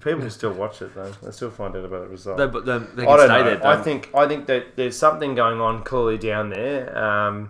People 0.01 0.19
can 0.19 0.30
still 0.30 0.53
watch 0.53 0.82
it 0.84 0.93
though. 0.93 1.09
They 1.23 1.32
still 1.32 1.49
find 1.49 1.75
out 1.75 1.84
about 1.86 2.01
the 2.01 2.09
result. 2.09 2.38
They, 2.38 2.45
but 2.45 2.65
they, 2.65 2.78
they 2.78 3.03
I 3.03 3.05
can 3.05 3.17
don't 3.17 3.19
stay 3.28 3.43
know. 3.43 3.43
there. 3.55 3.65
I 3.65 3.82
think 3.82 4.09
I 4.13 4.28
think 4.28 4.45
that 4.47 4.75
there's 4.75 4.95
something 4.97 5.34
going 5.34 5.59
on 5.59 5.84
clearly 5.84 6.17
down 6.19 6.49
there. 6.51 6.95
Um, 6.95 7.49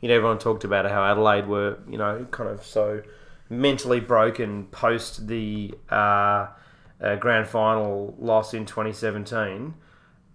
you 0.00 0.08
know, 0.08 0.16
everyone 0.16 0.38
talked 0.38 0.64
about 0.64 0.90
how 0.90 1.04
Adelaide 1.04 1.46
were, 1.46 1.78
you 1.88 1.96
know, 1.96 2.26
kind 2.32 2.50
of 2.50 2.64
so 2.64 3.02
mentally 3.50 4.00
broken 4.00 4.66
post 4.66 5.26
the 5.28 5.74
uh, 5.90 6.46
uh, 7.00 7.16
grand 7.16 7.46
final 7.48 8.14
loss 8.18 8.54
in 8.54 8.64
2017. 8.66 9.74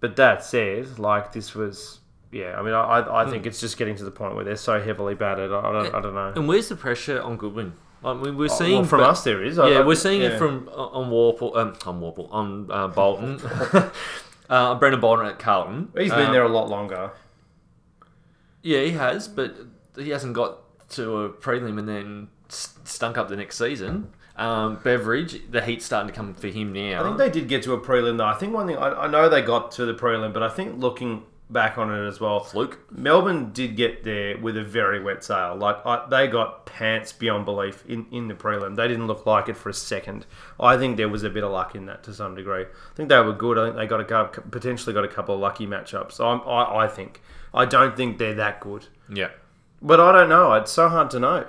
But 0.00 0.16
that 0.16 0.42
said, 0.44 0.98
like 0.98 1.32
this 1.32 1.54
was, 1.54 2.00
yeah. 2.32 2.58
I 2.58 2.62
mean, 2.62 2.72
I, 2.72 3.22
I, 3.22 3.30
think 3.30 3.44
it's 3.46 3.60
just 3.60 3.76
getting 3.76 3.96
to 3.96 4.04
the 4.04 4.10
point 4.10 4.34
where 4.34 4.44
they're 4.44 4.56
so 4.56 4.80
heavily 4.80 5.14
battered. 5.14 5.52
I 5.52 5.72
don't, 5.72 5.94
I 5.94 6.00
don't 6.00 6.14
know. 6.14 6.32
And 6.34 6.48
where's 6.48 6.68
the 6.68 6.76
pressure 6.76 7.20
on 7.20 7.36
Goodwin? 7.36 7.74
I 8.02 8.14
mean, 8.14 8.38
we're 8.38 8.44
Oh, 8.46 8.48
seeing 8.48 8.72
well, 8.76 8.84
from 8.84 9.00
but- 9.00 9.10
us 9.10 9.24
there 9.24 9.42
is. 9.44 9.58
I- 9.58 9.68
Yeah, 9.68 9.84
we're 9.84 9.94
seeing 9.94 10.22
yeah. 10.22 10.28
it 10.28 10.38
from 10.38 10.70
uh, 10.70 10.86
on 10.86 11.10
Warple, 11.10 11.54
um, 11.54 11.74
on 11.84 12.00
Warple, 12.00 12.28
on 12.32 12.70
uh, 12.70 12.88
Bolton, 12.88 13.38
uh, 14.48 14.74
Brendon 14.76 15.00
Bolton 15.02 15.26
at 15.26 15.38
Carlton. 15.38 15.92
He's 15.94 16.10
been 16.10 16.26
Um, 16.28 16.32
there 16.32 16.44
a 16.44 16.48
lot 16.48 16.70
longer. 16.70 17.10
Yeah, 18.62 18.80
he 18.82 18.92
has, 18.92 19.28
but 19.28 19.54
he 19.96 20.08
hasn't 20.10 20.32
got 20.34 20.88
to 20.90 21.16
a 21.24 21.28
prelim 21.30 21.78
and 21.78 21.88
then 21.88 22.28
stunk 22.52 23.16
up 23.18 23.28
the 23.28 23.36
next 23.36 23.56
season. 23.58 24.12
Um, 24.36 24.76
Beveridge, 24.82 25.50
the 25.50 25.60
heat's 25.60 25.84
starting 25.84 26.08
to 26.08 26.14
come 26.16 26.32
for 26.34 26.48
him 26.48 26.72
now. 26.72 27.00
I 27.00 27.04
think 27.04 27.18
they 27.18 27.30
did 27.30 27.48
get 27.48 27.62
to 27.64 27.74
a 27.74 27.80
prelim 27.80 28.16
though. 28.16 28.24
I 28.26 28.34
think 28.34 28.54
one 28.54 28.66
thing 28.66 28.76
I, 28.76 29.04
I 29.04 29.06
know 29.06 29.28
they 29.28 29.42
got 29.42 29.70
to 29.72 29.84
the 29.84 29.92
prelim, 29.94 30.32
but 30.32 30.42
I 30.42 30.48
think 30.48 30.78
looking 30.80 31.24
back 31.50 31.76
on 31.78 31.92
it 31.92 32.06
as 32.06 32.20
well, 32.20 32.38
Fluke. 32.40 32.78
Melbourne 32.92 33.52
did 33.52 33.76
get 33.76 34.04
there 34.04 34.38
with 34.38 34.56
a 34.56 34.62
very 34.62 35.02
wet 35.02 35.24
sail. 35.24 35.56
Like 35.56 35.84
I, 35.84 36.06
they 36.08 36.26
got 36.28 36.64
pants 36.64 37.12
beyond 37.12 37.44
belief 37.44 37.84
in, 37.86 38.06
in 38.12 38.28
the 38.28 38.34
prelim. 38.34 38.76
They 38.76 38.86
didn't 38.88 39.08
look 39.08 39.26
like 39.26 39.48
it 39.48 39.56
for 39.56 39.68
a 39.68 39.74
second. 39.74 40.26
I 40.60 40.76
think 40.78 40.96
there 40.96 41.08
was 41.08 41.22
a 41.24 41.28
bit 41.28 41.42
of 41.44 41.50
luck 41.50 41.74
in 41.74 41.86
that 41.86 42.04
to 42.04 42.14
some 42.14 42.34
degree. 42.36 42.62
I 42.62 42.94
think 42.94 43.08
they 43.10 43.20
were 43.20 43.32
good. 43.34 43.58
I 43.58 43.64
think 43.66 43.76
they 43.76 43.86
got 43.86 44.00
a 44.36 44.40
potentially 44.42 44.94
got 44.94 45.04
a 45.04 45.08
couple 45.08 45.34
of 45.34 45.40
lucky 45.40 45.66
matchups. 45.66 46.12
So 46.12 46.26
I 46.26 46.84
I 46.84 46.88
think 46.88 47.20
I 47.52 47.64
don't 47.66 47.96
think 47.96 48.16
they're 48.18 48.34
that 48.36 48.60
good, 48.60 48.86
Yeah. 49.12 49.30
but 49.82 50.00
I 50.00 50.12
don't 50.12 50.28
know. 50.28 50.54
It's 50.54 50.72
so 50.72 50.88
hard 50.88 51.10
to 51.10 51.18
know. 51.20 51.46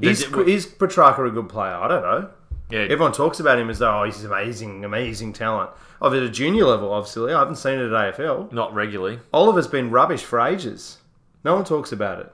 Is, 0.00 0.22
is 0.46 0.66
Petrarca 0.66 1.24
a 1.24 1.30
good 1.30 1.48
player? 1.48 1.74
I 1.74 1.88
don't 1.88 2.02
know. 2.02 2.30
Yeah. 2.70 2.80
Everyone 2.80 3.12
talks 3.12 3.40
about 3.40 3.58
him 3.58 3.70
as 3.70 3.78
though 3.78 4.00
oh, 4.00 4.04
he's 4.04 4.22
amazing, 4.24 4.84
amazing 4.84 5.32
talent. 5.32 5.70
Of 6.00 6.14
at 6.14 6.22
a 6.22 6.28
junior 6.28 6.64
level, 6.66 6.92
obviously, 6.92 7.32
I 7.32 7.38
haven't 7.38 7.56
seen 7.56 7.78
it 7.78 7.90
at 7.92 8.14
AFL. 8.16 8.52
not 8.52 8.72
regularly. 8.74 9.18
Oliver's 9.32 9.66
been 9.66 9.90
rubbish 9.90 10.22
for 10.22 10.38
ages. 10.40 10.98
No 11.44 11.54
one 11.54 11.64
talks 11.64 11.92
about 11.92 12.20
it. 12.20 12.32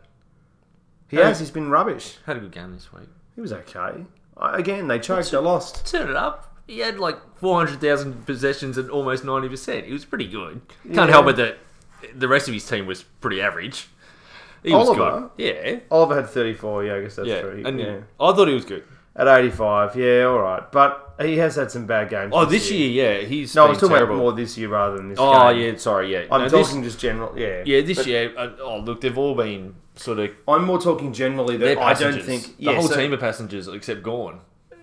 He 1.09 1.17
Hey. 1.17 1.23
has. 1.25 1.39
He's 1.41 1.51
been 1.51 1.71
rubbish. 1.71 2.19
Had 2.27 2.37
a 2.37 2.41
good 2.41 2.51
game 2.53 2.73
this 2.75 2.93
week. 2.93 3.09
He 3.35 3.41
was 3.41 3.53
okay. 3.53 4.05
I- 4.37 4.59
Again, 4.59 4.89
they 4.89 4.99
choked. 4.99 5.31
They 5.31 5.37
lost. 5.39 5.87
Turn 5.91 6.11
it 6.11 6.17
up. 6.17 6.57
He 6.67 6.81
had 6.81 6.99
like 6.99 7.19
400,000 7.39 8.27
possessions 8.27 8.77
and 8.79 8.91
almost 8.91 9.25
90%. 9.25 9.85
He 9.85 9.93
was 9.93 10.05
pretty 10.05 10.27
good. 10.27 10.61
Can't 10.93 11.11
help 11.11 11.29
it 11.29 11.37
that 11.37 11.59
the 12.15 12.27
rest 12.29 12.49
of 12.49 12.55
his 12.55 12.67
team 12.67 12.87
was 12.87 13.03
pretty 13.03 13.41
average. 13.41 13.89
He 14.65 14.75
was 14.75 14.89
Oliver? 14.89 15.31
good. 15.37 15.45
Yeah. 15.45 15.77
Oliver 15.91 16.15
had 16.17 16.29
34. 16.31 16.85
Yeah, 16.85 16.95
I 16.97 17.01
guess 17.03 17.17
that's 17.17 17.29
Yeah. 17.29 17.41
true. 17.43 17.62
And 17.65 17.79
yeah. 17.79 17.97
I 18.19 18.33
thought 18.33 18.49
he 18.49 18.55
was 18.55 18.65
good. 18.65 18.85
At 19.17 19.29
85. 19.29 19.95
Yeah, 19.95 20.25
all 20.25 20.41
right. 20.41 20.73
But 20.73 21.15
he 21.21 21.37
has 21.39 21.55
had 21.55 21.71
some 21.71 21.87
bad 21.87 22.09
games. 22.11 22.33
Oh, 22.35 22.45
this 22.45 22.69
year, 22.73 22.89
yeah, 22.89 23.21
he's 23.25 23.55
No, 23.55 23.67
I 23.67 23.69
was 23.69 23.79
talking 23.79 23.95
terrible. 23.95 24.15
about 24.17 24.23
more 24.23 24.33
this 24.33 24.59
year 24.59 24.69
rather 24.71 24.97
than 24.97 25.11
this 25.11 25.19
year. 25.21 25.29
Oh 25.29 25.53
game. 25.53 25.73
yeah, 25.75 25.79
sorry, 25.79 26.12
yeah. 26.12 26.25
I'm 26.33 26.41
No, 26.41 26.49
this- 26.49 26.67
talking 26.69 26.83
just 26.83 26.99
general. 26.99 27.33
Yeah. 27.39 27.62
yeah, 27.65 27.83
this 27.83 27.99
But 27.99 28.07
year. 28.09 28.33
Uh, 28.37 28.49
oh, 28.61 28.79
look, 28.79 29.01
they've 29.03 29.17
all 29.17 29.35
been 29.37 29.77
sort 29.95 30.19
of. 30.19 30.31
I'm 30.49 30.65
more 30.65 30.81
talking 30.81 31.12
generally 31.12 31.57
that 31.59 31.79
I 31.79 31.95
don't 31.95 32.21
think 32.21 32.57
the 32.59 32.75
whole 32.75 32.89
so- 32.89 32.97
team 32.97 33.12
of 33.12 33.21
passengers 33.21 33.69
except 33.69 34.03
Gawn. 34.03 34.41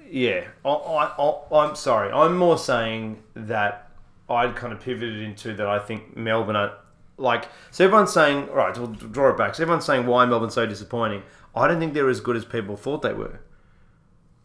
Yeah, 0.10 0.44
I, 0.64 0.70
I, 0.70 1.12
I, 1.20 1.64
I'm 1.66 1.76
sorry. 1.76 2.12
I'm 2.12 2.38
more 2.38 2.58
saying 2.58 3.24
that 3.34 3.90
I'd 4.30 4.56
kind 4.56 4.72
of 4.72 4.80
pivoted 4.80 5.22
into 5.22 5.54
that. 5.56 5.68
I 5.68 5.80
think 5.80 6.16
Melbourne 6.16 6.56
are 6.56 6.74
like 7.22 7.48
so. 7.70 7.86
Everyone's 7.86 8.12
saying, 8.14 8.50
all 8.50 8.56
right, 8.56 8.78
we'll 8.78 8.88
draw 8.88 9.30
it 9.30 9.38
back. 9.38 9.56
So 9.56 9.64
everyone's 9.64 9.86
saying 9.86 10.06
why 10.06 10.26
Melbourne's 10.26 10.56
so 10.56 10.66
disappointing. 10.66 11.24
I 11.56 11.68
don't 11.68 11.80
think 11.80 11.94
they're 11.94 12.10
as 12.10 12.22
good 12.22 12.36
as 12.36 12.46
people 12.46 12.76
thought 12.78 13.02
they 13.02 13.14
were. 13.14 13.42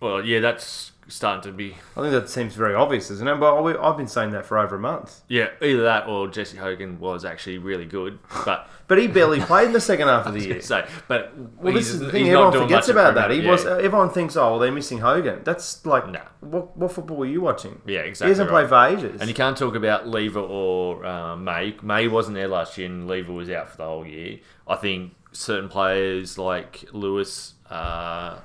Well, 0.00 0.24
yeah, 0.24 0.40
that's 0.40 0.92
starting 1.08 1.42
to 1.50 1.56
be. 1.56 1.76
I 1.96 2.00
think 2.00 2.12
that 2.12 2.28
seems 2.28 2.54
very 2.54 2.74
obvious, 2.74 3.10
isn't 3.10 3.26
it? 3.28 3.36
But 3.40 3.62
we- 3.62 3.76
I've 3.76 3.96
been 3.96 4.08
saying 4.08 4.30
that 4.32 4.44
for 4.46 4.58
over 4.58 4.76
a 4.76 4.78
month. 4.78 5.20
Yeah, 5.28 5.48
either 5.62 5.82
that 5.84 6.06
or 6.08 6.28
Jesse 6.28 6.56
Hogan 6.56 6.98
was 6.98 7.24
actually 7.24 7.58
really 7.58 7.84
good, 7.84 8.18
but 8.44 8.68
But 8.88 8.98
he 8.98 9.08
barely 9.08 9.40
played 9.40 9.66
in 9.66 9.72
the 9.72 9.80
second 9.80 10.06
half 10.06 10.26
of 10.26 10.34
the 10.34 10.40
year. 10.46 10.60
so, 10.60 10.86
but 11.08 11.32
Well, 11.60 11.74
this 11.74 11.88
is 11.88 11.98
the 11.98 12.10
thing. 12.10 12.28
Everyone 12.28 12.52
forgets 12.52 12.88
about 12.88 13.14
that. 13.16 13.30
He 13.32 13.38
improvement, 13.38 13.70
was. 13.76 13.84
Everyone 13.84 14.10
thinks, 14.10 14.36
oh, 14.36 14.50
well, 14.50 14.58
they're 14.60 14.70
missing 14.70 14.98
Hogan. 14.98 15.40
That's 15.42 15.84
like, 15.84 16.08
Nah. 16.08 16.20
what, 16.40 16.76
what 16.76 16.92
football 16.92 17.16
were 17.16 17.26
you 17.26 17.40
watching? 17.40 17.80
Yeah, 17.84 18.00
exactly. 18.00 18.28
He 18.28 18.30
hasn't 18.30 18.50
right. 18.50 18.68
played 18.68 19.00
for 19.00 19.06
ages. 19.06 19.20
And 19.20 19.28
you 19.28 19.34
can't 19.34 19.56
talk 19.56 19.74
about 19.74 20.06
Lever 20.06 20.38
or 20.40 21.04
uh, 21.04 21.34
May. 21.36 21.74
May 21.82 22.06
wasn't 22.06 22.36
there 22.36 22.46
last 22.48 22.78
year, 22.78 22.86
and 22.86 23.08
Lever 23.08 23.32
was 23.32 23.50
out 23.50 23.70
for 23.70 23.76
the 23.76 23.84
whole 23.84 24.06
year. 24.06 24.38
I 24.68 24.76
think 24.76 25.14
certain 25.32 25.68
players 25.68 26.38
like 26.38 26.84
Lewis 26.92 27.54
uh, 27.68 28.38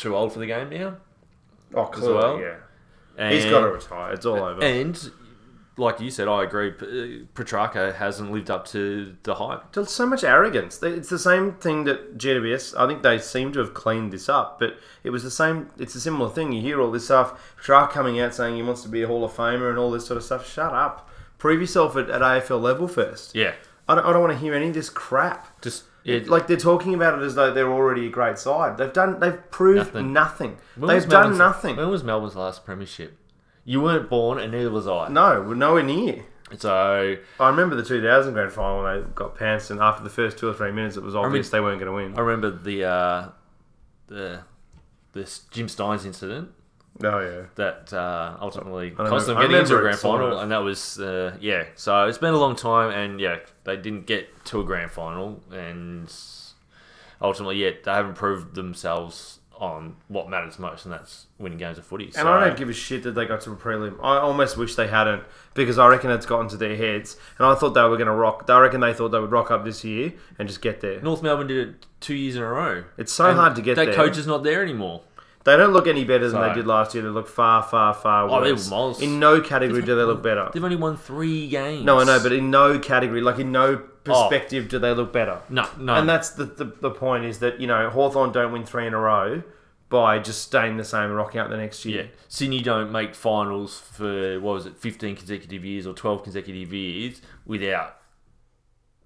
too 0.00 0.16
old 0.16 0.32
for 0.32 0.38
the 0.38 0.46
game 0.46 0.70
now. 0.70 0.96
Oh, 1.74 1.86
clearly, 1.86 2.14
well. 2.14 2.40
yeah. 2.40 2.56
And, 3.16 3.34
He's 3.34 3.44
got 3.44 3.60
to 3.60 3.68
retire. 3.68 4.12
It's 4.14 4.24
all 4.26 4.42
over. 4.42 4.62
And 4.62 5.10
like 5.76 6.00
you 6.00 6.10
said, 6.10 6.28
I 6.28 6.44
agree. 6.44 6.72
Petrarca 7.34 7.92
hasn't 7.92 8.32
lived 8.32 8.50
up 8.50 8.66
to 8.68 9.16
the 9.22 9.34
hype. 9.36 9.72
There's 9.72 9.90
so 9.90 10.06
much 10.06 10.24
arrogance. 10.24 10.82
It's 10.82 11.08
the 11.08 11.18
same 11.18 11.54
thing 11.54 11.84
that 11.84 12.18
GWS. 12.18 12.78
I 12.78 12.86
think 12.86 13.02
they 13.02 13.18
seem 13.18 13.52
to 13.52 13.58
have 13.60 13.74
cleaned 13.74 14.12
this 14.12 14.28
up, 14.28 14.58
but 14.58 14.78
it 15.04 15.10
was 15.10 15.22
the 15.22 15.30
same. 15.30 15.70
It's 15.78 15.94
a 15.94 16.00
similar 16.00 16.30
thing. 16.30 16.52
You 16.52 16.62
hear 16.62 16.80
all 16.80 16.90
this 16.90 17.06
stuff. 17.06 17.56
Petrarca 17.56 17.92
coming 17.92 18.20
out 18.20 18.34
saying 18.34 18.56
he 18.56 18.62
wants 18.62 18.82
to 18.82 18.88
be 18.88 19.02
a 19.02 19.06
Hall 19.06 19.24
of 19.24 19.32
Famer 19.32 19.70
and 19.70 19.78
all 19.78 19.90
this 19.90 20.06
sort 20.06 20.16
of 20.16 20.24
stuff. 20.24 20.50
Shut 20.50 20.72
up. 20.72 21.08
Prove 21.38 21.60
yourself 21.60 21.96
at, 21.96 22.10
at 22.10 22.20
AFL 22.20 22.60
level 22.60 22.86
first. 22.86 23.34
Yeah, 23.34 23.54
I 23.88 23.94
don't, 23.94 24.04
I 24.04 24.12
don't 24.12 24.20
want 24.20 24.32
to 24.34 24.38
hear 24.38 24.54
any 24.54 24.68
of 24.68 24.74
this 24.74 24.90
crap. 24.90 25.60
just 25.62 25.84
yeah, 26.04 26.20
Like 26.26 26.46
they're 26.46 26.56
talking 26.56 26.94
about 26.94 27.18
it 27.20 27.24
as 27.24 27.34
though 27.34 27.52
they're 27.52 27.70
already 27.70 28.06
a 28.06 28.10
great 28.10 28.38
side. 28.38 28.76
They've 28.78 28.92
done. 28.92 29.20
They've 29.20 29.50
proved 29.50 29.94
Nothing. 29.94 30.12
nothing. 30.12 30.56
They've 30.76 31.08
done 31.08 31.36
nothing. 31.36 31.76
When 31.76 31.90
was 31.90 32.02
Melbourne's 32.02 32.36
last 32.36 32.64
premiership? 32.64 33.16
You 33.64 33.80
weren't 33.82 34.08
born, 34.08 34.38
and 34.38 34.52
neither 34.52 34.70
was 34.70 34.86
I. 34.88 35.08
No, 35.08 35.42
we're 35.42 35.54
nowhere 35.54 35.82
near. 35.82 36.24
So 36.58 37.16
I 37.38 37.48
remember 37.48 37.76
the 37.76 37.84
2000 37.84 38.32
grand 38.32 38.50
final 38.52 38.82
when 38.82 39.02
they 39.02 39.08
got 39.14 39.36
pants, 39.36 39.70
and 39.70 39.78
after 39.80 40.02
the 40.02 40.10
first 40.10 40.36
two 40.38 40.48
or 40.48 40.54
three 40.54 40.72
minutes, 40.72 40.96
it 40.96 41.02
was 41.02 41.14
obvious 41.14 41.50
they 41.50 41.60
weren't 41.60 41.78
going 41.78 41.90
to 41.92 41.96
win. 41.96 42.18
I 42.18 42.22
remember 42.22 42.50
the 42.50 42.84
uh, 42.84 43.28
the 44.08 44.40
this 45.12 45.40
Jim 45.50 45.66
Stynes 45.68 46.04
incident 46.04 46.50
Oh 47.02 47.20
yeah. 47.20 47.46
that 47.54 47.92
uh, 47.92 48.36
ultimately 48.40 48.92
I 48.98 49.08
cost 49.08 49.26
them 49.26 49.38
getting 49.40 49.56
into 49.56 49.76
a 49.76 49.80
grand 49.80 49.98
final, 49.98 50.38
and 50.38 50.50
that 50.52 50.58
was 50.58 50.98
uh, 51.00 51.36
yeah. 51.40 51.64
So 51.74 52.06
it's 52.06 52.18
been 52.18 52.34
a 52.34 52.38
long 52.38 52.56
time, 52.56 52.90
and 52.90 53.20
yeah, 53.20 53.38
they 53.64 53.76
didn't 53.76 54.06
get 54.06 54.44
to 54.46 54.60
a 54.60 54.64
grand 54.64 54.90
final, 54.90 55.40
and 55.50 56.12
ultimately, 57.22 57.62
yeah, 57.62 57.70
they 57.82 57.90
haven't 57.90 58.14
proved 58.14 58.54
themselves 58.54 59.40
on 59.60 59.94
what 60.08 60.28
matters 60.30 60.58
most, 60.58 60.86
and 60.86 60.92
that's 60.92 61.26
winning 61.38 61.58
games 61.58 61.76
of 61.76 61.84
footy. 61.84 62.10
And 62.16 62.26
I 62.26 62.46
don't 62.46 62.56
give 62.56 62.70
a 62.70 62.72
shit 62.72 63.02
that 63.02 63.12
they 63.12 63.26
got 63.26 63.42
to 63.42 63.52
a 63.52 63.56
prelim. 63.56 63.98
I 64.02 64.16
almost 64.18 64.56
wish 64.56 64.74
they 64.74 64.88
hadn't 64.88 65.22
because 65.52 65.78
I 65.78 65.86
reckon 65.86 66.10
it's 66.10 66.24
gotten 66.24 66.48
to 66.48 66.56
their 66.56 66.76
heads. 66.76 67.18
And 67.38 67.46
I 67.46 67.54
thought 67.54 67.74
they 67.74 67.82
were 67.82 67.98
going 67.98 68.06
to 68.06 68.14
rock. 68.14 68.46
I 68.48 68.58
reckon 68.58 68.80
they 68.80 68.94
thought 68.94 69.10
they 69.10 69.20
would 69.20 69.30
rock 69.30 69.50
up 69.50 69.64
this 69.64 69.84
year 69.84 70.14
and 70.38 70.48
just 70.48 70.62
get 70.62 70.80
there. 70.80 71.02
North 71.02 71.22
Melbourne 71.22 71.46
did 71.46 71.68
it 71.68 71.86
two 72.00 72.14
years 72.14 72.36
in 72.36 72.42
a 72.42 72.48
row. 72.48 72.84
It's 72.96 73.12
so 73.12 73.34
hard 73.34 73.54
to 73.56 73.62
get 73.62 73.76
that 73.76 73.86
there. 73.86 73.94
coach 73.94 74.16
is 74.16 74.26
not 74.26 74.42
there 74.42 74.62
anymore. 74.62 75.02
They 75.44 75.56
don't 75.56 75.72
look 75.72 75.86
any 75.86 76.04
better 76.04 76.28
than 76.28 76.40
they 76.42 76.54
did 76.54 76.66
last 76.66 76.94
year. 76.94 77.02
They 77.02 77.08
look 77.08 77.26
far, 77.28 77.62
far, 77.62 77.94
far 77.94 78.28
Oh, 78.28 78.44
they 78.44 78.52
worse. 78.52 78.68
were 78.70 78.76
miles- 78.76 79.00
In 79.00 79.18
no 79.18 79.40
category 79.40 79.80
do 79.82 79.96
they 79.96 80.02
look 80.02 80.22
better. 80.22 80.50
They've 80.52 80.62
only 80.62 80.76
won 80.76 80.96
three 80.98 81.48
games. 81.48 81.84
No, 81.84 81.98
I 81.98 82.04
know, 82.04 82.20
but 82.22 82.32
in 82.32 82.50
no 82.50 82.78
category, 82.78 83.22
like 83.22 83.38
in 83.38 83.50
no 83.50 83.78
perspective, 84.04 84.68
do 84.68 84.78
they 84.78 84.92
look 84.92 85.12
better. 85.12 85.40
no, 85.48 85.66
no. 85.78 85.94
And 85.94 86.08
that's 86.08 86.30
the, 86.30 86.44
the, 86.44 86.64
the 86.80 86.90
point 86.90 87.24
is 87.24 87.38
that, 87.38 87.60
you 87.60 87.66
know, 87.66 87.88
Hawthorn 87.90 88.32
don't 88.32 88.52
win 88.52 88.64
three 88.66 88.86
in 88.86 88.92
a 88.94 88.98
row 88.98 89.42
by 89.88 90.18
just 90.18 90.42
staying 90.42 90.76
the 90.76 90.84
same 90.84 91.04
and 91.04 91.16
rocking 91.16 91.40
out 91.40 91.50
the 91.50 91.56
next 91.56 91.84
year. 91.84 92.02
Yeah, 92.04 92.08
Sydney 92.28 92.60
don't 92.62 92.92
make 92.92 93.14
finals 93.14 93.78
for 93.80 94.38
what 94.40 94.52
was 94.54 94.66
it, 94.66 94.76
fifteen 94.78 95.16
consecutive 95.16 95.64
years 95.64 95.86
or 95.86 95.94
twelve 95.94 96.22
consecutive 96.22 96.72
years 96.72 97.20
without 97.44 97.96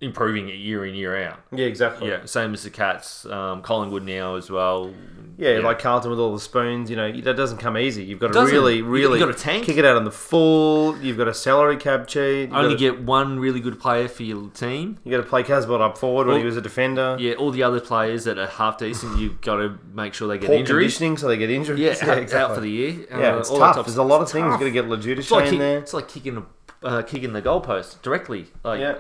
improving 0.00 0.48
it 0.48 0.56
year 0.56 0.84
in 0.84 0.94
year 0.94 1.16
out. 1.24 1.40
Yeah, 1.52 1.66
exactly. 1.66 2.08
Yeah, 2.08 2.24
same 2.26 2.52
as 2.52 2.62
the 2.64 2.70
Cats, 2.70 3.24
um, 3.26 3.62
Collingwood 3.62 4.02
now 4.02 4.34
as 4.36 4.50
well. 4.50 4.92
Yeah, 5.36 5.58
like 5.58 5.80
Carlton 5.80 6.10
with 6.10 6.20
all 6.20 6.32
the 6.32 6.38
spoons, 6.40 6.88
you 6.90 6.94
know, 6.96 7.10
that 7.22 7.34
doesn't 7.36 7.58
come 7.58 7.76
easy. 7.76 8.04
You've 8.04 8.20
got 8.20 8.28
to 8.28 8.32
Doesn't. 8.34 8.54
really, 8.54 8.82
really 8.82 9.18
you 9.18 9.26
gotta 9.26 9.36
tank. 9.36 9.64
kick 9.64 9.76
it 9.78 9.84
out 9.84 9.96
on 9.96 10.04
the 10.04 10.12
full. 10.12 10.96
You've 10.98 11.16
got 11.16 11.26
a 11.26 11.34
salary 11.34 11.76
cap 11.76 12.06
cheat. 12.06 12.48
You've 12.50 12.52
only 12.56 12.74
to, 12.74 12.78
get 12.78 13.02
one 13.02 13.40
really 13.40 13.58
good 13.60 13.80
player 13.80 14.06
for 14.06 14.22
your 14.22 14.48
team. 14.50 14.98
you 15.04 15.10
got 15.10 15.16
to 15.16 15.22
play 15.28 15.42
Casboult 15.42 15.80
up 15.80 15.98
forward 15.98 16.28
when 16.28 16.38
he 16.38 16.44
was 16.44 16.56
a 16.56 16.60
defender. 16.60 17.16
Yeah, 17.18 17.32
all 17.34 17.50
the 17.50 17.62
other 17.64 17.80
players 17.80 18.24
that 18.24 18.38
are 18.38 18.46
half 18.46 18.78
decent, 18.78 19.18
you've 19.18 19.40
got 19.40 19.56
to 19.56 19.76
make 19.92 20.14
sure 20.14 20.28
they 20.28 20.38
get 20.38 20.46
Poor 20.48 20.56
injuries. 20.58 20.92
conditioning, 20.94 21.16
so 21.16 21.26
they 21.28 21.36
get 21.36 21.50
injured. 21.50 21.78
Yeah, 21.84 21.96
out, 22.02 22.32
out 22.32 22.54
for 22.54 22.60
the 22.60 22.70
year. 22.70 23.06
Yeah, 23.10 23.34
Uh, 23.34 23.38
it's 23.38 23.50
all 23.50 23.58
tough. 23.58 23.86
There's 23.86 23.96
a 23.96 24.02
lot 24.04 24.22
of 24.22 24.30
things. 24.30 24.44
Got 24.52 24.58
to 24.60 24.70
get 24.70 24.88
Lejudice 24.88 25.30
like, 25.32 25.44
in 25.46 25.50
kick, 25.52 25.58
there. 25.58 25.78
it's 25.78 25.94
like 25.94 26.08
kicking 26.08 26.36
a, 26.36 26.86
uh, 26.86 27.02
kicking 27.02 27.32
the 27.32 27.42
goalpost 27.42 28.00
directly. 28.02 28.46
Like 28.62 28.80
Yeah. 28.80 28.98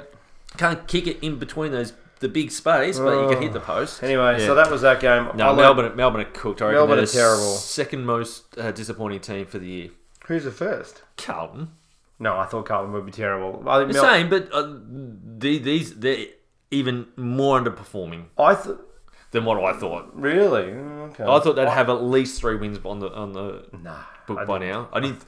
Can't 0.56 0.86
kick 0.88 1.06
it 1.06 1.18
in 1.22 1.38
between 1.38 1.72
those 1.72 1.92
the 2.20 2.28
big 2.28 2.50
space, 2.50 2.98
but 2.98 3.20
you 3.22 3.28
can 3.34 3.42
hit 3.42 3.52
the 3.52 3.60
post. 3.60 4.02
Anyway, 4.02 4.38
Yeah. 4.40 4.46
so 4.46 4.54
that 4.54 4.70
was 4.70 4.80
that 4.82 5.00
game. 5.00 5.28
I 5.32 5.36
No, 5.36 5.48
like- 5.48 5.56
Melbourne, 5.58 5.96
Melbourne 5.96 6.20
are 6.22 6.30
cooked. 6.30 6.62
I 6.62 6.66
reckon 6.66 6.78
Melbourne 6.78 6.96
they're 6.96 7.02
are 7.04 7.06
the 7.06 7.12
terrible. 7.12 7.54
Second 7.56 8.06
most 8.06 8.56
uh, 8.58 8.70
disappointing 8.70 9.20
team 9.20 9.46
for 9.46 9.58
the 9.58 9.66
year. 9.66 9.88
Who's 10.26 10.44
the 10.44 10.50
first? 10.50 11.02
Carlton. 11.18 11.72
No, 12.18 12.36
I 12.38 12.46
thought 12.46 12.64
Carlton 12.66 12.92
would 12.94 13.04
be 13.04 13.12
terrible. 13.12 13.62
I 13.68 13.78
think 13.80 13.92
The 13.92 14.00
Mel- 14.00 14.10
same, 14.10 14.30
but 14.30 14.48
uh, 14.52 14.62
the- 15.38 15.58
these 15.58 15.96
they're 15.96 16.26
even 16.70 17.08
more 17.16 17.60
underperforming 17.60 18.26
I 18.38 18.54
th- 18.54 18.76
than 19.32 19.44
what 19.44 19.62
I 19.62 19.78
thought. 19.78 20.10
really. 20.14 20.70
Okay. 20.72 21.24
I 21.24 21.40
thought 21.40 21.56
they'd 21.56 21.68
have 21.68 21.90
at 21.90 22.02
least 22.02 22.40
three 22.40 22.56
wins 22.56 22.78
on 22.84 23.00
the 23.00 23.12
on 23.12 23.32
the 23.32 23.64
Nah, 23.82 23.96
book 24.26 24.46
by 24.46 24.58
now. 24.58 24.88
I 24.92 25.00
didn't. 25.00 25.24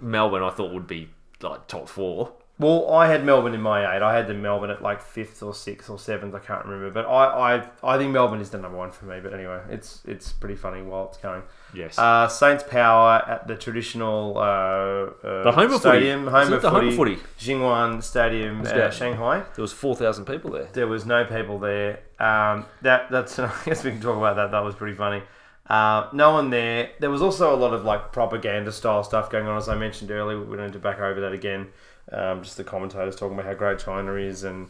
Melbourne, 0.00 0.42
I 0.42 0.50
thought 0.50 0.72
would 0.72 0.86
be 0.86 1.08
like 1.42 1.66
top 1.66 1.88
four. 1.88 2.34
Well, 2.58 2.90
I 2.90 3.06
had 3.08 3.22
Melbourne 3.22 3.52
in 3.52 3.60
my 3.60 3.80
eight. 3.94 4.00
I 4.00 4.16
had 4.16 4.26
the 4.28 4.32
Melbourne 4.32 4.70
at 4.70 4.80
like 4.80 5.02
fifth 5.02 5.42
or 5.42 5.52
sixth 5.54 5.90
or 5.90 5.98
seventh. 5.98 6.34
I 6.34 6.38
can't 6.38 6.64
remember, 6.64 6.90
but 6.90 7.06
I, 7.06 7.56
I, 7.56 7.68
I 7.82 7.98
think 7.98 8.12
Melbourne 8.12 8.40
is 8.40 8.48
the 8.48 8.56
number 8.56 8.78
one 8.78 8.90
for 8.92 9.04
me. 9.04 9.20
But 9.22 9.34
anyway, 9.34 9.60
it's 9.68 10.00
it's 10.06 10.32
pretty 10.32 10.54
funny 10.54 10.80
while 10.80 11.08
it's 11.08 11.18
going. 11.18 11.42
Yes. 11.74 11.98
Uh, 11.98 12.28
Saints 12.28 12.64
Power 12.66 13.22
at 13.28 13.46
the 13.46 13.56
traditional 13.56 14.38
uh, 14.38 14.40
uh, 14.40 15.42
The 15.42 15.52
home 15.52 15.70
of 15.70 15.80
stadium, 15.80 16.24
footy. 16.24 16.32
home 16.34 16.52
of 16.54 16.62
the 16.62 16.70
home 16.70 16.90
footy, 16.92 17.14
of 17.14 17.20
footy? 17.20 17.28
Jiangwan 17.38 18.02
Stadium, 18.02 18.62
uh, 18.62 18.90
Shanghai. 18.90 19.40
there 19.54 19.62
was 19.62 19.74
four 19.74 19.94
thousand 19.94 20.24
people 20.24 20.50
there. 20.52 20.68
There 20.72 20.86
was 20.86 21.04
no 21.04 21.26
people 21.26 21.58
there. 21.58 22.00
Um, 22.18 22.64
that 22.80 23.10
that's 23.10 23.38
I 23.38 23.52
guess 23.66 23.84
we 23.84 23.90
can 23.90 24.00
talk 24.00 24.16
about 24.16 24.36
that. 24.36 24.50
That 24.52 24.64
was 24.64 24.74
pretty 24.74 24.96
funny. 24.96 25.22
Uh, 25.68 26.08
no 26.14 26.30
one 26.32 26.48
there. 26.48 26.90
There 27.00 27.10
was 27.10 27.20
also 27.20 27.54
a 27.54 27.58
lot 27.58 27.74
of 27.74 27.84
like 27.84 28.12
propaganda 28.12 28.72
style 28.72 29.04
stuff 29.04 29.30
going 29.30 29.46
on, 29.46 29.58
as 29.58 29.68
I 29.68 29.74
mentioned 29.74 30.10
earlier. 30.10 30.40
We 30.40 30.56
don't 30.56 30.66
need 30.66 30.72
to 30.72 30.78
back 30.78 31.00
over 31.00 31.20
that 31.20 31.32
again. 31.32 31.68
Um, 32.12 32.42
just 32.42 32.56
the 32.56 32.64
commentators 32.64 33.16
talking 33.16 33.34
about 33.34 33.46
how 33.46 33.54
great 33.54 33.78
China 33.78 34.14
is, 34.14 34.44
and 34.44 34.68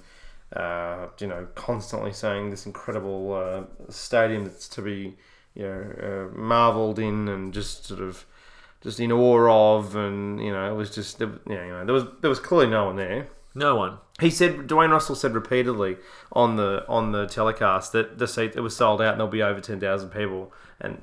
uh, 0.54 1.08
you 1.18 1.26
know, 1.26 1.46
constantly 1.54 2.12
saying 2.12 2.50
this 2.50 2.66
incredible 2.66 3.34
uh, 3.34 3.90
stadium 3.90 4.44
that's 4.44 4.68
to 4.68 4.82
be, 4.82 5.16
you 5.54 5.62
know, 5.62 6.30
uh, 6.32 6.36
marvelled 6.36 6.98
in, 6.98 7.28
and 7.28 7.52
just 7.52 7.84
sort 7.84 8.00
of, 8.00 8.24
just 8.82 9.00
in 9.00 9.12
awe 9.12 9.76
of, 9.76 9.94
and 9.96 10.40
you 10.42 10.52
know, 10.52 10.70
it 10.70 10.74
was 10.74 10.94
just, 10.94 11.20
you 11.20 11.38
know, 11.46 11.84
there 11.84 11.94
was 11.94 12.04
there 12.20 12.30
was 12.30 12.40
clearly 12.40 12.70
no 12.70 12.86
one 12.86 12.96
there. 12.96 13.28
No 13.54 13.74
one. 13.74 13.96
He 14.20 14.28
said 14.28 14.68
Dwayne 14.68 14.90
Russell 14.90 15.14
said 15.14 15.34
repeatedly 15.34 15.96
on 16.30 16.56
the 16.56 16.84
on 16.88 17.12
the 17.12 17.26
telecast 17.26 17.92
that 17.92 18.18
the 18.18 18.28
seat 18.28 18.52
it 18.54 18.60
was 18.60 18.76
sold 18.76 19.00
out 19.00 19.12
and 19.12 19.20
there'll 19.20 19.32
be 19.32 19.42
over 19.42 19.60
ten 19.60 19.80
thousand 19.80 20.10
people 20.10 20.52
and 20.78 21.00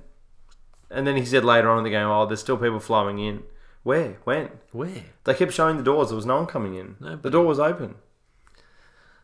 and 0.93 1.07
then 1.07 1.17
he 1.17 1.25
said 1.25 1.43
later 1.43 1.69
on 1.71 1.79
in 1.79 1.83
the 1.83 1.89
game, 1.89 2.07
oh, 2.07 2.25
there's 2.25 2.39
still 2.39 2.57
people 2.57 2.79
flowing 2.79 3.17
in. 3.17 3.43
Where? 3.83 4.17
When? 4.23 4.49
Where? 4.71 5.03
They 5.25 5.33
kept 5.33 5.53
showing 5.53 5.77
the 5.77 5.83
doors. 5.83 6.09
There 6.09 6.15
was 6.15 6.25
no 6.25 6.37
one 6.37 6.45
coming 6.45 6.75
in. 6.75 6.95
No, 6.99 7.11
the 7.11 7.17
but- 7.17 7.31
door 7.31 7.45
was 7.45 7.59
open. 7.59 7.95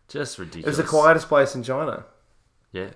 Just 0.08 0.38
ridiculous. 0.40 0.40
It 0.40 0.40
ridiculous. 0.40 0.78
was 0.78 0.78
the 0.78 0.84
quietest 0.90 1.28
place 1.28 1.56
in 1.56 1.64
China. 1.64 2.06
Yeah. 2.72 2.90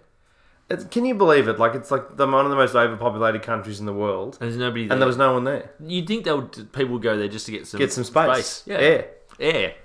It's, 0.70 0.84
can 0.86 1.06
you 1.06 1.14
believe 1.14 1.48
it? 1.48 1.60
Like 1.60 1.76
it's 1.76 1.92
like 1.92 2.18
the 2.18 2.26
one 2.26 2.46
of 2.46 2.50
the 2.50 2.56
most 2.58 2.74
overpopulated 2.74 3.44
countries 3.44 3.80
in 3.80 3.86
the 3.86 3.94
world, 3.94 4.38
And 4.42 4.50
there's 4.50 4.58
nobody 4.58 4.88
there. 4.88 4.94
and 4.94 5.02
there 5.02 5.08
was 5.08 5.18
no 5.18 5.34
one 5.34 5.44
there. 5.44 5.72
You'd 5.80 6.08
think 6.08 6.24
they 6.26 6.32
would, 6.34 6.72
people 6.74 6.94
would 6.94 7.02
go 7.04 7.18
there 7.18 7.28
just 7.28 7.46
to 7.48 7.52
get 7.52 7.68
some 7.68 7.78
Get 7.80 7.92
some 7.94 8.04
space. 8.04 8.64
Yeah. 8.66 8.82
Yeah. 8.82 9.02
Air. 9.40 9.76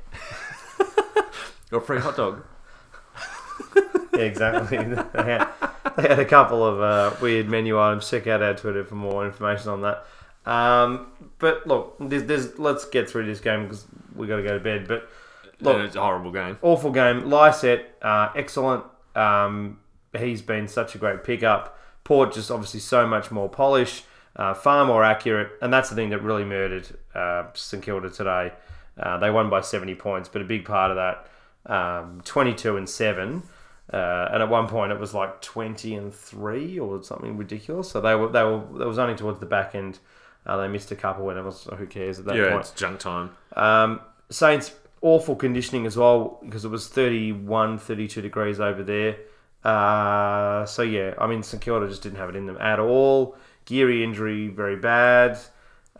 or 1.73 1.79
a 1.79 1.81
free 1.83 1.99
hot 2.01 2.17
dog. 2.17 2.45
Yeah, 4.15 4.21
exactly. 4.25 4.79
they, 5.13 5.23
had, 5.23 5.49
they 5.97 6.09
had 6.09 6.19
a 6.19 6.25
couple 6.25 6.65
of 6.65 6.81
uh, 6.81 7.17
weird 7.21 7.49
menu 7.49 7.79
items. 7.79 8.09
Check 8.09 8.27
out 8.27 8.43
our 8.43 8.55
Twitter 8.55 8.85
for 8.85 8.95
more 8.95 9.27
information 9.27 9.69
on 9.71 9.83
that. 9.83 10.05
Um, 10.47 11.09
but 11.39 11.67
look, 11.67 11.97
there's, 12.01 12.25
there's, 12.25 12.59
let's 12.59 12.85
get 12.87 13.09
through 13.09 13.27
this 13.27 13.41
game 13.41 13.65
because 13.65 13.87
we 14.15 14.27
got 14.27 14.37
to 14.37 14.43
go 14.43 14.55
to 14.57 14.63
bed. 14.65 14.89
But 14.89 15.09
Look, 15.61 15.79
it's 15.79 15.97
a 15.97 16.01
horrible 16.01 16.31
game. 16.33 16.59
awful 16.63 16.91
game. 16.93 17.29
Lycett, 17.29 17.97
uh, 18.01 18.29
excellent. 18.37 18.85
Um, 19.15 19.81
he's 20.17 20.41
been 20.43 20.69
such 20.69 20.95
a 20.95 20.99
great 20.99 21.25
pickup. 21.25 21.79
Port 22.05 22.33
just 22.33 22.51
obviously 22.51 22.81
so 22.81 23.07
much 23.07 23.31
more 23.31 23.49
polish, 23.49 24.05
uh, 24.37 24.55
far 24.55 24.87
more 24.87 25.05
accurate, 25.05 25.51
and 25.61 25.73
that's 25.73 25.91
the 25.91 25.97
thing 25.97 26.11
that 26.11 26.23
really 26.23 26.45
murdered 26.45 26.89
uh, 27.15 27.45
St 27.55 27.83
Kilda 27.83 28.09
today. 28.09 28.53
Uh, 28.99 29.19
they 29.19 29.31
won 29.31 29.51
by 29.51 29.61
70 29.61 29.95
points, 29.97 30.29
but 30.29 30.41
a 30.41 30.45
big 30.45 30.65
part 30.65 30.91
of 30.91 30.97
that, 30.97 31.73
um, 31.73 32.21
22 32.25 32.77
and 32.77 32.89
7. 32.89 33.43
Uh, 33.93 34.29
and 34.33 34.43
at 34.43 34.49
one 34.49 34.69
point 34.69 34.93
it 34.93 34.99
was 35.01 35.15
like 35.15 35.41
20 35.41 35.95
and 35.95 36.15
3 36.15 36.79
or 36.79 37.03
something 37.03 37.37
ridiculous. 37.37 37.91
So 37.91 38.01
they 38.01 38.15
were, 38.15 38.29
they 38.29 38.43
were, 38.43 38.63
that 38.79 38.87
was 38.87 38.99
only 38.99 39.15
towards 39.15 39.41
the 39.41 39.47
back 39.47 39.75
end. 39.75 39.99
Uh, 40.49 40.57
they 40.57 40.67
missed 40.69 40.91
a 40.91 40.97
couple 40.97 41.27
when 41.27 41.37
it 41.37 41.45
was, 41.45 41.69
who 41.77 41.87
cares 41.87 42.19
at 42.19 42.25
that 42.25 42.35
Yeah, 42.37 42.49
point. 42.51 42.61
it's 42.63 42.71
junk 42.73 42.99
time. 42.99 43.31
Um, 43.55 44.01
Saints, 44.31 44.75
awful 45.03 45.37
conditioning 45.37 45.85
as 45.87 45.97
well 45.97 46.41
because 46.45 46.65
it 46.65 46.71
was 46.71 46.89
31, 46.89 47.79
32 47.79 48.23
degrees 48.23 48.59
over 48.59 48.83
there. 48.83 49.17
Uh, 49.63 50.65
so, 50.67 50.83
yeah, 50.83 51.15
I 51.19 51.27
mean, 51.27 51.43
St 51.43 51.63
Kilda 51.63 51.87
just 51.89 52.03
didn't 52.03 52.19
have 52.19 52.31
it 52.31 52.37
in 52.37 52.47
them 52.47 52.57
at 52.59 52.79
all. 52.81 53.37
Geary 53.67 54.03
injury, 54.03 54.49
very 54.49 54.77
bad. 54.77 55.39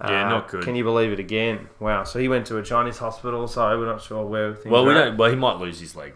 Yeah, 0.01 0.27
Uh, 0.27 0.31
not 0.31 0.49
good. 0.49 0.63
Can 0.63 0.77
you 0.77 0.85
believe 0.85 1.13
it 1.13 1.19
again? 1.21 1.69
Wow. 1.81 2.05
So 2.05 2.19
he 2.19 2.29
went 2.29 2.47
to 2.47 2.57
a 2.59 2.63
Chinese 2.63 2.99
hospital, 2.99 3.49
so 3.49 3.79
we're 3.79 3.85
not 3.87 4.01
sure 4.01 4.25
where 4.25 4.55
things 4.55 4.73
Well, 4.73 4.87
we 4.87 4.95
don't. 4.95 5.17
Well, 5.17 5.29
he 5.29 5.37
might 5.37 5.57
lose 5.59 5.81
his 5.81 5.95
leg. 5.97 6.15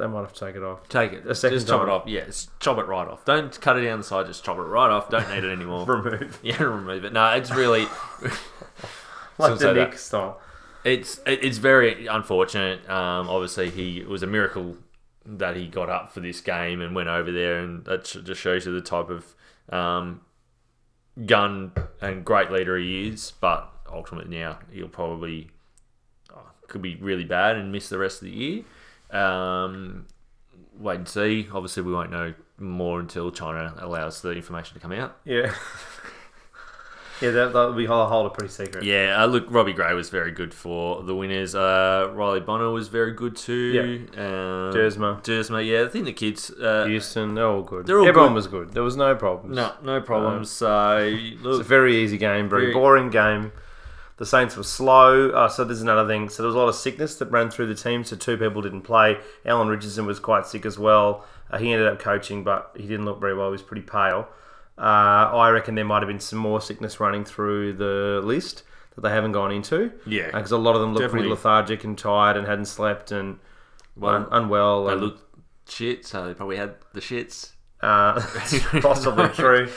They 0.00 0.06
might 0.06 0.20
have 0.20 0.32
to 0.32 0.46
take 0.46 0.56
it 0.56 0.62
off. 0.62 0.88
Take 0.88 1.12
it. 1.12 1.26
A 1.26 1.34
second 1.34 1.58
just 1.58 1.68
chop 1.68 1.80
time. 1.80 1.88
it 1.88 1.92
off. 1.92 2.02
Yeah, 2.06 2.24
just 2.24 2.58
chop 2.58 2.78
it 2.78 2.86
right 2.86 3.06
off. 3.06 3.24
Don't 3.26 3.60
cut 3.60 3.76
it 3.76 3.82
down 3.82 3.98
the 3.98 4.04
side. 4.04 4.26
Just 4.26 4.42
chop 4.42 4.56
it 4.56 4.62
right 4.62 4.90
off. 4.90 5.10
Don't 5.10 5.28
need 5.28 5.44
it 5.44 5.52
anymore. 5.52 5.84
Remove. 5.86 6.40
yeah, 6.42 6.62
remove 6.62 7.04
it. 7.04 7.12
No, 7.12 7.30
it's 7.32 7.50
really. 7.50 7.86
Like 9.40 9.58
the 9.58 9.72
that. 9.72 9.74
Nick 9.74 9.98
style. 9.98 10.40
It's 10.84 11.20
it's 11.26 11.58
very 11.58 12.06
unfortunate. 12.06 12.88
Um, 12.88 13.28
obviously, 13.28 13.70
he 13.70 14.00
it 14.00 14.08
was 14.08 14.22
a 14.22 14.26
miracle 14.26 14.76
that 15.24 15.56
he 15.56 15.66
got 15.66 15.88
up 15.88 16.12
for 16.12 16.20
this 16.20 16.40
game 16.40 16.80
and 16.80 16.94
went 16.94 17.08
over 17.08 17.32
there, 17.32 17.58
and 17.58 17.84
that 17.84 18.04
just 18.04 18.40
shows 18.40 18.66
you 18.66 18.72
the 18.72 18.80
type 18.80 19.08
of 19.10 19.34
um, 19.70 20.20
gun 21.26 21.72
and 22.00 22.24
great 22.24 22.50
leader 22.50 22.76
he 22.76 23.08
is. 23.08 23.32
But 23.40 23.70
ultimately, 23.90 24.36
now 24.36 24.58
he'll 24.70 24.88
probably 24.88 25.50
oh, 26.34 26.50
could 26.68 26.82
be 26.82 26.96
really 26.96 27.24
bad 27.24 27.56
and 27.56 27.72
miss 27.72 27.88
the 27.88 27.98
rest 27.98 28.22
of 28.22 28.28
the 28.28 28.34
year. 28.34 28.64
Um, 29.12 30.06
wait 30.78 30.96
and 30.98 31.08
see. 31.08 31.48
Obviously, 31.52 31.82
we 31.82 31.92
won't 31.92 32.10
know 32.10 32.34
more 32.58 33.00
until 33.00 33.30
China 33.30 33.74
allows 33.78 34.22
the 34.22 34.30
information 34.32 34.74
to 34.74 34.80
come 34.80 34.92
out. 34.92 35.16
Yeah. 35.24 35.54
yeah, 37.20 37.30
that 37.30 37.52
that 37.52 37.74
we 37.74 37.84
hold 37.84 38.08
hold 38.08 38.26
it 38.30 38.34
pretty 38.34 38.52
secret. 38.52 38.82
Yeah, 38.84 39.22
uh, 39.22 39.26
look, 39.26 39.46
Robbie 39.48 39.72
Gray 39.74 39.92
was 39.94 40.08
very 40.10 40.30
good 40.32 40.54
for 40.54 41.02
the 41.02 41.14
winners. 41.14 41.54
Uh, 41.54 42.10
Riley 42.14 42.40
Bonner 42.40 42.70
was 42.70 42.88
very 42.88 43.12
good 43.12 43.36
too. 43.36 43.52
Yeah. 44.14 44.22
Um, 44.22 44.72
Duursma. 44.74 45.22
Duursma, 45.22 45.66
yeah. 45.66 45.84
I 45.84 45.88
think 45.88 46.06
the 46.06 46.12
kids. 46.12 46.50
Uh, 46.50 46.86
Houston, 46.86 47.34
they're 47.34 47.46
all 47.46 47.62
good. 47.62 47.86
They're 47.86 47.98
all 48.00 48.06
Everyone 48.06 48.30
good. 48.30 48.34
was 48.36 48.46
good. 48.46 48.72
There 48.72 48.82
was 48.82 48.96
no 48.96 49.14
problems. 49.14 49.56
No, 49.56 49.72
no 49.82 50.00
problems. 50.00 50.50
so, 50.50 50.98
It's 51.12 51.58
a 51.60 51.62
very 51.62 51.96
easy 51.96 52.16
game, 52.18 52.48
very, 52.48 52.64
Very- 52.66 52.74
boring 52.74 53.10
game. 53.10 53.52
The 54.20 54.26
Saints 54.26 54.54
were 54.54 54.64
slow. 54.64 55.30
Uh, 55.30 55.48
so 55.48 55.64
there's 55.64 55.80
another 55.80 56.06
thing. 56.06 56.28
So 56.28 56.42
there 56.42 56.48
was 56.48 56.54
a 56.54 56.58
lot 56.58 56.68
of 56.68 56.74
sickness 56.74 57.14
that 57.16 57.30
ran 57.30 57.50
through 57.50 57.68
the 57.68 57.74
team. 57.74 58.04
So 58.04 58.16
two 58.16 58.36
people 58.36 58.60
didn't 58.60 58.82
play. 58.82 59.16
Alan 59.46 59.68
Richardson 59.68 60.04
was 60.04 60.20
quite 60.20 60.44
sick 60.46 60.66
as 60.66 60.78
well. 60.78 61.24
Uh, 61.50 61.56
he 61.56 61.72
ended 61.72 61.88
up 61.88 61.98
coaching, 61.98 62.44
but 62.44 62.70
he 62.76 62.82
didn't 62.82 63.06
look 63.06 63.18
very 63.18 63.34
well. 63.34 63.46
He 63.48 63.52
was 63.52 63.62
pretty 63.62 63.80
pale. 63.80 64.28
Uh, 64.76 64.82
I 64.82 65.48
reckon 65.48 65.74
there 65.74 65.86
might 65.86 66.02
have 66.02 66.06
been 66.08 66.20
some 66.20 66.38
more 66.38 66.60
sickness 66.60 67.00
running 67.00 67.24
through 67.24 67.72
the 67.72 68.20
list 68.22 68.62
that 68.94 69.00
they 69.00 69.08
haven't 69.08 69.32
gone 69.32 69.52
into. 69.52 69.90
Yeah. 70.04 70.26
Because 70.26 70.52
a 70.52 70.58
lot 70.58 70.74
of 70.74 70.82
them 70.82 70.92
looked 70.92 71.10
pretty 71.10 71.26
lethargic 71.26 71.82
and 71.84 71.96
tired 71.96 72.36
and 72.36 72.46
hadn't 72.46 72.66
slept 72.66 73.12
and 73.12 73.38
Well, 73.96 74.16
un- 74.16 74.28
unwell. 74.32 74.84
they 74.84 74.92
and, 74.92 75.00
looked 75.00 75.22
shit, 75.66 76.04
so 76.04 76.26
they 76.26 76.34
probably 76.34 76.58
had 76.58 76.74
the 76.92 77.00
shits. 77.00 77.52
Uh, 77.80 78.20
possibly 78.82 79.28
true. 79.28 79.70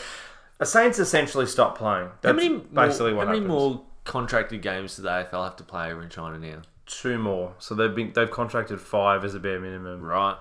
The 0.59 0.65
Saints 0.65 0.99
essentially 0.99 1.45
stopped 1.45 1.77
playing. 1.77 2.07
How 2.07 2.13
That's 2.21 2.35
many 2.35 2.57
basically 2.57 3.11
more, 3.11 3.17
what 3.19 3.27
How 3.27 3.33
many 3.33 3.45
happens. 3.45 3.47
more 3.47 3.85
contracted 4.03 4.61
games 4.61 4.95
do 4.95 5.01
the 5.03 5.09
AFL 5.09 5.43
have 5.43 5.55
to 5.57 5.63
play 5.63 5.91
over 5.91 6.01
in 6.01 6.09
China 6.09 6.37
now? 6.37 6.61
Two 6.85 7.17
more. 7.17 7.53
So 7.59 7.75
they've 7.75 7.93
been 7.95 8.11
they've 8.13 8.29
contracted 8.29 8.79
five 8.81 9.23
as 9.23 9.33
a 9.35 9.39
bare 9.39 9.59
minimum. 9.59 10.01
Right. 10.01 10.37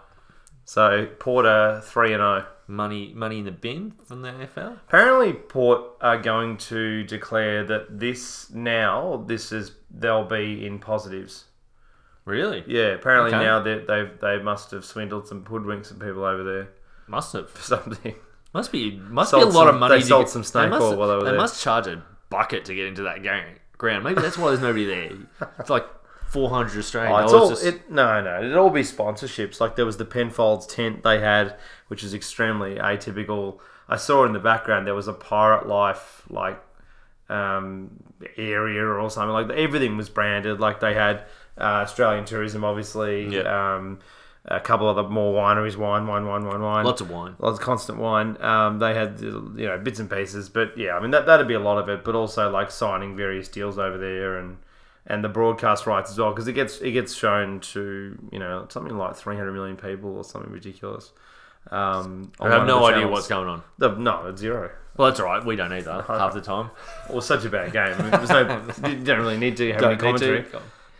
So 0.64 1.06
Porter 1.18 1.80
three 1.84 2.12
and 2.12 2.20
zero. 2.20 2.46
Money, 2.68 3.12
money 3.14 3.40
in 3.40 3.44
the 3.44 3.50
bin 3.50 3.92
from 4.06 4.22
the 4.22 4.28
AFL. 4.30 4.78
Apparently, 4.88 5.32
Port 5.34 5.82
are 6.00 6.16
going 6.16 6.56
to 6.58 7.02
declare 7.04 7.64
that 7.64 7.98
this 7.98 8.50
now 8.50 9.24
this 9.26 9.52
is 9.52 9.72
they'll 9.90 10.24
be 10.24 10.64
in 10.64 10.78
positives. 10.78 11.44
Really? 12.24 12.62
Yeah. 12.66 12.92
Apparently 12.94 13.34
Okay. 13.34 13.44
now 13.44 13.60
that 13.62 13.86
they 13.88 14.08
they 14.20 14.42
must 14.42 14.70
have 14.70 14.84
swindled 14.84 15.26
some 15.28 15.44
hoodwinked 15.44 15.86
some 15.86 15.98
people 15.98 16.24
over 16.24 16.44
there 16.44 16.68
Must 17.08 17.32
have. 17.34 17.50
for 17.50 17.62
something. 17.76 18.14
Must 18.54 18.70
be 18.72 18.92
must 18.96 19.32
be 19.32 19.40
a 19.40 19.44
lot 19.44 19.52
some- 19.52 19.68
of 19.68 19.80
money. 19.80 19.96
they 19.96 20.00
to 20.00 20.06
sold 20.06 20.24
get- 20.26 20.30
some 20.32 20.44
snake 20.44 20.70
must, 20.70 20.82
oil 20.82 20.96
while 20.96 21.08
they 21.08 21.16
were 21.16 21.24
there. 21.24 21.36
must 21.36 21.60
charge 21.62 21.88
a 21.88 22.02
bucket 22.32 22.64
to 22.64 22.74
get 22.74 22.86
into 22.86 23.02
that 23.02 23.22
ga- 23.22 23.54
ground. 23.78 24.02
Maybe 24.04 24.20
that's 24.20 24.36
why 24.38 24.48
there's 24.48 24.60
nobody 24.60 24.84
there. 24.86 25.12
It's 25.60 25.70
like 25.70 25.86
four 26.28 26.48
hundred 26.50 26.78
Australian 26.78 27.12
Oh, 27.12 27.24
it's 27.24 27.32
all, 27.32 27.48
just- 27.50 27.64
it, 27.64 27.90
no, 27.90 28.20
no. 28.22 28.38
It'd 28.38 28.56
all 28.56 28.70
be 28.70 28.82
sponsorships. 28.82 29.60
Like 29.60 29.76
there 29.76 29.86
was 29.86 29.98
the 29.98 30.04
Penfolds 30.04 30.66
tent 30.66 31.02
they 31.04 31.20
had, 31.20 31.56
which 31.88 32.02
is 32.02 32.14
extremely 32.14 32.76
atypical. 32.76 33.58
I 33.88 33.96
saw 33.96 34.24
in 34.24 34.32
the 34.32 34.38
background 34.40 34.86
there 34.86 34.94
was 34.94 35.08
a 35.08 35.12
Pirate 35.12 35.66
Life 35.66 36.22
like 36.30 36.58
um, 37.28 38.02
area 38.36 38.84
or 38.86 39.10
something. 39.10 39.32
Like 39.32 39.50
everything 39.50 39.96
was 39.96 40.08
branded. 40.08 40.60
Like 40.60 40.80
they 40.80 40.94
had 40.94 41.24
uh, 41.58 41.84
Australian 41.84 42.24
tourism, 42.24 42.64
obviously. 42.64 43.28
Yeah. 43.36 43.74
Um, 43.76 43.98
a 44.46 44.60
couple 44.60 44.88
of 44.88 44.96
the 44.96 45.04
more 45.04 45.32
wineries, 45.40 45.76
wine, 45.76 46.06
wine, 46.06 46.26
wine, 46.26 46.44
wine, 46.46 46.60
wine. 46.60 46.84
lots 46.84 47.00
of 47.00 47.10
wine. 47.10 47.36
Lots 47.38 47.58
of 47.58 47.64
constant 47.64 47.98
wine. 47.98 48.36
Um, 48.42 48.78
they 48.80 48.92
had 48.94 49.20
you 49.20 49.52
know 49.66 49.78
bits 49.78 49.98
and 50.00 50.10
pieces, 50.10 50.48
but 50.48 50.76
yeah, 50.76 50.96
I 50.96 51.00
mean 51.00 51.12
that 51.12 51.26
that'd 51.26 51.46
be 51.48 51.54
a 51.54 51.60
lot 51.60 51.78
of 51.78 51.88
it. 51.88 52.04
But 52.04 52.14
also 52.14 52.50
like 52.50 52.70
signing 52.70 53.16
various 53.16 53.48
deals 53.48 53.78
over 53.78 53.96
there 53.98 54.38
and 54.38 54.56
and 55.06 55.22
the 55.24 55.28
broadcast 55.28 55.86
rights 55.86 56.10
as 56.10 56.18
well 56.18 56.30
because 56.30 56.48
it 56.48 56.52
gets 56.54 56.80
it 56.80 56.90
gets 56.92 57.14
shown 57.14 57.60
to 57.60 58.18
you 58.32 58.38
know 58.38 58.66
something 58.68 58.96
like 58.96 59.16
300 59.16 59.52
million 59.52 59.76
people 59.76 60.16
or 60.16 60.24
something 60.24 60.50
ridiculous. 60.52 61.12
Um, 61.70 62.32
I 62.40 62.48
have 62.50 62.66
no 62.66 62.84
idea 62.86 63.06
what's 63.06 63.28
going 63.28 63.48
on. 63.48 63.62
The- 63.78 63.94
no, 63.94 64.26
it's 64.26 64.40
zero. 64.40 64.70
Well, 64.96 65.08
that's 65.08 65.20
all 65.20 65.26
right. 65.26 65.44
We 65.44 65.54
don't 65.56 65.72
either 65.72 66.02
half 66.08 66.34
the 66.34 66.40
time. 66.40 66.70
Well, 67.08 67.20
such 67.20 67.44
a 67.44 67.48
bad 67.48 67.72
game. 67.72 67.94
I 67.96 68.02
mean, 68.02 68.10
there's 68.10 68.28
no, 68.28 68.88
you 68.90 68.96
don't 69.04 69.20
really 69.20 69.38
need 69.38 69.56
to 69.58 69.72
have 69.72 69.82
any 69.82 69.96
Don't 69.96 70.18
to. 70.18 70.26
commentary. 70.40 70.44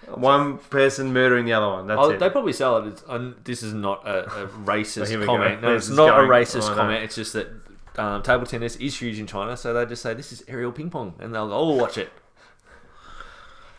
One 0.09 0.59
person 0.59 1.13
murdering 1.13 1.45
the 1.47 1.53
other 1.55 1.69
one. 1.69 1.87
That's 1.87 1.99
Oh, 2.01 2.11
it. 2.11 2.19
they 2.19 2.29
probably 2.29 2.53
sell 2.53 2.79
it. 2.87 3.03
Um, 3.09 3.37
this 3.45 3.63
is 3.63 3.73
not 3.73 4.07
a, 4.07 4.25
a 4.45 4.47
racist 4.65 5.09
Here 5.09 5.19
we 5.19 5.27
go. 5.27 5.33
comment. 5.37 5.63
No, 5.63 5.73
This 5.75 5.85
it's 5.85 5.91
is 5.91 5.97
not 5.97 6.17
going- 6.17 6.27
a 6.27 6.33
racist 6.33 6.71
oh, 6.71 6.75
comment. 6.75 7.05
It's 7.05 7.15
just 7.15 7.33
that 7.35 7.49
um, 7.97 8.23
table 8.23 8.45
tennis 8.47 8.77
is 8.77 9.01
huge 9.01 9.19
in 9.19 9.27
China, 9.27 9.57
so 9.57 9.73
they 9.73 9.85
just 9.87 10.03
say 10.03 10.13
this 10.15 10.33
is 10.33 10.43
aerial 10.49 10.73
ping 10.73 10.91
pong, 10.91 11.15
and 11.19 11.35
they'll 11.35 11.49
go, 11.49 11.55
"Oh, 11.55 11.73
watch 11.77 11.99
it." 11.99 12.11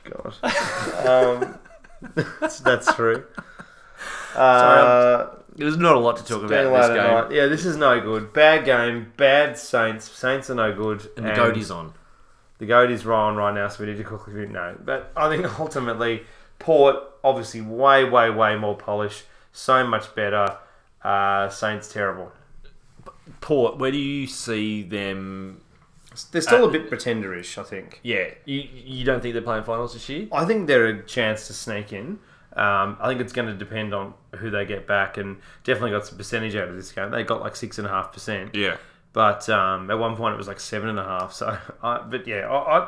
God. 0.10 0.34
um, 1.08 1.60
that's, 2.42 2.60
that's 2.60 2.94
true. 2.96 3.24
Uh, 4.36 5.28
There's 5.56 5.78
not 5.78 5.96
a 5.96 6.00
lot 6.00 6.18
to 6.18 6.26
talk 6.26 6.44
about 6.44 6.66
in 6.66 6.74
this 6.74 6.88
game. 6.88 7.32
Yeah, 7.38 7.48
this 7.48 7.66
is 7.66 7.78
no 7.78 8.00
good. 8.02 8.34
Bad 8.34 8.66
game. 8.66 9.14
Bad 9.18 9.58
Saints. 9.58 10.10
Saints 10.12 10.50
are 10.50 10.56
no 10.56 10.74
good. 10.74 11.08
And 11.18 11.26
the 11.26 11.34
goat 11.34 11.56
is 11.58 11.72
on. 11.72 11.94
The 12.64 12.68
goat 12.70 12.91
is 12.91 13.05
rolling 13.05 13.36
right 13.36 13.53
now, 13.53 13.68
so 13.68 13.84
we 13.84 13.89
need 13.91 13.97
to 13.97 14.05
quickly 14.05 14.45
no. 14.45 14.78
But 14.86 15.11
I 15.18 15.28
think 15.28 15.59
ultimately, 15.59 16.24
Port 16.59 16.95
obviously 17.22 17.59
way, 17.59 18.05
way, 18.05 18.30
way 18.30 18.55
more 18.55 18.74
polished, 18.78 19.26
so 19.51 19.86
much 19.86 20.16
better. 20.16 20.57
Uh, 21.03 21.49
Saints 21.49 21.91
terrible. 21.91 22.32
Port, 23.41 23.78
where 23.80 23.91
do 23.91 23.97
you 23.97 24.28
see 24.28 24.82
them? 24.84 25.59
They're 26.32 26.41
still 26.41 26.64
Uh, 26.64 26.70
a 26.70 26.72
bit 26.72 26.89
pretenderish, 26.89 27.57
I 27.57 27.64
think. 27.64 27.99
Yeah, 28.01 28.28
you 28.45 28.61
you 28.74 29.03
don't 29.03 29.20
think 29.22 29.34
they're 29.34 29.41
playing 29.41 29.66
finals 29.66 29.91
this 29.91 30.07
year? 30.07 30.28
I 30.32 30.45
think 30.45 30.68
they're 30.68 30.86
a 30.88 31.03
chance 31.03 31.47
to 31.47 31.53
sneak 31.53 31.91
in. 31.91 32.20
Um, 32.55 32.95
I 33.01 33.07
think 33.09 33.20
it's 33.20 33.34
going 33.34 33.49
to 33.49 33.53
depend 33.55 33.93
on 33.93 34.14
who 34.38 34.49
they 34.49 34.64
get 34.64 34.88
back, 34.88 35.18
and 35.18 35.36
definitely 35.66 35.91
got 35.91 36.05
some 36.05 36.18
percentage 36.18 36.55
out 36.55 36.70
of 36.70 36.78
this 36.78 36.93
game. 36.93 37.11
They 37.11 37.24
got 37.24 37.41
like 37.41 37.57
six 37.57 37.78
and 37.78 37.86
a 37.88 37.89
half 37.89 38.14
percent, 38.14 38.55
Yeah. 38.55 38.78
But 39.14 39.47
um, 39.47 39.89
at 39.89 39.97
one 39.97 40.16
point 40.16 40.34
it 40.34 40.38
was 40.38 40.47
like 40.47 40.59
seven 40.59 40.89
and 40.89 40.99
a 40.99 41.03
half. 41.03 41.34
So, 41.34 41.57
I, 41.84 41.99
but 41.99 42.28
yeah, 42.28 42.47
I, 42.49 42.80
I, 42.80 42.88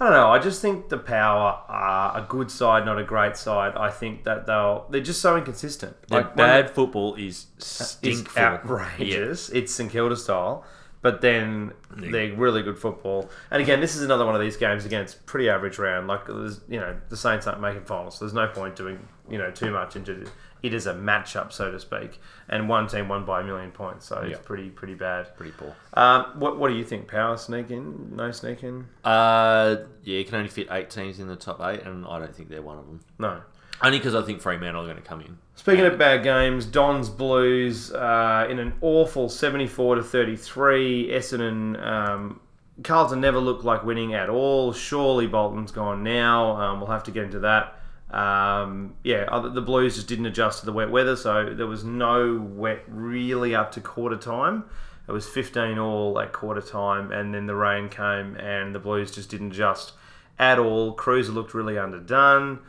I 0.00 0.04
don't 0.04 0.12
know. 0.12 0.30
I 0.30 0.38
just 0.38 0.62
think 0.62 0.88
the 0.88 0.96
Power 0.96 1.60
are 1.68 2.18
a 2.18 2.22
good 2.22 2.50
side, 2.50 2.84
not 2.86 2.98
a 2.98 3.04
great 3.04 3.36
side. 3.36 3.74
I 3.76 3.90
think 3.90 4.24
that 4.24 4.46
they'll 4.46 4.86
they're 4.90 5.00
just 5.00 5.20
so 5.20 5.36
inconsistent. 5.36 5.96
Like 6.08 6.34
bad 6.34 6.70
football 6.70 7.14
is 7.16 7.46
is 7.58 7.66
stinkful. 7.66 8.42
outrageous. 8.42 9.50
It's 9.50 9.74
St 9.74 9.90
Kilda 9.90 10.16
style, 10.16 10.64
but 11.02 11.20
then 11.20 11.72
they're 11.90 12.32
really 12.34 12.62
good 12.62 12.78
football. 12.78 13.28
And 13.50 13.60
again, 13.60 13.80
this 13.80 13.96
is 13.96 14.02
another 14.02 14.24
one 14.24 14.36
of 14.36 14.40
these 14.40 14.56
games. 14.56 14.86
Again, 14.86 15.02
it's 15.02 15.14
pretty 15.14 15.50
average 15.50 15.78
round. 15.78 16.06
Like 16.06 16.28
you 16.28 16.78
know, 16.78 16.96
the 17.08 17.16
Saints 17.16 17.46
aren't 17.46 17.60
making 17.60 17.84
finals. 17.84 18.18
So 18.18 18.24
there's 18.24 18.34
no 18.34 18.46
point 18.46 18.76
doing 18.76 19.00
you 19.28 19.36
know 19.36 19.50
too 19.50 19.72
much 19.72 19.96
into 19.96 20.26
it 20.62 20.74
as 20.74 20.86
a 20.86 20.94
matchup, 20.94 21.52
so 21.52 21.70
to 21.70 21.78
speak. 21.78 22.20
And 22.48 22.68
one 22.68 22.86
team 22.86 23.08
won 23.08 23.24
by 23.24 23.40
a 23.40 23.44
million 23.44 23.70
points, 23.70 24.06
so 24.06 24.20
it's 24.20 24.40
pretty 24.40 24.70
pretty 24.70 24.94
bad. 24.94 25.36
Pretty 25.36 25.52
poor. 25.52 25.74
Um, 25.94 26.32
what 26.36 26.58
what 26.58 26.68
do 26.68 26.74
you 26.74 26.84
think? 26.84 27.08
Power 27.08 27.36
sneak 27.36 27.70
in? 27.70 28.16
No 28.16 28.30
sneak 28.30 28.62
in? 28.62 28.86
Uh, 29.04 29.76
yeah, 30.02 30.18
you 30.18 30.24
can 30.24 30.36
only 30.36 30.48
fit 30.48 30.68
eight 30.70 30.90
teams 30.90 31.20
in 31.20 31.28
the 31.28 31.36
top 31.36 31.60
eight, 31.60 31.82
and 31.82 32.06
I 32.06 32.18
don't 32.18 32.34
think 32.34 32.48
they're 32.48 32.62
one 32.62 32.78
of 32.78 32.86
them. 32.86 33.00
No. 33.18 33.40
Only 33.80 33.98
because 33.98 34.14
I 34.14 34.22
think 34.22 34.40
Fremantle 34.40 34.82
are 34.82 34.86
going 34.86 34.96
to 34.96 35.02
come 35.02 35.20
in. 35.20 35.38
Speaking 35.54 35.84
of 35.84 35.98
bad 35.98 36.24
games, 36.24 36.66
Dons 36.66 37.08
Blues 37.08 37.92
uh, 37.92 38.46
in 38.50 38.58
an 38.58 38.72
awful 38.80 39.28
74 39.28 39.96
to 39.96 40.02
33. 40.02 41.10
Essendon, 41.10 41.80
um, 41.80 42.40
Carlton 42.82 43.20
never 43.20 43.38
looked 43.38 43.64
like 43.64 43.84
winning 43.84 44.14
at 44.14 44.28
all. 44.28 44.72
Surely 44.72 45.28
Bolton's 45.28 45.70
gone 45.70 46.02
now. 46.02 46.56
Um, 46.56 46.80
we'll 46.80 46.90
have 46.90 47.04
to 47.04 47.12
get 47.12 47.24
into 47.24 47.40
that. 47.40 47.77
Um, 48.10 48.94
yeah, 49.04 49.26
the 49.52 49.60
Blues 49.60 49.96
just 49.96 50.08
didn't 50.08 50.26
adjust 50.26 50.60
to 50.60 50.66
the 50.66 50.72
wet 50.72 50.90
weather, 50.90 51.16
so 51.16 51.52
there 51.54 51.66
was 51.66 51.84
no 51.84 52.40
wet 52.54 52.82
really 52.88 53.54
up 53.54 53.72
to 53.72 53.80
quarter 53.80 54.16
time. 54.16 54.64
It 55.06 55.12
was 55.12 55.28
15 55.28 55.78
all 55.78 56.18
at 56.18 56.32
quarter 56.32 56.60
time, 56.60 57.12
and 57.12 57.34
then 57.34 57.46
the 57.46 57.54
rain 57.54 57.88
came, 57.88 58.36
and 58.36 58.74
the 58.74 58.78
Blues 58.78 59.10
just 59.10 59.30
didn't 59.30 59.52
adjust 59.52 59.92
at 60.38 60.58
all. 60.58 60.96
Kreuzer 60.96 61.34
looked 61.34 61.54
really 61.54 61.78
underdone. 61.78 62.60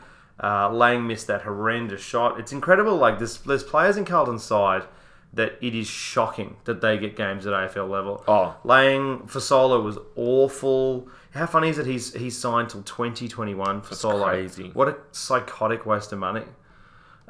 Uh, 0.42 0.70
Lang 0.70 1.06
missed 1.06 1.26
that 1.26 1.42
horrendous 1.42 2.02
shot. 2.02 2.40
It's 2.40 2.52
incredible. 2.52 2.96
Like 2.96 3.18
there's 3.18 3.38
there's 3.38 3.62
players 3.62 3.96
in 3.96 4.06
Carlton's 4.06 4.42
side 4.42 4.84
that 5.32 5.58
it 5.60 5.74
is 5.74 5.86
shocking 5.86 6.56
that 6.64 6.80
they 6.80 6.98
get 6.98 7.16
games 7.16 7.46
at 7.46 7.52
AFL 7.52 7.88
level. 7.88 8.24
Oh. 8.26 8.56
Lang 8.64 9.26
for 9.26 9.40
Solo 9.40 9.80
was 9.80 9.98
awful. 10.16 11.08
How 11.32 11.46
funny 11.46 11.68
is 11.68 11.78
it? 11.78 11.86
He's 11.86 12.14
he's 12.14 12.36
signed 12.36 12.70
till 12.70 12.82
2021 12.82 13.82
for 13.82 13.94
Solo. 13.94 14.26
crazy. 14.26 14.70
What 14.72 14.88
a 14.88 14.96
psychotic 15.12 15.86
waste 15.86 16.12
of 16.12 16.18
money. 16.18 16.44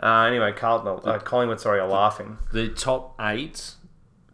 Uh, 0.03 0.23
anyway, 0.23 0.53
Carlton, 0.53 1.09
uh, 1.09 1.19
Collingwood, 1.19 1.61
sorry, 1.61 1.79
are 1.79 1.87
laughing. 1.87 2.39
The 2.53 2.69
top 2.69 3.15
eight 3.21 3.75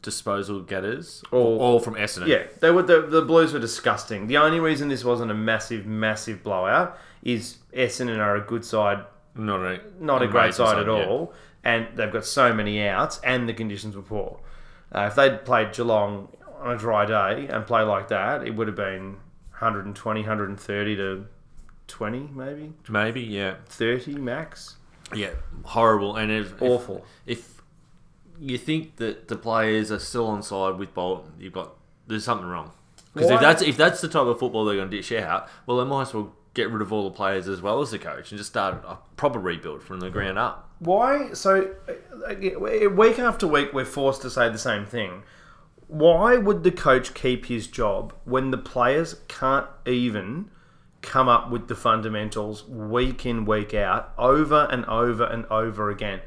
disposal 0.00 0.60
getters, 0.60 1.24
All- 1.32 1.58
all, 1.58 1.80
from 1.80 1.94
Essendon. 1.96 2.28
Yeah, 2.28 2.44
they 2.60 2.70
were 2.70 2.84
the, 2.84 3.02
the 3.02 3.22
Blues 3.22 3.52
were 3.52 3.58
disgusting. 3.58 4.28
The 4.28 4.36
only 4.36 4.60
reason 4.60 4.88
this 4.88 5.04
wasn't 5.04 5.32
a 5.32 5.34
massive, 5.34 5.84
massive 5.84 6.44
blowout 6.44 6.96
is 7.24 7.58
Essendon 7.72 8.18
are 8.20 8.36
a 8.36 8.40
good 8.40 8.64
side, 8.64 9.04
not 9.34 9.60
a 9.60 9.80
not 9.98 10.22
a 10.22 10.28
great 10.28 10.44
amazing 10.44 10.66
side 10.66 10.78
at 10.78 10.86
yeah. 10.86 11.06
all, 11.06 11.34
and 11.66 11.88
they've 11.96 12.12
got 12.12 12.24
so 12.24 12.54
many 12.54 12.86
outs, 12.86 13.18
and 13.24 13.48
the 13.48 13.52
conditions 13.52 13.96
were 13.96 14.02
poor. 14.02 14.38
Uh, 14.94 15.08
if 15.10 15.16
they'd 15.16 15.44
played 15.44 15.72
Geelong 15.72 16.28
on 16.60 16.76
a 16.76 16.78
dry 16.78 17.04
day 17.04 17.48
and 17.48 17.66
play 17.66 17.82
like 17.82 18.06
that, 18.08 18.46
it 18.46 18.52
would 18.54 18.68
have 18.68 18.76
been 18.76 19.16
120, 19.50 20.20
130 20.20 20.96
to 20.96 21.26
20, 21.88 22.30
maybe 22.32 22.72
Maybe, 22.88 23.20
yeah, 23.20 23.56
30 23.66 24.14
max. 24.14 24.76
yeah, 25.12 25.30
horrible. 25.64 26.14
And 26.14 26.30
if 26.30 26.52
if, 26.54 26.62
Awful. 26.62 27.04
if 27.26 27.60
you 28.38 28.58
think 28.58 28.96
that 28.96 29.26
the 29.26 29.36
players 29.36 29.90
are 29.90 29.98
still 29.98 30.26
on 30.28 30.42
side 30.42 30.78
with 30.78 30.94
Bolton, 30.94 31.32
you've 31.38 31.52
got 31.52 31.74
there's 32.06 32.24
something 32.24 32.46
wrong. 32.46 32.70
Because 33.12 33.30
if 33.30 33.40
that's 33.40 33.62
if 33.62 33.76
that's 33.76 34.00
the 34.00 34.08
type 34.08 34.26
of 34.26 34.38
football 34.38 34.64
they're 34.66 34.76
going 34.76 34.90
to 34.90 34.96
dish 34.96 35.10
out, 35.12 35.48
well, 35.66 35.78
they 35.78 35.84
might 35.84 36.02
as 36.02 36.14
well 36.14 36.32
get 36.56 36.70
rid 36.70 36.80
of 36.80 36.90
all 36.92 37.04
the 37.04 37.14
players 37.14 37.46
as 37.46 37.60
well 37.60 37.82
as 37.82 37.90
the 37.90 37.98
coach 37.98 38.32
and 38.32 38.38
just 38.38 38.50
start 38.50 38.82
a 38.88 38.96
proper 39.16 39.38
rebuild 39.38 39.82
from 39.82 40.00
the 40.00 40.08
ground 40.08 40.38
up. 40.38 40.70
Why? 40.78 41.32
So, 41.34 41.74
week 42.58 43.18
after 43.18 43.46
week, 43.46 43.72
we're 43.72 43.84
forced 43.84 44.22
to 44.22 44.30
say 44.30 44.48
the 44.48 44.58
same 44.58 44.86
thing. 44.86 45.22
Why 45.86 46.36
would 46.36 46.64
the 46.64 46.72
coach 46.72 47.14
keep 47.14 47.46
his 47.46 47.66
job 47.66 48.12
when 48.24 48.50
the 48.50 48.58
players 48.58 49.16
can't 49.28 49.66
even 49.84 50.50
come 51.02 51.28
up 51.28 51.50
with 51.50 51.68
the 51.68 51.76
fundamentals 51.76 52.66
week 52.66 53.24
in, 53.24 53.44
week 53.44 53.72
out, 53.74 54.12
over 54.18 54.66
and 54.70 54.84
over 54.86 55.24
and 55.24 55.44
over 55.46 55.90
again? 55.90 56.22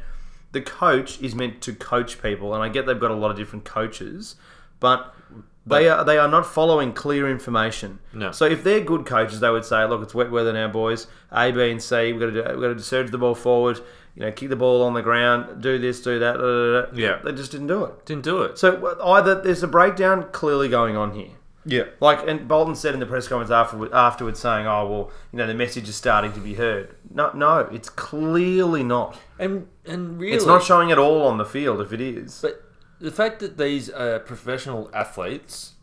The 0.52 0.62
coach 0.62 1.20
is 1.22 1.36
meant 1.36 1.62
to 1.62 1.74
coach 1.74 2.22
people, 2.22 2.54
and 2.54 2.64
I 2.64 2.70
get 2.70 2.86
they've 2.86 3.00
got 3.00 3.12
a 3.12 3.16
lot 3.16 3.32
of 3.32 3.38
different 3.38 3.66
coaches, 3.66 4.36
but. 4.80 5.14
They 5.66 5.88
are 5.88 6.04
they 6.04 6.18
are 6.18 6.28
not 6.28 6.46
following 6.46 6.94
clear 6.94 7.30
information. 7.30 8.00
No. 8.14 8.32
So 8.32 8.46
if 8.46 8.64
they're 8.64 8.82
good 8.82 9.06
coaches, 9.06 9.40
they 9.40 9.50
would 9.52 9.66
say, 9.66 9.86
"Look, 9.86 10.02
it's 10.02 10.16
wet 10.16 10.32
weather 10.32 10.54
now, 10.54 10.68
boys. 10.68 11.06
A, 11.32 11.52
B, 11.52 11.70
and 11.70 11.82
C. 11.82 12.12
We've 12.12 12.20
got 12.20 12.28
to 12.28 12.32
do, 12.32 12.44
we've 12.60 12.62
got 12.70 12.78
to 12.78 12.84
surge 12.84 13.12
the 13.12 13.18
ball 13.20 13.36
forward. 13.36 13.80
You 14.16 14.24
know, 14.24 14.32
kick 14.32 14.50
the 14.50 14.56
ball 14.56 14.82
on 14.82 14.94
the 14.96 15.04
ground. 15.04 15.62
Do 15.62 15.78
this, 15.78 16.02
do 16.02 16.18
that. 16.20 16.38
da, 16.38 16.42
da, 16.42 16.82
da." 16.82 16.98
Yeah. 16.98 17.20
they 17.24 17.34
just 17.34 17.52
didn't 17.52 17.68
do 17.68 17.84
it. 17.84 18.06
Didn't 18.06 18.24
do 18.24 18.42
it. 18.42 18.58
So 18.58 18.98
either 19.04 19.42
there's 19.42 19.62
a 19.62 19.68
breakdown 19.68 20.28
clearly 20.32 20.70
going 20.70 20.98
on 20.98 21.14
here. 21.14 21.30
Yeah. 21.66 21.84
Like, 22.00 22.28
and 22.28 22.48
Bolton 22.48 22.74
said 22.74 22.94
in 22.96 23.00
the 23.00 23.06
press 23.06 23.28
conference 23.28 23.52
afterward, 23.52 23.92
afterwards, 23.94 24.40
saying, 24.40 24.66
"Oh 24.66 24.88
well, 24.88 25.12
you 25.32 25.38
know, 25.38 25.46
the 25.46 25.54
message 25.54 25.88
is 25.88 25.96
starting 25.96 26.32
to 26.34 26.40
be 26.40 26.56
heard." 26.56 26.96
No, 27.14 27.32
no, 27.36 27.60
it's 27.72 27.90
clearly 27.90 28.84
not. 28.84 29.18
And 29.38 29.68
and 29.86 30.20
really, 30.20 30.36
It's 30.36 30.46
not 30.46 30.64
showing 30.64 30.92
at 30.92 30.98
all 30.98 31.28
on 31.28 31.38
the 31.38 31.46
field. 31.46 31.80
If 31.82 31.94
it 31.94 32.02
is, 32.02 32.40
But 32.42 32.64
the 33.00 33.12
fact 33.12 33.40
that 33.40 33.58
these 33.58 33.90
are 33.90 34.20
professional 34.20 34.90
athletes 34.94 35.74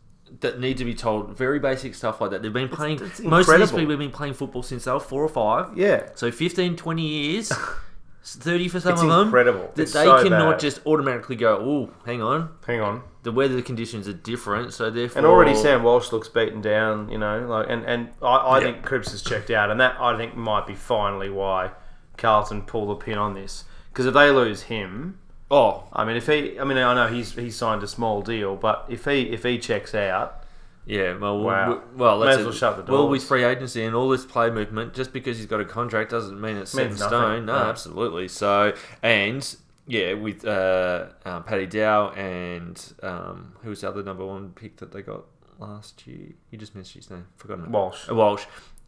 that 0.41 0.59
need 0.59 0.77
to 0.77 0.85
be 0.85 0.93
told 0.93 1.35
very 1.37 1.57
basic 1.59 1.95
stuff 1.95 2.19
like 2.21 2.31
that, 2.31 2.41
they've 2.41 2.51
been 2.53 2.67
playing. 2.69 3.01
it's 3.01 3.19
most 3.21 3.49
of 3.49 3.59
these 3.59 3.71
people 3.71 3.89
have 3.91 3.99
been 3.99 4.11
playing 4.11 4.33
football 4.33 4.61
since 4.63 4.83
they 4.85 4.91
were 4.91 4.99
four 4.99 5.23
or 5.23 5.29
five. 5.29 5.77
yeah, 5.77 6.09
So 6.15 6.31
15, 6.31 6.75
20 6.75 7.01
years, 7.01 7.51
30 8.23 8.67
for 8.67 8.79
some 8.81 8.91
It's 8.93 9.01
of 9.01 9.07
them. 9.07 9.21
incredible. 9.27 9.71
That 9.75 9.75
they 9.75 9.85
so 9.85 10.21
cannot 10.21 10.51
bad. 10.53 10.59
just 10.59 10.85
automatically 10.85 11.37
go, 11.37 11.55
oh, 11.55 11.93
hang 12.05 12.21
on. 12.21 12.49
hang 12.65 12.81
on. 12.81 13.03
The 13.23 13.31
weather 13.31 13.61
conditions 13.61 14.07
are 14.09 14.13
different, 14.13 14.73
so 14.73 14.89
therefore. 14.89 15.17
And 15.19 15.25
already 15.27 15.55
Sam 15.55 15.83
Walsh 15.83 16.11
looks 16.11 16.27
beaten 16.27 16.61
down, 16.61 17.09
you 17.09 17.17
know, 17.17 17.45
like 17.47 17.67
and, 17.69 17.85
and 17.85 18.09
I, 18.21 18.27
I 18.35 18.57
Yeah. 18.59 18.65
think 18.65 18.83
Cripps 18.85 19.11
has 19.11 19.21
checked 19.21 19.49
out 19.49 19.71
and 19.71 19.79
that 19.79 19.95
I 19.99 20.17
think 20.17 20.35
might 20.35 20.67
be 20.67 20.75
finally 20.75 21.29
why 21.29 21.71
Carlton 22.17 22.63
pull 22.63 22.87
the 22.87 22.95
pin 22.95 23.17
on 23.17 23.33
this. 23.33 23.63
Because 23.89 24.05
if 24.05 24.13
they 24.13 24.29
lose 24.29 24.63
him, 24.63 25.19
Oh, 25.49 25.85
I 25.93 26.03
mean 26.05 26.17
if 26.17 26.27
he 26.27 26.59
I 26.59 26.63
mean 26.65 26.77
I 26.77 26.93
know 26.93 27.07
he's 27.07 27.33
he's 27.33 27.55
signed 27.55 27.83
a 27.83 27.87
small 27.87 28.21
deal, 28.21 28.55
but 28.55 28.85
if 28.89 29.05
he 29.05 29.21
if 29.29 29.43
he 29.43 29.57
checks 29.57 29.95
out 29.95 30.43
yeah. 30.85 31.17
Well, 31.17 31.39
Wow. 31.41 31.65
w- 31.65 31.81
well, 31.97 32.23
as 32.23 32.37
well 32.37 32.51
shut 32.53 32.77
the 32.77 32.83
door. 32.83 32.97
Well, 32.99 33.09
with 33.09 33.21
free 33.23 33.43
agency 33.43 33.83
and 33.83 33.93
all 33.93 34.07
this 34.07 34.25
play 34.25 34.49
movement, 34.49 34.93
just 34.93 35.11
because 35.11 35.35
he's 35.37 35.45
got 35.45 35.59
a 35.59 35.65
contract 35.65 36.11
doesn't 36.11 36.39
mean 36.39 36.55
it's 36.55 36.71
set 36.71 36.87
in 36.91 36.95
stone. 36.97 37.45
No, 37.45 37.57
No. 37.59 37.65
absolutely. 37.69 38.29
So, 38.29 38.73
and 39.03 39.55
yeah, 39.85 40.13
with 40.13 40.45
uh, 40.45 41.07
um, 41.25 41.43
Paddy 41.43 41.65
Dow 41.65 42.11
and 42.11 42.81
um, 43.03 43.51
who 43.63 43.69
was 43.71 43.81
the 43.81 43.89
other 43.89 44.01
number 44.01 44.25
one 44.25 44.51
pick 44.51 44.77
that 44.77 44.93
they 44.93 45.01
got 45.01 45.25
last 45.59 46.07
year? 46.07 46.29
You 46.51 46.57
just 46.57 46.73
mentioned 46.73 47.03
his 47.03 47.11
name. 47.11 47.25
Forgotten. 47.35 47.65
it. 47.65 47.69
Walsh. 47.71 48.07
Walsh. 48.09 48.45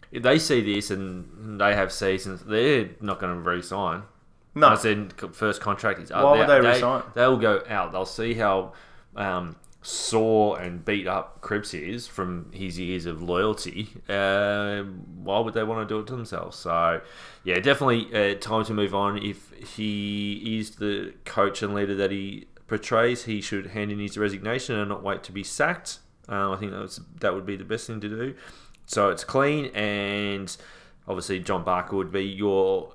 If 0.09 0.23
they 0.23 0.39
see 0.39 0.61
this 0.61 0.91
and 0.91 1.59
they 1.59 1.75
have 1.75 1.91
seasons, 1.91 2.43
they're 2.45 2.91
not 3.01 3.19
going 3.19 3.33
to 3.35 3.41
re-sign. 3.49 4.03
No. 4.59 4.69
I 4.69 4.75
said 4.75 5.13
first 5.33 5.61
contract 5.61 5.99
is 5.99 6.11
up. 6.11 6.23
Why 6.23 6.39
would 6.39 6.47
they 6.47 6.59
resign? 6.59 7.03
They'll 7.13 7.37
go 7.37 7.63
out. 7.69 7.91
They'll 7.91 8.05
see 8.05 8.33
how 8.33 8.73
um, 9.15 9.55
sore 9.81 10.59
and 10.59 10.83
beat 10.83 11.07
up 11.07 11.41
Cripps 11.41 11.73
is 11.73 12.07
from 12.07 12.51
his 12.53 12.77
years 12.77 13.05
of 13.05 13.21
loyalty. 13.21 13.89
Uh, 14.07 14.83
why 15.23 15.39
would 15.39 15.53
they 15.53 15.63
want 15.63 15.87
to 15.87 15.93
do 15.93 15.99
it 15.99 16.07
to 16.07 16.15
themselves? 16.15 16.57
So, 16.57 17.01
yeah, 17.43 17.59
definitely 17.59 18.13
uh, 18.13 18.35
time 18.35 18.65
to 18.65 18.73
move 18.73 18.93
on. 18.93 19.17
If 19.17 19.51
he 19.75 20.59
is 20.59 20.71
the 20.75 21.13
coach 21.25 21.61
and 21.61 21.73
leader 21.73 21.95
that 21.95 22.11
he 22.11 22.47
portrays, 22.67 23.25
he 23.25 23.41
should 23.41 23.67
hand 23.67 23.91
in 23.91 23.99
his 23.99 24.17
resignation 24.17 24.75
and 24.75 24.89
not 24.89 25.01
wait 25.01 25.23
to 25.23 25.31
be 25.31 25.43
sacked. 25.43 25.99
Um, 26.27 26.51
I 26.51 26.57
think 26.57 26.71
that, 26.71 26.81
was, 26.81 27.01
that 27.21 27.33
would 27.33 27.45
be 27.45 27.55
the 27.55 27.63
best 27.63 27.87
thing 27.87 28.01
to 28.01 28.09
do. 28.09 28.35
So 28.85 29.09
it's 29.09 29.23
clean, 29.23 29.67
and 29.67 30.55
obviously 31.07 31.39
John 31.39 31.63
Barker 31.63 31.95
would 31.95 32.11
be 32.11 32.23
your 32.23 32.93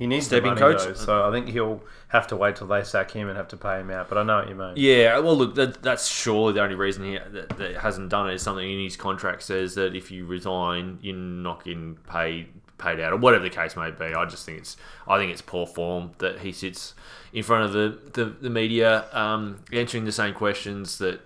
he 0.00 0.06
needs 0.06 0.24
Stepping 0.24 0.54
money, 0.54 0.60
coach. 0.60 0.82
though, 0.82 0.94
so 0.94 1.28
I 1.28 1.30
think 1.30 1.48
he'll 1.48 1.82
have 2.08 2.26
to 2.28 2.36
wait 2.36 2.56
till 2.56 2.66
they 2.66 2.82
sack 2.84 3.10
him 3.10 3.28
and 3.28 3.36
have 3.36 3.48
to 3.48 3.58
pay 3.58 3.80
him 3.80 3.90
out. 3.90 4.08
But 4.08 4.16
I 4.16 4.22
know 4.22 4.36
what 4.36 4.48
you 4.48 4.54
mean. 4.54 4.72
Yeah, 4.76 5.18
well, 5.18 5.36
look, 5.36 5.54
that, 5.56 5.82
that's 5.82 6.08
surely 6.08 6.54
the 6.54 6.62
only 6.62 6.74
reason 6.74 7.04
he 7.04 7.18
that, 7.18 7.50
that 7.58 7.76
hasn't 7.76 8.08
done 8.08 8.30
it 8.30 8.32
is 8.32 8.40
something 8.40 8.66
in 8.66 8.82
his 8.82 8.96
contract 8.96 9.42
says 9.42 9.74
that 9.74 9.94
if 9.94 10.10
you 10.10 10.24
resign, 10.24 11.00
you're 11.02 11.14
not 11.14 11.64
getting 11.64 11.96
paid 12.08 12.48
paid 12.78 12.98
out 12.98 13.12
or 13.12 13.18
whatever 13.18 13.44
the 13.44 13.50
case 13.50 13.76
may 13.76 13.90
be. 13.90 14.06
I 14.06 14.24
just 14.24 14.46
think 14.46 14.56
it's 14.56 14.78
I 15.06 15.18
think 15.18 15.32
it's 15.32 15.42
poor 15.42 15.66
form 15.66 16.12
that 16.16 16.38
he 16.38 16.52
sits 16.52 16.94
in 17.34 17.42
front 17.42 17.66
of 17.66 17.72
the 17.74 17.98
the, 18.14 18.24
the 18.30 18.48
media, 18.48 19.04
um, 19.12 19.62
answering 19.70 20.06
the 20.06 20.12
same 20.12 20.32
questions 20.32 20.96
that 20.96 21.20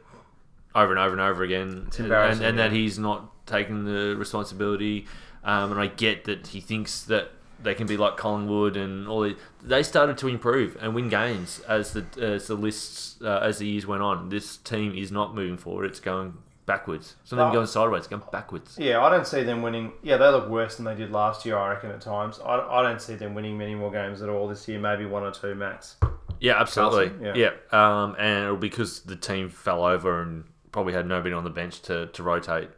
over 0.75 0.91
and 0.91 0.99
over 0.99 1.12
and 1.12 1.20
over 1.20 1.45
again, 1.45 1.87
and, 1.97 2.01
embarrassing, 2.01 2.45
and 2.45 2.59
that 2.59 2.72
yeah. 2.72 2.79
he's 2.79 2.99
not 2.99 3.47
taking 3.47 3.85
the 3.85 4.16
responsibility. 4.16 5.07
Um, 5.45 5.70
and 5.70 5.81
I 5.81 5.87
get 5.87 6.25
that 6.25 6.49
he 6.49 6.61
thinks 6.61 7.05
that 7.05 7.31
they 7.64 7.74
can 7.74 7.86
be 7.86 7.96
like 7.96 8.16
Collingwood 8.16 8.76
and 8.76 9.08
all. 9.08 9.22
The, 9.22 9.36
they 9.62 9.82
started 9.82 10.18
to 10.18 10.28
improve 10.28 10.76
and 10.80 10.94
win 10.94 11.08
games 11.08 11.60
as 11.68 11.92
the 11.92 12.04
as 12.20 12.46
the 12.46 12.54
lists 12.54 13.16
uh, 13.22 13.40
as 13.42 13.58
the 13.58 13.66
years 13.66 13.86
went 13.86 14.02
on. 14.02 14.28
This 14.28 14.58
team 14.58 14.94
is 14.94 15.10
not 15.10 15.34
moving 15.34 15.56
forward; 15.56 15.86
it's 15.86 16.00
going 16.00 16.34
backwards. 16.66 17.16
It's 17.22 17.32
not 17.32 17.40
even 17.42 17.54
going 17.54 17.66
sideways; 17.66 18.00
it's 18.00 18.08
going 18.08 18.22
backwards. 18.30 18.76
Yeah, 18.78 19.02
I 19.02 19.10
don't 19.10 19.26
see 19.26 19.42
them 19.42 19.62
winning. 19.62 19.92
Yeah, 20.02 20.18
they 20.18 20.28
look 20.28 20.48
worse 20.48 20.76
than 20.76 20.84
they 20.84 20.94
did 20.94 21.10
last 21.10 21.44
year, 21.44 21.56
I 21.56 21.70
reckon, 21.70 21.90
at 21.90 22.00
times. 22.00 22.38
I, 22.44 22.58
I 22.58 22.82
don't 22.82 23.00
see 23.00 23.14
them 23.14 23.34
winning 23.34 23.58
many 23.58 23.74
more 23.74 23.90
games 23.90 24.22
at 24.22 24.28
all 24.28 24.46
this 24.46 24.68
year, 24.68 24.78
maybe 24.78 25.06
one 25.06 25.22
or 25.22 25.32
two 25.32 25.54
max. 25.54 25.96
Yeah, 26.40 26.60
absolutely. 26.60 27.08
Carlton, 27.08 27.36
yeah, 27.36 27.50
Um, 27.72 28.16
and 28.18 28.44
it'll 28.44 28.56
because 28.56 29.00
the 29.00 29.16
team 29.16 29.48
fell 29.48 29.84
over 29.84 30.20
and 30.20 30.44
probably 30.72 30.92
had 30.92 31.06
nobody 31.06 31.32
on 31.34 31.44
the 31.44 31.50
bench 31.50 31.80
to, 31.82 32.06
to 32.08 32.22
rotate. 32.22 32.68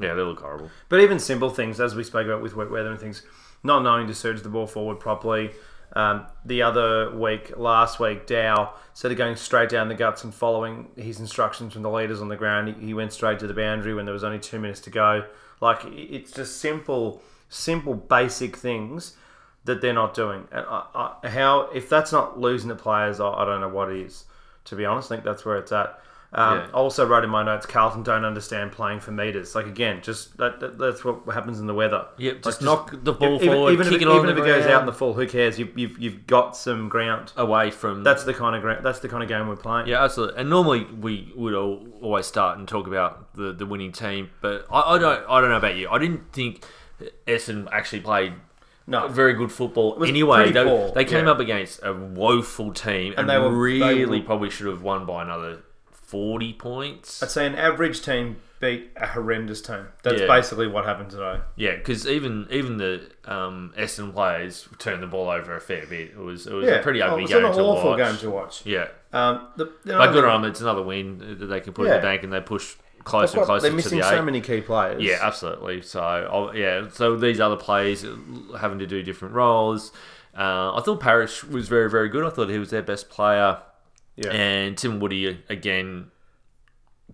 Yeah, 0.00 0.14
they 0.14 0.22
look 0.22 0.40
horrible. 0.40 0.70
But 0.88 1.00
even 1.00 1.18
simple 1.18 1.50
things, 1.50 1.80
as 1.80 1.94
we 1.94 2.04
spoke 2.04 2.26
about 2.26 2.42
with 2.42 2.56
wet 2.56 2.70
weather 2.70 2.90
and 2.90 3.00
things, 3.00 3.22
not 3.62 3.82
knowing 3.82 4.06
to 4.06 4.14
surge 4.14 4.42
the 4.42 4.48
ball 4.48 4.66
forward 4.66 5.00
properly. 5.00 5.50
Um, 5.94 6.26
the 6.44 6.62
other 6.62 7.16
week, 7.16 7.56
last 7.56 7.98
week, 7.98 8.26
Dow, 8.26 8.74
instead 8.90 9.10
of 9.10 9.18
going 9.18 9.36
straight 9.36 9.68
down 9.68 9.88
the 9.88 9.94
guts 9.94 10.22
and 10.22 10.32
following 10.32 10.88
his 10.96 11.18
instructions 11.18 11.72
from 11.72 11.82
the 11.82 11.90
leaders 11.90 12.20
on 12.20 12.28
the 12.28 12.36
ground, 12.36 12.76
he, 12.80 12.94
went 12.94 13.12
straight 13.12 13.40
to 13.40 13.46
the 13.46 13.54
boundary 13.54 13.94
when 13.94 14.04
there 14.04 14.14
was 14.14 14.24
only 14.24 14.38
two 14.38 14.60
minutes 14.60 14.80
to 14.80 14.90
go. 14.90 15.24
Like, 15.60 15.84
it's 15.84 16.30
just 16.30 16.60
simple, 16.60 17.22
simple, 17.48 17.94
basic 17.94 18.56
things 18.56 19.16
that 19.64 19.80
they're 19.80 19.92
not 19.92 20.14
doing. 20.14 20.46
And 20.52 20.64
I, 20.68 21.16
I, 21.22 21.28
how, 21.28 21.70
if 21.74 21.88
that's 21.88 22.12
not 22.12 22.38
losing 22.38 22.68
the 22.68 22.76
players, 22.76 23.18
I, 23.18 23.28
I 23.28 23.44
don't 23.44 23.60
know 23.60 23.68
what 23.68 23.90
is, 23.90 24.24
to 24.66 24.76
be 24.76 24.84
honest. 24.84 25.10
I 25.10 25.16
think 25.16 25.24
that's 25.24 25.44
where 25.44 25.58
it's 25.58 25.72
at. 25.72 26.00
Um, 26.32 26.58
Yeah. 26.58 26.66
I 26.68 26.76
also 26.76 27.04
wrote 27.06 27.24
in 27.24 27.30
my 27.30 27.42
notes, 27.42 27.66
Carlton 27.66 28.04
don't 28.04 28.24
understand 28.24 28.70
playing 28.70 29.00
for 29.00 29.10
meters. 29.10 29.54
Like 29.56 29.66
again, 29.66 30.00
just 30.00 30.36
that, 30.36 30.60
that, 30.60 30.78
that's 30.78 31.04
what 31.04 31.22
happens 31.34 31.58
in 31.58 31.66
the 31.66 31.74
weather. 31.74 32.06
Yep, 32.18 32.34
Like, 32.36 32.42
just 32.44 32.62
knock 32.62 32.92
the 33.02 33.12
ball 33.12 33.34
even, 33.42 33.48
forward, 33.48 33.72
even 33.72 33.86
kick 33.88 33.96
if, 33.96 34.02
it 34.02 34.04
it, 34.06 34.08
on 34.08 34.16
even 34.22 34.26
the 34.36 34.42
if 34.42 34.46
it 34.48 34.60
goes 34.62 34.66
out 34.70 34.80
in 34.82 34.86
the 34.86 34.92
full, 34.92 35.14
who 35.14 35.26
cares? 35.26 35.58
You, 35.58 35.68
you've 35.74 35.98
you've 35.98 36.26
got 36.28 36.56
some 36.56 36.88
ground. 36.88 37.32
away 37.36 37.72
from 37.72 38.04
That's 38.04 38.22
the 38.22 38.32
kind 38.34 38.54
of 38.54 38.62
ground. 38.62 38.84
That's 38.86 39.00
the 39.00 39.08
kind 39.08 39.22
of 39.24 39.28
game 39.28 39.48
we're 39.48 39.56
playing. 39.56 39.88
Yeah, 39.88 40.04
absolutely. 40.04 40.38
And 40.40 40.48
normally 40.48 40.84
we 40.84 41.32
would 41.34 41.54
all, 41.54 41.84
always 42.00 42.26
start 42.26 42.58
and 42.58 42.68
talk 42.68 42.86
about 42.86 43.34
the, 43.34 43.52
the 43.52 43.66
winning 43.66 43.90
team, 43.90 44.30
but 44.40 44.66
I, 44.70 44.94
I 44.94 44.98
don't 44.98 45.28
I 45.28 45.40
don't 45.40 45.50
know 45.50 45.56
about 45.56 45.74
you. 45.76 45.88
I 45.90 45.98
didn't 45.98 46.32
think 46.32 46.64
Essen 47.26 47.68
actually 47.72 48.02
played 48.02 48.34
No. 48.86 49.08
very 49.08 49.34
good 49.34 49.50
football 49.50 50.04
anyway. 50.04 50.52
They, 50.52 50.92
they 50.94 51.04
came 51.04 51.24
yeah. 51.24 51.32
up 51.32 51.40
against 51.40 51.80
a 51.82 51.92
woeful 51.92 52.72
team 52.72 53.12
and, 53.16 53.20
And 53.20 53.30
they 53.30 53.38
were- 53.38 53.50
they 53.50 53.94
really 53.94 54.20
were- 54.20 54.26
probably 54.26 54.50
should 54.50 54.66
have 54.68 54.82
won 54.82 55.06
by 55.06 55.22
another 55.22 55.62
forty 56.10 56.52
points. 56.52 57.22
I'd 57.22 57.30
say 57.30 57.46
an 57.46 57.54
average 57.54 58.02
team 58.02 58.36
beat 58.60 58.90
a 58.96 59.06
horrendous 59.06 59.62
team. 59.62 59.86
That's 60.02 60.20
Yeah. 60.20 60.26
basically 60.26 60.66
what 60.66 60.84
happened 60.84 61.10
today. 61.10 61.40
Yeah, 61.56 61.76
because 61.76 62.06
even 62.06 62.46
even 62.50 62.76
the 62.76 63.00
um, 63.24 63.72
Essendon 63.78 64.12
players 64.12 64.68
turned 64.78 65.02
the 65.02 65.06
ball 65.06 65.30
over 65.30 65.56
a 65.56 65.60
fair 65.60 65.86
bit. 65.86 66.10
It 66.10 66.18
was 66.18 66.46
it 66.46 66.52
was 66.52 66.68
a 66.68 66.78
pretty 66.80 67.00
oh, 67.02 67.08
ugly 67.12 67.22
it's 67.24 67.32
game 67.32 67.44
an 67.44 67.52
to 67.52 67.60
awful 67.60 67.90
watch. 67.90 67.98
game 67.98 68.16
to 68.18 68.30
watch. 68.30 68.66
Yeah, 68.66 68.88
Um, 69.12 69.46
the, 69.56 69.66
the 69.84 69.94
but 69.94 70.12
good 70.12 70.24
on 70.24 70.42
them. 70.42 70.50
It's 70.50 70.60
another 70.60 70.82
win 70.82 71.36
that 71.38 71.46
they 71.46 71.60
can 71.60 71.72
put 71.72 71.86
in 71.86 71.88
Yeah. 71.92 71.96
the 71.98 72.02
bank, 72.02 72.22
and 72.22 72.32
they 72.32 72.40
push 72.40 72.74
closer 73.04 73.38
and 73.38 73.46
closer 73.46 73.62
They're 73.62 73.70
to 73.70 73.76
missing 73.76 73.98
the 73.98 74.04
so 74.04 74.18
eight. 74.18 74.24
many 74.24 74.40
key 74.42 74.60
players. 74.60 75.02
Yeah, 75.02 75.18
absolutely. 75.22 75.80
So 75.80 76.00
I'll, 76.02 76.54
yeah, 76.54 76.88
so 76.92 77.16
these 77.16 77.40
other 77.40 77.56
players 77.56 78.04
having 78.60 78.78
to 78.80 78.86
do 78.86 79.02
different 79.02 79.32
roles. 79.34 79.90
Uh, 80.36 80.74
I 80.76 80.82
thought 80.84 81.00
Parish 81.00 81.42
was 81.44 81.66
very 81.68 81.88
very 81.88 82.08
good. 82.10 82.24
I 82.26 82.30
thought 82.30 82.50
he 82.50 82.58
was 82.58 82.68
their 82.70 82.82
best 82.82 83.08
player, 83.08 83.58
yeah, 84.20 84.30
and 84.30 84.76
Tim 84.76 85.00
Woody 85.00 85.42
again 85.48 86.10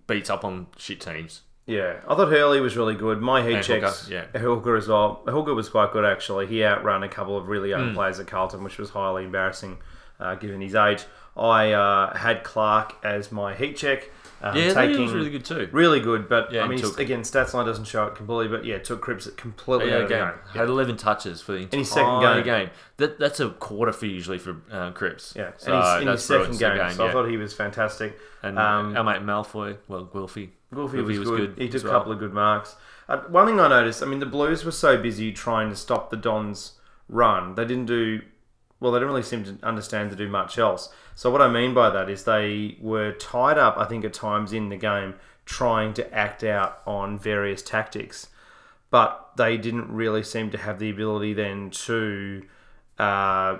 beats 0.05 0.29
up 0.29 0.43
on 0.43 0.67
shit 0.77 1.01
teams. 1.01 1.41
yeah. 1.65 2.01
I 2.07 2.15
thought 2.15 2.29
Hurley 2.29 2.59
was 2.61 2.77
really 2.77 2.95
good. 2.95 3.21
My 3.21 3.41
heat 3.41 3.55
And 3.55 3.63
checks, 3.63 4.07
Hooker, 4.07 4.29
yeah, 4.33 4.39
Hooker 4.39 4.75
as 4.75 4.87
well. 4.87 5.21
Hooker 5.25 5.53
was 5.53 5.69
quite 5.69 5.91
good 5.91 6.05
actually. 6.05 6.47
He 6.47 6.63
outran 6.63 7.03
a 7.03 7.09
couple 7.09 7.37
of 7.37 7.47
really 7.47 7.69
young 7.69 7.93
players 7.93 8.19
at 8.19 8.27
Carlton, 8.27 8.63
which 8.63 8.77
was 8.77 8.89
highly 8.91 9.23
embarrassing 9.25 9.77
uh, 10.19 10.35
given 10.35 10.61
his 10.61 10.75
age. 10.75 11.03
I 11.35 11.71
uh, 11.71 12.17
had 12.17 12.43
Clark 12.43 12.95
as 13.03 13.31
my 13.31 13.53
heat 13.55 13.77
check. 13.77 14.11
Um, 14.41 14.55
Yeah, 14.55 14.65
he 14.67 14.73
taking 14.73 15.01
was 15.03 15.13
really 15.13 15.29
good 15.31 15.45
too. 15.45 15.67
Really 15.71 15.99
good, 15.99 16.29
but 16.29 16.51
Yeah, 16.51 16.63
I 16.63 16.67
mean, 16.67 16.79
took- 16.79 16.99
again, 16.99 17.21
stats 17.21 17.53
line 17.53 17.65
doesn't 17.65 17.85
show 17.85 18.05
it 18.05 18.15
completely, 18.15 18.55
but 18.55 18.65
yeah, 18.65 18.77
took 18.77 19.01
Cripps 19.01 19.25
at 19.25 19.35
completely 19.37 19.89
Yeah, 19.89 19.97
out 20.03 20.09
game. 20.09 20.25
game. 20.27 20.33
Had 20.53 20.69
11 20.69 20.95
touches 20.97 21.41
for 21.41 21.53
the 21.53 21.59
entire 21.59 21.79
his 21.79 21.91
second 21.91 22.19
game. 22.21 22.43
game. 22.43 22.69
That, 22.97 23.17
that's 23.19 23.39
a 23.39 23.49
quarter 23.49 23.91
for 23.91 24.05
usually 24.05 24.37
for 24.37 24.57
uh, 24.71 24.91
Cripps. 24.91 25.33
Yeah, 25.35 25.51
so 25.57 25.73
and 25.73 25.83
he's 25.83 26.01
in 26.03 26.07
his 26.09 26.23
second 26.23 26.57
brilliant. 26.57 26.79
game, 26.81 26.89
So 26.91 26.97
so 26.97 27.07
I 27.07 27.11
thought 27.11 27.29
he 27.29 27.37
was 27.37 27.53
fantastic. 27.53 28.17
And 28.43 28.59
um, 28.59 28.95
our 28.95 29.03
mate 29.03 29.23
Malfoy, 29.23 29.77
well. 29.87 30.03
Goofy 30.03 30.51
Goofy 30.73 31.01
was, 31.01 31.19
was 31.19 31.29
good. 31.29 31.55
He 31.57 31.67
took 31.69 31.83
a 31.83 31.89
couple 31.89 32.11
of 32.11 32.19
good 32.19 32.33
marks. 32.33 32.75
Uh, 33.09 33.19
one 33.29 33.47
thing 33.47 33.59
I 33.59 33.67
noticed, 33.69 34.03
I 34.03 34.05
mean, 34.05 34.19
the 34.19 34.25
Blues 34.25 34.65
were 34.65 34.71
so 34.71 34.97
busy 35.01 35.31
trying 35.31 35.69
to 35.69 35.75
stop 35.75 36.09
the 36.09 36.17
Dons' 36.17 36.73
run, 37.09 37.55
they 37.55 37.63
didn't 37.65 37.85
do 37.85 38.21
well. 38.79 38.91
They 38.91 38.99
didn't 38.99 39.07
really 39.09 39.23
seem 39.23 39.43
to 39.45 39.57
understand 39.63 40.09
to 40.11 40.15
do 40.15 40.27
much 40.27 40.57
else. 40.57 40.93
So 41.17 41.31
what 41.31 41.41
I 41.41 41.47
mean 41.49 41.73
by 41.73 41.89
that 41.89 42.09
is 42.11 42.23
they 42.25 42.77
were 42.79 43.11
tied 43.13 43.57
up, 43.57 43.75
I 43.77 43.85
think, 43.85 44.05
at 44.05 44.13
times 44.13 44.53
in 44.53 44.69
the 44.69 44.77
game 44.77 45.15
trying 45.45 45.93
to 45.95 46.13
act 46.13 46.43
out 46.43 46.81
on 46.85 47.17
various 47.17 47.63
tactics, 47.63 48.27
but 48.91 49.31
they 49.35 49.57
didn't 49.57 49.89
really 49.91 50.21
seem 50.21 50.51
to 50.51 50.57
have 50.59 50.77
the 50.79 50.89
ability 50.91 51.33
then 51.33 51.71
to. 51.71 52.43
Uh, 52.99 53.57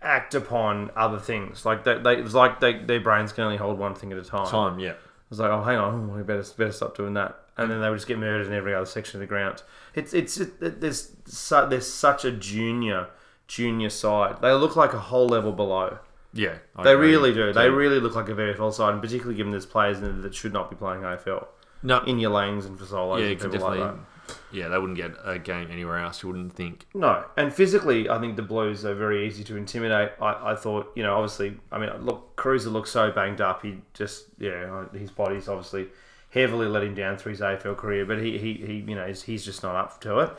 act 0.00 0.34
upon 0.34 0.88
other 0.94 1.18
things 1.18 1.64
like 1.66 1.82
they, 1.82 1.98
they 1.98 2.12
it 2.18 2.22
was 2.22 2.34
like 2.34 2.60
they, 2.60 2.78
their 2.78 3.00
brains 3.00 3.32
can 3.32 3.42
only 3.44 3.56
hold 3.56 3.76
one 3.78 3.94
thing 3.94 4.12
at 4.12 4.18
a 4.18 4.22
Time, 4.22 4.46
time 4.46 4.78
yeah. 4.78 4.92
I 4.92 4.94
was 5.30 5.40
like, 5.40 5.50
oh, 5.50 5.62
hang 5.64 5.76
on, 5.78 6.14
we 6.16 6.22
better 6.22 6.44
better 6.56 6.70
stop 6.70 6.96
doing 6.96 7.14
that. 7.14 7.36
And 7.56 7.68
then 7.70 7.80
they 7.80 7.88
would 7.90 7.96
just 7.96 8.06
get 8.06 8.18
murdered 8.18 8.46
in 8.46 8.52
every 8.52 8.74
other 8.74 8.86
section 8.86 9.16
of 9.18 9.20
the 9.20 9.26
ground. 9.26 9.62
It's 9.94 10.14
it's 10.14 10.38
it, 10.38 10.52
it- 10.60 10.80
there's 10.80 11.10
su- 11.24 11.66
there's 11.68 11.92
such 11.92 12.24
a 12.24 12.30
junior 12.30 13.08
junior 13.48 13.90
side. 13.90 14.40
They 14.40 14.52
look 14.52 14.76
like 14.76 14.92
a 14.92 14.98
whole 15.00 15.26
level 15.26 15.52
below. 15.52 15.98
Yeah. 16.32 16.58
I 16.76 16.84
They 16.84 16.92
agree. 16.94 17.10
really 17.10 17.32
do. 17.34 17.52
They 17.52 17.70
really 17.70 18.00
look 18.00 18.14
like 18.14 18.28
a 18.28 18.34
VFL 18.34 18.72
side, 18.72 18.92
and 18.92 19.02
particularly 19.02 19.36
given 19.36 19.50
there's 19.50 19.66
players 19.66 19.98
in 19.98 20.04
there 20.04 20.12
that 20.22 20.34
should 20.34 20.52
not 20.52 20.70
be 20.70 20.76
playing 20.76 21.02
AFL. 21.02 21.46
No, 21.82 22.02
In 22.04 22.18
your 22.18 22.30
lanes 22.32 22.66
and 22.66 22.78
for 22.78 22.84
solos 22.86 23.20
yeah, 23.20 23.28
and 23.28 23.40
people 23.40 23.60
like 23.60 23.78
definitely. 23.78 24.00
that. 24.26 24.36
yeah, 24.50 24.66
they 24.68 24.78
wouldn't 24.78 24.96
get 24.96 25.12
a 25.24 25.38
game 25.38 25.68
anywhere 25.70 25.98
else, 25.98 26.22
you 26.22 26.28
wouldn't 26.28 26.52
think. 26.54 26.86
No, 26.92 27.24
and 27.36 27.54
physically, 27.54 28.08
I 28.10 28.18
think 28.18 28.34
the 28.34 28.42
Blues 28.42 28.84
are 28.84 28.94
very 28.96 29.26
easy 29.28 29.44
to 29.44 29.56
intimidate. 29.56 30.10
I, 30.20 30.52
I 30.52 30.54
thought, 30.56 30.90
you 30.96 31.04
know, 31.04 31.14
obviously, 31.14 31.56
I 31.70 31.78
mean, 31.78 31.90
look, 32.04 32.34
Kreuzer 32.36 32.72
looks 32.72 32.90
so 32.90 33.12
banged 33.12 33.40
up. 33.40 33.62
He 33.62 33.78
just, 33.94 34.24
yeah, 34.38 34.64
uh, 34.92 34.96
his 34.96 35.12
body's 35.12 35.48
obviously 35.48 35.86
heavily 36.30 36.66
let 36.66 36.82
him 36.82 36.94
down 36.96 37.16
through 37.16 37.30
his 37.32 37.40
AFL 37.40 37.76
career, 37.76 38.04
but 38.04 38.18
he, 38.20 38.38
he, 38.38 38.54
he 38.54 38.72
you 38.86 38.96
know, 38.96 39.06
he's, 39.06 39.22
he's 39.22 39.44
just 39.44 39.62
not 39.62 39.76
up 39.76 40.00
to 40.00 40.18
it. 40.18 40.32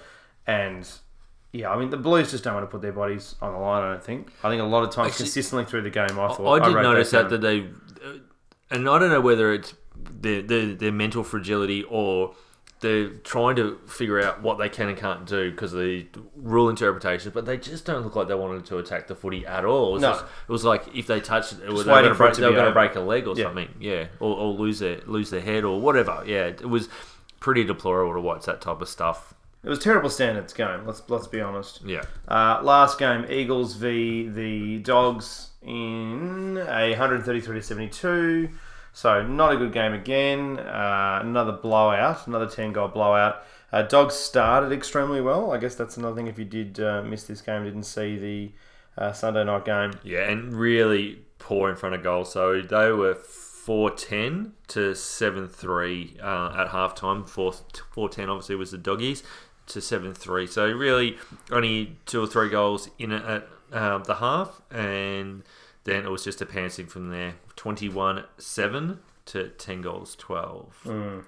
And 0.45 0.87
yeah, 1.51 1.71
I 1.71 1.77
mean, 1.79 1.89
the 1.89 1.97
Blues 1.97 2.31
just 2.31 2.43
don't 2.43 2.53
want 2.53 2.63
to 2.65 2.71
put 2.71 2.81
their 2.81 2.91
bodies 2.93 3.35
on 3.41 3.53
the 3.53 3.59
line. 3.59 3.83
I 3.83 3.91
don't 3.93 4.03
think. 4.03 4.31
I 4.43 4.49
think 4.49 4.61
a 4.61 4.65
lot 4.65 4.83
of 4.83 4.91
times, 4.91 5.11
Actually, 5.13 5.25
consistently 5.25 5.65
through 5.65 5.81
the 5.83 5.89
game, 5.89 6.11
I 6.19 6.27
thought 6.33 6.61
I 6.61 6.65
did 6.67 6.75
wrote 6.75 6.83
notice 6.83 7.11
that, 7.11 7.29
that 7.29 7.41
they, 7.41 7.61
uh, 7.61 8.17
and 8.71 8.87
I 8.87 8.99
don't 8.99 9.09
know 9.09 9.21
whether 9.21 9.53
it's 9.53 9.73
their, 10.21 10.41
their, 10.41 10.73
their 10.75 10.91
mental 10.91 11.23
fragility 11.23 11.83
or 11.83 12.35
they're 12.81 13.09
trying 13.09 13.57
to 13.57 13.77
figure 13.87 14.21
out 14.23 14.41
what 14.41 14.57
they 14.57 14.69
can 14.69 14.87
and 14.87 14.97
can't 14.97 15.25
do 15.25 15.51
because 15.51 15.73
of 15.73 15.79
the 15.79 16.07
rule 16.37 16.69
interpretation, 16.69 17.29
but 17.33 17.45
they 17.45 17.57
just 17.57 17.83
don't 17.83 18.03
look 18.03 18.15
like 18.15 18.29
they 18.29 18.35
wanted 18.35 18.65
to 18.67 18.77
attack 18.77 19.07
the 19.07 19.15
footy 19.15 19.45
at 19.45 19.65
all. 19.65 19.89
It 19.89 19.93
was, 19.93 20.01
No. 20.01 20.11
just- 20.13 20.23
it 20.23 20.51
was 20.51 20.63
like 20.63 20.95
if 20.95 21.07
they 21.07 21.19
touched 21.19 21.51
it, 21.53 21.59
they 21.61 21.67
were 21.73 21.83
going 21.83 22.05
to 22.05 22.13
break, 22.13 22.35
they 22.35 22.45
were 22.45 22.53
going 22.53 22.65
to 22.67 22.71
break 22.71 22.95
a 22.95 23.01
leg 23.01 23.27
or 23.27 23.35
Yeah. 23.35 23.45
something, 23.45 23.67
yeah, 23.81 24.05
or, 24.21 24.33
or 24.37 24.53
lose 24.53 24.79
their 24.79 24.99
lose 25.07 25.29
their 25.29 25.41
head 25.41 25.65
or 25.65 25.81
whatever. 25.81 26.23
Yeah, 26.25 26.45
it 26.45 26.69
was 26.69 26.87
pretty 27.41 27.65
deplorable 27.65 28.13
to 28.13 28.21
watch 28.21 28.45
that 28.45 28.61
type 28.61 28.81
of 28.81 28.87
stuff. 28.87 29.33
It 29.63 29.69
was 29.69 29.79
terrible 29.79 30.09
standards 30.09 30.53
game. 30.53 30.85
Let's 30.85 31.01
let's 31.09 31.27
be 31.27 31.41
honest. 31.41 31.81
Yeah, 31.85 32.03
Uh, 32.27 32.61
last 32.63 32.97
game, 32.99 33.25
Eagles 33.29 33.75
v 33.75 34.27
the 34.29 34.79
Dogs 34.79 35.49
in 35.61 36.57
a 36.57 36.89
133 36.91 37.55
to 37.59 37.61
72. 37.61 38.49
So 38.93 39.21
not 39.25 39.53
a 39.53 39.57
good 39.57 39.71
game 39.71 39.93
again. 39.93 40.59
Uh, 40.59 41.19
another 41.21 41.51
blowout, 41.51 42.25
another 42.27 42.47
10 42.47 42.73
goal 42.73 42.87
blowout. 42.87 43.43
Uh, 43.71 43.83
Dogs 43.83 44.15
started 44.15 44.71
extremely 44.71 45.21
well. 45.21 45.51
I 45.51 45.57
guess 45.57 45.75
that's 45.75 45.95
another 45.97 46.15
thing. 46.15 46.27
If 46.27 46.39
you 46.39 46.45
did 46.45 46.79
uh, 46.79 47.03
miss 47.03 47.23
this 47.23 47.41
game, 47.41 47.63
didn't 47.65 47.83
see 47.83 48.17
the 48.17 48.51
uh, 49.01 49.11
Sunday 49.13 49.43
night 49.43 49.65
game. 49.65 49.91
yeah, 50.03 50.29
and 50.29 50.53
really 50.53 51.19
poor 51.37 51.69
in 51.69 51.75
front 51.75 51.95
of 51.95 52.03
goal. 52.03 52.25
So 52.25 52.61
they 52.61 52.91
were. 52.91 53.17
410 53.65 54.53
to 54.67 54.79
7-3 54.93 56.23
uh, 56.23 56.61
at 56.61 56.69
halftime. 56.69 57.27
4 57.29 57.53
410 57.91 58.27
obviously 58.29 58.55
was 58.55 58.71
the 58.71 58.79
doggies 58.79 59.21
to 59.69 59.79
7-3. 59.79 60.47
So 60.49 60.69
really 60.71 61.17
only 61.51 61.97
two 62.05 62.21
or 62.23 62.27
three 62.27 62.49
goals 62.49 62.89
in 62.99 63.11
at 63.11 63.47
uh, 63.71 63.99
the 63.99 64.15
half 64.15 64.61
and 64.71 65.43
then 65.83 66.05
it 66.05 66.09
was 66.09 66.23
just 66.23 66.41
a 66.41 66.45
pantsing 66.45 66.87
from 66.87 67.09
there. 67.09 67.35
21-7 67.55 68.97
to 69.25 69.49
10 69.49 69.81
goals 69.81 70.15
12. 70.15 70.81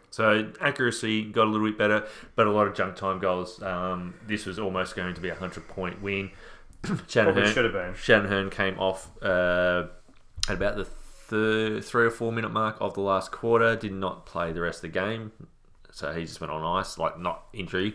So 0.10 0.52
accuracy 0.60 1.24
got 1.24 1.48
a 1.48 1.50
little 1.50 1.68
bit 1.68 1.78
better, 1.78 2.08
but 2.36 2.48
a 2.48 2.52
lot 2.52 2.68
of 2.68 2.76
junk 2.76 2.96
time 2.96 3.20
goals. 3.20 3.62
Um, 3.62 4.16
this 4.28 4.46
was 4.46 4.58
almost 4.60 4.96
going 4.96 5.14
to 5.14 5.22
be 5.22 5.30
a 5.30 5.34
100 5.34 5.68
point 5.68 6.02
win. 6.02 6.32
Probably 6.82 7.06
Shanahan, 7.08 7.54
should 7.54 7.66
have 7.66 7.74
been. 7.74 7.94
Shanahan 7.96 8.50
came 8.50 8.80
off 8.80 9.10
uh, 9.22 9.88
at 10.50 10.56
about 10.56 10.78
the 10.78 10.86
third, 10.86 11.86
three 11.86 12.06
or 12.06 12.10
four 12.10 12.32
minute 12.32 12.50
mark 12.50 12.78
of 12.82 12.96
the 12.96 13.02
last 13.02 13.32
quarter. 13.32 13.76
Did 13.76 13.94
not 13.94 14.26
play 14.26 14.52
the 14.52 14.62
rest 14.62 14.80
of 14.80 14.92
the 14.92 15.00
game, 15.00 15.32
so 15.92 16.12
he 16.12 16.26
just 16.26 16.42
went 16.42 16.52
on 16.52 16.64
ice, 16.64 16.98
like 16.98 17.20
not 17.20 17.44
injury, 17.54 17.94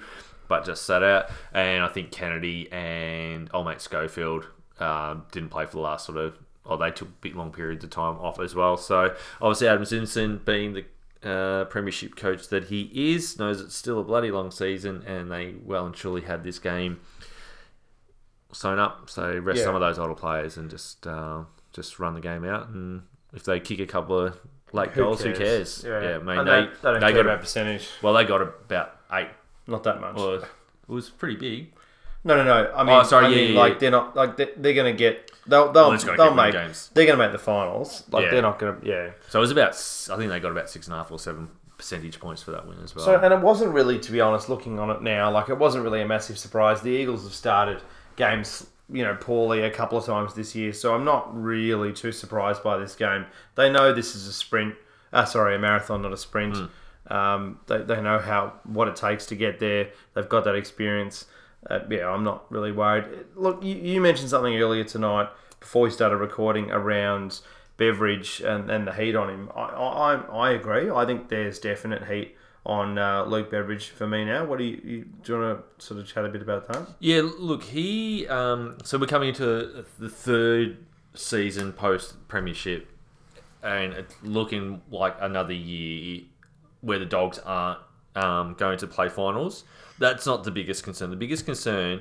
but 0.48 0.64
just 0.64 0.84
sat 0.84 1.02
out. 1.02 1.30
And 1.52 1.82
I 1.82 1.88
think 1.88 2.10
Kennedy 2.10 2.70
and 2.72 3.48
old 3.54 3.66
mate 3.66 3.80
Schofield 3.80 4.46
um, 4.80 5.24
didn't 5.32 5.50
play 5.50 5.64
for 5.66 5.72
the 5.72 5.80
last 5.80 6.06
sort 6.06 6.18
of. 6.18 6.38
Oh, 6.68 6.76
they 6.76 6.90
took 6.90 7.08
a 7.08 7.12
big 7.20 7.36
long 7.36 7.52
periods 7.52 7.84
of 7.84 7.90
time 7.90 8.16
off 8.18 8.40
as 8.40 8.54
well. 8.54 8.76
So 8.76 9.14
obviously 9.40 9.68
Adam 9.68 9.84
Simpson 9.84 10.40
being 10.44 10.72
the 10.74 10.84
uh, 11.28 11.64
premiership 11.66 12.16
coach 12.16 12.48
that 12.48 12.64
he 12.64 12.90
is 13.14 13.38
knows 13.38 13.60
it's 13.60 13.74
still 13.76 14.00
a 14.00 14.04
bloody 14.04 14.30
long 14.30 14.50
season, 14.50 15.02
and 15.06 15.30
they 15.30 15.54
well 15.64 15.86
and 15.86 15.94
truly 15.94 16.22
had 16.22 16.42
this 16.42 16.58
game 16.58 16.98
sewn 18.52 18.78
up. 18.78 19.08
So 19.10 19.38
rest 19.38 19.58
Yeah. 19.58 19.64
some 19.64 19.74
of 19.74 19.80
those 19.80 19.98
older 19.98 20.14
players 20.14 20.56
and 20.56 20.70
just 20.70 21.06
uh, 21.06 21.42
just 21.72 21.98
run 21.98 22.14
the 22.14 22.20
game 22.20 22.44
out. 22.44 22.68
And 22.68 23.02
if 23.32 23.44
they 23.44 23.60
kick 23.60 23.80
a 23.80 23.86
couple 23.86 24.18
of 24.18 24.38
late 24.72 24.94
goals, 24.94 25.22
who 25.22 25.32
cares? 25.34 25.84
Yeah, 25.86 26.18
mate. 26.18 26.38
And 26.38 26.48
They, 26.48 26.60
they, 26.82 26.92
they 26.94 26.98
they 27.00 27.12
got 27.12 27.20
about 27.20 27.38
a, 27.38 27.42
percentage. 27.42 27.88
well, 28.02 28.14
they 28.14 28.24
got 28.24 28.42
about 28.42 28.98
eight. 29.12 29.28
Not 29.66 29.82
that 29.84 30.00
much. 30.00 30.14
Well, 30.16 30.34
it 30.34 30.44
was 30.86 31.10
pretty 31.10 31.36
big. 31.36 31.72
No, 32.24 32.36
no, 32.36 32.44
no. 32.44 32.72
I 32.74 32.82
mean, 32.82 32.94
Oh, 32.96 33.02
sorry, 33.04 33.26
I 33.26 33.28
yeah, 33.28 33.36
mean, 33.36 33.52
yeah, 33.54 33.60
like 33.60 33.72
yeah. 33.74 33.78
they're 33.78 33.90
not 33.90 34.16
like 34.16 34.36
they, 34.36 34.48
they're 34.56 34.74
going 34.74 34.92
to 34.92 34.98
get. 34.98 35.30
They'll 35.46 35.70
they'll, 35.72 35.92
it's 35.92 36.02
gonna 36.04 36.16
they'll 36.16 36.28
keep 36.30 36.36
winning 36.36 36.54
make 36.54 36.64
games. 36.64 36.90
they're 36.94 37.06
going 37.06 37.18
to 37.18 37.24
make 37.24 37.32
the 37.32 37.38
finals. 37.38 38.02
Like 38.10 38.24
Yeah. 38.24 38.30
they're 38.32 38.42
not 38.42 38.58
going 38.58 38.80
to. 38.80 38.86
Yeah. 38.86 39.10
So 39.28 39.38
it 39.38 39.42
was 39.42 39.50
about. 39.52 39.70
s- 39.70 40.10
I 40.12 40.16
think 40.16 40.30
they 40.30 40.40
got 40.40 40.50
about 40.52 40.68
six 40.68 40.86
and 40.88 40.94
a 40.94 40.96
half 40.98 41.10
or 41.12 41.18
seven 41.20 41.48
percentage 41.78 42.18
points 42.18 42.42
for 42.42 42.50
that 42.52 42.66
win 42.66 42.78
as 42.82 42.94
well. 42.96 43.04
So 43.04 43.20
and 43.20 43.32
it 43.34 43.40
wasn't 43.40 43.72
really, 43.74 43.98
to 44.00 44.10
be 44.12 44.20
honest, 44.20 44.48
looking 44.48 44.78
on 44.80 44.90
it 44.90 45.02
now, 45.02 45.30
like 45.30 45.48
it 45.50 45.58
wasn't 45.58 45.84
really 45.84 46.00
a 46.02 46.06
massive 46.06 46.36
surprise. 46.38 46.80
The 46.80 46.90
Eagles 46.90 47.22
have 47.24 47.34
started 47.34 47.80
games, 48.16 48.66
you 48.90 49.04
know, 49.04 49.14
poorly 49.20 49.60
a 49.62 49.70
couple 49.70 49.98
of 49.98 50.04
times 50.06 50.34
this 50.34 50.54
year, 50.54 50.72
so 50.72 50.94
I'm 50.94 51.04
not 51.04 51.28
really 51.40 51.92
too 51.92 52.12
surprised 52.12 52.62
by 52.64 52.76
this 52.78 52.96
game. 52.96 53.26
They 53.56 53.70
know 53.70 53.92
this 53.92 54.16
is 54.16 54.26
a 54.26 54.32
sprint. 54.32 54.74
Uh, 55.12 55.24
sorry, 55.26 55.54
a 55.54 55.58
marathon, 55.58 56.02
not 56.02 56.12
a 56.12 56.16
sprint. 56.16 56.56
Um, 57.08 57.60
they, 57.66 57.78
they 57.78 58.00
know 58.00 58.18
how 58.18 58.54
what 58.64 58.88
it 58.88 58.96
takes 58.96 59.26
to 59.26 59.36
get 59.36 59.60
there. 59.60 59.90
They've 60.14 60.28
got 60.28 60.44
that 60.44 60.54
experience. 60.54 61.26
Uh, 61.68 61.80
yeah, 61.90 62.08
I'm 62.08 62.24
not 62.24 62.50
really 62.50 62.72
worried. 62.72 63.04
Look, 63.34 63.62
you, 63.62 63.74
you 63.74 64.00
mentioned 64.00 64.30
something 64.30 64.56
earlier 64.56 64.84
tonight 64.84 65.28
before 65.60 65.82
we 65.82 65.90
started 65.90 66.16
recording 66.16 66.70
around 66.70 67.40
Beveridge 67.76 68.40
and, 68.40 68.70
and 68.70 68.86
the 68.86 68.92
heat 68.92 69.16
on 69.16 69.30
him. 69.30 69.50
I, 69.54 69.62
I, 69.62 70.14
I 70.14 70.50
agree. 70.52 70.90
I 70.90 71.04
think 71.04 71.28
there's 71.28 71.58
definite 71.58 72.04
heat 72.06 72.36
on 72.64 72.98
uh, 72.98 73.24
Luke 73.24 73.50
Beveridge 73.50 73.90
for 73.90 74.06
me 74.06 74.24
now. 74.24 74.44
What 74.44 74.58
do 74.58 74.64
you, 74.64 74.80
you 74.84 75.04
do? 75.22 75.34
You 75.34 75.38
want 75.40 75.78
to 75.78 75.84
sort 75.84 76.00
of 76.00 76.06
chat 76.06 76.24
a 76.24 76.28
bit 76.28 76.42
about 76.42 76.66
that? 76.68 76.88
Yeah, 76.98 77.22
look, 77.38 77.62
he. 77.64 78.26
Um, 78.28 78.78
so 78.84 78.98
we're 78.98 79.06
coming 79.06 79.28
into 79.28 79.84
the 79.98 80.08
third 80.08 80.78
season 81.14 81.72
post 81.72 82.28
premiership, 82.28 82.88
and 83.62 83.92
it's 83.92 84.14
looking 84.22 84.82
like 84.90 85.16
another 85.20 85.52
year 85.52 86.22
where 86.86 86.98
the 86.98 87.04
dogs 87.04 87.38
aren't 87.44 87.80
um, 88.14 88.54
going 88.54 88.78
to 88.78 88.86
play 88.86 89.08
finals. 89.08 89.64
That's 89.98 90.24
not 90.26 90.44
the 90.44 90.50
biggest 90.50 90.84
concern. 90.84 91.10
The 91.10 91.16
biggest 91.16 91.44
concern 91.44 92.00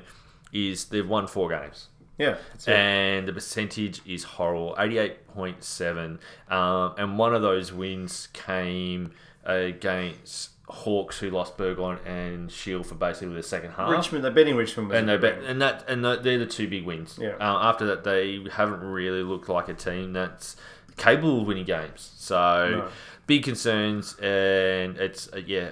is 0.52 0.86
they've 0.86 1.08
won 1.08 1.26
four 1.26 1.48
games. 1.48 1.88
Yeah. 2.18 2.36
And 2.66 3.28
the 3.28 3.32
percentage 3.32 4.00
is 4.06 4.24
horrible, 4.24 4.74
eighty-eight 4.78 5.28
point 5.28 5.62
seven. 5.62 6.18
Um, 6.48 6.94
and 6.96 7.18
one 7.18 7.34
of 7.34 7.42
those 7.42 7.72
wins 7.72 8.28
came 8.32 9.12
against 9.44 10.50
Hawks, 10.68 11.18
who 11.18 11.30
lost 11.30 11.56
Burgoyne 11.56 11.98
and 12.06 12.50
Shiels 12.50 12.88
for 12.88 12.94
basically 12.96 13.34
the 13.34 13.42
second 13.42 13.72
half. 13.72 13.90
Richmond, 13.90 14.24
they're 14.24 14.32
betting 14.32 14.56
Richmond. 14.56 14.92
And 14.92 15.08
they 15.08 15.16
bet, 15.16 15.42
and 15.44 15.60
that 15.60 15.84
and 15.88 16.04
they're 16.04 16.38
the 16.38 16.46
two 16.46 16.68
big 16.68 16.84
wins. 16.84 17.18
Yeah. 17.20 17.36
Uh, 17.38 17.68
after 17.68 17.86
that, 17.86 18.04
they 18.04 18.44
haven't 18.50 18.80
really 18.80 19.22
looked 19.22 19.48
like 19.48 19.68
a 19.68 19.74
team 19.74 20.12
that's 20.12 20.56
capable 20.96 21.40
of 21.42 21.46
winning 21.46 21.64
games. 21.64 22.12
So 22.16 22.36
No. 22.70 22.88
big 23.26 23.42
concerns, 23.44 24.14
and 24.18 24.96
it's 24.98 25.32
uh, 25.32 25.38
yeah. 25.44 25.70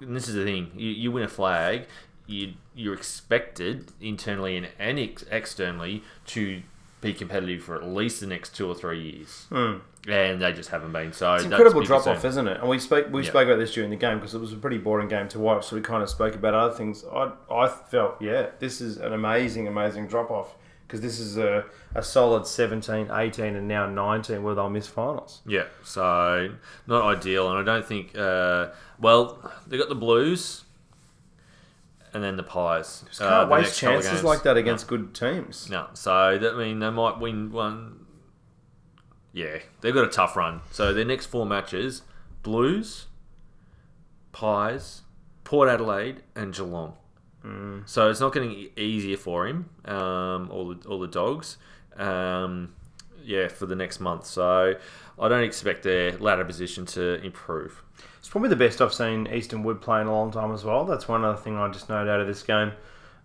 And 0.00 0.16
this 0.16 0.28
is 0.28 0.34
the 0.34 0.44
thing: 0.44 0.70
you, 0.74 0.88
you 0.90 1.12
win 1.12 1.24
a 1.24 1.28
flag, 1.28 1.86
you 2.26 2.54
you're 2.74 2.94
expected 2.94 3.92
internally 4.00 4.56
and, 4.56 4.68
and 4.78 4.98
ex- 4.98 5.24
externally 5.30 6.02
to 6.26 6.62
be 7.02 7.12
competitive 7.12 7.62
for 7.62 7.76
at 7.76 7.86
least 7.86 8.20
the 8.20 8.26
next 8.26 8.56
two 8.56 8.66
or 8.68 8.74
three 8.74 9.00
years, 9.00 9.46
Mm. 9.50 9.80
and 10.08 10.40
they 10.40 10.52
just 10.52 10.70
haven't 10.70 10.92
been. 10.92 11.12
So 11.12 11.34
It's 11.34 11.44
incredible 11.44 11.82
drop 11.82 12.04
concern. 12.04 12.16
off, 12.16 12.24
isn't 12.24 12.48
it? 12.48 12.58
And 12.60 12.68
we 12.70 12.78
spoke 12.78 13.12
we 13.12 13.22
Yeah. 13.22 13.28
spoke 13.28 13.46
about 13.48 13.58
this 13.58 13.74
during 13.74 13.90
the 13.90 13.96
game 13.96 14.18
because 14.18 14.34
it 14.34 14.40
was 14.40 14.52
a 14.54 14.56
pretty 14.56 14.78
boring 14.78 15.08
game 15.08 15.28
to 15.28 15.38
watch. 15.38 15.66
So 15.66 15.76
we 15.76 15.82
kind 15.82 16.02
of 16.02 16.08
spoke 16.08 16.34
about 16.34 16.54
other 16.54 16.74
things. 16.74 17.04
I 17.12 17.32
I 17.50 17.68
felt 17.68 18.20
yeah, 18.22 18.46
this 18.60 18.80
is 18.80 18.96
an 18.96 19.12
amazing 19.12 19.68
amazing 19.68 20.06
drop 20.08 20.30
off 20.30 20.56
because 20.86 21.00
this 21.00 21.18
is 21.18 21.36
a, 21.36 21.64
a 21.94 22.02
solid 22.02 22.46
17, 22.46 23.10
18 23.10 23.56
and 23.56 23.66
now 23.66 23.86
19 23.86 24.42
where 24.42 24.54
they'll 24.54 24.70
miss 24.70 24.86
finals. 24.86 25.42
Yeah, 25.46 25.64
so 25.82 26.54
not 26.86 27.02
ideal, 27.04 27.50
and 27.50 27.58
I 27.58 27.72
don't 27.72 27.84
think. 27.84 28.16
Uh, 28.16 28.68
well, 29.00 29.52
they 29.66 29.76
got 29.76 29.88
the 29.88 29.96
Blues, 29.96 30.64
and 32.12 32.22
then 32.22 32.36
the 32.36 32.42
Pies. 32.42 33.04
Just 33.08 33.20
uh, 33.20 33.28
can't 33.28 33.48
the 33.48 33.54
waste 33.54 33.66
next 33.66 33.80
couple 33.80 33.96
of 33.96 34.04
chances 34.04 34.24
like 34.24 34.42
that 34.44 34.56
against 34.56 34.86
good 34.86 35.14
teams. 35.14 35.68
No, 35.68 35.88
so 35.94 36.38
that 36.38 36.54
I 36.54 36.56
mean 36.56 36.78
they 36.78 36.90
might 36.90 37.18
win 37.18 37.50
one. 37.50 38.06
Yeah, 39.32 39.58
they've 39.80 39.94
got 39.94 40.04
a 40.04 40.10
tough 40.10 40.36
run. 40.36 40.60
So 40.70 40.94
their 40.94 41.04
next 41.04 41.26
four 41.26 41.44
matches: 41.44 42.02
Blues, 42.42 43.06
Pies, 44.32 45.02
Port 45.44 45.68
Adelaide, 45.68 46.22
and 46.34 46.54
Geelong. 46.54 46.94
So 47.86 48.10
it's 48.10 48.20
not 48.20 48.32
getting 48.32 48.68
easier 48.76 49.16
for 49.16 49.46
him. 49.46 49.68
Um, 49.84 50.50
all 50.50 50.74
the 50.74 50.88
all 50.88 50.98
the 50.98 51.08
dogs. 51.08 51.58
Um, 51.96 52.74
yeah, 53.24 53.48
for 53.48 53.66
the 53.66 53.76
next 53.76 54.00
month. 54.00 54.26
So 54.26 54.74
I 55.18 55.28
don't 55.28 55.44
expect 55.44 55.82
their 55.82 56.16
ladder 56.18 56.44
position 56.44 56.86
to 56.86 57.22
improve. 57.22 57.82
It's 58.18 58.28
probably 58.28 58.48
the 58.48 58.56
best 58.56 58.80
I've 58.80 58.94
seen 58.94 59.28
Easton 59.28 59.62
Wood 59.62 59.80
play 59.80 60.00
in 60.00 60.06
a 60.06 60.12
long 60.12 60.30
time 60.30 60.52
as 60.52 60.64
well. 60.64 60.84
That's 60.84 61.08
one 61.08 61.24
other 61.24 61.38
thing 61.38 61.56
I 61.56 61.68
just 61.68 61.88
noted 61.88 62.10
out 62.10 62.20
of 62.20 62.26
this 62.26 62.42
game. 62.42 62.72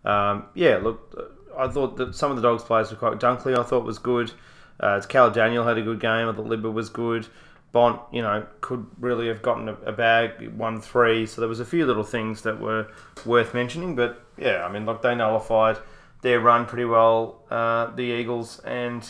Um, 0.06 0.46
yeah, 0.54 0.78
look, 0.78 1.36
I 1.58 1.68
thought 1.68 1.98
that 1.98 2.16
some 2.16 2.32
of 2.32 2.38
the 2.38 2.44
dogs' 2.44 2.64
players 2.64 2.92
were 2.92 2.98
quite. 2.98 3.20
Dunkley, 3.20 3.58
I 3.58 3.64
thought 3.64 3.84
was 3.84 4.00
good. 4.00 4.32
Uh, 4.80 5.02
Cal 5.08 5.30
Daniel 5.30 5.66
had 5.66 5.78
a 5.78 5.82
good 5.82 6.00
game. 6.00 6.28
I 6.28 6.34
thought 6.34 6.48
Libba 6.48 6.72
was 6.72 6.90
good. 6.90 7.28
Bont, 7.72 8.02
you 8.12 8.22
know, 8.22 8.46
could 8.60 8.86
really 9.00 9.28
have 9.28 9.42
gotten 9.42 9.70
a, 9.70 9.74
a 9.86 9.92
bag, 9.92 10.50
won 10.58 10.82
three. 10.82 11.26
So 11.26 11.42
there 11.42 11.48
was 11.48 11.60
a 11.60 11.66
few 11.66 11.86
little 11.86 12.04
things 12.04 12.42
that 12.42 12.60
were 12.60 12.88
worth 13.26 13.54
mentioning. 13.54 13.96
But 13.96 14.24
yeah, 14.38 14.66
I 14.66 14.72
mean, 14.72 14.86
look, 14.86 15.02
they 15.02 15.16
nullified 15.16 15.78
their 16.22 16.40
run 16.40 16.66
pretty 16.66 16.86
well, 16.86 17.44
uh, 17.50 17.88
the 17.96 18.04
Eagles, 18.04 18.60
and 18.60 19.10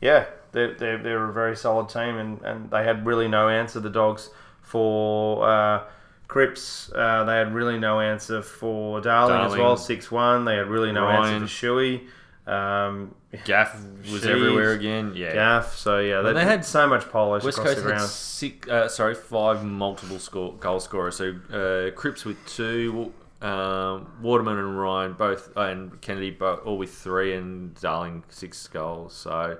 yeah, 0.00 0.26
they're, 0.52 0.74
they're, 0.74 1.02
they're 1.02 1.24
a 1.24 1.32
very 1.32 1.56
solid 1.56 1.88
team, 1.88 2.16
and, 2.16 2.42
and 2.42 2.70
they 2.70 2.84
had 2.84 3.06
really 3.06 3.28
no 3.28 3.48
answer, 3.48 3.80
the 3.80 3.90
Dogs, 3.90 4.30
for 4.60 5.48
uh, 5.48 5.84
Cripps. 6.28 6.92
Uh, 6.94 7.24
they 7.24 7.36
had 7.36 7.54
really 7.54 7.78
no 7.78 8.00
answer 8.00 8.42
for 8.42 9.00
Darling, 9.00 9.40
as 9.52 9.56
well, 9.56 9.76
6 9.76 10.10
1. 10.10 10.44
They 10.44 10.56
had 10.56 10.68
really 10.68 10.92
no 10.92 11.04
Ryan. 11.04 11.42
answer 11.42 11.46
for 11.46 11.66
Shuey. 11.66 12.06
Um, 12.46 13.14
Gaff 13.44 13.80
was 14.10 14.26
everywhere 14.26 14.72
again. 14.72 15.12
Yeah. 15.14 15.32
Gaff. 15.32 15.76
So 15.76 16.00
yeah, 16.00 16.20
they, 16.22 16.32
they 16.32 16.44
had- 16.44 16.64
so 16.64 16.88
much 16.88 17.08
polish 17.10 17.44
West 17.44 17.58
across 17.58 17.74
Coast 17.74 17.86
the 17.86 17.92
had 17.94 18.02
six, 18.02 18.68
uh, 18.68 18.88
sorry, 18.88 19.14
five 19.14 19.64
multiple 19.64 20.18
score, 20.18 20.54
goal 20.54 20.80
scorers. 20.80 21.16
So 21.16 21.34
uh, 21.52 21.90
Cripps 21.94 22.24
with 22.24 22.44
two, 22.46 23.12
um, 23.40 24.10
Waterman 24.20 24.58
and 24.58 24.80
Ryan 24.80 25.12
both, 25.12 25.56
uh, 25.56 25.60
and 25.62 26.00
Kennedy 26.00 26.30
both, 26.32 26.66
all 26.66 26.76
with 26.76 26.92
three, 26.92 27.34
and 27.34 27.74
Darling 27.80 28.24
six 28.30 28.66
goals. 28.66 29.14
So 29.14 29.58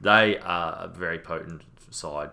they 0.00 0.38
are 0.38 0.84
a 0.84 0.88
very 0.88 1.18
potent 1.18 1.62
side, 1.90 2.30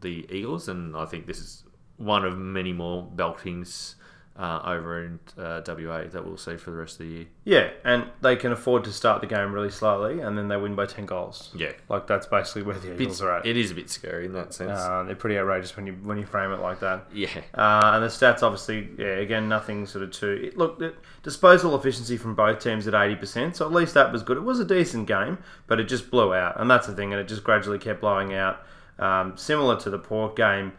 the 0.00 0.26
Eagles, 0.30 0.68
and 0.68 0.96
I 0.96 1.04
think 1.04 1.26
this 1.26 1.38
is 1.38 1.64
one 1.98 2.24
of 2.24 2.38
many 2.38 2.72
more 2.72 3.02
beltings 3.02 3.96
uh, 4.38 4.60
over 4.64 5.04
in 5.04 5.20
uh, 5.38 5.60
WA 5.66 6.04
that 6.04 6.24
we'll 6.24 6.38
see 6.38 6.56
for 6.56 6.70
the 6.70 6.76
rest 6.78 6.94
of 6.94 7.06
the 7.06 7.12
year. 7.12 7.26
Yeah, 7.44 7.68
and 7.84 8.06
they 8.22 8.34
can 8.36 8.50
afford 8.50 8.84
to 8.84 8.92
start 8.92 9.20
the 9.20 9.26
game 9.26 9.52
really 9.52 9.70
slowly, 9.70 10.20
and 10.20 10.38
then 10.38 10.48
they 10.48 10.56
win 10.56 10.74
by 10.74 10.86
10 10.86 11.04
goals. 11.04 11.50
Yeah, 11.54 11.72
Like, 11.90 12.06
that's 12.06 12.26
basically 12.26 12.62
where 12.62 12.78
the 12.78 12.94
Eagles 12.94 13.20
Bit- 13.20 13.26
are 13.28 13.36
at. 13.38 13.46
it 13.46 13.56
is 13.58 13.70
a 13.70 13.74
bit 13.74 13.90
scary 13.90 14.24
in 14.24 14.32
that 14.32 14.54
sense. 14.54 14.70
Uh, 14.80 15.02
they're 15.04 15.14
pretty 15.16 15.38
outrageous 15.38 15.76
when 15.76 15.86
you 15.86 15.92
when 16.02 16.16
you 16.16 16.24
frame 16.24 16.50
it 16.50 16.60
like 16.60 16.80
that. 16.80 17.04
yeah, 17.12 17.28
Uh, 17.54 17.92
and 17.94 18.02
the 18.04 18.08
stats, 18.08 18.42
obviously, 18.42 18.88
yeah, 18.98 19.16
again, 19.18 19.48
nothing 19.50 19.84
sort 19.86 20.02
of 20.04 20.10
too. 20.12 20.40
It, 20.44 20.56
look, 20.56 20.78
the 20.78 20.94
disposal 21.22 21.76
efficiency 21.78 22.16
from 22.16 22.34
both 22.34 22.58
teams 22.60 22.86
at 22.88 22.94
80%, 22.94 23.54
so 23.56 23.66
at 23.66 23.72
least 23.72 23.92
that 23.94 24.10
was 24.12 24.22
good. 24.22 24.38
It 24.38 24.42
was 24.44 24.58
a 24.60 24.64
decent 24.64 25.06
game, 25.08 25.38
but 25.66 25.78
it 25.78 25.84
just 25.84 26.10
blew 26.10 26.32
out. 26.34 26.58
And 26.58 26.70
that's 26.70 26.86
the 26.86 26.94
thing, 26.94 27.12
and 27.12 27.20
it 27.20 27.28
just 27.28 27.44
gradually 27.44 27.78
kept 27.78 28.00
blowing 28.00 28.32
out. 28.32 28.62
Um, 28.98 29.36
similar 29.36 29.76
to 29.80 29.90
the 29.90 29.98
Port 29.98 30.36
game, 30.36 30.72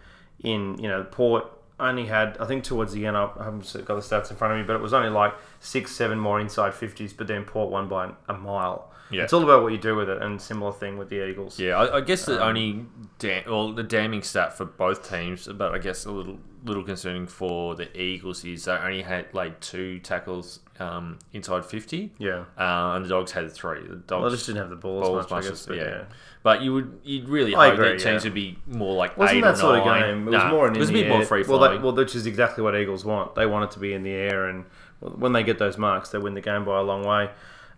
in, 0.44 0.78
you 0.80 0.88
know, 0.90 1.04
Port 1.04 1.46
only 1.80 2.06
had, 2.06 2.38
I 2.40 2.46
think 2.46 2.64
towards 2.64 2.94
the 2.94 3.06
end, 3.06 3.18
I 3.18 3.30
haven't 3.44 3.72
got 3.86 3.96
the 3.96 4.02
stats 4.02 4.30
in 4.32 4.38
front 4.38 4.54
of 4.54 4.60
me, 4.60 4.64
but 4.66 4.76
it 4.76 4.82
was 4.82 4.94
only 4.94 5.10
like 5.10 5.34
six, 5.60 5.92
seven 5.92 6.20
more 6.20 6.40
inside 6.40 6.74
50s, 6.74 7.16
but 7.18 7.28
then 7.28 7.44
Port 7.46 7.70
won 7.72 7.88
by 7.88 8.12
a 8.30 8.34
mile. 8.34 8.92
Yeah. 9.12 9.24
It's 9.24 9.34
all 9.34 9.44
about 9.44 9.64
what 9.64 9.72
you 9.74 9.78
do 9.78 9.96
with 9.96 10.10
it, 10.10 10.22
and 10.22 10.42
similar 10.42 10.72
thing 10.72 10.98
with 10.98 11.10
the 11.10 11.28
Eagles. 11.28 11.60
Yeah, 11.60 11.78
I, 11.78 11.98
I 11.98 12.02
guess 12.02 12.28
Um, 12.28 12.36
the 12.36 12.44
only 12.44 12.86
da- 13.20 13.44
well 13.48 13.72
the 13.74 13.84
damning 13.84 14.24
stat 14.24 14.58
for 14.58 14.66
both 14.66 15.08
teams, 15.08 15.48
but 15.48 15.72
I 15.74 15.78
guess 15.78 16.06
a 16.06 16.12
little 16.12 16.40
little 16.64 16.84
concerning 16.84 17.28
for 17.28 17.76
the 17.76 17.96
Eagles 18.00 18.44
is 18.46 18.66
they 18.66 18.72
only 18.72 19.02
had 19.02 19.26
like 19.34 19.60
two 19.60 20.00
tackles 20.00 20.60
um, 20.80 21.20
inside 21.34 21.66
fifty, 21.66 22.12
Yeah. 22.20 22.46
uh, 22.58 22.96
and 22.96 23.06
the 23.06 23.10
Dogs 23.10 23.32
had 23.32 23.52
three. 23.52 23.86
The 23.88 23.96
Dogs 23.98 24.22
Well, 24.22 24.30
just 24.32 24.46
didn't 24.46 24.60
have 24.60 24.70
the 24.70 24.76
ball 24.76 25.02
as 25.02 25.08
balls 25.26 25.32
much, 25.32 25.44
guess, 25.50 25.66
but 25.66 25.78
yeah. 25.78 25.84
yeah. 25.84 26.04
But 26.42 26.62
you 26.62 26.74
would 26.74 27.00
you'd 27.04 27.30
really 27.30 27.54
I 27.56 27.66
hope 27.70 27.76
agree, 27.76 27.90
that 27.90 28.00
teams 28.00 28.24
yeah. 28.24 28.30
would 28.30 28.34
be 28.34 28.58
more 28.68 28.96
like 28.96 29.18
wasn't 29.18 29.42
that 29.44 29.54
or 29.56 29.58
sort 29.58 29.80
of 29.80 29.84
game. 29.86 30.28
It 30.28 30.32
Nah, 30.32 30.46
was 30.46 30.52
more 30.52 30.68
in 30.68 30.76
it 30.76 30.80
was 30.80 30.90
a 30.90 30.94
bit 30.94 31.08
more 31.10 31.24
free 31.26 31.44
well, 31.44 31.60
flowing. 31.60 31.78
they, 31.80 31.84
well, 31.84 31.94
which 31.96 32.16
is 32.16 32.26
exactly 32.26 32.64
what 32.64 32.76
Eagles 32.76 33.06
want. 33.06 33.36
They 33.36 33.46
want 33.46 33.66
it 33.66 33.72
to 33.74 33.80
be 33.80 33.94
in 33.94 34.04
the 34.04 34.12
air, 34.12 34.48
and 34.48 34.66
when 35.00 35.34
they 35.34 35.44
get 35.44 35.60
those 35.60 35.78
marks, 35.78 36.10
they 36.10 36.18
win 36.18 36.34
the 36.34 36.42
game 36.42 36.66
by 36.66 36.80
a 36.80 36.84
long 36.84 37.04
way. 37.06 37.30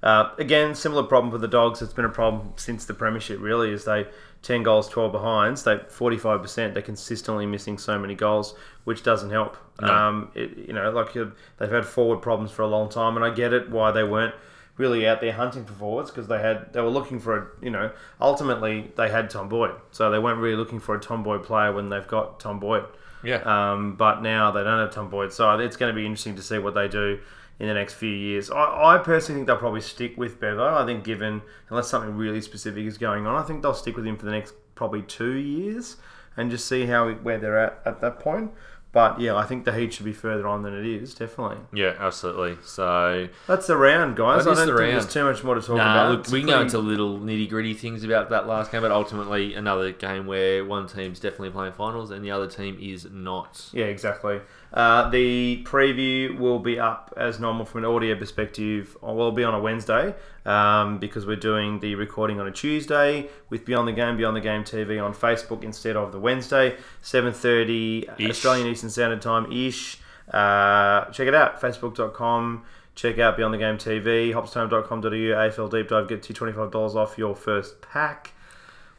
Uh, 0.03 0.29
again, 0.37 0.75
similar 0.75 1.01
problem 1.03 1.31
for 1.31 1.37
the 1.39 1.47
Dogs. 1.47 1.81
It's 1.81 1.93
been 1.93 2.05
a 2.05 2.09
problem 2.09 2.53
since 2.57 2.85
the 2.85 2.93
premiership. 2.93 3.39
Really, 3.41 3.71
is 3.71 3.85
they 3.85 4.07
ten 4.45 4.61
goals, 4.61 4.87
twelve 4.87 5.11
behinds. 5.11 5.63
They 5.63 5.79
forty 5.89 6.17
five 6.17 6.41
percent. 6.41 6.73
They're 6.73 6.83
consistently 6.83 7.45
missing 7.45 7.77
so 7.77 7.97
many 7.97 8.13
goals, 8.13 8.55
which 8.83 9.01
doesn't 9.01 9.31
help. 9.31 9.57
No. 9.81 9.87
Um, 9.91 10.31
it, 10.35 10.55
you 10.67 10.73
know, 10.73 10.91
like 10.91 11.13
they've 11.13 11.71
had 11.71 11.85
forward 11.85 12.21
problems 12.21 12.51
for 12.51 12.61
a 12.61 12.67
long 12.67 12.89
time, 12.89 13.15
and 13.15 13.25
I 13.25 13.31
get 13.31 13.53
it 13.53 13.69
why 13.69 13.91
they 13.91 14.03
weren't 14.03 14.35
really 14.77 15.07
out 15.07 15.21
there 15.21 15.31
hunting 15.31 15.65
for 15.65 15.73
forwards 15.73 16.11
because 16.11 16.27
they 16.27 16.39
had 16.39 16.71
they 16.73 16.81
were 16.81 16.89
looking 16.89 17.19
for 17.19 17.37
a 17.37 17.47
you 17.65 17.71
know 17.71 17.91
ultimately 18.21 18.91
they 18.95 19.09
had 19.09 19.29
Tom 19.29 19.49
Boyd, 19.49 19.71
so 19.91 20.11
they 20.11 20.19
weren't 20.19 20.39
really 20.39 20.57
looking 20.57 20.79
for 20.79 20.95
a 20.95 20.99
Tom 20.99 21.23
Boyd 21.23 21.43
player 21.43 21.73
when 21.73 21.89
they've 21.89 22.07
got 22.07 22.39
Tom 22.39 22.59
Boyd. 22.59 22.85
yeah, 23.23 23.37
Um, 23.37 23.95
but 23.95 24.21
now 24.21 24.51
they 24.51 24.63
don't 24.63 24.79
have 24.79 24.91
Tom 24.91 25.09
Boyd, 25.09 25.33
so 25.33 25.57
it's 25.57 25.77
going 25.77 25.91
to 25.91 25.95
be 25.95 26.05
interesting 26.05 26.35
to 26.35 26.43
see 26.43 26.59
what 26.59 26.75
they 26.75 26.87
do 26.87 27.19
in 27.59 27.67
the 27.67 27.73
next 27.73 27.93
few 27.93 28.09
years. 28.09 28.51
I, 28.51 28.95
I 28.95 28.97
personally 28.97 29.39
think 29.39 29.47
they'll 29.47 29.57
probably 29.57 29.81
stick 29.81 30.17
with 30.17 30.39
Bevo. 30.39 30.75
I 30.75 30.85
think 30.85 31.03
given 31.03 31.41
unless 31.69 31.87
something 31.89 32.15
really 32.15 32.41
specific 32.41 32.85
is 32.85 32.97
going 32.97 33.25
on, 33.25 33.35
I 33.41 33.45
think 33.45 33.61
they'll 33.61 33.73
stick 33.73 33.95
with 33.95 34.05
him 34.05 34.17
for 34.17 34.25
the 34.25 34.31
next 34.31 34.53
probably 34.75 35.01
two 35.03 35.33
years 35.33 35.97
and 36.37 36.51
just 36.51 36.67
see 36.67 36.85
how 36.85 37.09
where 37.13 37.37
they're 37.37 37.57
at 37.57 37.81
at 37.85 38.01
that 38.01 38.19
point. 38.19 38.51
But 38.91 39.19
yeah, 39.19 39.35
I 39.35 39.43
think 39.43 39.65
the 39.65 39.73
heat 39.73 39.91
should 39.93 40.05
be 40.05 40.13
further 40.13 40.47
on 40.47 40.63
than 40.63 40.73
it 40.73 40.85
is. 40.85 41.13
Definitely. 41.13 41.57
yeah, 41.73 41.95
absolutely. 41.99 42.57
So 42.63 43.27
That's 43.45 43.67
the 43.67 43.75
round, 43.75 44.15
guys. 44.15 44.43
I 44.43 44.45
don't 44.45 44.55
the 44.55 44.65
think 44.67 44.79
round. 44.79 44.93
there's 44.93 45.11
too 45.13 45.25
much 45.25 45.43
more 45.43 45.55
to 45.55 45.61
talk 45.61 45.75
Nah, 45.75 45.91
about. 45.91 46.11
look, 46.11 46.19
It's 46.21 46.31
we 46.31 46.39
can 46.39 46.47
go 46.49 46.61
into 46.61 46.77
little 46.77 47.19
nitty 47.19 47.49
gritty 47.49 47.73
things 47.73 48.05
about 48.05 48.29
that 48.29 48.47
last 48.47 48.71
game, 48.71 48.81
but 48.81 48.91
ultimately 48.91 49.53
another 49.53 49.91
game 49.91 50.27
where 50.27 50.63
one 50.63 50.87
team's 50.87 51.19
definitely 51.19 51.49
playing 51.49 51.73
finals 51.73 52.09
and 52.09 52.23
the 52.23 52.31
other 52.31 52.47
team 52.47 52.77
is 52.81 53.05
not. 53.11 53.69
Yeah, 53.73 53.85
exactly. 53.85 54.39
Uh, 54.75 55.09
the 55.09 55.63
preview 55.63 56.37
will 56.37 56.59
be 56.59 56.77
up 56.77 57.13
as 57.15 57.39
normal 57.39 57.65
from 57.65 57.85
an 57.85 57.89
audio 57.89 58.13
perspective. 58.15 58.97
Well, 59.01 59.13
it'll 59.13 59.31
be 59.31 59.45
on 59.45 59.53
a 59.53 59.59
Wednesday 59.59 60.13
um, 60.45 60.99
because 60.99 61.25
we're 61.25 61.37
doing 61.37 61.79
the 61.79 61.95
recording 61.95 62.41
on 62.41 62.47
a 62.47 62.51
Tuesday 62.51 63.29
with 63.49 63.63
Beyond 63.63 63.87
the 63.87 63.93
Game, 63.93 64.17
Beyond 64.17 64.35
the 64.35 64.41
Game 64.41 64.63
TV 64.63 65.01
on 65.03 65.13
Facebook 65.13 65.63
instead 65.63 65.95
of 65.95 66.11
the 66.11 66.19
Wednesday, 66.19 66.75
seven 67.01 67.31
thirty 67.31 68.05
Australian 68.21 68.67
Eastern 68.67 68.89
Standard 68.89 69.21
Time 69.21 69.49
ish. 69.51 69.99
Uh, 70.29 71.05
check 71.05 71.27
it 71.27 71.35
out, 71.35 71.61
facebook.com. 71.61 72.65
Check 72.95 73.17
out 73.19 73.37
Beyond 73.37 73.53
the 73.53 73.57
Game 73.57 73.77
TV, 73.77 74.33
hopstohome.com.au, 74.33 75.09
AFL 75.09 75.71
Deep 75.71 75.87
Dive. 75.87 76.07
Get 76.09 76.25
five 76.25 76.71
dollars 76.71 76.95
off 76.95 77.17
your 77.17 77.35
first 77.35 77.81
pack. 77.81 78.33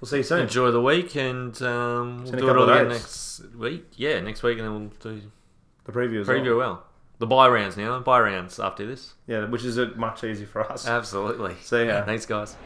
We'll 0.01 0.09
see 0.09 0.19
you 0.19 0.23
soon. 0.23 0.41
Enjoy 0.41 0.71
the 0.71 0.83
week 0.83 1.17
and 1.17 1.61
um, 1.63 2.25
we'll 2.25 2.33
do 2.33 2.49
it 2.51 2.57
all 2.57 2.71
again 2.71 2.89
next 2.89 3.27
next 3.41 3.55
week. 3.55 3.87
Yeah, 3.97 4.21
next 4.21 4.43
week, 4.43 4.59
and 4.59 4.67
then 4.67 4.75
we'll 4.75 5.15
do 5.15 5.31
The 5.87 5.93
preview 5.93 6.21
as 6.21 6.27
preview 6.27 6.57
well. 6.57 6.59
well. 6.59 6.87
The 7.19 7.27
buy 7.27 7.49
rounds 7.49 7.77
now. 7.77 7.99
Buy 8.01 8.21
rounds 8.21 8.61
after 8.61 8.85
this. 8.87 9.15
Yeah, 9.27 9.47
which 9.47 9.65
is 9.65 9.79
uh, 9.79 9.91
much 9.97 10.23
easier 10.25 10.47
for 10.47 10.71
us. 10.71 10.87
Absolutely. 10.87 11.55
See 11.63 11.87
ya. 11.87 12.05
Thanks, 12.07 12.27
guys. 12.27 12.57